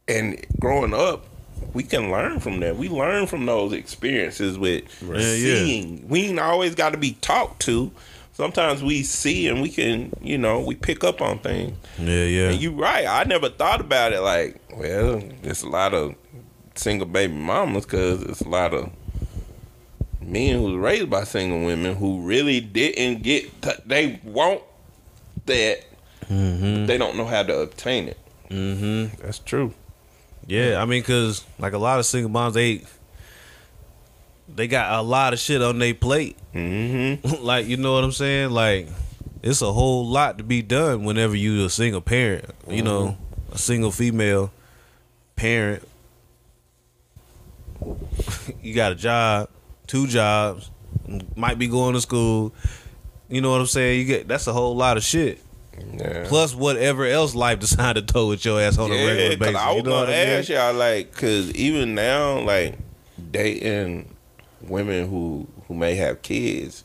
and 0.08 0.44
growing 0.60 0.94
up, 0.94 1.26
we 1.74 1.82
can 1.82 2.10
learn 2.10 2.40
from 2.40 2.60
that. 2.60 2.76
We 2.76 2.88
learn 2.88 3.26
from 3.26 3.46
those 3.46 3.72
experiences 3.72 4.58
with 4.58 4.84
Yeah, 5.02 5.16
yeah. 5.16 5.54
seeing. 5.56 6.08
We 6.08 6.26
ain't 6.26 6.40
always 6.40 6.74
got 6.74 6.90
to 6.90 6.98
be 6.98 7.12
talked 7.20 7.62
to. 7.62 7.92
Sometimes 8.40 8.82
we 8.82 9.02
see 9.02 9.48
and 9.48 9.60
we 9.60 9.68
can, 9.68 10.14
you 10.22 10.38
know, 10.38 10.60
we 10.60 10.74
pick 10.74 11.04
up 11.04 11.20
on 11.20 11.40
things. 11.40 11.76
yeah, 11.98 12.24
yeah. 12.24 12.48
And 12.48 12.58
you 12.58 12.70
right. 12.70 13.06
I 13.06 13.24
never 13.24 13.50
thought 13.50 13.82
about 13.82 14.14
it 14.14 14.20
like, 14.22 14.58
well, 14.74 15.22
there's 15.42 15.62
a 15.62 15.68
lot 15.68 15.92
of 15.92 16.14
single 16.74 17.06
baby 17.06 17.34
mamas 17.34 17.84
because 17.84 18.22
it's 18.22 18.40
a 18.40 18.48
lot 18.48 18.72
of 18.72 18.90
men 20.22 20.56
who 20.56 20.62
was 20.62 20.76
raised 20.76 21.10
by 21.10 21.24
single 21.24 21.66
women 21.66 21.96
who 21.96 22.22
really 22.22 22.60
didn't 22.60 23.22
get. 23.22 23.60
T- 23.60 23.72
they 23.84 24.18
want 24.24 24.62
that, 25.44 25.84
but 26.20 26.86
they 26.86 26.96
don't 26.96 27.18
know 27.18 27.26
how 27.26 27.42
to 27.42 27.58
obtain 27.58 28.08
it. 28.08 28.18
Mm-hmm. 28.48 29.20
That's 29.22 29.40
true. 29.40 29.74
Yeah, 30.46 30.80
I 30.80 30.86
mean, 30.86 31.02
cause 31.02 31.44
like 31.58 31.74
a 31.74 31.78
lot 31.78 31.98
of 31.98 32.06
single 32.06 32.30
moms, 32.30 32.54
they 32.54 32.84
they 34.60 34.68
got 34.68 34.92
a 34.92 35.02
lot 35.02 35.32
of 35.32 35.38
shit 35.38 35.62
on 35.62 35.78
their 35.78 35.94
plate. 35.94 36.36
Mm-hmm. 36.54 37.42
like, 37.42 37.66
you 37.66 37.78
know 37.78 37.94
what 37.94 38.04
I'm 38.04 38.12
saying? 38.12 38.50
Like, 38.50 38.88
it's 39.42 39.62
a 39.62 39.72
whole 39.72 40.06
lot 40.06 40.36
to 40.36 40.44
be 40.44 40.60
done 40.60 41.04
whenever 41.04 41.34
you 41.34 41.64
a 41.64 41.70
single 41.70 42.02
parent. 42.02 42.44
You 42.68 42.82
know, 42.82 43.16
a 43.50 43.56
single 43.58 43.90
female 43.90 44.52
parent. 45.34 45.86
you 48.62 48.74
got 48.74 48.92
a 48.92 48.94
job, 48.94 49.48
two 49.86 50.06
jobs, 50.06 50.70
might 51.34 51.58
be 51.58 51.66
going 51.66 51.94
to 51.94 52.00
school. 52.02 52.52
You 53.30 53.40
know 53.40 53.50
what 53.50 53.60
I'm 53.62 53.66
saying? 53.66 54.00
You 54.00 54.04
get 54.04 54.28
that's 54.28 54.46
a 54.46 54.52
whole 54.52 54.76
lot 54.76 54.98
of 54.98 55.02
shit. 55.02 55.40
Yeah. 55.94 56.26
Plus 56.28 56.54
whatever 56.54 57.06
else 57.06 57.34
life 57.34 57.58
decided 57.60 58.06
to 58.06 58.12
throw 58.12 58.32
at 58.32 58.44
your 58.44 58.60
ass 58.60 58.76
on 58.76 58.90
a 58.90 58.94
regular 58.94 59.14
Yeah, 59.14 59.28
basis. 59.28 59.36
because 59.38 59.54
I 59.54 59.68
was 59.68 59.76
you 59.76 59.82
know 59.84 59.90
gonna 59.90 60.12
ask 60.12 60.48
y'all 60.50 60.74
like, 60.74 61.14
cause 61.14 61.50
even 61.52 61.94
now, 61.94 62.40
like 62.40 62.76
dating 63.30 64.14
women 64.62 65.08
who 65.08 65.46
who 65.66 65.74
may 65.74 65.94
have 65.94 66.22
kids, 66.22 66.84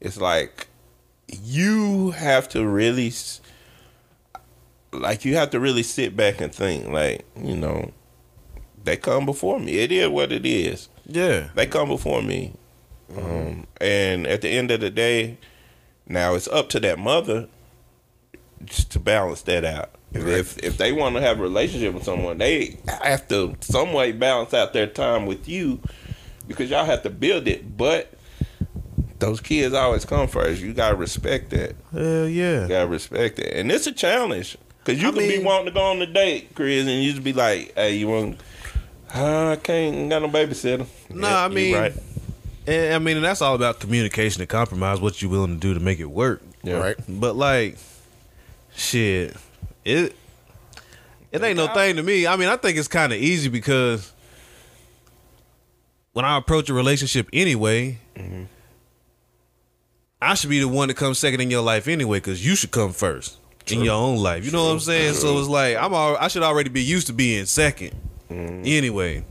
it's 0.00 0.20
like 0.20 0.68
you 1.28 2.10
have 2.10 2.48
to 2.50 2.66
really, 2.66 3.12
like, 4.92 5.24
you 5.24 5.36
have 5.36 5.50
to 5.50 5.60
really 5.60 5.82
sit 5.82 6.16
back 6.16 6.40
and 6.40 6.54
think, 6.54 6.88
like, 6.88 7.24
you 7.36 7.56
know, 7.56 7.90
they 8.82 8.96
come 8.96 9.24
before 9.24 9.58
me. 9.58 9.78
It 9.78 9.90
is 9.90 10.08
what 10.08 10.32
it 10.32 10.44
is. 10.44 10.88
Yeah. 11.06 11.48
They 11.54 11.66
come 11.66 11.88
before 11.88 12.22
me, 12.22 12.54
um, 13.16 13.66
and 13.80 14.26
at 14.26 14.42
the 14.42 14.48
end 14.48 14.70
of 14.70 14.80
the 14.80 14.90
day, 14.90 15.38
now 16.06 16.34
it's 16.34 16.48
up 16.48 16.68
to 16.70 16.80
that 16.80 16.98
mother 16.98 17.48
just 18.64 18.90
to 18.92 18.98
balance 18.98 19.42
that 19.42 19.64
out. 19.64 19.90
If 20.12 20.26
if, 20.26 20.58
if 20.58 20.76
they 20.78 20.92
want 20.92 21.16
to 21.16 21.20
have 21.20 21.40
a 21.40 21.42
relationship 21.42 21.92
with 21.94 22.04
someone, 22.04 22.38
they 22.38 22.78
have 23.02 23.26
to 23.28 23.56
some 23.60 23.92
way 23.92 24.12
balance 24.12 24.54
out 24.54 24.72
their 24.72 24.86
time 24.86 25.26
with 25.26 25.48
you 25.48 25.80
because 26.46 26.70
y'all 26.70 26.84
have 26.84 27.02
to 27.02 27.10
build 27.10 27.48
it. 27.48 27.76
But 27.76 28.12
those 29.18 29.40
kids 29.40 29.74
always 29.74 30.04
come 30.04 30.28
first. 30.28 30.60
You 30.60 30.72
gotta 30.72 30.96
respect 30.96 31.50
that. 31.50 31.76
Hell 31.92 32.28
yeah. 32.28 32.62
You 32.62 32.68
gotta 32.68 32.88
respect 32.88 33.38
it, 33.38 33.54
and 33.56 33.70
it's 33.70 33.86
a 33.86 33.92
challenge 33.92 34.56
because 34.84 35.00
you 35.00 35.08
I 35.08 35.12
could 35.12 35.20
be 35.20 35.38
wanting 35.42 35.66
to 35.66 35.72
go 35.72 35.82
on 35.82 36.02
a 36.02 36.06
date, 36.06 36.54
Chris, 36.54 36.86
and 36.86 37.02
you 37.02 37.12
just 37.12 37.24
be 37.24 37.32
like, 37.32 37.72
"Hey, 37.74 37.96
you 37.96 38.08
want?" 38.08 38.40
"Uh, 39.14 39.50
I 39.52 39.56
can't 39.56 40.10
got 40.10 40.22
no 40.22 40.28
babysitter. 40.28 40.86
Nah, 41.10 41.28
Yeah, 41.28 41.44
I 41.44 41.48
mean, 41.48 41.74
right. 41.74 41.92
And 42.66 42.94
I 42.94 42.98
mean, 42.98 43.16
and 43.16 43.24
that's 43.24 43.42
all 43.42 43.54
about 43.54 43.80
communication 43.80 44.40
and 44.40 44.48
compromise. 44.48 45.00
What 45.00 45.20
you 45.20 45.28
willing 45.28 45.54
to 45.54 45.60
do 45.60 45.74
to 45.74 45.80
make 45.80 46.00
it 46.00 46.10
work. 46.10 46.42
Yeah. 46.62 46.78
Right. 46.78 46.96
But 47.08 47.36
like, 47.36 47.76
shit, 48.74 49.36
it 49.84 50.16
it 51.30 51.42
ain't 51.42 51.56
no 51.56 51.66
thing 51.68 51.96
to 51.96 52.02
me. 52.02 52.26
I 52.26 52.36
mean, 52.36 52.48
I 52.48 52.56
think 52.56 52.78
it's 52.78 52.88
kind 52.88 53.12
of 53.12 53.18
easy 53.18 53.48
because 53.48 54.12
when 56.14 56.24
I 56.24 56.38
approach 56.38 56.70
a 56.70 56.74
relationship 56.74 57.28
anyway, 57.32 57.98
I 60.22 60.34
should 60.34 60.48
be 60.48 60.60
the 60.60 60.68
one 60.68 60.88
that 60.88 60.96
comes 60.96 61.18
second 61.18 61.42
in 61.42 61.50
your 61.50 61.62
life 61.62 61.86
anyway 61.86 62.18
because 62.18 62.44
you 62.44 62.56
should 62.56 62.70
come 62.70 62.92
first 62.92 63.36
in 63.66 63.82
your 63.82 63.94
own 63.94 64.16
life. 64.16 64.44
You 64.44 64.52
know 64.52 64.64
what 64.64 64.72
I'm 64.72 64.80
saying? 64.80 65.14
So 65.14 65.38
it's 65.38 65.48
like 65.48 65.76
I'm 65.76 65.92
all, 65.92 66.16
I 66.16 66.28
should 66.28 66.42
already 66.42 66.70
be 66.70 66.82
used 66.82 67.08
to 67.08 67.12
being 67.12 67.44
2nd 67.44 67.92
anyway. 68.30 69.24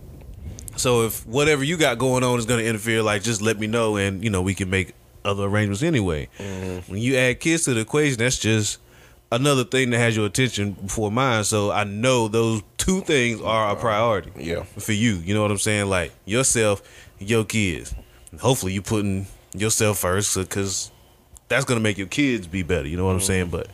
So 0.75 1.05
if 1.05 1.25
whatever 1.25 1.63
you 1.63 1.77
got 1.77 1.97
going 1.97 2.23
on 2.23 2.37
is 2.37 2.45
going 2.45 2.59
to 2.59 2.67
interfere, 2.67 3.01
like 3.01 3.23
just 3.23 3.41
let 3.41 3.59
me 3.59 3.67
know, 3.67 3.95
and 3.95 4.23
you 4.23 4.29
know 4.29 4.41
we 4.41 4.53
can 4.53 4.69
make 4.69 4.93
other 5.23 5.43
arrangements 5.45 5.83
anyway. 5.83 6.27
When 6.87 6.99
you 6.99 7.15
add 7.15 7.39
kids 7.39 7.63
to 7.65 7.73
the 7.73 7.81
equation, 7.81 8.17
that's 8.17 8.37
just 8.37 8.79
another 9.33 9.63
thing 9.63 9.89
that 9.89 9.97
has 9.97 10.15
your 10.15 10.27
attention 10.27 10.73
before 10.73 11.11
mine. 11.11 11.43
So 11.43 11.71
I 11.71 11.83
know 11.83 12.27
those 12.27 12.61
two 12.77 13.01
things 13.01 13.41
are 13.41 13.71
a 13.71 13.75
priority. 13.75 14.31
Yeah. 14.37 14.63
for 14.63 14.93
you. 14.93 15.15
You 15.15 15.33
know 15.33 15.41
what 15.41 15.51
I'm 15.51 15.57
saying? 15.57 15.87
Like 15.87 16.11
yourself, 16.25 16.81
your 17.19 17.43
kids. 17.43 17.93
And 18.31 18.39
hopefully 18.39 18.73
you 18.73 18.81
putting 18.81 19.27
yourself 19.53 19.99
first 19.99 20.35
because 20.35 20.91
that's 21.47 21.65
gonna 21.65 21.79
make 21.79 21.97
your 21.97 22.07
kids 22.07 22.47
be 22.47 22.63
better. 22.63 22.87
You 22.87 22.97
know 22.97 23.05
what 23.05 23.11
I'm 23.11 23.17
mm-hmm. 23.17 23.25
saying? 23.25 23.49
But 23.49 23.67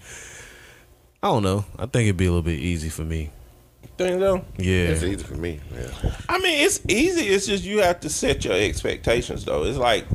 I 1.21 1.27
don't 1.27 1.43
know. 1.43 1.65
I 1.77 1.85
think 1.85 2.05
it'd 2.05 2.17
be 2.17 2.25
a 2.25 2.29
little 2.29 2.41
bit 2.41 2.59
easy 2.59 2.89
for 2.89 3.03
me. 3.03 3.31
Think 3.97 4.21
so? 4.21 4.45
Yeah. 4.57 4.87
It's 4.87 5.03
easy 5.03 5.23
for 5.23 5.35
me. 5.35 5.59
Yeah. 5.73 6.13
I 6.29 6.39
mean, 6.39 6.65
it's 6.65 6.79
easy. 6.87 7.27
It's 7.27 7.45
just 7.45 7.65
you 7.65 7.79
have 7.79 7.99
to 8.01 8.09
set 8.09 8.45
your 8.45 8.53
expectations, 8.53 9.43
though. 9.43 9.65
It's 9.65 9.77
like, 9.77 10.05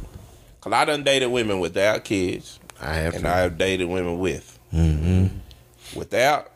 cause 0.62 0.72
I 0.72 0.86
done 0.86 1.04
dated 1.04 1.30
women 1.30 1.60
without 1.60 2.02
kids, 2.02 2.58
I 2.80 2.94
have 2.94 3.14
and 3.14 3.24
to. 3.24 3.30
I 3.30 3.38
have 3.40 3.58
dated 3.58 3.88
women 3.88 4.18
with. 4.18 4.53
Mm-hmm. 4.74 5.98
Without, 5.98 6.50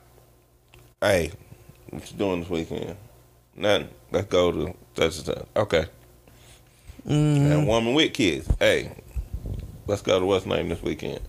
hey, 1.00 1.30
what 1.90 2.10
you 2.10 2.18
doing 2.18 2.40
this 2.40 2.50
weekend? 2.50 2.96
Nothing. 3.54 3.88
Let's 4.10 4.26
go 4.26 4.50
to 4.50 4.74
such 4.96 5.16
and 5.18 5.26
such. 5.26 5.46
Okay. 5.56 5.86
And 7.04 7.66
woman 7.66 7.94
with 7.94 8.12
kids. 8.12 8.50
Hey, 8.58 8.92
let's 9.86 10.02
go 10.02 10.18
to 10.18 10.26
what's 10.26 10.46
name 10.46 10.68
this 10.68 10.82
weekend. 10.82 11.20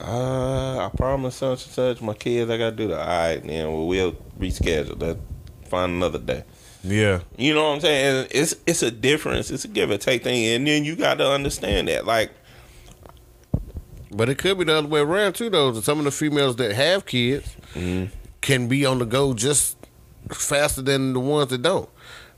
Uh, 0.00 0.86
I 0.86 0.90
promise 0.96 1.36
such 1.36 1.64
and 1.66 1.72
such. 1.74 2.02
My 2.02 2.14
kids, 2.14 2.50
I 2.50 2.56
gotta 2.56 2.76
do 2.76 2.88
that. 2.88 3.00
All 3.00 3.06
right, 3.06 3.46
then 3.46 3.72
well, 3.72 3.86
we'll 3.86 4.12
reschedule. 4.38 5.00
Let's 5.00 5.20
find 5.68 5.92
another 5.92 6.18
day. 6.18 6.44
Yeah. 6.82 7.20
You 7.36 7.54
know 7.54 7.68
what 7.68 7.74
I'm 7.76 7.80
saying? 7.80 8.28
It's 8.30 8.54
it's 8.66 8.82
a 8.82 8.90
difference. 8.90 9.50
It's 9.50 9.64
a 9.64 9.68
give 9.68 9.90
and 9.90 10.00
take 10.00 10.24
thing, 10.24 10.44
and 10.46 10.66
then 10.66 10.84
you 10.84 10.96
got 10.96 11.18
to 11.18 11.30
understand 11.30 11.88
that. 11.88 12.06
Like, 12.06 12.32
But 14.14 14.28
it 14.28 14.38
could 14.38 14.58
be 14.58 14.64
the 14.64 14.76
other 14.76 14.88
way 14.88 15.00
around 15.00 15.34
too, 15.34 15.50
though. 15.50 15.72
Some 15.80 15.98
of 15.98 16.04
the 16.04 16.10
females 16.10 16.56
that 16.56 16.72
have 16.72 17.04
kids 17.04 17.56
mm-hmm. 17.74 18.14
can 18.40 18.68
be 18.68 18.86
on 18.86 18.98
the 18.98 19.06
go 19.06 19.34
just 19.34 19.76
faster 20.30 20.82
than 20.82 21.12
the 21.12 21.20
ones 21.20 21.50
that 21.50 21.62
don't. 21.62 21.88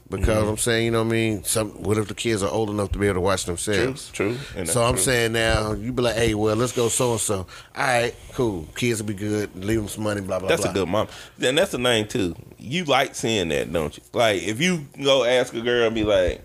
Because 0.09 0.43
mm-hmm. 0.43 0.51
I'm 0.51 0.57
saying, 0.57 0.85
you 0.85 0.91
know 0.93 1.03
what 1.03 1.09
I 1.09 1.13
mean? 1.13 1.43
Some 1.43 1.83
what 1.83 1.99
if 1.99 2.07
the 2.07 2.15
kids 2.15 2.43
are 2.43 2.51
old 2.51 2.71
enough 2.71 2.93
to 2.93 2.99
be 2.99 3.07
able 3.07 3.15
to 3.17 3.21
watch 3.21 3.45
themselves? 3.45 4.09
true. 4.13 4.39
And 4.55 4.69
So 4.69 4.85
I'm 4.85 4.95
true. 4.95 5.03
saying 5.03 5.33
now, 5.33 5.73
you 5.73 5.93
be 5.93 6.03
like, 6.03 6.15
hey, 6.15 6.35
well, 6.35 6.55
let's 6.55 6.73
go 6.73 6.89
so 6.89 7.13
and 7.13 7.21
so. 7.21 7.39
All 7.39 7.47
right, 7.77 8.15
cool. 8.33 8.69
Kids 8.77 9.03
will 9.03 9.09
be 9.09 9.15
good. 9.15 9.55
Leave 9.57 9.79
them 9.79 9.89
some 9.89 10.05
money, 10.05 10.21
blah, 10.21 10.39
blah, 10.39 10.49
That's 10.49 10.63
blah. 10.63 10.71
a 10.71 10.75
good 10.75 10.89
mom. 10.89 11.09
Then 11.39 11.57
that's 11.57 11.73
the 11.73 11.79
thing 11.79 12.07
too. 12.07 12.37
You 12.59 12.85
like 12.85 13.17
seeing 13.17 13.49
that, 13.49 13.73
don't 13.73 13.97
you? 13.97 14.03
Like 14.13 14.43
if 14.43 14.61
you 14.61 14.87
go 15.03 15.25
ask 15.25 15.53
a 15.55 15.61
girl 15.61 15.87
and 15.87 15.95
be 15.95 16.05
like, 16.05 16.41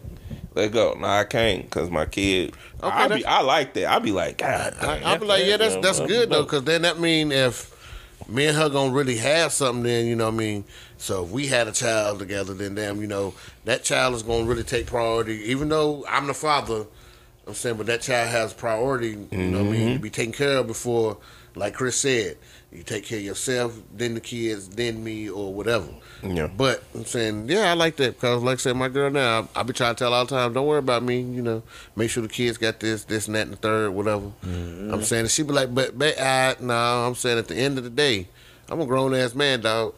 "Let 0.54 0.72
go," 0.72 0.96
no, 1.00 1.08
I 1.08 1.24
can't 1.24 1.64
because 1.64 1.90
my 1.90 2.06
kid. 2.06 2.54
Okay, 2.82 2.96
I 2.96 3.08
be, 3.08 3.26
I 3.26 3.42
like 3.42 3.74
that. 3.76 3.92
I 3.92 4.00
be 4.00 4.12
like, 4.12 4.38
God, 4.40 4.76
I, 4.80 4.86
dang, 4.86 5.06
I'll 5.06 5.20
be 5.20 5.26
like, 5.26 5.46
yeah, 5.46 5.58
that's 5.58 5.76
that's 5.78 6.00
good 6.00 6.30
though, 6.30 6.44
because 6.44 6.64
then 6.64 6.82
that 6.84 7.00
mean 7.00 7.32
if 7.32 7.72
me 8.28 8.48
and 8.48 8.58
her 8.58 8.70
gonna 8.70 8.92
really 8.92 9.18
have 9.18 9.52
something, 9.52 9.84
then 9.84 10.06
you 10.06 10.16
know 10.16 10.26
what 10.26 10.36
I 10.36 10.38
mean. 10.38 10.64
So 10.98 11.24
if 11.24 11.32
we 11.32 11.48
had 11.48 11.68
a 11.68 11.72
child 11.72 12.20
together, 12.20 12.54
then 12.54 12.76
damn, 12.76 13.02
you 13.02 13.08
know 13.08 13.34
that 13.66 13.84
child 13.84 14.14
is 14.16 14.24
gonna 14.24 14.46
really 14.46 14.64
take 14.64 14.88
priority. 14.88 15.36
Even 15.52 15.70
though 15.70 16.06
I'm 16.08 16.28
the 16.28 16.34
father, 16.34 16.86
I'm 17.48 17.54
saying, 17.54 17.78
but 17.78 17.88
that 17.88 18.02
child 18.02 18.30
has 18.30 18.54
priority. 18.54 19.18
You 19.32 19.38
know 19.38 19.60
what 19.60 19.68
I 19.68 19.72
mean 19.72 19.82
mm-hmm. 19.82 19.94
to 19.94 20.00
be 20.00 20.10
taken 20.10 20.34
care 20.34 20.58
of 20.58 20.68
before, 20.68 21.18
like 21.56 21.74
Chris 21.74 21.98
said, 21.98 22.38
you 22.72 22.84
take 22.84 23.06
care 23.06 23.18
of 23.18 23.26
yourself, 23.26 23.78
then 23.94 24.14
the 24.14 24.22
kids, 24.22 24.70
then 24.70 25.04
me, 25.04 25.30
or 25.30 25.54
whatever. 25.54 25.88
Yeah. 26.24 26.48
But 26.48 26.84
I'm 26.96 27.04
saying, 27.04 27.50
yeah, 27.50 27.70
I 27.70 27.74
like 27.74 27.98
that 27.98 28.16
because, 28.16 28.42
like 28.44 28.54
I 28.54 28.58
said, 28.58 28.78
my 28.78 28.88
girl 28.88 29.10
now, 29.10 29.50
I, 29.56 29.60
I 29.60 29.64
be 29.64 29.74
trying 29.74 29.94
to 29.96 30.00
tell 30.00 30.14
all 30.14 30.26
the 30.26 30.30
time, 30.30 30.54
don't 30.54 30.66
worry 30.66 30.80
about 30.80 31.04
me. 31.04 31.20
You 31.20 31.42
know, 31.42 31.64
make 31.98 32.10
sure 32.10 32.24
the 32.24 32.30
kids 32.30 32.58
got 32.58 32.80
this, 32.80 33.04
this, 33.04 33.28
and 33.28 33.36
that, 33.36 33.42
and 33.42 33.54
the 33.54 33.58
third, 33.58 33.92
whatever. 33.92 34.32
Mm-hmm. 34.46 34.94
I'm 34.94 35.04
saying, 35.04 35.28
she 35.28 35.44
be 35.44 35.52
like, 35.52 35.76
but, 35.76 36.00
but, 36.00 36.20
I, 36.20 36.56
no, 36.62 36.74
I'm 36.74 37.16
saying 37.16 37.40
at 37.40 37.50
the 37.50 37.56
end 37.56 37.78
of 37.78 37.84
the 37.84 37.90
day, 37.90 38.28
I'm 38.70 38.80
a 38.80 38.86
grown 38.86 39.14
ass 39.14 39.36
man, 39.36 39.62
dog. 39.62 39.94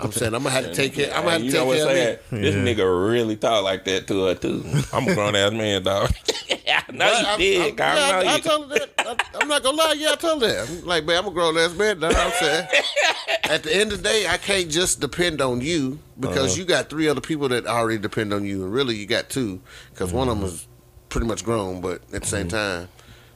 I'm 0.00 0.12
saying 0.12 0.34
I'm 0.34 0.42
gonna 0.42 0.50
have 0.50 0.64
to 0.66 0.74
take 0.74 0.94
care. 0.94 1.08
I'm 1.14 1.22
gonna 1.24 1.30
have 1.32 1.40
to 1.40 1.44
you 1.46 1.50
take 1.52 1.60
know 1.60 1.66
what's 1.66 1.84
care 1.84 2.12
of 2.14 2.20
sad? 2.30 2.32
me. 2.32 2.40
This 2.40 2.54
nigga 2.54 3.10
really 3.12 3.36
talk 3.36 3.64
like 3.64 3.84
that 3.86 4.06
to 4.08 4.24
her 4.26 4.34
too. 4.34 4.64
I'm 4.92 5.08
a 5.08 5.14
grown 5.14 5.34
ass 5.36 5.52
man, 5.52 5.82
dog. 5.82 6.10
I 6.66 6.82
know 6.92 6.98
But 6.98 7.20
you 7.20 7.26
I'm- 7.26 7.38
did. 7.38 7.80
I'm, 7.80 7.86
I 7.88 7.94
yeah, 7.96 8.22
know 8.22 8.28
I, 8.30 8.34
I 8.34 8.40
told 8.40 8.72
her 8.72 8.78
that. 8.78 8.90
I, 8.98 9.16
I'm 9.40 9.48
not 9.48 9.62
gonna 9.62 9.76
lie. 9.76 9.94
Yeah, 9.96 10.12
I 10.12 10.16
told 10.16 10.42
her 10.42 10.48
that. 10.48 10.68
I'm 10.68 10.84
like, 10.86 11.04
man, 11.04 11.18
I'm 11.18 11.26
a 11.26 11.30
grown 11.30 11.56
ass 11.58 11.74
man. 11.74 11.98
Dog. 12.00 12.14
I'm 12.14 12.30
saying, 12.32 12.68
at 13.44 13.62
the 13.62 13.74
end 13.74 13.92
of 13.92 14.02
the 14.02 14.08
day, 14.08 14.26
I 14.28 14.36
can't 14.36 14.70
just 14.70 15.00
depend 15.00 15.40
on 15.40 15.60
you 15.60 15.98
because 16.20 16.52
Uh-huh. 16.52 16.60
you 16.60 16.64
got 16.64 16.90
three 16.90 17.08
other 17.08 17.20
people 17.20 17.48
that 17.48 17.66
already 17.66 17.98
depend 17.98 18.32
on 18.32 18.44
you, 18.44 18.64
and 18.64 18.72
really, 18.72 18.94
you 18.96 19.06
got 19.06 19.28
two 19.30 19.60
because 19.92 20.12
one 20.12 20.28
of 20.28 20.38
them 20.38 20.46
Mm-hmm. 20.48 20.54
is 20.56 20.68
pretty 21.08 21.26
much 21.26 21.44
grown, 21.44 21.80
but 21.80 22.02
at 22.12 22.22
the 22.22 22.26
same 22.26 22.48
time, 22.48 22.88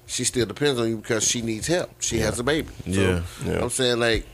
she 0.06 0.24
still 0.24 0.46
depends 0.46 0.80
on 0.80 0.88
you 0.88 0.96
because 0.96 1.26
she 1.26 1.42
needs 1.42 1.66
help. 1.66 1.90
She 2.00 2.18
has 2.18 2.38
a 2.38 2.44
baby. 2.44 2.68
So 2.84 2.90
Yeah. 2.90 3.22
Yeah. 3.44 3.62
I'm 3.62 3.70
saying, 3.70 3.98
like, 4.00 4.26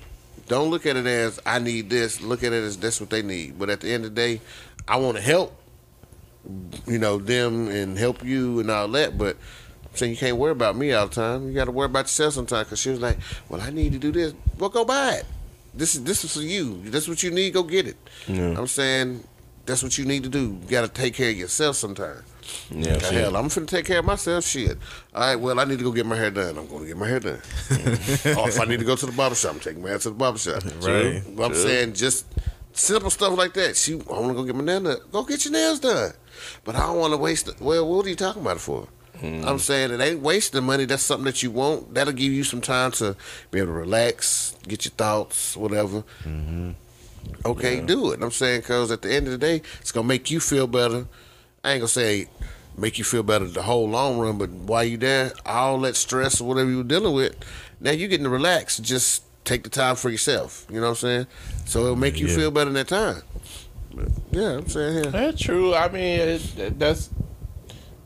don't 0.49 0.71
look 0.71 0.87
at 0.87 0.97
it 0.97 1.07
as 1.07 1.41
I 1.47 1.59
need 1.59 1.91
this. 1.91 2.21
Look 2.21 2.43
at 2.43 2.53
it 2.53 2.63
as 2.63 2.77
that's 2.77 3.01
what 3.01 3.11
they 3.11 3.23
need. 3.23 3.59
But 3.59 3.71
at 3.71 3.81
the 3.81 3.93
end 3.93 4.05
of 4.05 4.15
the 4.15 4.21
day, 4.21 4.41
I 4.87 4.97
want 4.97 5.17
to 5.17 5.23
help 5.23 5.61
you 6.87 6.99
know 6.99 7.19
them 7.19 7.69
and 7.69 7.97
help 7.97 8.25
you 8.25 8.61
and 8.61 8.71
all 8.71 8.89
that. 8.89 9.17
But 9.17 9.37
I'm 9.85 9.97
saying 9.97 10.13
you 10.13 10.19
can't 10.19 10.37
worry 10.37 10.53
about 10.53 10.77
me 10.77 10.93
all 10.93 11.07
the 11.07 11.15
time. 11.15 11.49
You 11.49 11.55
got 11.55 11.65
to 11.67 11.73
worry 11.73 11.87
about 11.87 12.05
yourself 12.05 12.35
sometimes. 12.35 12.67
Because 12.67 12.81
she 12.81 12.91
was 12.91 13.01
like, 13.01 13.19
"Well, 13.49 13.61
I 13.61 13.71
need 13.71 13.93
to 13.93 13.99
do 13.99 14.13
this. 14.13 14.35
Well, 14.59 14.71
go 14.71 14.85
buy 14.85 15.15
it. 15.15 15.27
This 15.73 15.95
is 15.95 16.05
this 16.05 16.25
is 16.25 16.35
for 16.35 16.43
you. 16.43 16.83
That's 16.91 17.09
what 17.09 17.23
you 17.23 17.31
need. 17.31 17.55
Go 17.55 17.63
get 17.63 17.87
it." 17.87 17.97
Yeah. 18.29 18.55
I'm 18.59 18.67
saying 18.67 19.25
that's 19.67 19.83
what 19.83 19.97
you 19.97 20.05
need 20.05 20.23
to 20.25 20.29
do. 20.29 20.59
You 20.63 20.69
got 20.69 20.83
to 20.83 20.89
take 20.89 21.15
care 21.15 21.31
of 21.31 21.37
yourself 21.37 21.77
sometimes. 21.77 22.23
Yeah, 22.71 22.97
The 22.97 23.07
hell, 23.07 23.37
I'm 23.37 23.47
finna 23.47 23.67
take 23.67 23.87
care 23.87 24.01
of 24.01 24.05
myself. 24.05 24.45
Shit. 24.45 24.79
All 25.15 25.23
right. 25.23 25.37
Well, 25.37 25.61
I 25.61 25.65
need 25.65 25.79
to 25.79 25.85
go 25.85 25.93
get 25.93 26.07
my 26.07 26.17
hair 26.17 26.31
done. 26.31 26.59
I'm 26.59 26.67
going 26.67 26.83
to 26.83 26.87
get 26.87 26.97
my 26.97 27.09
hair 27.09 27.21
done. 27.21 27.35
or 27.71 28.39
oh, 28.39 28.49
if 28.49 28.61
I 28.61 28.65
need 28.65 28.81
to 28.81 28.85
go 28.85 28.97
to 28.97 29.07
the 29.07 29.13
barber 29.13 29.37
shop, 29.37 29.55
I'm 29.55 29.61
taking 29.61 29.83
my 29.83 29.91
ass 29.91 30.03
to 30.05 30.11
the 30.11 30.17
barber 30.17 30.39
shop. 30.39 30.63
Right. 30.83 31.23
But 31.37 31.45
I'm 31.45 31.55
saying 31.55 31.95
just 31.95 32.27
simple 32.73 33.11
stuff 33.11 33.37
like 33.37 33.55
that. 33.55 33.77
She, 33.77 33.95
I 33.95 33.97
want 34.13 34.29
to 34.29 34.35
go 34.35 34.45
get 34.45 34.55
my 34.55 34.65
nails 34.65 34.83
done. 34.85 34.99
Go 35.13 35.25
get 35.25 35.45
your 35.45 35.53
nails 35.53 35.81
done. 35.81 36.13
But 36.65 36.77
I 36.77 36.81
don't 36.81 36.99
want 36.99 37.13
to 37.13 37.19
waste. 37.19 37.49
it. 37.49 37.61
Well, 37.61 37.89
what 37.89 38.07
are 38.07 38.09
you 38.09 38.17
talking 38.17 38.43
about 38.43 38.57
it 38.57 38.61
for? 38.61 38.89
Hmm. 39.21 39.45
I'm 39.47 39.59
saying 39.59 39.93
it 39.93 40.01
ain't 40.01 40.21
wasting 40.21 40.65
money. 40.65 40.85
That's 40.87 41.03
something 41.03 41.25
that 41.27 41.43
you 41.43 41.51
want. 41.51 41.95
That'll 41.95 42.13
give 42.13 42.33
you 42.33 42.45
some 42.45 42.61
time 42.61 42.91
to 42.93 43.17
be 43.51 43.61
able 43.61 43.69
to 43.69 43.73
relax, 43.73 44.57
get 44.67 44.85
your 44.85 44.93
thoughts, 44.93 45.57
whatever. 45.57 46.03
Mm-hmm. 46.25 46.73
Okay, 47.47 47.81
do 47.81 48.13
it. 48.13 48.23
I'm 48.23 48.31
saying 48.31 48.61
because 48.61 48.91
at 48.91 49.03
the 49.03 49.13
end 49.13 49.27
of 49.27 49.33
the 49.33 49.39
day, 49.39 49.63
it's 49.81 49.93
gonna 49.93 50.07
make 50.07 50.31
you 50.31 50.41
feel 50.41 50.67
better. 50.67 51.07
I 51.65 51.73
ain't 51.73 51.81
gonna 51.81 51.89
say 51.89 52.29
make 52.77 52.99
you 52.99 53.05
feel 53.05 53.23
better 53.23 53.47
the 53.47 53.63
whole 53.63 53.89
long 53.89 54.19
run, 54.19 54.37
but 54.39 54.51
while 54.51 54.85
you 54.85 54.97
there, 54.97 55.33
all 55.47 55.79
that 55.81 55.97
stress 55.97 56.41
or 56.41 56.45
whatever 56.49 56.69
you 56.71 56.79
were 56.79 56.83
dealing 56.83 57.15
with, 57.15 57.35
now 57.81 57.91
you're 57.93 58.09
getting 58.09 58.25
to 58.25 58.31
relax. 58.31 58.79
Just 58.79 59.23
take 59.45 59.63
the 59.65 59.71
time 59.71 59.97
for 59.97 60.11
yourself. 60.11 60.67
You 60.69 60.77
know 60.77 60.83
what 60.89 60.89
I'm 60.91 60.95
saying? 60.97 61.27
So 61.67 61.81
it'll 61.85 61.97
make 61.97 62.19
you 62.19 62.27
Yeah. 62.27 62.37
feel 62.37 62.51
better 62.51 62.69
in 62.69 62.75
that 62.75 62.89
time. 62.89 63.23
But, 63.95 64.09
yeah, 64.33 64.57
I'm 64.59 64.69
saying 64.69 65.05
yeah. 65.05 65.11
That's 65.11 65.41
true. 65.41 65.75
I 65.75 65.89
mean, 65.89 66.21
it, 66.21 66.79
that's 66.79 67.11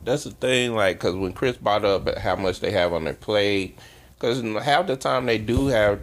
that's 0.05 0.25
the 0.25 0.31
thing. 0.33 0.75
Like, 0.75 0.99
cause 1.01 1.15
when 1.15 1.33
Chris 1.33 1.57
brought 1.57 1.85
up 1.85 2.17
how 2.19 2.37
much 2.37 2.61
they 2.61 2.71
have 2.71 2.93
on 2.93 3.05
their 3.05 3.15
plate, 3.15 3.79
cause 4.19 4.41
half 4.63 4.87
the 4.87 4.97
time 4.97 5.27
they 5.27 5.39
do 5.39 5.67
have, 5.69 6.01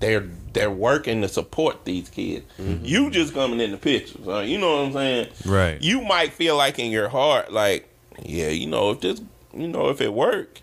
they're 0.00 0.28
they're 0.52 0.70
working 0.70 1.22
to 1.22 1.28
support 1.28 1.84
these 1.84 2.08
kids. 2.08 2.44
Mm-hmm. 2.58 2.84
You 2.84 3.10
just 3.10 3.34
coming 3.34 3.60
in 3.60 3.70
the 3.70 3.76
picture, 3.76 4.42
you 4.44 4.58
know 4.58 4.76
what 4.76 4.86
I'm 4.86 4.92
saying? 4.92 5.28
Right. 5.46 5.80
You 5.80 6.00
might 6.00 6.32
feel 6.32 6.56
like 6.56 6.78
in 6.78 6.90
your 6.90 7.08
heart, 7.08 7.52
like, 7.52 7.88
yeah, 8.22 8.48
you 8.48 8.66
know, 8.66 8.90
if 8.90 9.00
this, 9.00 9.20
you 9.54 9.68
know, 9.68 9.88
if 9.88 10.00
it 10.00 10.12
work, 10.12 10.60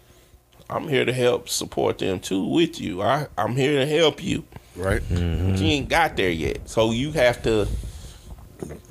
I'm 0.69 0.88
here 0.88 1.05
to 1.05 1.14
help 1.14 1.49
support 1.49 1.99
them 1.99 2.19
too 2.19 2.45
with 2.45 2.80
you. 2.81 3.01
I 3.01 3.27
I'm 3.38 3.55
here 3.55 3.80
to 3.80 3.85
help 3.85 4.23
you. 4.23 4.43
Right. 4.76 5.01
But 5.09 5.18
you 5.18 5.65
ain't 5.65 5.89
got 5.89 6.18
there 6.18 6.30
yet. 6.30 6.69
So 6.69 6.91
you 6.91 7.11
have 7.14 7.41
to 7.43 7.68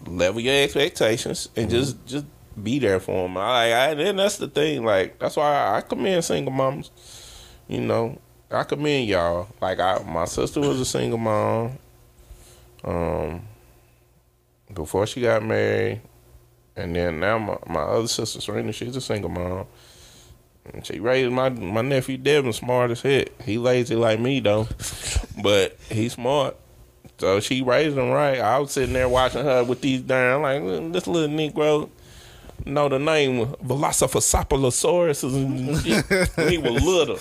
level 0.07 0.41
your 0.41 0.63
expectations 0.63 1.49
and 1.55 1.71
just 1.71 1.97
mm-hmm. 1.97 2.07
just 2.07 2.27
be 2.61 2.79
there 2.79 2.99
for 2.99 3.29
them. 3.29 3.37
I, 3.37 3.73
I 3.73 3.89
and 3.91 4.19
that's 4.19 4.39
the 4.39 4.49
thing. 4.49 4.85
Like 4.85 5.19
that's 5.19 5.37
why 5.37 5.55
I, 5.55 5.77
I 5.77 5.81
commend 5.83 6.25
single 6.25 6.53
moms. 6.53 6.91
You 7.69 7.81
know, 7.81 8.19
I 8.51 8.63
commend 8.65 9.09
y'all. 9.09 9.49
Like 9.61 9.81
I, 9.81 10.03
my 10.07 10.25
sister 10.25 10.61
was 10.61 10.81
a 10.81 10.85
single 10.85 11.19
mom. 11.19 11.79
Um, 12.85 13.43
before 14.73 15.07
she 15.07 15.23
got 15.23 15.43
married, 15.43 16.01
and 16.77 16.95
then 16.95 17.21
now 17.21 17.39
my, 17.39 17.59
my 17.67 17.83
other 17.83 18.09
sister 18.09 18.41
Serena, 18.41 18.73
she's 18.73 18.97
a 18.97 19.01
single 19.01 19.31
mom. 19.31 19.67
And 20.73 20.85
she 20.85 21.01
raised 21.01 21.33
my 21.33 21.49
my 21.49 21.83
nephew 21.83 22.17
Devin 22.17 22.53
smart 22.53 22.91
as 22.91 23.03
heck. 23.03 23.41
He 23.43 23.59
lazy 23.59 23.97
like 23.97 24.21
me 24.21 24.41
though, 24.41 24.69
but 25.43 25.77
he's 25.89 26.15
smart. 26.15 26.57
So 27.19 27.41
she 27.41 27.63
raised 27.63 27.97
him 27.97 28.11
right. 28.11 28.41
I 28.41 28.59
was 28.59 28.73
sitting 28.73 28.93
there 28.93 29.09
watching 29.09 29.45
her 29.45 29.65
with 29.65 29.81
these 29.81 30.03
darn 30.03 30.43
like 30.43 30.61
"Mm, 30.61 30.93
this 30.93 31.07
little 31.07 31.35
Negro 31.35 31.89
know 32.65 32.89
the 32.89 32.99
name 32.99 33.47
Velociraptorosaurus 33.65 35.23
and 35.25 35.79
shit. 35.83 36.37
when 36.37 36.49
he 36.51 36.59
was 36.59 36.83
little. 36.83 37.17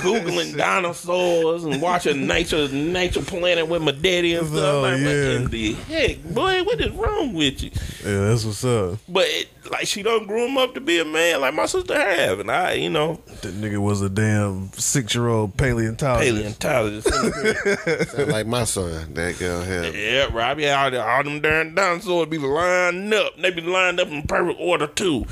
Googling 0.00 0.56
dinosaurs 0.56 1.64
and 1.64 1.80
watching 1.82 2.26
Nature 2.26 2.68
Nature 2.68 3.22
Planet 3.22 3.68
with 3.68 3.82
my 3.82 3.92
daddy 3.92 4.34
and 4.34 4.46
stuff. 4.46 4.58
Oh, 4.58 4.80
like, 4.82 4.92
what 4.94 5.00
yeah. 5.00 5.30
in 5.36 5.44
the 5.46 5.72
heck, 5.72 6.22
boy, 6.24 6.62
what 6.64 6.80
is 6.80 6.90
wrong 6.92 7.34
with 7.34 7.62
you? 7.62 7.70
Yeah, 8.04 8.28
that's 8.28 8.44
what's 8.44 8.64
up. 8.64 8.98
But 9.08 9.24
it, 9.28 9.48
like 9.70 9.86
she 9.86 10.02
don't 10.02 10.26
grow 10.28 10.46
him 10.46 10.56
up 10.58 10.74
to 10.74 10.80
be 10.80 11.00
a 11.00 11.04
man 11.04 11.40
like 11.40 11.52
my 11.54 11.66
sister 11.66 11.94
have, 11.94 12.38
and 12.40 12.50
I, 12.50 12.74
you 12.74 12.88
know, 12.88 13.20
That 13.42 13.54
nigga 13.54 13.78
was 13.78 14.00
a 14.00 14.08
damn 14.08 14.72
six 14.74 15.14
year 15.14 15.28
old 15.28 15.56
paleontologist. 15.56 16.60
paleontologist. 16.60 17.08
Sound 18.16 18.30
like 18.30 18.46
my 18.46 18.62
son. 18.64 19.14
That 19.14 19.38
girl 19.38 19.62
had. 19.62 19.92
yeah, 19.94 20.28
Robbie, 20.32 20.68
all, 20.70 20.90
the, 20.90 21.04
all 21.04 21.24
them 21.24 21.40
darn 21.40 21.74
dinosaurs 21.74 22.28
be 22.28 22.38
lined 22.38 23.12
up. 23.12 23.36
They 23.38 23.50
be 23.50 23.60
lined 23.60 23.98
up 23.98 24.08
in 24.08 24.22
perfect 24.22 24.45
order 24.52 24.86
too. 24.86 25.26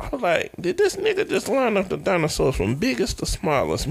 I 0.00 0.08
was 0.08 0.22
like, 0.22 0.52
did 0.60 0.78
this 0.78 0.96
nigga 0.96 1.28
just 1.28 1.48
line 1.48 1.76
up 1.76 1.88
the 1.88 1.96
dinosaurs 1.96 2.56
from 2.56 2.76
biggest 2.76 3.18
to 3.18 3.26
smallest, 3.26 3.88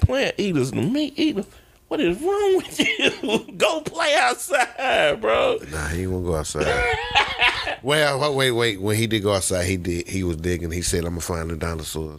plant 0.00 0.34
eaters 0.38 0.70
to 0.72 0.82
meat 0.82 1.18
eaters? 1.18 1.46
What 1.88 2.00
is 2.00 2.20
wrong 2.20 2.56
with 2.56 2.80
you? 3.22 3.52
Go 3.56 3.80
play 3.82 4.14
outside, 4.18 5.20
bro. 5.20 5.58
Nah, 5.70 5.88
he 5.88 6.06
won't 6.06 6.24
go 6.24 6.34
outside. 6.36 6.66
well, 7.82 8.34
wait, 8.34 8.52
wait. 8.52 8.80
When 8.80 8.96
he 8.96 9.06
did 9.06 9.22
go 9.22 9.34
outside, 9.34 9.64
he 9.66 9.76
did. 9.76 10.08
He 10.08 10.24
was 10.24 10.36
digging. 10.38 10.70
He 10.70 10.82
said, 10.82 11.04
"I'm 11.04 11.10
gonna 11.10 11.20
find 11.20 11.50
the 11.50 11.56
dinosaur." 11.56 12.16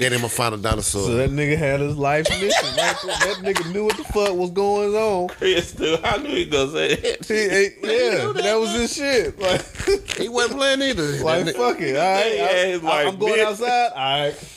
Then 0.00 0.12
I'm 0.12 0.18
gonna 0.18 0.28
find 0.28 0.54
a 0.54 0.58
dinosaur. 0.58 1.06
So 1.06 1.14
that 1.14 1.30
nigga 1.30 1.56
had 1.56 1.80
his 1.80 1.96
life 1.96 2.28
mission. 2.30 2.48
Right 2.50 2.96
there. 3.04 3.16
That 3.18 3.36
nigga 3.42 3.72
knew 3.72 3.84
what 3.84 3.96
the 3.96 4.04
fuck 4.04 4.34
was 4.34 4.50
going 4.50 4.94
on. 4.94 5.28
Chris, 5.28 5.72
too. 5.72 5.96
I 6.02 6.18
knew 6.18 6.28
he 6.30 6.44
gonna 6.46 6.72
say 6.72 6.92
it. 6.92 7.26
He, 7.26 7.34
he- 7.34 7.76
yeah, 8.16 8.32
that 8.32 8.54
was 8.58 8.70
his 8.72 8.94
shit. 8.94 9.38
Like, 9.38 9.64
he 10.18 10.28
wasn't 10.28 10.58
playing 10.58 10.82
either. 10.82 11.02
like 11.24 11.44
That 11.44 11.46
ni- 11.46 11.52
fuck 11.52 11.80
it. 11.80 11.96
All 11.96 12.02
right, 12.14 12.36
Yeah, 12.36 12.42
I, 12.44 12.46
it's 12.74 12.82
like, 12.84 13.06
am 13.06 13.18
going 13.18 13.34
bitch. 13.34 13.44
outside. 13.44 13.90
All 13.92 14.20
right. 14.26 14.56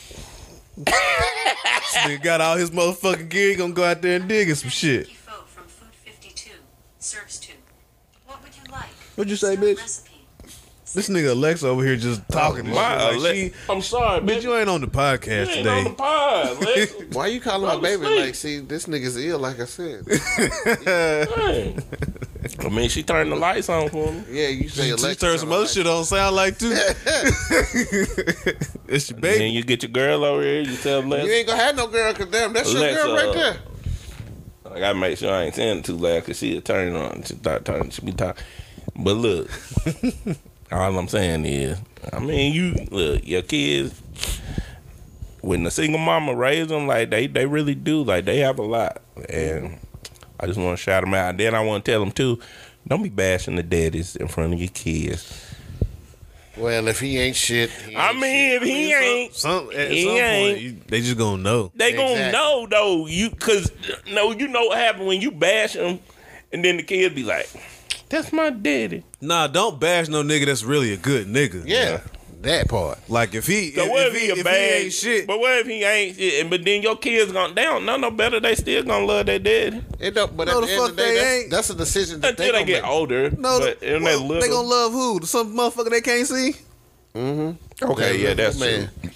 This 0.76 1.94
nigga 2.02 2.22
got 2.22 2.40
all 2.40 2.56
his 2.56 2.70
motherfucking 2.70 3.28
gear. 3.28 3.50
He 3.50 3.54
gonna 3.56 3.72
go 3.72 3.84
out 3.84 4.02
there 4.02 4.16
and 4.16 4.28
dig 4.28 4.48
in 4.48 4.56
some 4.56 4.70
shit. 4.70 5.08
From 5.08 5.64
Food 5.66 5.88
52 6.04 6.50
serves 6.98 7.38
two. 7.38 7.52
What 8.26 8.42
would 8.42 8.52
you 8.56 8.72
like? 8.72 8.88
What'd 9.14 9.30
you 9.30 9.36
say, 9.36 9.54
Serve 9.54 9.64
bitch? 9.64 9.76
Recipe. 9.78 10.10
This 10.94 11.08
nigga 11.08 11.30
Alexa 11.32 11.66
over 11.66 11.84
here 11.84 11.96
just 11.96 12.22
talking. 12.28 12.66
and 12.66 12.74
My, 12.74 13.10
shit. 13.12 13.20
Like, 13.20 13.34
Ale- 13.34 13.34
she, 13.34 13.52
I'm 13.68 13.82
sorry, 13.82 14.20
bitch, 14.20 14.38
bitch. 14.38 14.42
you 14.44 14.54
ain't 14.56 14.68
on 14.68 14.80
the 14.80 14.86
podcast 14.86 15.46
You 15.48 15.52
ain't 15.54 15.66
on 15.68 15.84
the 15.84 15.90
today. 15.90 15.94
pod, 15.96 16.56
Alexa. 16.62 16.94
Why 17.12 17.26
you 17.26 17.40
calling 17.40 17.66
my 17.66 17.76
baby 17.80 18.04
sleep. 18.04 18.20
like? 18.20 18.34
See, 18.36 18.58
this 18.60 18.86
nigga's 18.86 19.16
ill. 19.16 19.38
Like 19.40 19.58
I 19.60 19.64
said. 19.64 20.04
I 22.60 22.68
mean, 22.68 22.88
she 22.90 23.02
turned 23.02 23.32
the 23.32 23.36
lights 23.36 23.68
on 23.68 23.88
for 23.88 24.12
me. 24.12 24.22
Yeah, 24.30 24.48
you 24.48 24.68
say 24.68 24.84
She, 24.84 24.90
Alexa. 24.90 25.10
she 25.10 25.16
turned 25.16 25.40
some 25.40 25.50
other 25.52 25.66
shit 25.66 25.86
on. 25.86 26.04
Sound 26.04 26.36
like 26.36 26.58
too. 26.58 26.72
it's 28.86 29.10
your 29.10 29.18
baby. 29.18 29.46
And 29.46 29.54
you 29.54 29.64
get 29.64 29.82
your 29.82 29.90
girl 29.90 30.24
over 30.24 30.42
here, 30.42 30.60
you 30.60 30.76
tell 30.76 31.00
Alexa. 31.00 31.26
You 31.26 31.32
ain't 31.32 31.46
gonna 31.48 31.62
have 31.62 31.76
no 31.76 31.86
girl, 31.88 32.12
cause 32.14 32.26
damn, 32.28 32.52
that's 32.52 32.72
your 32.72 32.94
girl 32.94 33.14
right 33.14 33.28
uh, 33.28 33.32
there. 33.32 33.56
I 34.72 34.78
gotta 34.80 34.98
make 34.98 35.18
sure 35.18 35.32
I 35.32 35.44
ain't 35.44 35.54
saying 35.54 35.78
it 35.78 35.84
too 35.84 35.96
loud 35.96 36.20
because 36.20 36.38
she'll 36.38 36.60
turn 36.60 36.94
it 36.94 36.98
on. 36.98 37.22
She 37.22 37.34
start 37.34 37.64
turning, 37.64 37.90
she 37.90 38.02
be 38.02 38.12
talking. 38.12 38.44
But 38.96 39.14
look, 39.14 39.48
all 40.72 40.98
I'm 40.98 41.08
saying 41.08 41.44
is, 41.44 41.78
I 42.12 42.18
mean, 42.18 42.52
you 42.52 42.86
look, 42.90 43.26
your 43.26 43.42
kids, 43.42 44.00
when 45.40 45.62
the 45.64 45.70
single 45.70 45.98
mama 46.00 46.34
raise 46.34 46.68
them, 46.68 46.86
like 46.86 47.10
they 47.10 47.26
they 47.26 47.46
really 47.46 47.74
do, 47.74 48.02
like 48.02 48.24
they 48.24 48.38
have 48.38 48.58
a 48.58 48.62
lot, 48.62 49.02
and 49.28 49.78
I 50.40 50.46
just 50.46 50.58
want 50.58 50.76
to 50.78 50.82
shout 50.82 51.02
them 51.04 51.14
out. 51.14 51.30
And 51.30 51.40
then 51.40 51.54
I 51.54 51.60
want 51.60 51.84
to 51.84 51.90
tell 51.90 52.00
them 52.00 52.12
too, 52.12 52.38
don't 52.86 53.02
be 53.02 53.08
bashing 53.10 53.56
the 53.56 53.62
daddies 53.62 54.16
in 54.16 54.28
front 54.28 54.52
of 54.54 54.58
your 54.60 54.68
kids. 54.68 55.50
Well, 56.56 56.86
if 56.86 57.00
he 57.00 57.18
ain't 57.18 57.34
shit, 57.34 57.68
he 57.70 57.96
I 57.96 58.10
ain't 58.10 58.20
mean, 58.20 58.52
if 58.52 58.62
he 58.62 58.92
ain't, 58.94 59.34
Some, 59.34 59.70
at 59.74 59.90
He 59.90 60.04
some 60.04 60.12
ain't. 60.12 60.52
point, 60.54 60.60
you, 60.62 60.76
they 60.86 61.00
just 61.00 61.18
gonna 61.18 61.42
know. 61.42 61.72
They 61.74 61.92
gonna 61.92 62.10
Exactly. 62.12 62.32
know 62.32 62.66
though, 62.70 63.06
you 63.08 63.30
cause 63.30 63.72
no, 64.12 64.30
you 64.30 64.46
know 64.46 64.66
what 64.66 64.78
happened 64.78 65.08
when 65.08 65.20
you 65.20 65.32
bash 65.32 65.72
them, 65.72 65.98
and 66.52 66.64
then 66.64 66.76
the 66.76 66.84
kids 66.84 67.12
be 67.14 67.24
like, 67.24 67.48
"That's 68.08 68.32
my 68.32 68.50
daddy." 68.50 69.04
Nah, 69.20 69.46
don't 69.46 69.78
bash 69.80 70.08
no 70.08 70.22
nigga 70.22 70.46
that's 70.46 70.62
really 70.64 70.92
a 70.92 70.96
good 70.96 71.26
nigga. 71.26 71.62
Yeah, 71.66 72.00
that 72.42 72.68
part. 72.68 72.98
Like 73.08 73.34
if 73.34 73.46
he, 73.46 73.72
So 73.72 73.84
if, 73.84 73.90
what 73.90 74.06
if 74.08 74.14
if, 74.14 74.20
he, 74.20 74.26
he 74.26 74.30
a 74.30 74.34
if 74.36 74.44
bad 74.44 74.54
he 74.78 74.84
ain't 74.84 74.92
shit, 74.92 75.26
But 75.26 75.40
what 75.40 75.58
if 75.60 75.66
he 75.66 75.82
ain't 75.84 76.16
shit? 76.16 76.40
And 76.42 76.50
but 76.50 76.64
then 76.64 76.82
your 76.82 76.96
kids 76.96 77.32
gonna 77.32 77.54
they 77.54 77.62
don't 77.64 77.84
know 77.86 77.96
no 77.96 78.10
better. 78.10 78.38
They 78.40 78.54
still 78.54 78.82
gonna 78.84 79.04
love 79.06 79.26
their 79.26 79.38
daddy 79.38 79.82
It 79.98 80.14
don't. 80.14 80.36
But 80.36 80.48
No, 80.48 80.58
at 80.58 80.60
the 80.60 80.66
the, 80.66 80.72
end 80.72 80.80
fuck 80.82 80.90
of 80.90 80.96
the 80.96 81.02
day, 81.02 81.08
they 81.08 81.14
that's, 81.20 81.30
ain't. 81.42 81.50
that's 81.50 81.70
a 81.70 81.74
decision 81.74 82.20
that 82.20 82.30
until 82.30 82.46
they, 82.46 82.52
gonna 82.52 82.64
get 82.66 82.82
make. 82.82 82.90
older. 82.90 83.30
no, 83.30 83.58
but 83.60 83.80
the, 83.80 83.98
well, 83.98 84.00
that 84.00 84.02
they 84.02 84.16
little, 84.16 84.48
gonna 84.56 84.68
love 84.68 84.92
who? 84.92 85.20
Some 85.24 85.56
motherfucker 85.56 85.90
they 85.90 86.00
can't 86.02 86.26
see. 86.26 86.54
Mm-hmm. 87.14 87.84
Okay, 87.92 88.18
yeah, 88.22 88.34
that's 88.34 88.58
man. 88.60 88.90
true. 89.02 89.10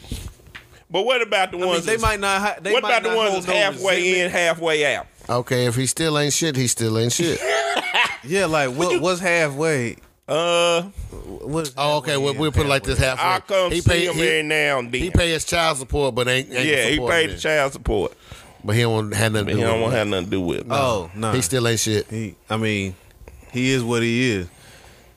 But 0.91 1.03
what 1.05 1.21
about 1.21 1.51
the 1.51 1.59
I 1.59 1.61
mean, 1.61 1.69
ones? 1.69 1.85
they 1.85 1.97
that's- 1.97 2.01
might 2.03 2.21
not. 2.21 2.41
ha- 2.41 2.57
They 2.63 2.73
what 2.73 2.83
might 2.83 2.91
about 2.91 3.03
the 3.03 3.09
not 3.11 3.17
ones 3.19 3.31
hold 3.33 3.43
that's 3.45 3.53
no 3.53 3.55
halfway 3.89 3.97
in, 3.99 4.05
resentment. 4.25 4.33
halfway 4.33 4.95
out? 4.97 5.07
Okay, 5.29 5.67
if 5.67 5.77
he 5.77 5.85
still 5.87 6.19
ain't 6.19 6.33
shit, 6.33 6.57
he 6.57 6.67
still 6.67 6.99
ain't 6.99 7.13
shit. 7.13 7.39
Yeah, 8.29 8.47
like 8.47 8.71
what? 8.71 9.01
What's 9.01 9.21
halfway? 9.21 9.97
Uh, 10.27 10.83
What's 10.83 11.73
oh, 11.77 11.99
okay. 11.99 12.17
Well, 12.19 12.35
we'll 12.35 12.53
put 12.53 12.67
it 12.67 12.69
like 12.69 12.83
this: 12.85 12.99
halfway. 12.99 13.25
I 13.25 13.41
come 13.41 13.73
he 13.73 13.81
see 13.81 13.89
pay 13.91 14.07
him 14.07 14.15
he, 14.15 14.29
every 14.29 14.43
now 14.43 14.79
and 14.81 14.93
then. 14.93 15.01
he 15.03 15.11
pay 15.11 15.31
his 15.31 15.45
child 15.45 15.79
support, 15.79 16.15
but 16.15 16.29
ain't, 16.29 16.53
ain't 16.53 16.67
yeah, 16.67 16.85
he 16.89 16.99
paid 16.99 17.31
the 17.31 17.39
child 17.39 17.73
support, 17.73 18.13
but 18.63 18.77
he 18.77 18.83
don't 18.83 19.11
have 19.15 19.33
nothing 19.33 19.47
but 19.47 19.51
to 19.53 19.57
he 19.57 19.63
do 19.63 19.67
don't 19.67 19.75
with 19.77 19.83
want 19.85 19.95
it. 19.95 19.99
have 19.99 20.09
nothing 20.09 20.25
to 20.27 20.31
do 20.31 20.41
with 20.43 20.59
it. 20.61 20.67
Oh 20.69 21.11
no, 21.15 21.33
He 21.33 21.41
still 21.41 21.67
ain't 21.67 21.81
shit. 21.81 22.07
He, 22.09 22.35
I 22.51 22.59
mean, 22.59 22.95
he 23.53 23.71
is 23.71 23.83
what 23.83 24.03
he 24.03 24.31
is. 24.33 24.49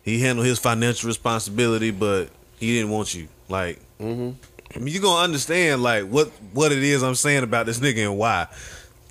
He 0.04 0.22
handled 0.22 0.48
his 0.48 0.60
financial 0.60 1.08
responsibility, 1.08 1.92
but 1.92 2.30
he 2.58 2.78
didn't 2.78 2.92
want 2.92 3.14
you. 3.14 3.28
Like, 3.50 3.80
Mm-hmm. 4.00 4.32
I 4.76 4.80
mean, 4.80 4.94
you 4.94 5.02
gonna 5.02 5.24
understand 5.24 5.84
like 5.84 6.06
what 6.06 6.30
what 6.54 6.72
it 6.72 6.82
is 6.82 7.04
I'm 7.04 7.16
saying 7.16 7.44
about 7.44 7.66
this 7.66 7.80
nigga 7.80 8.06
and 8.10 8.18
why. 8.18 8.48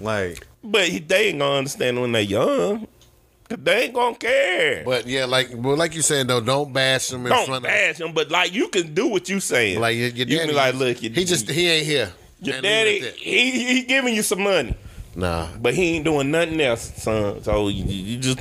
Like, 0.00 0.46
But 0.64 0.88
they 1.08 1.28
ain't 1.28 1.38
gonna 1.40 1.56
understand 1.58 2.00
when 2.00 2.12
they 2.12 2.22
young. 2.22 2.88
They 3.58 3.84
ain't 3.84 3.94
gonna 3.94 4.14
care. 4.14 4.84
But 4.84 5.06
yeah, 5.06 5.24
like, 5.24 5.50
well, 5.52 5.76
like 5.76 5.94
you 5.94 6.02
saying 6.02 6.28
though, 6.28 6.40
don't 6.40 6.72
bash 6.72 7.08
them. 7.08 7.26
in 7.26 7.32
Don't 7.32 7.62
bash 7.62 7.98
them, 7.98 8.12
but 8.12 8.30
like 8.30 8.52
you 8.52 8.68
can 8.68 8.94
do 8.94 9.08
what 9.08 9.28
you 9.28 9.40
saying. 9.40 9.80
like 9.80 9.96
your, 9.96 10.08
your 10.08 10.16
you 10.18 10.24
daddy. 10.24 10.38
can 10.38 10.48
be 10.48 10.54
like, 10.54 10.74
look, 10.76 11.02
your, 11.02 11.12
he 11.12 11.24
just 11.24 11.48
he 11.50 11.68
ain't 11.68 11.86
here. 11.86 12.12
your 12.40 12.54
And 12.56 12.62
daddy, 12.62 13.00
he 13.16 13.50
he 13.74 13.82
giving 13.82 14.14
you 14.14 14.22
some 14.22 14.42
money, 14.42 14.76
Nah, 15.16 15.48
but 15.60 15.74
he 15.74 15.96
ain't 15.96 16.04
doing 16.04 16.30
nothing 16.30 16.60
else, 16.60 16.92
son. 17.02 17.42
So 17.42 17.66
you, 17.68 17.84
you 17.84 18.18
just 18.18 18.38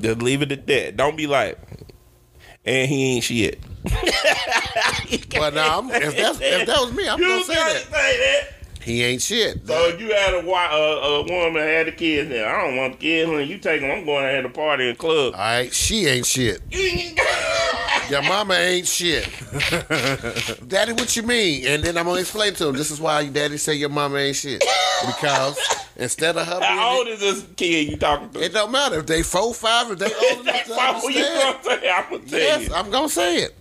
just 0.00 0.20
leave 0.20 0.42
it 0.42 0.50
at 0.50 0.66
that. 0.66 0.96
Don't 0.96 1.16
be 1.16 1.28
like, 1.28 1.56
and 2.64 2.88
he 2.90 3.14
ain't 3.14 3.24
shit. 3.24 3.60
but 3.84 5.54
nah, 5.54 5.80
if 5.92 6.18
if 6.18 6.66
that 6.66 6.76
was 6.80 6.92
me, 6.92 7.08
I'm 7.08 7.20
you 7.20 7.28
gonna 7.28 7.44
say 7.44 7.54
that 7.54 7.76
say 7.84 7.90
that. 8.50 8.54
He 8.82 9.02
ain't 9.04 9.22
shit. 9.22 9.66
So 9.66 9.88
you 9.88 10.12
had 10.12 10.34
a, 10.34 10.38
a, 10.38 10.52
uh, 10.52 11.08
a 11.08 11.22
woman 11.22 11.54
that 11.54 11.68
had 11.68 11.86
the 11.88 11.92
kids 11.92 12.28
there. 12.30 12.48
I 12.54 12.66
don't 12.66 12.76
want 12.76 12.92
the 12.94 12.98
kids. 12.98 13.30
When 13.30 13.46
you 13.48 13.58
take 13.58 13.80
them, 13.80 13.90
I'm 13.90 14.04
going 14.04 14.24
to 14.24 14.30
have 14.32 14.44
a 14.44 14.48
party 14.48 14.88
in 14.88 14.96
club. 14.96 15.34
All 15.34 15.40
right, 15.40 15.72
she 15.72 16.06
ain't 16.06 16.26
shit. 16.26 16.60
Your 18.10 18.22
mama 18.22 18.54
ain't 18.54 18.88
shit. 18.88 19.24
daddy, 20.68 20.92
what 20.94 21.14
you 21.16 21.22
mean? 21.22 21.64
And 21.66 21.82
then 21.84 21.96
I'm 21.96 22.06
gonna 22.06 22.18
explain 22.20 22.54
to 22.54 22.68
him. 22.68 22.74
This 22.74 22.90
is 22.90 23.00
why 23.00 23.28
daddy 23.28 23.56
say 23.56 23.74
your 23.74 23.88
mama 23.88 24.16
ain't 24.16 24.34
shit. 24.34 24.64
Because 25.06 25.56
instead 25.94 26.36
of 26.36 26.44
her 26.44 26.60
How 26.60 26.96
old 26.96 27.04
being, 27.06 27.14
is 27.18 27.20
this 27.20 27.46
kid 27.56 27.88
you 27.88 27.96
talking 27.96 28.30
to? 28.30 28.42
it 28.42 28.52
don't 28.52 28.72
matter 28.72 28.98
if 28.98 29.06
they 29.06 29.22
four, 29.22 29.54
five, 29.54 29.92
if 29.92 29.98
they 30.00 30.06
old 30.06 30.40
enough 30.40 30.64
to 30.64 30.70
you 31.12 31.22
gonna 31.22 31.62
say. 31.62 31.88
I'm 31.88 32.10
gonna 32.10 32.18
tell 32.24 32.38
Yes, 32.40 32.68
you. 32.68 32.74
I'm 32.74 32.90
gonna 32.90 33.08
say 33.08 33.36
it. 33.36 33.54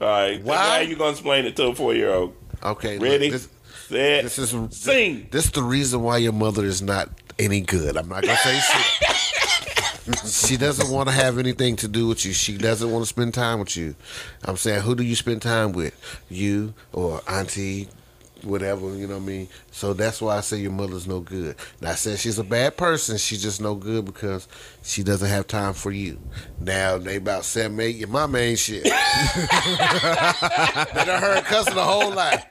All 0.00 0.06
right. 0.06 0.40
Why? 0.42 0.54
Now 0.54 0.78
you 0.88 0.94
gonna 0.94 1.10
explain 1.10 1.44
it 1.46 1.56
to 1.56 1.66
a 1.68 1.74
four 1.74 1.92
year 1.92 2.10
old? 2.10 2.36
Okay, 2.62 2.98
look, 2.98 3.08
Ready? 3.08 3.30
this, 3.30 3.48
Set. 3.92 4.22
this 4.22 4.38
is 4.38 4.50
Sing. 4.70 5.28
This 5.30 5.44
is 5.44 5.50
the 5.50 5.62
reason 5.62 6.02
why 6.02 6.16
your 6.16 6.32
mother 6.32 6.64
is 6.64 6.80
not 6.80 7.10
any 7.38 7.60
good. 7.60 7.96
I'm 7.96 8.08
not 8.08 8.22
gonna 8.22 8.36
say 8.38 8.58
shit. 8.58 10.24
she 10.26 10.56
doesn't 10.56 10.90
want 10.90 11.08
to 11.08 11.14
have 11.14 11.38
anything 11.38 11.76
to 11.76 11.88
do 11.88 12.08
with 12.08 12.24
you. 12.24 12.32
She 12.32 12.56
doesn't 12.56 12.90
want 12.90 13.02
to 13.02 13.06
spend 13.06 13.34
time 13.34 13.58
with 13.58 13.76
you. 13.76 13.94
I'm 14.44 14.56
saying, 14.56 14.82
who 14.82 14.94
do 14.94 15.02
you 15.02 15.14
spend 15.14 15.42
time 15.42 15.72
with? 15.72 15.94
You 16.30 16.72
or 16.92 17.20
auntie, 17.28 17.88
whatever, 18.44 18.94
you 18.96 19.06
know 19.06 19.14
what 19.16 19.22
I 19.22 19.26
mean? 19.26 19.48
So 19.70 19.92
that's 19.92 20.20
why 20.20 20.36
I 20.36 20.40
say 20.40 20.58
your 20.58 20.72
mother's 20.72 21.06
no 21.06 21.20
good. 21.20 21.56
Not 21.80 21.98
saying 21.98 22.18
she's 22.18 22.38
a 22.38 22.44
bad 22.44 22.76
person, 22.76 23.18
she's 23.18 23.42
just 23.42 23.60
no 23.60 23.74
good 23.74 24.04
because 24.04 24.48
she 24.82 25.02
doesn't 25.02 25.28
have 25.28 25.46
time 25.46 25.74
for 25.74 25.90
you. 25.90 26.18
Now 26.60 26.98
they 26.98 27.16
about 27.16 27.44
seven, 27.44 27.78
eight, 27.80 27.96
your 27.96 28.08
mama 28.08 28.38
ain't 28.38 28.58
shit. 28.58 28.84
they 28.84 28.90
I 28.92 28.96
heard 31.20 31.44
cussing 31.44 31.74
the 31.74 31.82
whole 31.82 32.12
life. 32.12 32.44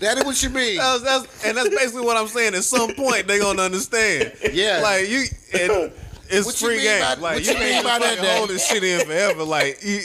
Daddy, 0.00 0.22
what 0.22 0.42
you 0.42 0.50
mean? 0.50 0.76
that's, 0.78 1.02
that's 1.02 1.44
and 1.46 1.56
that's 1.56 1.68
basically 1.70 2.04
what 2.04 2.16
I'm 2.16 2.28
saying. 2.28 2.54
At 2.54 2.64
some 2.64 2.94
point, 2.94 3.26
they 3.26 3.38
gonna 3.38 3.62
understand. 3.62 4.32
Yeah. 4.52 4.80
like 4.82 5.08
you. 5.08 5.24
And, 5.58 5.92
it's 6.30 6.46
What 6.46 6.56
free 6.56 6.80
game. 6.80 7.00
by- 7.02 7.14
like 7.14 7.20
what 7.36 7.44
you 7.46 7.52
you 7.52 7.58
mean 7.58 7.82
by 7.84 7.98
that, 7.98 8.18
hold 8.18 8.48
this 8.50 8.66
shit 8.66 8.82
in 8.82 9.06
forever. 9.06 9.44
Like 9.44 9.78
you, 9.82 10.00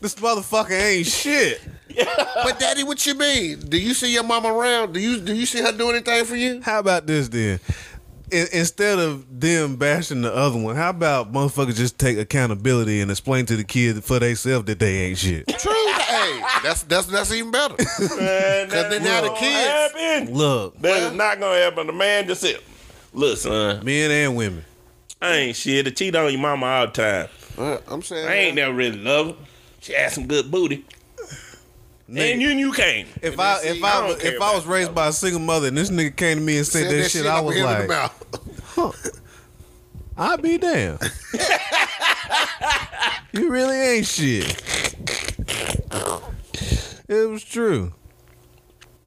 this 0.00 0.14
motherfucker 0.16 0.70
ain't 0.80 1.06
shit. 1.06 1.60
But 2.44 2.60
daddy, 2.60 2.84
what 2.84 3.04
you 3.06 3.14
mean? 3.14 3.58
Do 3.58 3.76
you 3.76 3.92
see 3.92 4.12
your 4.12 4.22
mama 4.22 4.52
around? 4.52 4.92
Do 4.92 5.00
you 5.00 5.18
do 5.20 5.34
you 5.34 5.44
see 5.46 5.60
her 5.60 5.72
do 5.72 5.90
anything 5.90 6.24
for 6.26 6.36
you? 6.36 6.60
How 6.62 6.78
about 6.78 7.06
this 7.08 7.28
then? 7.28 7.58
In, 8.30 8.46
instead 8.52 9.00
of 9.00 9.24
them 9.40 9.74
bashing 9.76 10.22
the 10.22 10.32
other 10.32 10.58
one, 10.60 10.76
how 10.76 10.90
about 10.90 11.32
motherfuckers 11.32 11.74
just 11.74 11.98
take 11.98 12.16
accountability 12.18 13.00
and 13.00 13.10
explain 13.10 13.46
to 13.46 13.56
the 13.56 13.64
kids 13.64 14.06
for 14.06 14.20
themselves 14.20 14.66
that 14.66 14.78
they 14.78 14.96
ain't 15.06 15.18
shit? 15.18 15.48
True. 15.48 15.72
hey, 15.72 16.40
that's 16.62 16.82
that's 16.84 17.06
that's 17.06 17.32
even 17.32 17.50
better. 17.50 17.74
Man, 17.78 17.88
that 18.68 18.90
then 18.90 19.02
now 19.02 19.22
the 19.22 19.30
kids- 19.30 19.52
happen. 19.94 20.34
Look, 20.34 20.78
That 20.80 21.02
is 21.02 21.12
not 21.14 21.40
gonna 21.40 21.58
happen. 21.58 21.88
The 21.88 21.92
man 21.94 22.28
just 22.28 22.42
said, 22.42 22.58
"Look, 23.12 23.38
son, 23.38 23.84
men 23.84 24.10
and 24.12 24.36
women. 24.36 24.64
I 25.20 25.32
ain't 25.34 25.56
shit. 25.56 25.84
To 25.86 25.90
cheat 25.90 26.14
on 26.14 26.30
your 26.30 26.40
mama 26.40 26.66
all 26.66 26.86
the 26.86 26.92
time. 26.92 27.28
Uh, 27.58 27.78
I'm 27.88 28.02
saying 28.02 28.28
I 28.28 28.34
ain't 28.34 28.54
never 28.54 28.72
really 28.72 28.98
love 28.98 29.28
her. 29.30 29.34
She 29.80 29.92
had 29.92 30.12
some 30.12 30.26
good 30.26 30.50
booty, 30.50 30.84
and 32.08 32.42
you 32.42 32.48
you 32.48 32.72
came. 32.72 33.06
If 33.22 33.32
And 33.34 33.40
I 33.40 33.58
see, 33.58 33.68
if 33.68 33.84
I 33.84 34.00
I 34.00 34.06
was 34.06 34.22
if 34.22 34.40
I 34.40 34.54
was 34.54 34.66
raised 34.66 34.94
by 34.94 35.08
a 35.08 35.12
single 35.12 35.40
mother 35.40 35.68
and 35.68 35.76
this 35.76 35.90
nigga 35.90 36.16
came 36.16 36.38
to 36.38 36.44
me 36.44 36.58
and 36.58 36.66
said, 36.66 36.90
Said 36.90 37.04
that, 37.04 37.10
shit, 37.10 37.26
I 37.26 37.38
I'ma 37.38 37.46
was 37.46 37.54
hit 37.56 37.64
him 37.64 37.70
in 37.70 37.88
like, 37.88 37.88
the 37.88 38.38
mouth. 38.76 39.20
I'd 40.16 40.42
be 40.42 40.58
damn. 40.58 40.98
you 43.32 43.50
really 43.50 43.76
ain't 43.76 44.06
shit. 44.06 44.62
It 47.08 47.28
was 47.30 47.44
true. 47.44 47.92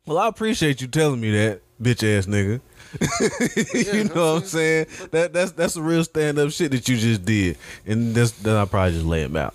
Well, 0.05 0.17
I 0.17 0.27
appreciate 0.27 0.81
you 0.81 0.87
telling 0.87 1.19
me 1.19 1.31
that 1.31 1.61
bitch 1.81 2.03
ass 2.17 2.27
nigga. 2.27 2.61
you 3.95 4.03
know 4.05 4.33
what 4.35 4.41
I'm 4.43 4.47
saying? 4.47 4.87
That 5.11 5.33
that's 5.33 5.51
that's 5.51 5.73
the 5.73 5.81
real 5.81 6.03
stand 6.03 6.39
up 6.39 6.51
shit 6.51 6.71
that 6.71 6.87
you 6.87 6.97
just 6.97 7.25
did, 7.25 7.57
and 7.85 8.15
that's 8.15 8.31
then 8.31 8.55
I 8.55 8.65
probably 8.65 8.93
just 8.93 9.05
lay 9.05 9.23
him 9.23 9.35
out. 9.35 9.53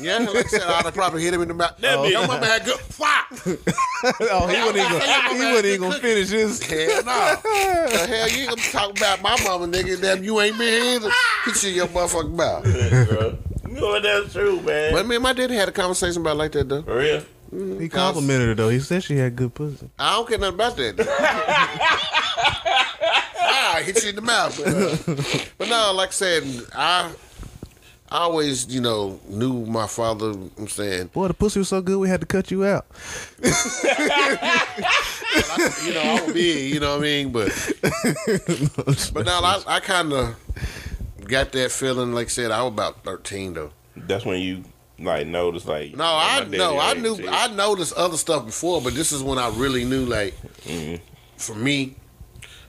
Yeah, 0.00 0.18
like 0.18 0.46
I 0.46 0.48
said, 0.48 0.62
I'd 0.62 0.84
have 0.84 0.94
probably 0.94 1.22
hit 1.22 1.34
him 1.34 1.42
in 1.42 1.48
the 1.48 1.54
mouth. 1.54 1.76
That 1.78 1.98
Oh, 1.98 2.02
bitch- 2.04 2.10
your 2.12 2.26
mama 2.26 2.46
had 2.46 2.64
good 2.64 2.78
fuck. 2.80 3.26
oh, 4.30 4.46
he 4.46 4.56
wasn't 4.56 4.76
even 4.78 4.92
gonna, 4.92 5.34
he 5.34 5.44
wasn't 5.44 5.66
even 5.66 5.80
gonna 5.82 5.98
finish 6.00 6.28
his. 6.30 6.62
Hell 6.62 7.04
no. 7.04 7.36
the 7.42 8.06
hell 8.08 8.28
you 8.30 8.46
gonna 8.48 8.62
talk 8.62 8.90
about 8.96 9.20
my 9.22 9.36
mama, 9.44 9.66
nigga? 9.66 10.00
Damn, 10.00 10.24
you 10.24 10.40
ain't 10.40 10.56
been 10.56 10.68
here 10.82 10.96
either. 10.96 11.10
Hit 11.44 11.62
you 11.62 11.68
in 11.70 11.74
your 11.76 11.86
motherfucking 11.88 12.32
mouth. 12.34 12.64
bro. 13.10 13.38
You 13.68 13.74
know 13.80 14.00
that's 14.00 14.32
true, 14.32 14.60
man. 14.62 14.92
But 14.92 15.06
me 15.06 15.16
and 15.16 15.22
my 15.22 15.32
daddy 15.32 15.54
had 15.54 15.68
a 15.68 15.72
conversation 15.72 16.22
about 16.22 16.32
it 16.32 16.38
like 16.38 16.52
that 16.52 16.68
though. 16.68 16.82
For 16.82 16.96
real. 16.96 17.22
He 17.78 17.88
complimented 17.88 18.48
her 18.48 18.54
though. 18.54 18.68
He 18.70 18.80
said 18.80 19.04
she 19.04 19.16
had 19.16 19.36
good 19.36 19.54
pussy. 19.54 19.88
I 19.98 20.12
don't 20.14 20.26
care 20.28 20.38
nothing 20.38 20.54
about 20.54 20.76
that. 20.76 20.94
I 23.40 23.82
hit 23.86 24.02
you 24.02 24.10
in 24.10 24.16
the 24.16 24.22
mouth. 24.22 24.56
But, 24.56 24.68
uh, 24.74 24.96
but 25.58 25.68
no, 25.68 25.92
like 25.94 26.08
I 26.08 26.12
said, 26.12 26.44
I 26.74 27.10
I 28.14 28.18
always, 28.18 28.72
you 28.72 28.80
know, 28.80 29.18
knew 29.26 29.66
my 29.66 29.88
father. 29.88 30.34
I'm 30.56 30.68
saying, 30.68 31.08
Boy, 31.08 31.26
the 31.26 31.34
pussy 31.34 31.58
was 31.58 31.68
so 31.68 31.82
good 31.82 31.98
we 31.98 32.08
had 32.08 32.20
to 32.20 32.26
cut 32.26 32.48
you 32.48 32.64
out. 32.64 32.86
you 33.42 33.50
know, 35.94 36.00
I'm 36.00 36.32
big, 36.32 36.72
you 36.72 36.78
know 36.78 36.92
what 36.92 37.00
I 37.00 37.02
mean? 37.02 37.32
But 37.32 37.48
but 39.12 39.26
now 39.26 39.40
I, 39.40 39.60
I 39.66 39.80
kind 39.80 40.12
of 40.12 40.36
got 41.24 41.50
that 41.50 41.72
feeling. 41.72 42.12
Like 42.12 42.26
I 42.26 42.30
said, 42.30 42.52
I 42.52 42.62
was 42.62 42.72
about 42.72 43.02
13 43.02 43.54
though. 43.54 43.72
That's 43.96 44.24
when 44.24 44.40
you 44.40 44.62
like 45.00 45.26
noticed 45.26 45.66
like 45.66 45.96
No, 45.96 46.04
I 46.04 46.38
my 46.38 46.44
daddy 46.44 46.58
no, 46.58 46.78
I 46.78 46.94
knew 46.94 47.16
shit. 47.16 47.28
I 47.28 47.48
noticed 47.48 47.94
other 47.94 48.16
stuff 48.16 48.46
before, 48.46 48.80
but 48.80 48.94
this 48.94 49.10
is 49.10 49.24
when 49.24 49.38
I 49.38 49.48
really 49.56 49.84
knew. 49.84 50.06
Like 50.06 50.34
for 51.36 51.56
me, 51.56 51.96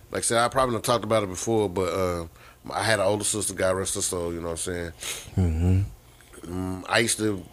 like 0.10 0.22
I 0.22 0.22
said, 0.22 0.40
I 0.40 0.48
probably 0.48 0.74
done 0.74 0.82
talked 0.82 1.04
about 1.04 1.22
it 1.22 1.30
before, 1.30 1.70
but 1.70 1.94
uh, 1.94 2.26
I 2.72 2.84
had 2.84 3.00
an 3.00 3.06
older 3.06 3.24
sister, 3.24 3.54
God 3.54 3.78
rest 3.78 3.96
her 3.96 4.02
soul. 4.02 4.34
You 4.34 4.40
know 4.42 4.48
what 4.50 4.68
I'm 4.68 4.94
saying? 5.38 5.86
Mm, 6.42 6.84
I 6.88 7.00
used 7.00 7.18
to 7.20 7.44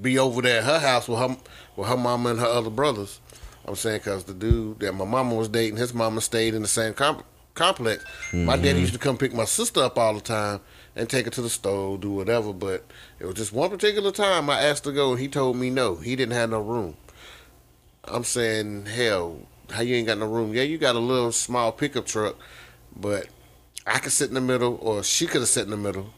be 0.00 0.18
over 0.18 0.40
there 0.42 0.58
at 0.58 0.64
her 0.64 0.78
house 0.78 1.08
with 1.08 1.18
her 1.18 1.36
with 1.76 1.88
her 1.88 1.96
mama 1.96 2.30
and 2.30 2.40
her 2.40 2.46
other 2.46 2.70
brothers. 2.70 3.20
I'm 3.64 3.76
saying 3.76 3.98
because 3.98 4.24
the 4.24 4.34
dude 4.34 4.80
that 4.80 4.92
my 4.94 5.04
mama 5.04 5.34
was 5.34 5.48
dating, 5.48 5.76
his 5.76 5.94
mama 5.94 6.20
stayed 6.20 6.54
in 6.54 6.62
the 6.62 6.68
same 6.68 6.94
comp- 6.94 7.24
complex. 7.54 8.04
My 8.32 8.56
daddy 8.56 8.80
used 8.80 8.92
to 8.94 8.98
come 8.98 9.16
pick 9.16 9.32
my 9.32 9.44
sister 9.44 9.80
up 9.82 9.98
all 9.98 10.14
the 10.14 10.20
time 10.20 10.60
and 10.96 11.08
take 11.08 11.26
her 11.26 11.30
to 11.30 11.42
the 11.42 11.50
store, 11.50 11.96
do 11.96 12.10
whatever. 12.10 12.52
But 12.52 12.84
it 13.20 13.26
was 13.26 13.36
just 13.36 13.52
one 13.52 13.70
particular 13.70 14.10
time 14.10 14.50
I 14.50 14.60
asked 14.62 14.84
to 14.84 14.92
go, 14.92 15.12
and 15.12 15.20
he 15.20 15.28
told 15.28 15.56
me 15.56 15.70
no. 15.70 15.96
He 15.96 16.16
didn't 16.16 16.34
have 16.34 16.50
no 16.50 16.60
room. 16.60 16.96
I'm 18.04 18.24
saying, 18.24 18.86
hell, 18.86 19.46
how 19.70 19.82
you 19.82 19.94
ain't 19.94 20.08
got 20.08 20.18
no 20.18 20.26
room? 20.26 20.52
Yeah, 20.54 20.62
you 20.62 20.76
got 20.76 20.96
a 20.96 21.00
little 21.00 21.30
small 21.32 21.70
pickup 21.70 22.06
truck, 22.06 22.36
but 22.96 23.28
I 23.86 23.98
could 23.98 24.12
sit 24.12 24.28
in 24.28 24.34
the 24.34 24.40
middle, 24.40 24.78
or 24.80 25.02
she 25.02 25.26
could 25.26 25.40
have 25.40 25.48
sat 25.48 25.64
in 25.64 25.70
the 25.70 25.76
middle. 25.76 26.12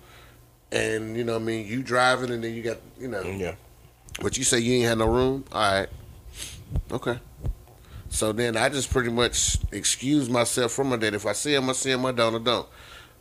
And 0.72 1.16
you 1.16 1.24
know 1.24 1.34
what 1.34 1.42
I 1.42 1.44
mean? 1.44 1.66
You 1.66 1.82
driving, 1.82 2.30
and 2.30 2.42
then 2.42 2.54
you 2.54 2.62
got, 2.62 2.78
you 2.98 3.08
know. 3.08 3.22
Yeah. 3.22 3.54
But 4.20 4.36
you 4.36 4.44
say 4.44 4.58
you 4.58 4.74
ain't 4.74 4.88
had 4.88 4.98
no 4.98 5.06
room? 5.06 5.44
All 5.52 5.60
right. 5.60 5.88
Okay. 6.90 7.18
So 8.08 8.32
then 8.32 8.56
I 8.56 8.68
just 8.68 8.90
pretty 8.90 9.10
much 9.10 9.58
excuse 9.72 10.28
myself 10.30 10.72
from 10.72 10.90
my 10.90 10.96
dad. 10.96 11.14
If 11.14 11.26
I 11.26 11.32
see 11.32 11.54
him, 11.54 11.68
I 11.68 11.72
see 11.72 11.90
him. 11.90 12.06
I 12.06 12.12
don't, 12.12 12.34
I 12.34 12.38
don't. 12.38 12.68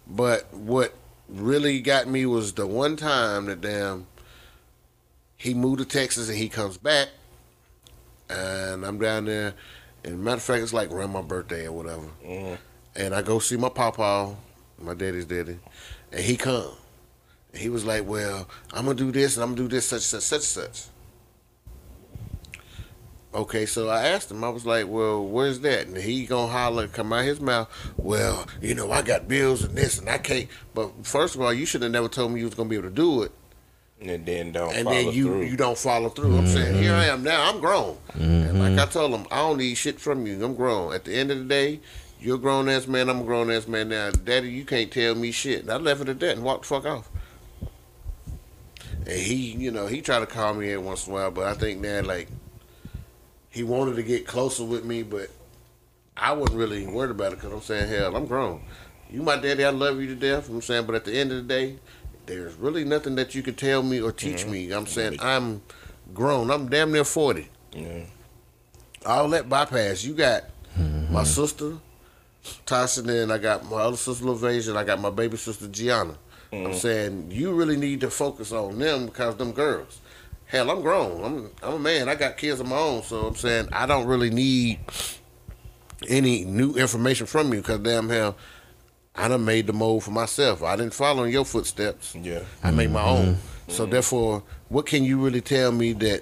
But 0.08 0.54
what 0.54 0.94
really 1.30 1.80
got 1.80 2.08
me 2.08 2.26
was 2.26 2.54
the 2.54 2.68
one 2.68 2.96
time 2.96 3.46
that 3.46 3.62
damn 3.62 4.06
he 5.36 5.54
moved 5.54 5.80
to 5.80 5.86
Texas 5.86 6.30
and 6.30 6.38
he 6.38 6.48
comes 6.48 6.78
back, 6.78 7.10
and 8.30 8.86
I'm 8.86 9.00
down 9.00 9.26
there. 9.26 9.54
And 10.04 10.24
matter 10.24 10.38
of 10.38 10.44
fact, 10.44 10.64
it's 10.64 10.74
like 10.74 10.92
around 10.92 11.12
my 11.12 11.22
birthday 11.22 11.66
or 11.66 11.72
whatever. 11.72 12.08
Mm-hmm. 12.26 12.56
And 12.96 13.16
I 13.16 13.22
go 13.22 13.40
see 13.40 13.58
my 13.58 13.70
papa, 13.70 14.36
my 14.80 14.94
daddy's 14.94 15.26
daddy, 15.26 15.58
and 16.12 16.22
he 16.22 16.38
come. 16.38 16.72
And 17.52 17.62
he 17.62 17.70
was 17.70 17.86
like, 17.86 18.08
"Well, 18.08 18.48
I'm 18.72 18.86
gonna 18.86 18.98
do 18.98 19.12
this 19.12 19.36
and 19.36 19.44
I'm 19.44 19.56
gonna 19.56 19.68
do 19.68 19.76
this, 19.76 19.88
such 19.88 20.02
such 20.02 20.24
such 20.24 20.42
such." 20.42 20.84
Okay, 23.36 23.66
so 23.66 23.90
I 23.90 24.08
asked 24.10 24.30
him. 24.30 24.44
I 24.44 24.50
was 24.50 24.64
like, 24.66 24.88
"Well, 24.88 25.26
where's 25.26 25.62
that?" 25.62 25.88
And 25.88 25.98
he 25.98 26.26
gonna 26.28 26.52
holler, 26.52 26.88
come 26.88 27.12
out 27.12 27.26
his 27.26 27.40
mouth. 27.40 27.68
Well, 27.98 28.46
you 28.62 28.76
know, 28.76 28.92
I 28.92 29.02
got 29.02 29.28
bills 29.28 29.64
and 29.64 29.76
this, 29.76 29.98
and 29.98 30.08
I 30.08 30.20
can't. 30.20 30.48
But 30.76 30.92
first 31.02 31.34
of 31.34 31.42
all, 31.42 31.52
you 31.52 31.66
should 31.66 31.82
have 31.82 31.92
never 31.92 32.08
told 32.08 32.32
me 32.32 32.42
you 32.42 32.46
was 32.46 32.54
gonna 32.54 32.70
be 32.70 32.76
able 32.76 32.90
to 32.90 32.96
do 32.96 33.24
it, 33.24 33.32
And 34.02 34.24
then 34.26 34.52
don't 34.52 34.76
and 34.76 34.84
follow 34.86 34.96
then 34.96 35.14
you 35.14 35.26
through. 35.26 35.42
you 35.46 35.58
don't 35.58 35.78
follow 35.78 36.10
through. 36.10 36.38
I'm 36.38 36.48
saying, 36.48 36.76
here 36.76 36.94
I 36.94 37.06
mm-hmm. 37.06 37.14
am 37.14 37.24
now. 37.24 37.50
I'm 37.50 37.60
grown, 37.60 37.98
and 38.14 38.60
like 38.60 38.74
I 38.74 38.76
mm-hmm. 38.76 38.92
told 38.92 39.12
him, 39.14 39.26
I 39.32 39.38
don't 39.38 39.58
need 39.58 39.76
shit 39.76 40.00
from 40.00 40.28
you. 40.28 40.44
I'm 40.44 40.54
grown. 40.54 40.94
At 40.94 41.06
the 41.06 41.16
end 41.16 41.32
of 41.32 41.40
the 41.40 41.46
day, 41.46 41.80
you're 42.24 42.38
a 42.38 42.40
grown 42.40 42.70
ass 42.70 42.88
man. 42.88 43.10
I'm 43.10 43.22
a 43.22 43.24
grown 43.24 43.52
ass 43.52 43.68
man 43.68 43.90
now. 43.90 44.12
Daddy, 44.12 44.50
you 44.50 44.66
can't 44.66 44.92
tell 44.92 45.14
me 45.16 45.32
shit. 45.32 45.62
And 45.62 45.72
I 45.72 45.78
left 45.78 46.02
it 46.02 46.10
at 46.10 46.20
that 46.22 46.38
and 46.38 46.44
walked 46.44 46.64
the 46.64 46.68
fuck 46.68 46.86
off. 46.86 47.10
And 49.06 49.20
he, 49.20 49.52
you 49.52 49.72
know, 49.72 49.88
he 49.88 50.02
tried 50.02 50.20
to 50.20 50.26
call 50.26 50.54
me 50.54 50.72
every 50.72 50.86
once 50.86 51.06
in 51.06 51.12
a 51.12 51.16
while, 51.16 51.32
but 51.32 51.46
I 51.46 51.54
think 51.54 51.82
now, 51.82 52.02
like, 52.02 52.30
he 53.50 53.64
wanted 53.64 53.98
to 53.98 54.04
get 54.04 54.26
closer 54.26 54.64
with 54.64 54.86
me, 54.86 55.04
but 55.04 55.30
I 56.16 56.32
wasn't 56.32 56.58
really 56.58 56.88
worried 56.88 57.12
about 57.12 57.34
it 57.34 57.36
because 57.36 57.52
I'm 57.52 57.62
saying, 57.62 57.90
hell, 57.90 58.16
I'm 58.16 58.26
grown. 58.26 58.64
You 59.12 59.22
my 59.22 59.36
daddy, 59.36 59.64
I 59.64 59.70
love 59.70 60.00
you 60.00 60.08
to 60.08 60.16
death. 60.16 60.50
I'm 60.50 60.62
saying, 60.62 60.86
but 60.86 60.96
at 60.96 61.06
the 61.06 61.16
end 61.16 61.32
of 61.32 61.38
the 61.38 61.44
day, 61.44 61.78
there's 62.26 62.56
really 62.56 62.84
nothing 62.84 63.16
that 63.16 63.36
you 63.36 63.44
can 63.44 63.56
tell 63.56 63.84
me 63.84 64.02
or 64.02 64.12
teach 64.12 64.42
mm-hmm. 64.44 64.52
me. 64.52 64.72
I'm 64.72 64.88
saying 64.88 65.18
I'm 65.22 65.62
grown. 66.14 66.50
I'm 66.50 66.70
damn 66.70 66.92
near 66.92 67.04
forty. 67.04 67.50
Yeah. 67.74 68.06
All 69.06 69.28
that 69.30 69.50
bypass. 69.50 70.04
You 70.04 70.14
got 70.14 70.46
my 70.78 70.84
mm-hmm. 70.84 71.24
sister, 71.26 71.74
Tyson, 72.66 73.10
and 73.10 73.32
I 73.32 73.38
got 73.38 73.70
my 73.70 73.78
other 73.78 73.98
sister, 73.98 74.26
LaVasia, 74.26 74.70
and 74.70 74.78
I 74.78 74.84
got 74.84 75.00
my 75.00 75.10
baby 75.10 75.38
sister, 75.38 75.68
Gianna. 75.68 76.18
I'm 76.52 76.60
mm-hmm. 76.60 76.74
saying 76.74 77.32
you 77.32 77.54
really 77.54 77.78
need 77.78 78.02
to 78.02 78.12
focus 78.12 78.52
on 78.52 78.78
them 78.78 79.08
because 79.08 79.36
them 79.38 79.54
girls. 79.54 80.00
Hell, 80.46 80.70
I'm 80.70 80.82
grown. 80.82 81.24
I'm 81.24 81.52
I'm 81.64 81.74
a 81.74 81.80
man. 81.80 82.10
I 82.10 82.16
got 82.16 82.38
kids 82.38 82.60
of 82.60 82.68
my 82.68 82.78
own, 82.78 83.02
so 83.02 83.28
I'm 83.28 83.36
saying 83.36 83.70
I 83.72 83.88
don't 83.88 84.06
really 84.06 84.30
need 84.30 84.80
any 86.08 86.46
new 86.46 86.74
information 86.76 87.26
from 87.26 87.52
you 87.54 87.62
because 87.62 87.80
damn 87.80 88.08
hell, 88.08 88.36
I 89.16 89.28
done 89.28 89.46
made 89.46 89.66
the 89.66 89.74
mold 89.74 90.04
for 90.04 90.12
myself. 90.12 90.62
I 90.62 90.76
didn't 90.76 90.94
follow 90.94 91.24
in 91.24 91.32
your 91.32 91.46
footsteps. 91.46 92.14
Yeah. 92.16 92.44
I 92.64 92.70
made 92.70 92.92
my 92.92 93.00
mm-hmm. 93.02 93.30
own. 93.30 93.38
So 93.68 93.84
mm-hmm. 93.84 93.92
therefore, 93.94 94.44
what 94.70 94.86
can 94.86 95.04
you 95.04 95.18
really 95.20 95.42
tell 95.42 95.72
me 95.72 95.94
that 95.94 96.22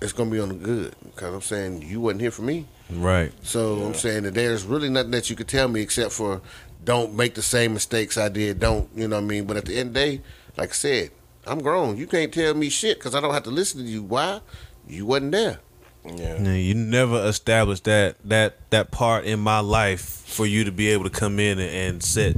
it's 0.00 0.12
gonna 0.12 0.30
be 0.30 0.38
on 0.38 0.50
the 0.50 0.54
good? 0.54 0.94
Because 1.02 1.34
I'm 1.34 1.42
saying 1.42 1.82
you 1.82 2.00
wasn't 2.00 2.20
here 2.20 2.30
for 2.30 2.42
me. 2.42 2.66
Right. 2.90 3.32
So 3.42 3.82
I'm 3.82 3.94
saying 3.94 4.24
that 4.24 4.34
there's 4.34 4.64
really 4.64 4.88
nothing 4.88 5.10
that 5.12 5.28
you 5.28 5.36
could 5.36 5.48
tell 5.48 5.68
me 5.68 5.80
except 5.82 6.12
for 6.12 6.40
don't 6.84 7.14
make 7.14 7.34
the 7.34 7.42
same 7.42 7.74
mistakes 7.74 8.16
I 8.16 8.28
did. 8.28 8.60
Don't 8.60 8.88
you 8.94 9.08
know 9.08 9.16
what 9.16 9.24
I 9.24 9.26
mean? 9.26 9.44
But 9.44 9.58
at 9.58 9.66
the 9.66 9.78
end 9.78 9.88
of 9.88 9.94
the 9.94 10.00
day, 10.00 10.20
like 10.56 10.70
I 10.70 10.72
said, 10.72 11.10
I'm 11.46 11.60
grown. 11.60 11.96
You 11.96 12.06
can't 12.06 12.32
tell 12.32 12.54
me 12.54 12.68
shit 12.68 12.98
because 12.98 13.14
I 13.14 13.20
don't 13.20 13.34
have 13.34 13.42
to 13.44 13.50
listen 13.50 13.80
to 13.80 13.86
you. 13.86 14.02
Why? 14.02 14.40
You 14.86 15.06
wasn't 15.06 15.32
there. 15.32 15.60
Yeah. 16.04 16.42
Yeah, 16.42 16.54
you 16.54 16.74
never 16.74 17.26
established 17.26 17.84
that 17.84 18.16
that 18.24 18.70
that 18.70 18.90
part 18.90 19.24
in 19.24 19.40
my 19.40 19.60
life 19.60 20.00
for 20.00 20.46
you 20.46 20.64
to 20.64 20.72
be 20.72 20.88
able 20.88 21.04
to 21.04 21.10
come 21.10 21.38
in 21.38 21.58
and, 21.58 21.70
and 21.70 22.02
set 22.02 22.36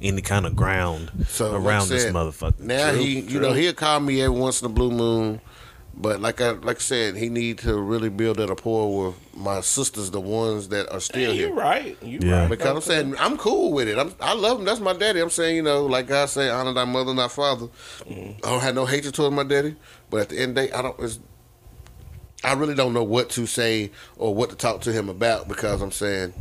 any 0.00 0.22
kind 0.22 0.46
of 0.46 0.56
ground 0.56 1.10
So 1.28 1.52
like 1.52 1.62
I 1.62 1.64
around 1.64 1.88
this 1.88 2.06
motherfucker. 2.06 2.60
Now 2.60 2.90
True, 2.90 3.00
he, 3.00 3.20
you 3.20 3.40
know, 3.40 3.52
he'll 3.52 3.72
call 3.72 4.00
me 4.00 4.20
every 4.22 4.36
once 4.36 4.60
in 4.60 4.66
a 4.66 4.68
blue 4.68 4.90
moon. 4.90 5.40
But 5.94 6.20
like 6.20 6.40
I 6.40 6.52
like 6.52 6.76
I 6.76 6.80
said, 6.80 7.16
he 7.16 7.28
need 7.28 7.58
to 7.58 7.78
really 7.78 8.08
build 8.08 8.38
that 8.38 8.48
rapport 8.48 9.06
with 9.06 9.36
my 9.36 9.60
sisters, 9.60 10.10
the 10.10 10.20
ones 10.20 10.68
that 10.68 10.90
are 10.90 11.00
still 11.00 11.20
Yeah, 11.20 11.32
here. 11.32 11.48
you 11.48 11.54
right. 11.54 12.02
You 12.02 12.18
Yeah. 12.22 12.40
right. 12.40 12.50
Because 12.50 12.76
I'm 12.76 12.80
saying 12.80 13.14
I'm 13.18 13.36
cool 13.36 13.72
with 13.72 13.88
it. 13.88 13.98
I'm, 13.98 14.14
I 14.20 14.34
love 14.34 14.58
him. 14.58 14.64
That's 14.64 14.80
my 14.80 14.94
daddy. 14.94 15.20
I'm 15.20 15.30
saying 15.30 15.56
you 15.56 15.62
know, 15.62 15.84
like 15.86 16.08
God 16.08 16.30
say, 16.30 16.48
honor 16.48 16.72
thy 16.72 16.84
mother 16.86 17.10
and 17.10 17.18
thy 17.18 17.28
father. 17.28 17.66
Mm-hmm. 18.08 18.44
I 18.44 18.50
don't 18.50 18.60
have 18.62 18.74
no 18.74 18.86
hatred 18.86 19.14
towards 19.14 19.34
my 19.34 19.44
daddy, 19.44 19.76
but 20.08 20.20
at 20.22 20.28
the 20.30 20.40
end 20.40 20.56
of 20.56 20.64
the 20.64 20.68
day, 20.68 20.72
I 20.72 20.82
don't. 20.82 20.98
It's, 20.98 21.20
I 22.44 22.54
really 22.54 22.74
don't 22.74 22.92
know 22.94 23.04
what 23.04 23.30
to 23.30 23.46
say 23.46 23.92
or 24.16 24.34
what 24.34 24.50
to 24.50 24.56
talk 24.56 24.80
to 24.82 24.92
him 24.92 25.08
about 25.08 25.46
because 25.46 25.80
I'm 25.80 25.92
saying 25.92 26.32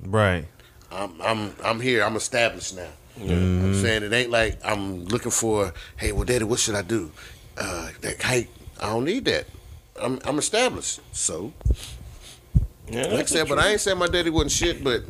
Right. 0.00 0.46
I'm 0.90 1.20
I'm 1.20 1.54
I'm 1.64 1.80
here. 1.80 2.02
I'm 2.04 2.16
established 2.16 2.76
now. 2.76 2.88
I'm 3.18 3.26
mm-hmm. 3.28 3.80
saying 3.82 4.02
it 4.02 4.12
ain't 4.12 4.30
like 4.30 4.58
I'm 4.64 5.04
looking 5.06 5.30
for. 5.30 5.72
Hey, 5.96 6.12
well, 6.12 6.24
daddy, 6.24 6.44
what 6.44 6.60
should 6.60 6.74
I 6.74 6.82
do? 6.82 7.10
Uh, 7.56 7.88
that, 8.02 8.22
hey, 8.22 8.48
I 8.80 8.86
don't 8.92 9.04
need 9.04 9.24
that. 9.26 9.46
I'm 10.00 10.18
I'm 10.24 10.38
established. 10.38 11.00
So 11.12 11.52
Yeah, 12.90 13.06
like 13.06 13.20
I 13.20 13.24
said, 13.24 13.48
but 13.48 13.58
I 13.58 13.70
ain't 13.72 13.80
saying 13.80 13.98
my 13.98 14.06
daddy 14.08 14.30
wasn't 14.30 14.52
shit, 14.52 14.84
but 14.84 15.02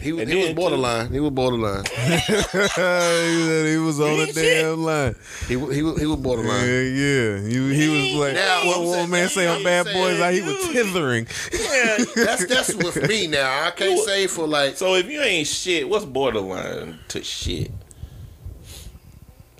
he 0.00 0.10
was 0.12 0.22
And 0.22 0.30
he 0.30 0.36
was 0.36 0.46
then, 0.46 0.54
too- 0.56 0.60
borderline. 0.60 1.12
He 1.12 1.20
was 1.20 1.30
borderline. 1.30 1.84
he 1.94 2.18
said 2.18 3.66
he 3.70 3.76
was 3.76 4.00
on 4.00 4.16
the 4.16 4.22
ain't 4.24 4.34
shit. 4.34 4.62
damn 4.64 4.82
line. 4.82 5.14
He 5.46 5.54
he 5.54 5.56
was, 5.56 5.74
he 5.76 5.82
was 5.82 6.00
Yeah, 6.00 6.16
borderline. 6.16 6.64
yeah. 6.66 7.38
He, 7.40 7.74
he 7.74 7.88
was 7.88 8.20
like, 8.20 8.34
Now, 8.34 8.66
what 8.66 8.78
I'm 8.78 8.84
one 8.86 9.10
man 9.10 9.28
say 9.28 9.46
on 9.46 9.58
I'm 9.58 9.62
Bad 9.64 9.84
Boys, 9.92 10.18
like 10.18 10.34
he 10.34 10.40
was 10.42 10.54
you- 10.66 10.72
tithering. 10.72 11.26
Yeah. 11.52 12.04
That's 12.16 12.46
that's 12.46 12.74
with 12.84 13.08
me 13.08 13.28
now. 13.28 13.66
I 13.66 13.70
can't 13.70 14.00
say 14.00 14.26
for 14.26 14.46
like 14.48 14.76
So 14.76 14.94
if 14.94 15.08
you 15.08 15.20
ain't 15.20 15.46
shit, 15.46 15.88
what's 15.88 16.04
borderline 16.04 16.98
to 17.08 17.22
shit? 17.22 17.70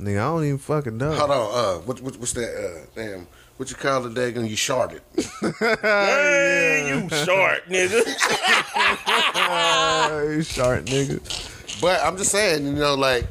Nigga, 0.02 0.18
I 0.18 0.24
don't 0.24 0.44
even 0.44 0.58
fucking 0.58 0.96
know. 0.98 1.12
hold 1.14 1.30
on. 1.30 1.54
Uh, 1.54 1.78
what, 1.82 2.00
what 2.00 2.16
what's 2.18 2.32
that? 2.32 2.56
Uh, 2.56 2.86
damn. 2.94 3.26
what 3.56 3.70
you 3.70 3.76
call 3.76 4.02
the 4.02 4.10
day 4.10 4.32
when 4.32 4.46
you 4.46 4.56
sharded. 4.56 5.00
Hey, 5.82 6.88
you 6.88 7.08
short 7.24 7.68
nigga. 7.68 8.04
you 10.36 10.42
shark 10.42 10.84
nigga. 10.86 11.80
But 11.80 12.02
I'm 12.02 12.16
just 12.16 12.32
saying, 12.32 12.66
you 12.66 12.72
know, 12.74 12.94
like 12.94 13.26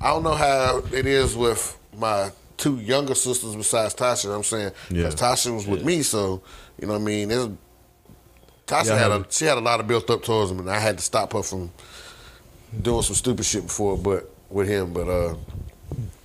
I 0.00 0.08
don't 0.08 0.22
know 0.22 0.34
how 0.34 0.82
it 0.92 1.06
is 1.06 1.36
with 1.36 1.76
my 1.96 2.30
two 2.56 2.78
younger 2.78 3.14
sisters 3.14 3.54
besides 3.54 3.94
Tasha. 3.94 4.24
you 4.24 4.30
know 4.30 4.34
what 4.34 4.38
I'm 4.38 4.44
saying 4.44 4.72
Yeah. 4.90 5.08
because 5.08 5.14
Tasha 5.14 5.54
was 5.54 5.66
with 5.66 5.84
me, 5.84 6.02
so 6.02 6.42
you 6.80 6.86
know 6.86 6.94
what 6.94 7.02
I 7.02 7.04
mean. 7.04 7.30
It's, 7.30 7.48
Tasha 8.66 8.86
Yeah, 8.86 8.98
had 8.98 9.10
a 9.12 9.26
she 9.30 9.44
had 9.44 9.58
a 9.58 9.60
lot 9.60 9.80
of 9.80 9.86
built 9.86 10.10
up 10.10 10.22
towards 10.22 10.50
him, 10.50 10.58
and 10.60 10.70
I 10.70 10.78
had 10.78 10.98
to 10.98 11.04
stop 11.04 11.32
her 11.32 11.42
from 11.42 11.70
doing 12.82 13.02
some 13.02 13.16
stupid 13.16 13.44
shit 13.46 13.62
before, 13.64 13.96
but 13.96 14.30
with 14.50 14.68
him. 14.68 14.92
But 14.92 15.08
uh 15.08 15.34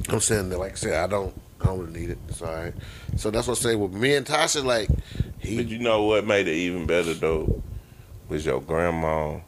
I'm 0.10 0.20
saying 0.20 0.50
that, 0.50 0.58
like 0.60 0.74
I 0.74 0.76
said, 0.76 0.94
I 0.94 1.08
don't 1.08 1.34
I 1.62 1.66
don't 1.68 1.80
really 1.80 2.00
need 2.02 2.10
it. 2.10 2.18
It's 2.28 2.42
all 2.42 2.54
right. 2.54 2.74
So 3.18 3.32
that's 3.32 3.48
what 3.48 3.58
I 3.58 3.62
say 3.62 3.76
with 3.76 3.94
me 3.94 4.16
and 4.16 4.26
Tasha. 4.26 4.64
Like 4.64 4.90
But 5.40 5.68
you 5.68 5.80
know 5.80 6.04
what 6.04 6.26
made 6.26 6.48
it 6.48 6.56
even 6.56 6.86
better 6.86 7.14
though 7.14 7.62
was 8.30 8.46
your 8.46 8.62
grandma 8.62 9.40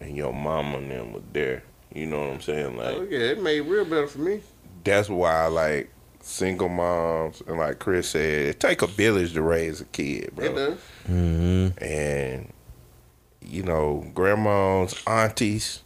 and 0.00 0.16
your 0.16 0.32
mama 0.32 0.78
and 0.78 0.90
them 0.90 1.12
were 1.12 1.20
there. 1.32 1.62
You 1.94 2.06
know 2.06 2.20
what 2.20 2.30
I'm 2.30 2.40
saying? 2.40 2.76
Like 2.76 2.96
oh 2.96 3.06
yeah, 3.10 3.18
it 3.18 3.42
made 3.42 3.58
it 3.58 3.62
real 3.62 3.84
better 3.84 4.06
for 4.06 4.20
me. 4.20 4.40
that's 4.84 5.08
why 5.08 5.46
like 5.46 5.90
single 6.20 6.68
moms 6.68 7.42
and 7.46 7.58
like 7.58 7.78
Chris 7.78 8.10
said, 8.10 8.46
it 8.46 8.60
take 8.60 8.80
a 8.82 8.86
village 8.86 9.34
to 9.34 9.42
raise 9.42 9.80
a 9.80 9.84
kid, 9.86 10.34
bro. 10.34 10.44
It 10.46 10.54
does. 10.54 10.78
Mm-hmm. 11.08 11.84
and 11.84 12.52
you 13.44 13.62
know, 13.62 14.06
grandmas, 14.14 14.94
aunties. 15.06 15.82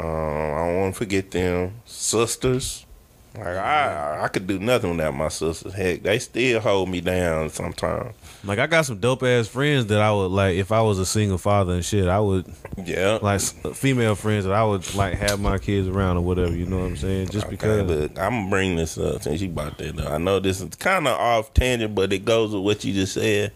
Um, 0.00 0.54
I 0.54 0.66
don't 0.66 0.76
want 0.80 0.94
to 0.94 0.98
forget 0.98 1.30
them 1.30 1.74
sisters. 1.84 2.86
Like 3.34 3.46
I, 3.46 4.22
I 4.24 4.28
could 4.28 4.48
do 4.48 4.58
nothing 4.58 4.90
without 4.96 5.14
my 5.14 5.28
sisters. 5.28 5.72
Heck, 5.72 6.02
they 6.02 6.18
still 6.18 6.58
hold 6.58 6.88
me 6.88 7.00
down 7.00 7.48
sometimes. 7.50 8.12
Like 8.42 8.58
I 8.58 8.66
got 8.66 8.86
some 8.86 8.98
dope 8.98 9.22
ass 9.22 9.46
friends 9.46 9.86
that 9.86 10.00
I 10.00 10.10
would 10.10 10.32
like 10.32 10.56
if 10.56 10.72
I 10.72 10.80
was 10.80 10.98
a 10.98 11.06
single 11.06 11.38
father 11.38 11.74
and 11.74 11.84
shit. 11.84 12.08
I 12.08 12.18
would 12.18 12.52
Yeah, 12.84 13.18
like 13.22 13.40
female 13.40 14.16
friends 14.16 14.46
that 14.46 14.52
I 14.52 14.64
would 14.64 14.94
like 14.96 15.14
have 15.18 15.38
my 15.38 15.58
kids 15.58 15.86
around 15.86 16.16
or 16.16 16.22
whatever. 16.22 16.56
You 16.56 16.66
know 16.66 16.78
what 16.78 16.86
I'm 16.86 16.96
saying? 16.96 17.28
Just 17.28 17.46
Okay, 17.46 17.54
because. 17.56 17.88
look, 17.88 18.18
I'm 18.18 18.32
gonna 18.32 18.50
bring 18.50 18.74
this 18.74 18.98
up 18.98 19.22
since 19.22 19.40
you 19.40 19.48
brought 19.48 19.78
that 19.78 20.00
up. 20.00 20.10
I 20.10 20.18
know 20.18 20.40
this 20.40 20.60
is 20.60 20.74
kind 20.76 21.06
of 21.06 21.16
off 21.16 21.54
tangent, 21.54 21.94
but 21.94 22.12
it 22.12 22.24
goes 22.24 22.52
with 22.52 22.64
what 22.64 22.84
you 22.84 22.94
just 22.94 23.14
said. 23.14 23.52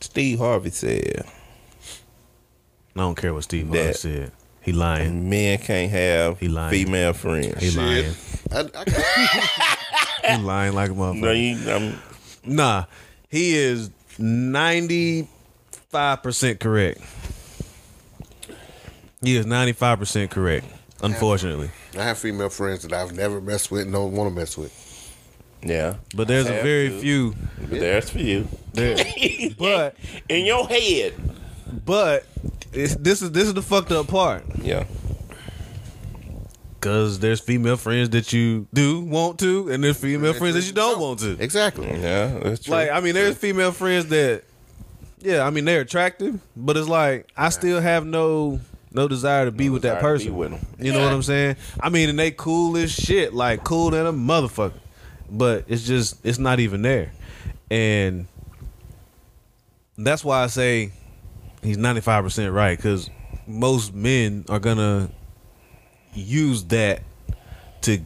Steve 0.00 0.38
Harvey 0.38 0.70
said 0.70 1.26
I 2.96 3.00
don't 3.00 3.16
care 3.16 3.34
what 3.34 3.44
Steve 3.44 3.68
Harvey 3.68 3.92
said. 3.92 4.32
He 4.62 4.72
lying. 4.72 5.28
men 5.30 5.58
can't 5.58 5.90
have 5.90 6.38
He 6.38 6.48
lying. 6.48 6.70
female 6.84 7.12
friends. 7.14 7.60
He 7.62 7.70
lying. 7.70 8.14
I, 8.52 8.68
I, 8.74 10.36
He 10.36 10.42
lying 10.42 10.74
like 10.74 10.90
a 10.90 10.94
motherfucker. 10.94 11.20
No, 11.20 11.30
you, 11.32 11.70
I'm, 11.70 11.98
Nah, 12.44 12.84
he 13.28 13.54
is 13.56 13.90
ninety 14.18 15.28
five 15.90 16.22
percent 16.22 16.60
correct. 16.60 17.00
He 19.22 19.36
is 19.36 19.46
ninety 19.46 19.72
five 19.72 19.98
percent 19.98 20.30
correct. 20.30 20.66
Unfortunately, 21.02 21.70
I 21.98 22.02
have 22.02 22.18
female 22.18 22.50
friends 22.50 22.82
that 22.82 22.92
I've 22.92 23.12
never 23.12 23.40
messed 23.40 23.70
with 23.70 23.82
and 23.82 23.92
don't 23.92 24.12
want 24.12 24.30
to 24.30 24.34
mess 24.38 24.56
with. 24.58 24.72
yeah, 25.62 25.96
but 26.14 26.28
there's 26.28 26.46
a 26.46 26.62
very 26.62 26.88
to. 26.90 27.00
few. 27.00 27.34
but 27.60 27.70
there's 27.70 28.10
for 28.10 28.18
you. 28.18 28.46
There, 28.72 28.96
but 29.58 29.96
in 30.28 30.44
your 30.46 30.66
head, 30.66 31.14
but 31.84 32.26
it's, 32.72 32.94
this 32.96 33.22
is 33.22 33.30
this 33.32 33.44
is 33.48 33.54
the 33.54 33.62
fucked 33.62 33.92
up 33.92 34.08
part. 34.08 34.44
yeah. 34.62 34.84
Cause 36.80 37.18
there's 37.18 37.40
female 37.40 37.76
friends 37.76 38.08
that 38.10 38.32
you 38.32 38.66
do 38.72 39.00
want 39.00 39.38
to, 39.40 39.68
and 39.70 39.84
there's 39.84 39.98
female 39.98 40.32
friends 40.32 40.54
that 40.54 40.64
you 40.64 40.72
don't 40.72 40.98
want 40.98 41.18
to. 41.20 41.32
Exactly. 41.38 41.86
Yeah, 41.86 42.38
that's 42.42 42.64
true. 42.64 42.72
Like, 42.72 42.90
I 42.90 43.00
mean, 43.00 43.12
there's 43.12 43.36
female 43.36 43.70
friends 43.72 44.06
that, 44.06 44.44
yeah, 45.18 45.46
I 45.46 45.50
mean, 45.50 45.66
they're 45.66 45.82
attractive, 45.82 46.40
but 46.56 46.78
it's 46.78 46.88
like 46.88 47.28
I 47.36 47.50
still 47.50 47.82
have 47.82 48.06
no 48.06 48.60
no 48.92 49.08
desire 49.08 49.44
to 49.44 49.50
be 49.50 49.68
with 49.68 49.82
that 49.82 49.96
Desire 49.96 50.16
to 50.16 50.24
be 50.24 50.30
person. 50.30 50.36
with 50.38 50.52
'em. 50.54 50.66
You 50.78 50.92
know 50.94 51.04
what 51.04 51.12
I'm 51.12 51.22
saying? 51.22 51.56
I 51.80 51.90
mean, 51.90 52.08
and 52.08 52.18
they 52.18 52.30
cool 52.30 52.78
as 52.78 52.90
shit, 52.90 53.34
like 53.34 53.62
cool 53.62 53.90
than 53.90 54.06
a 54.06 54.12
motherfucker. 54.12 54.72
But 55.30 55.66
it's 55.68 55.86
just 55.86 56.16
it's 56.24 56.38
not 56.38 56.60
even 56.60 56.80
there, 56.80 57.12
and 57.70 58.26
that's 59.98 60.24
why 60.24 60.42
I 60.44 60.46
say 60.46 60.92
he's 61.62 61.76
95 61.78 62.24
percent 62.24 62.52
right 62.52 62.76
because 62.76 63.10
most 63.46 63.94
men 63.94 64.44
are 64.48 64.58
gonna 64.60 65.10
use 66.14 66.64
that 66.64 67.02
to 67.82 68.00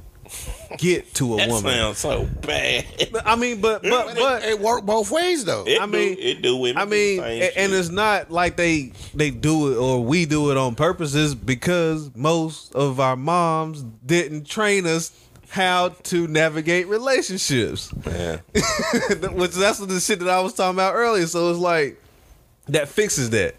get 0.79 1.13
to 1.15 1.35
a 1.35 1.37
that 1.37 1.49
woman. 1.49 1.73
sounds 1.73 1.99
so 1.99 2.25
bad. 2.43 2.85
I 3.25 3.37
mean, 3.37 3.61
but 3.61 3.83
but 3.83 4.15
But, 4.17 4.43
it, 4.43 4.51
it 4.51 4.61
worked 4.61 4.87
both 4.87 5.11
ways 5.11 5.45
though. 5.45 5.65
It 5.67 5.81
I 5.81 5.87
do, 5.87 5.93
mean- 5.93 6.17
it 6.19 6.43
do. 6.43 6.57
Women 6.57 6.81
I 6.83 6.85
mean, 6.87 7.21
and 7.21 7.73
it's 7.73 7.91
not 7.91 8.31
like 8.31 8.57
they 8.57 8.93
they 9.15 9.31
do 9.31 9.73
it 9.73 9.77
or 9.77 10.03
we 10.03 10.25
do 10.27 10.51
it 10.51 10.57
on 10.57 10.75
purpose. 10.75 11.15
It's 11.15 11.35
because 11.35 12.11
most 12.17 12.75
of 12.75 13.01
our 13.01 13.17
moms 13.17 13.83
didn't 14.05 14.47
train 14.47 14.87
us 14.87 15.13
how 15.49 15.91
to 15.91 16.27
navigate 16.27 16.89
relationships, 16.89 17.93
yeah. 18.07 18.39
which 19.31 19.53
that's 19.53 19.79
the 19.79 20.01
shit 20.01 20.19
that 20.21 20.29
I 20.29 20.41
was 20.41 20.55
talking 20.55 20.75
about 20.77 20.95
earlier. 20.95 21.27
So 21.27 21.51
it's 21.51 21.61
like 21.61 22.01
that 22.69 22.89
fixes 22.89 23.31
that. 23.31 23.55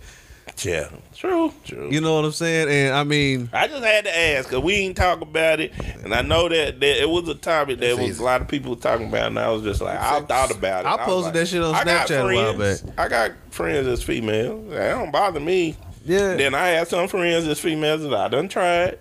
yeah, 0.64 0.90
true, 1.14 1.52
true. 1.66 1.90
You 1.92 2.02
know 2.02 2.16
what 2.16 2.26
I'm 2.26 2.32
saying? 2.32 2.70
And 2.70 2.96
I 2.96 3.04
mean, 3.04 3.50
I 3.52 3.68
just 3.68 3.84
had 3.84 4.06
to 4.06 4.18
ask 4.18 4.48
because 4.50 4.64
we 4.64 4.74
ain't 4.76 4.96
talk 4.96 5.22
about 5.22 5.60
it, 5.60 5.74
and 6.04 6.14
I 6.14 6.22
know 6.22 6.48
that, 6.48 6.80
that 6.80 7.02
it 7.02 7.10
was 7.10 7.28
a 7.28 7.36
topic 7.36 7.80
that 7.80 7.98
was 7.98 8.10
easy. 8.12 8.22
a 8.22 8.26
lot 8.26 8.42
of 8.42 8.48
people 8.48 8.76
talking 8.76 9.08
about, 9.10 9.28
and 9.28 9.40
I 9.40 9.50
was 9.50 9.64
just 9.64 9.82
like, 9.82 10.00
I 10.00 10.22
thought 10.22 10.52
about 10.56 10.86
it. 10.86 10.88
I 10.88 10.96
was 10.96 11.06
posted 11.06 11.24
like, 11.26 11.34
that 11.34 11.48
shit 11.48 11.62
on 11.64 11.76
I 11.76 11.84
got 11.84 12.08
Snapchat 12.08 12.32
a 12.32 12.36
while 12.36 12.54
friends- 12.56 12.86
I 12.98 13.08
got 13.08 13.32
friends 13.50 13.86
that's 13.88 14.04
female. 14.04 14.62
That 14.70 14.92
don't 14.94 15.12
bother 15.12 15.40
me. 15.40 15.76
yeah. 16.06 16.36
Then 16.36 16.54
I 16.56 16.68
have 16.70 16.88
some 16.88 17.08
friends 17.08 17.46
that's 17.46 17.60
females 17.60 18.04
that 18.04 18.14
I 18.14 18.28
done 18.28 18.48
tried. 18.48 19.00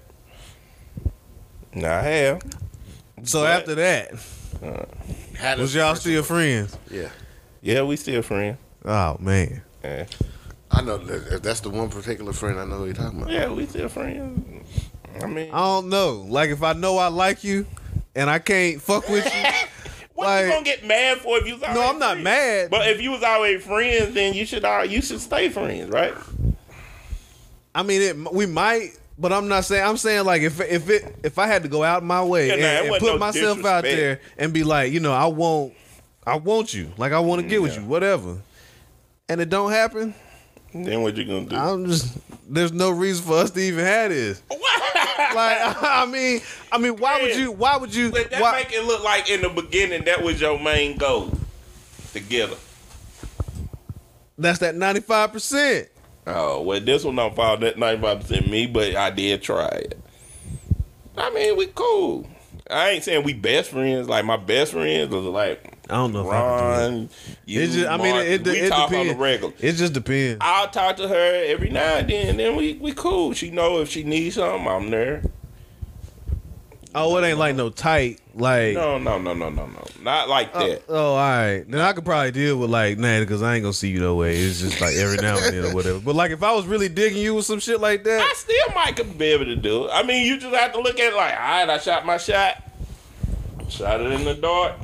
Now 1.74 1.98
I 1.98 2.02
have. 2.02 2.42
so 3.24 3.42
but- 3.42 3.50
after 3.60 3.74
that, 3.76 4.12
uh, 4.62 4.84
Had 5.38 5.58
was 5.58 5.74
y'all 5.74 5.94
still 5.94 6.22
friends? 6.22 6.76
Yeah. 6.90 7.08
Yeah, 7.62 7.82
we 7.82 7.96
still 7.96 8.22
friends. 8.22 8.58
Oh 8.84 9.16
man, 9.20 9.62
Yeah, 9.84 10.06
I 10.70 10.80
know 10.82 10.96
that 10.96 11.34
if 11.34 11.42
that's 11.42 11.60
the 11.60 11.68
one 11.70 11.90
particular 11.90 12.32
friend 12.32 12.58
I 12.58 12.64
know 12.64 12.78
who 12.78 12.84
you're 12.86 12.94
talking 12.94 13.20
about. 13.20 13.30
yeah 13.32 13.50
we 13.50 13.66
still 13.66 13.88
friends. 13.88 14.66
I 15.22 15.26
mean, 15.26 15.50
I 15.52 15.58
don't 15.58 15.88
know. 15.90 16.24
Like 16.26 16.50
if 16.50 16.62
I 16.62 16.72
know 16.72 16.96
I 16.98 17.08
like 17.08 17.44
you 17.44 17.66
and 18.16 18.30
I 18.30 18.38
can't 18.38 18.80
fuck 18.80 19.08
with 19.08 19.24
you. 19.26 19.42
what 20.14 20.26
like- 20.26 20.46
you 20.46 20.50
gonna 20.52 20.64
get 20.64 20.84
mad 20.86 21.18
for 21.18 21.36
if 21.38 21.46
you? 21.46 21.54
Was 21.56 21.74
No, 21.74 21.82
I'm 21.90 21.98
not 21.98 22.12
friends? 22.12 22.24
mad. 22.24 22.70
But 22.70 22.88
if 22.88 23.00
you 23.02 23.10
was 23.10 23.22
always 23.22 23.62
friends, 23.62 24.14
then 24.14 24.32
you 24.34 24.46
should 24.46 24.64
al- 24.64 24.86
you 24.86 25.02
should 25.02 25.20
stay 25.20 25.50
friends, 25.50 25.90
right? 25.90 26.14
I 27.74 27.82
mean, 27.82 28.02
it, 28.02 28.32
we 28.32 28.46
might, 28.46 28.90
but 29.18 29.32
I'm 29.32 29.48
not 29.48 29.64
saying. 29.64 29.84
I'm 29.84 29.96
saying 29.96 30.24
like 30.24 30.42
if 30.42 30.60
if 30.60 30.88
it 30.88 31.16
if 31.22 31.38
I 31.38 31.46
had 31.46 31.62
to 31.64 31.68
go 31.68 31.82
out 31.84 32.02
my 32.02 32.22
way 32.24 32.46
Yeah, 32.48 32.54
and, 32.54 32.62
nah, 32.88 32.94
and 32.94 33.00
put 33.02 33.12
no 33.12 33.18
myself 33.18 33.64
out 33.64 33.82
there 33.84 34.20
and 34.38 34.52
be 34.52 34.64
like, 34.64 34.92
you 34.92 35.00
know, 35.00 35.12
I 35.12 35.26
want, 35.26 35.74
I 36.26 36.36
want 36.36 36.72
you, 36.72 36.90
like 36.96 37.12
I 37.12 37.20
want 37.20 37.42
to 37.42 37.48
get 37.48 37.60
with 37.60 37.76
you, 37.76 37.84
whatever, 37.84 38.38
and 39.28 39.40
it 39.40 39.48
don't 39.48 39.70
happen. 39.70 40.14
Then 40.72 41.02
what 41.02 41.16
you 41.16 41.24
gonna 41.24 41.46
do? 41.46 41.56
I'm 41.56 41.86
just 41.86 42.16
there's 42.52 42.72
no 42.72 42.90
reason 42.90 43.24
for 43.24 43.34
us 43.38 43.50
to 43.52 43.60
even 43.60 43.84
have 43.84 44.10
this. 44.10 44.42
like 44.50 45.58
I 45.82 46.06
mean, 46.10 46.40
I 46.72 46.78
mean, 46.78 46.96
why 46.96 47.22
would 47.22 47.36
you? 47.36 47.52
Why 47.52 47.76
would 47.76 47.94
you? 47.94 48.10
But 48.10 48.30
that 48.30 48.42
Why, 48.42 48.52
make 48.52 48.72
it 48.72 48.84
look 48.84 49.04
like 49.04 49.30
in 49.30 49.42
the 49.42 49.48
beginning 49.48 50.04
that 50.04 50.22
was 50.22 50.40
your 50.40 50.58
main 50.58 50.96
goal 50.96 51.32
together. 52.12 52.56
that's 54.36 54.58
that 54.60 54.74
95 54.74 55.32
percent. 55.32 55.88
Oh 56.26 56.62
well, 56.62 56.80
this 56.80 57.04
one 57.04 57.16
don't 57.16 57.36
fall 57.36 57.56
that 57.58 57.78
ninety 57.78 58.02
five 58.02 58.20
percent 58.20 58.50
me, 58.50 58.66
but 58.66 58.96
I 58.96 59.10
did 59.10 59.42
try 59.42 59.68
it. 59.68 59.98
I 61.16 61.30
mean, 61.30 61.56
we 61.56 61.66
cool. 61.66 62.28
I 62.70 62.90
ain't 62.90 63.04
saying 63.04 63.24
we 63.24 63.34
best 63.34 63.70
friends. 63.70 64.08
Like 64.08 64.24
my 64.24 64.38
best 64.38 64.72
friends 64.72 65.14
was 65.14 65.24
like 65.24 65.73
I 65.90 65.94
don't 65.96 66.12
know 66.12 66.26
if 66.26 66.32
I 66.32 66.40
can 66.40 66.90
do. 66.90 66.96
Ron. 66.96 67.08
You, 67.44 67.60
It 67.60 67.66
just, 67.70 67.86
I 67.88 67.96
mean, 67.98 68.14
Mark, 68.14 68.24
it, 68.26 68.46
it, 68.46 68.46
we 68.46 68.58
it 68.60 68.68
talk 68.70 68.88
depends. 68.88 69.10
on 69.10 69.16
the 69.16 69.22
regular. 69.22 69.52
It 69.60 69.72
just 69.72 69.92
depends. 69.92 70.38
I'll 70.40 70.68
talk 70.68 70.96
to 70.96 71.08
her 71.08 71.44
every 71.46 71.68
now 71.70 71.96
and 71.96 72.08
then. 72.08 72.28
And 72.28 72.38
then 72.38 72.56
we 72.56 72.74
we 72.74 72.92
cool. 72.94 73.34
She 73.34 73.50
know 73.50 73.80
if 73.80 73.90
she 73.90 74.02
needs 74.02 74.36
something, 74.36 74.66
I'm 74.66 74.90
there. 74.90 75.22
Oh, 76.96 77.16
it 77.18 77.26
ain't 77.26 77.38
like 77.40 77.56
no 77.56 77.70
tight 77.70 78.20
like. 78.34 78.74
No, 78.74 78.98
no, 78.98 79.18
no, 79.18 79.34
no, 79.34 79.50
no, 79.50 79.66
no, 79.66 79.84
not 80.00 80.28
like 80.28 80.50
Oh, 80.54 80.68
that. 80.68 80.82
oh, 80.88 81.14
all 81.14 81.16
right. 81.16 81.64
Then 81.68 81.80
I 81.80 81.92
could 81.92 82.04
probably 82.04 82.30
deal 82.30 82.56
with 82.56 82.70
like, 82.70 82.98
nah, 82.98 83.18
because 83.18 83.42
I 83.42 83.56
ain't 83.56 83.64
gonna 83.64 83.72
see 83.72 83.88
you 83.90 83.98
no 83.98 84.14
way. 84.14 84.36
It's 84.36 84.60
just 84.60 84.80
like 84.80 84.94
every 84.94 85.16
now 85.16 85.36
and 85.36 85.52
then 85.56 85.64
or 85.64 85.74
whatever. 85.74 85.98
But 85.98 86.14
like, 86.14 86.30
if 86.30 86.44
I 86.44 86.52
was 86.52 86.66
really 86.66 86.88
digging 86.88 87.20
you 87.20 87.34
with 87.34 87.46
some 87.46 87.58
shit 87.58 87.80
like 87.80 88.04
that. 88.04 88.20
I 88.20 88.28
that, 88.28 88.36
still 88.36 88.74
might 88.76 89.18
be 89.18 89.24
able 89.26 89.46
to 89.46 89.56
do 89.56 89.86
it. 89.86 89.90
I 89.92 90.04
mean, 90.04 90.24
you 90.24 90.38
just 90.38 90.54
have 90.54 90.72
to 90.72 90.80
look 90.80 91.00
at 91.00 91.12
it 91.12 91.16
like, 91.16 91.34
all 91.34 91.40
right, 91.40 91.68
I 91.68 91.78
shot 91.78 92.06
my 92.06 92.16
shot, 92.16 92.62
shot 93.68 94.00
it 94.00 94.12
in 94.12 94.24
the 94.24 94.34
dark. 94.34 94.76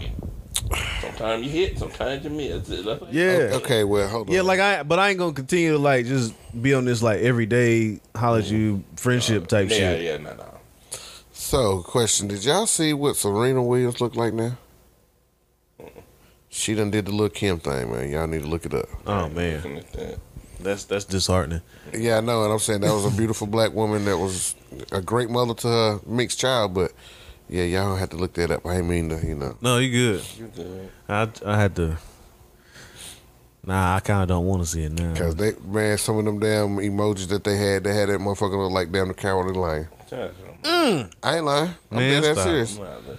Sometimes 1.01 1.45
you 1.45 1.51
hit, 1.51 1.79
sometimes 1.79 2.23
you 2.25 2.31
miss. 2.31 2.69
Like- 2.69 3.01
yeah, 3.11 3.51
Okay, 3.55 3.85
well, 3.85 4.09
hold 4.09 4.29
on. 4.29 4.35
yeah. 4.35 4.43
Like 4.43 4.61
I, 4.61 4.83
but 4.83 4.99
I 4.99 5.11
ain't 5.11 5.19
gonna 5.19 5.33
continue 5.33 5.73
to 5.73 5.79
like 5.79 6.07
just 6.07 6.33
be 6.63 6.75
on 6.75 6.85
this 6.85 7.03
like 7.03 7.21
everyday 7.21 8.01
holler 8.15 8.39
at 8.39 8.47
you 8.51 8.85
friendship 8.97 9.47
type 9.49 9.69
yeah, 9.71 9.77
shit. 9.77 10.03
yeah, 10.03 10.11
yeah, 10.13 10.17
no, 10.19 10.35
no. 10.35 10.45
So, 11.33 11.83
question: 11.83 12.29
Did 12.29 12.45
y'all 12.45 12.67
see 12.67 12.93
what 12.93 13.17
Serena 13.17 13.63
Williams 13.63 14.01
look 14.01 14.15
like 14.15 14.33
now? 14.33 14.57
She 16.49 16.75
done 16.75 16.91
did 16.91 17.07
the 17.07 17.13
Lil' 17.13 17.29
Kim 17.29 17.59
thing, 17.61 17.93
man. 17.93 18.11
Y'all 18.11 18.27
need 18.27 18.43
to 18.43 18.49
look 18.49 18.67
it 18.67 18.75
up. 18.75 18.89
Oh 19.07 19.29
man, 19.29 19.57
Looking 19.57 19.79
at 19.79 19.93
that. 19.93 20.19
that's 20.61 20.85
that's 20.85 21.05
disheartening. 21.05 21.63
Yeah, 21.95 22.19
I 22.19 22.21
know, 22.21 22.43
and 22.45 22.53
I'm 22.53 22.59
saying 22.59 22.81
that 22.83 22.93
was 22.93 23.05
a 23.13 23.17
beautiful 23.17 23.47
black 23.47 23.73
woman 23.73 24.05
that 24.05 24.19
was 24.19 24.55
a 24.93 25.01
great 25.01 25.31
mother 25.31 25.55
to 25.55 25.69
her 25.69 26.01
mixed 26.07 26.39
child, 26.41 26.75
but 26.75 26.93
yeah, 27.51 27.65
y'all 27.65 27.91
don't 27.91 27.99
have 27.99 28.11
to 28.11 28.17
look 28.17 28.33
that 28.35 28.51
up. 28.51 28.65
I 28.65 28.77
ain't 28.77 28.87
mean 28.89 29.09
to, 29.11 29.17
you 29.27 29.35
know. 29.35 29.57
No, 29.61 29.79
you 29.79 29.91
good. 29.91 30.25
You 30.39 30.47
good. 30.55 30.91
I 31.09 31.29
I 31.45 31.61
had 31.61 31.75
to. 31.77 31.97
Nah, 33.67 33.97
I 33.97 34.01
kind 34.01 34.23
of 34.23 34.29
don't 34.29 34.47
want 34.47 34.63
to 34.63 34.69
see 34.69 34.85
it 34.85 34.93
now. 34.93 35.15
Cause 35.15 35.35
they 35.37 35.53
man, 35.65 35.99
some 35.99 36.17
of 36.19 36.25
them 36.25 36.39
damn 36.39 36.77
emojis 36.79 37.29
that 37.29 37.45
they 37.45 37.57
had, 37.57 37.85
they 37.85 37.93
had 37.95 38.09
that 38.09 38.19
motherfucker 38.21 38.57
look 38.57 38.73
like 38.73 38.91
damn 38.91 39.09
the 39.09 39.15
Carolyn 39.15 39.55
Lane. 39.55 39.89
Josh, 40.09 40.31
I 40.65 41.37
ain't 41.37 41.45
lying. 41.45 41.71
I'm 41.91 41.97
Man, 41.99 42.23
dead 42.23 42.37
that 42.37 42.37
stop. 42.37 42.45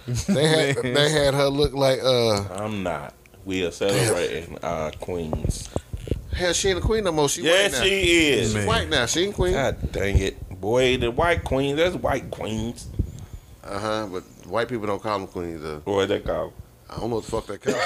serious. 0.08 0.26
They 0.26 0.46
had 0.48 0.76
they 0.82 1.10
had 1.10 1.34
her 1.34 1.46
look 1.46 1.74
like 1.74 2.00
uh 2.02 2.42
I'm 2.54 2.82
not. 2.82 3.14
We 3.44 3.64
are 3.66 3.70
celebrating 3.70 4.58
our 4.62 4.90
queens. 4.92 5.68
hell 6.32 6.52
she 6.52 6.68
ain't 6.70 6.78
a 6.78 6.82
queen 6.82 7.04
no 7.04 7.12
more. 7.12 7.28
She 7.28 7.42
Yes, 7.42 7.72
white 7.72 7.78
now. 7.78 7.84
she 7.84 8.28
is. 8.30 8.46
She's 8.48 8.54
Man. 8.54 8.66
white 8.66 8.88
now. 8.88 9.06
She 9.06 9.20
ain't 9.24 9.34
queen. 9.34 9.52
God 9.52 9.92
dang 9.92 10.18
it, 10.18 10.60
boy! 10.60 10.96
The 10.96 11.10
white 11.12 11.44
queens. 11.44 11.76
That's 11.76 11.94
white 11.96 12.30
queens. 12.32 12.88
Uh 13.64 13.78
huh. 13.78 14.08
But 14.10 14.22
white 14.46 14.68
people 14.68 14.86
don't 14.86 15.02
call 15.02 15.18
them 15.18 15.28
queens. 15.28 15.64
Uh, 15.64 15.80
Boy, 15.84 16.06
they 16.06 16.20
call. 16.20 16.52
I 16.94 17.00
don't 17.00 17.10
know 17.10 17.16
what 17.16 17.24
the 17.24 17.30
fuck 17.30 17.46
they 17.46 17.58
call. 17.58 17.74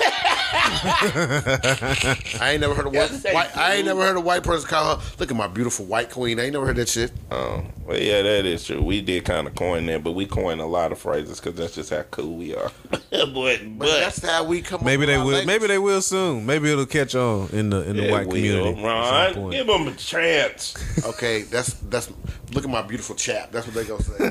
I 2.40 2.50
ain't 2.52 2.60
never 2.60 2.74
heard 2.74 2.86
a 2.86 2.90
white, 2.90 3.10
white 3.32 3.56
I 3.56 3.74
ain't 3.74 3.84
do. 3.84 3.90
never 3.90 4.02
heard 4.06 4.16
a 4.16 4.20
white 4.20 4.42
person 4.42 4.68
call 4.68 4.96
her. 4.96 5.02
Look 5.18 5.30
at 5.30 5.36
my 5.36 5.46
beautiful 5.46 5.84
white 5.86 6.10
queen. 6.10 6.38
I 6.40 6.44
ain't 6.44 6.52
never 6.52 6.66
heard 6.66 6.76
that 6.76 6.88
shit. 6.88 7.12
Um, 7.30 7.72
well, 7.84 7.98
yeah, 7.98 8.22
that 8.22 8.44
is 8.46 8.64
true. 8.64 8.82
We 8.82 9.00
did 9.00 9.24
kind 9.24 9.46
of 9.46 9.54
coin 9.54 9.86
that, 9.86 10.02
but 10.04 10.12
we 10.12 10.26
coined 10.26 10.60
a 10.60 10.66
lot 10.66 10.92
of 10.92 10.98
phrases 10.98 11.40
because 11.40 11.56
that's 11.58 11.74
just 11.74 11.90
how 11.90 12.02
cool 12.10 12.36
we 12.36 12.54
are. 12.54 12.70
but, 12.90 13.00
But, 13.10 13.60
but 13.78 13.86
that's 13.86 14.24
how 14.24 14.44
we 14.44 14.62
come. 14.62 14.84
Maybe 14.84 15.02
up 15.04 15.06
they 15.08 15.16
will. 15.18 15.24
language. 15.26 15.46
Maybe 15.46 15.66
they 15.68 15.78
will 15.78 16.02
soon. 16.02 16.44
Maybe 16.46 16.70
it'll 16.72 16.86
catch 16.86 17.14
on 17.14 17.48
in 17.50 17.70
the 17.70 17.82
in 17.88 17.96
the 17.96 18.06
it 18.08 18.10
white 18.10 18.26
will. 18.26 18.34
community. 18.34 18.82
Ron, 18.82 19.50
give 19.50 19.66
them 19.66 19.88
a 19.88 19.94
chance. 19.94 20.74
Okay, 21.06 21.42
that's 21.42 21.74
that's. 21.74 22.10
Look 22.52 22.64
at 22.64 22.70
my 22.70 22.82
beautiful 22.82 23.14
chap. 23.14 23.52
That's 23.52 23.66
what 23.66 23.74
they 23.76 23.84
gonna 23.84 24.02
say. 24.02 24.30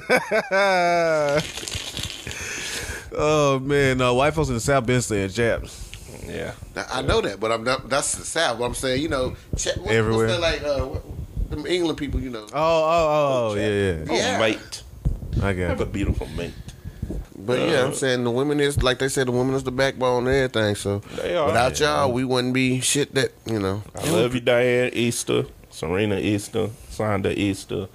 Oh 3.18 3.60
man, 3.60 3.98
no, 3.98 4.14
white 4.16 4.34
folks 4.34 4.50
in 4.50 4.56
the 4.56 4.60
South 4.62 4.86
been 4.86 5.02
saying 5.02 5.30
chaps. 5.30 5.92
Yeah. 6.28 6.54
I 6.92 7.02
know 7.02 7.22
that, 7.22 7.40
but 7.40 7.52
I'm 7.52 7.64
not, 7.64 7.88
that's 7.90 8.16
the 8.16 8.24
South. 8.26 8.58
But 8.60 8.66
I'm 8.66 8.74
saying, 8.74 9.02
you 9.02 9.10
know, 9.10 9.36
chap, 9.58 9.78
what, 9.78 9.92
Everywhere. 9.94 10.28
What's 10.28 10.40
that 10.40 10.42
like? 10.42 10.64
Uh, 10.64 10.86
what, 10.88 11.50
them 11.52 11.66
England 11.68 11.98
people, 12.00 12.20
you 12.20 12.32
know. 12.32 12.46
Oh, 12.46 12.50
oh, 12.54 13.50
oh, 13.52 13.56
yeah, 13.56 13.68
yeah. 13.70 14.06
Oh, 14.10 14.16
Yeah. 14.16 14.40
mate. 14.40 14.84
I 15.42 15.48
Have 15.48 15.58
got 15.58 15.80
a 15.80 15.84
it. 15.84 15.92
beautiful 15.94 16.28
mate. 16.36 16.54
But 17.38 17.60
yeah, 17.60 17.84
I'm 17.86 17.94
saying 17.94 18.24
the 18.24 18.32
women 18.32 18.60
is 18.60 18.82
like 18.82 18.98
they 18.98 19.10
said, 19.10 19.28
the 19.28 19.32
woman 19.32 19.54
is 19.54 19.64
the 19.64 19.72
backbone 19.72 20.26
of 20.26 20.34
everything. 20.34 20.74
So 20.74 21.00
They 21.22 21.36
are. 21.36 21.46
without 21.46 21.80
y'all, 21.80 22.12
we 22.12 22.24
wouldn't 22.24 22.56
be 22.56 22.80
shit 22.80 23.14
that 23.14 23.34
you 23.46 23.60
know. 23.60 23.84
I 23.94 24.10
love 24.10 24.34
you, 24.34 24.42
Diane 24.42 24.90
Easter, 24.94 25.46
Serena 25.70 26.18
Easter, 26.18 26.70
Sonda 26.90 27.32
Easter. 27.38 27.88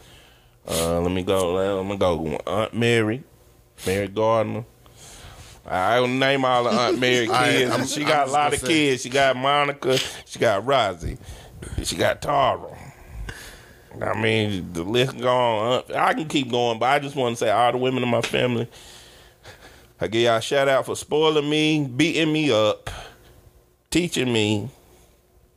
Uh, 0.69 1.01
let 1.01 1.11
me 1.11 1.25
go. 1.25 1.55
Let 1.55 1.85
me 1.85 1.97
go. 1.97 2.39
Aunt 2.47 2.75
Mary, 2.75 3.25
Mary 3.85 4.07
Gardner. 4.07 4.65
I 5.71 5.97
don't 5.97 6.19
name 6.19 6.45
all 6.45 6.65
the 6.65 6.71
Aunt 6.71 6.99
Mary 6.99 7.27
kids. 7.33 7.71
I'm- 7.71 7.87
she 7.87 8.03
I'm 8.03 8.09
got 8.09 8.29
a 8.29 8.31
lot 8.31 8.53
of 8.53 8.61
say- 8.61 8.67
kids. 8.67 9.03
She 9.03 9.09
got 9.11 9.37
Monica. 9.37 9.97
She 10.27 10.39
got 10.39 10.67
Rosie. 10.67 11.17
She 11.85 11.97
got 11.97 12.21
Tara. 12.23 12.77
I 14.01 14.19
mean, 14.21 14.73
the 14.73 14.83
list 14.83 15.19
go 15.19 15.29
on. 15.29 15.83
Uh, 15.91 15.95
I 15.97 16.15
can 16.15 16.27
keep 16.29 16.51
going, 16.51 16.79
but 16.79 16.87
I 16.87 16.99
just 17.01 17.17
want 17.17 17.37
to 17.37 17.45
say 17.45 17.51
all 17.51 17.73
the 17.73 17.79
women 17.79 18.03
in 18.03 18.09
my 18.09 18.21
family. 18.23 18.69
I 20.01 20.07
give 20.07 20.23
y'all 20.23 20.37
a 20.37 20.41
shout 20.41 20.69
out 20.69 20.87
for 20.87 20.97
spoiling 20.97 21.51
me, 21.51 21.87
beating 21.87 22.33
me 22.33 22.51
up, 22.51 22.89
teaching 23.91 24.33
me, 24.33 24.71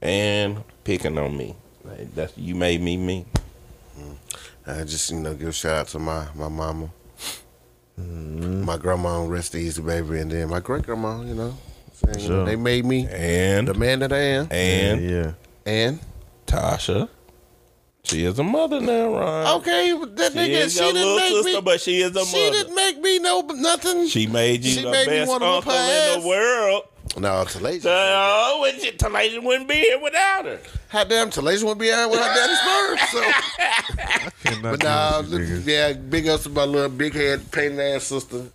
and 0.02 0.64
picking 0.84 1.18
on 1.18 1.38
me. 1.38 1.56
Like, 1.86 2.14
that's 2.16 2.38
you 2.38 2.56
made 2.56 2.82
me 2.82 2.98
me. 2.98 3.26
I 4.66 4.84
just 4.84 5.10
you 5.12 5.20
know 5.20 5.34
give 5.36 5.50
a 5.50 5.54
shout 5.54 5.78
out 5.78 5.88
to 5.90 6.00
my 6.00 6.28
my 6.36 6.48
mama, 6.50 6.90
Mm-hmm. 8.00 8.66
my 8.66 8.78
grandma, 8.78 9.24
rest 9.26 9.54
easy 9.56 9.82
baby, 9.82 10.20
and 10.20 10.32
then 10.32 10.50
my 10.50 10.60
great 10.60 10.84
grandma. 10.84 11.22
You 11.22 11.36
know, 11.36 11.58
saying, 11.94 12.20
you 12.20 12.30
know, 12.30 12.36
Sure. 12.38 12.46
they 12.46 12.56
made 12.56 12.86
me 12.86 13.08
And 13.08 13.68
the 13.68 13.74
man 13.76 14.00
that 14.00 14.12
I 14.12 14.18
am, 14.18 14.48
and 14.52 15.10
yeah. 15.10 15.32
and 15.66 16.00
Tasha, 16.48 17.08
she 18.04 18.26
is 18.26 18.40
a 18.40 18.44
mother 18.44 18.82
now, 18.82 19.14
Ron. 19.14 19.48
okay, 19.62 19.94
that 20.16 20.32
She 20.34 20.38
nigga, 20.40 20.50
is 20.50 20.74
she 20.74 20.80
didn't 20.80 20.96
little 20.96 21.16
make 21.18 21.32
sister, 21.34 21.52
me. 21.58 21.62
but 21.62 21.82
she 21.82 22.02
is 22.02 22.16
a 22.16 22.26
She 22.26 22.38
mother. 22.50 22.52
didn't 22.64 22.76
make 22.76 23.00
me 23.00 23.20
no 23.20 23.42
nothing. 23.42 24.08
She 24.08 24.26
made 24.28 24.64
you 24.64 24.72
She 24.72 24.82
the 24.84 24.92
made 24.92 25.06
best 25.06 25.30
wanna 25.30 25.46
uncle 25.46 25.72
in 25.72 26.22
the 26.22 26.28
world. 26.28 26.84
No, 27.18 27.30
Talasia. 27.46 27.86
Oh, 27.86 28.60
when 28.62 28.76
Talasia 28.76 29.44
wouldn't 29.44 29.68
be 29.68 29.76
here 29.76 30.00
without 30.00 30.46
her. 30.46 30.60
How 30.90 31.04
damn, 31.04 31.30
Talasia 31.30 31.62
wouldn't 31.62 31.80
be 31.80 31.86
here 31.88 32.08
without 32.08 32.28
her 32.28 32.96
daddy's 32.96 33.10
sperm. 33.12 34.32
So, 34.44 34.62
but 34.62 34.84
nah, 34.84 35.22
do 35.22 35.62
yeah, 35.66 35.94
big 35.94 36.28
ups 36.28 36.44
to 36.44 36.50
my 36.50 36.66
little 36.66 36.90
big 36.90 37.14
head 37.14 37.52
painted 37.52 37.80
ass 37.80 38.06
sister. 38.06 38.46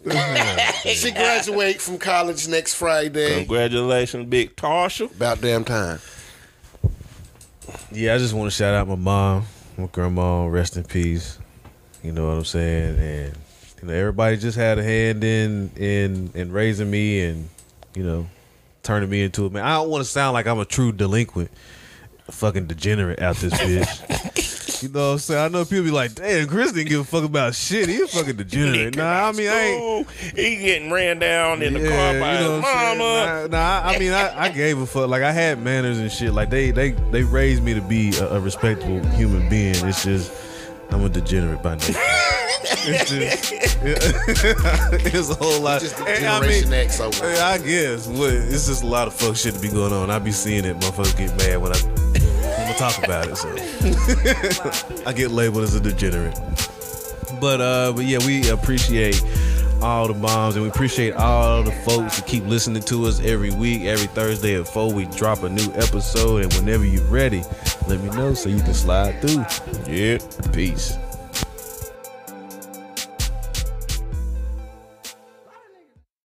she 0.85 1.13
graduate 1.13 1.81
from 1.81 1.99
college 1.99 2.49
next 2.49 2.75
Friday. 2.75 3.45
Congratulations, 3.45 4.29
big 4.29 4.57
Tasha. 4.57 5.15
About 5.15 5.41
damn 5.41 5.65
time. 5.65 6.01
Yeah, 7.93 8.15
I 8.15 8.19
just 8.19 8.35
want 8.35 8.51
to 8.51 8.57
shout 8.57 8.75
out 8.75 8.89
my 8.89 8.97
mom, 8.97 9.45
my 9.77 9.87
grandma, 9.87 10.47
rest 10.47 10.77
in 10.77 10.85
peace. 10.85 11.39
You 12.03 12.13
know 12.13 12.27
what 12.27 12.39
I'm 12.39 12.45
saying? 12.45 12.99
And 12.99 13.39
you 13.81 13.89
know, 13.89 13.95
everybody 13.95 14.37
just 14.37 14.57
had 14.57 14.79
a 14.79 14.83
hand 14.83 15.23
in 15.23 15.71
in 15.77 16.31
in 16.35 16.51
raising 16.51 16.91
me 16.91 17.21
and 17.23 17.49
you 17.95 18.03
know, 18.05 18.27
turning 18.89 19.11
me 19.11 19.23
into 19.23 19.45
a 19.45 19.51
man. 19.51 19.65
I 19.65 19.75
don't 19.75 19.91
want 19.91 20.03
to 20.03 20.11
sound 20.11 20.33
like 20.33 20.47
I'm 20.47 20.59
a 20.59 20.65
true 20.65 20.93
delinquent, 20.93 21.51
fucking 22.31 22.69
degenerate 22.69 23.21
out 23.21 23.37
this 23.37 23.53
bitch. 23.53 24.83
you 24.83 24.89
know 24.89 25.09
what 25.09 25.13
I'm 25.13 25.19
saying? 25.19 25.45
I 25.45 25.49
know 25.49 25.67
people 25.67 25.85
be 25.85 25.91
like, 25.91 26.15
"Damn, 26.15 26.49
Chris 26.49 26.73
didn't 26.73 26.89
give 26.89 27.01
a 27.01 27.05
fuck 27.05 27.23
about 27.23 27.55
shit. 27.55 27.91
He 27.91 28.01
a 28.01 28.07
fucking 28.07 28.37
degenerate." 28.37 28.97
Nah, 28.97 29.29
I 29.29 29.33
mean, 29.33 29.51
I 29.51 29.61
ain't. 29.61 30.11
He 30.11 30.57
getting 30.57 30.91
ran 30.91 31.19
down 31.19 31.61
in 31.61 31.75
the 31.75 31.81
car 31.87 32.19
by 32.19 32.37
his 32.37 32.49
what 32.49 32.65
I'm 32.65 32.99
mama. 32.99 33.49
Nah, 33.51 33.59
nah, 33.59 33.89
I 33.91 33.95
I 33.95 33.99
mean, 33.99 34.13
I, 34.15 34.45
I 34.45 34.49
gave 34.49 34.79
a 34.79 34.87
fuck. 34.87 35.11
Like 35.11 35.23
I 35.23 35.33
had 35.33 35.63
manners 35.63 35.99
and 35.99 36.11
shit. 36.11 36.33
Like 36.33 36.49
they 36.49 36.71
they 36.71 36.93
they 36.93 37.25
raised 37.25 37.63
me 37.63 37.75
to 37.75 37.83
be 37.83 38.17
a, 38.17 38.37
a 38.37 38.41
respectable 38.41 39.07
human 39.09 39.51
being. 39.51 39.75
It's 39.85 40.03
just 40.03 40.33
I'm 40.91 41.05
a 41.05 41.11
degenerate 41.11 41.63
by 41.63 41.75
nature. 41.75 41.93
it's 42.95 43.11
just 43.11 43.79
it's 45.15 45.31
a 45.31 45.35
whole 45.35 45.61
lot. 45.61 45.81
Just 45.81 45.99
and 46.01 46.09
I 46.27 46.39
Generation 46.41 46.71
mean, 46.71 46.81
X 46.81 47.01
over. 47.01 47.33
yeah, 47.33 47.47
I 47.49 47.59
guess 47.59 48.07
what 48.07 48.33
it's 48.33 48.67
just 48.67 48.83
a 48.83 48.87
lot 48.87 49.07
of 49.09 49.15
fuck 49.15 49.37
shit 49.37 49.55
to 49.55 49.61
be 49.61 49.69
going 49.69 49.93
on. 49.93 50.11
I 50.11 50.19
be 50.19 50.33
seeing 50.33 50.65
it. 50.65 50.79
Motherfuckers 50.79 51.17
get 51.17 51.37
mad 51.39 51.59
when 51.59 51.73
I 51.73 51.79
when 51.79 52.69
I 52.69 52.75
talk 52.79 52.99
about 53.05 53.29
it. 53.29 53.37
So 53.37 53.49
I 55.07 55.13
get 55.13 55.31
labeled 55.31 55.65
as 55.65 55.75
a 55.75 55.81
degenerate. 55.81 56.39
But 57.41 57.61
uh, 57.61 57.93
but 57.95 58.05
yeah, 58.05 58.19
we 58.27 58.49
appreciate 58.51 59.23
all 59.81 60.09
the 60.09 60.15
moms 60.15 60.57
and 60.57 60.65
we 60.65 60.69
appreciate 60.71 61.15
all 61.15 61.63
the 61.63 61.71
folks 61.71 62.17
that 62.19 62.27
keep 62.27 62.45
listening 62.47 62.83
to 62.83 63.07
us 63.07 63.21
every 63.21 63.51
week. 63.51 63.83
Every 63.83 64.09
Thursday 64.09 64.59
at 64.59 64.67
four, 64.67 64.93
we 64.93 65.05
drop 65.07 65.45
a 65.45 65.49
new 65.49 65.71
episode, 65.75 66.43
and 66.43 66.53
whenever 66.55 66.85
you're 66.85 67.05
ready, 67.05 67.43
let 67.87 68.01
me 68.01 68.11
know 68.11 68.35
so 68.35 68.49
you 68.49 68.61
can 68.61 68.75
slide 68.75 69.21
through. 69.21 69.45
Yeah. 69.93 70.19
Peace. 70.53 70.97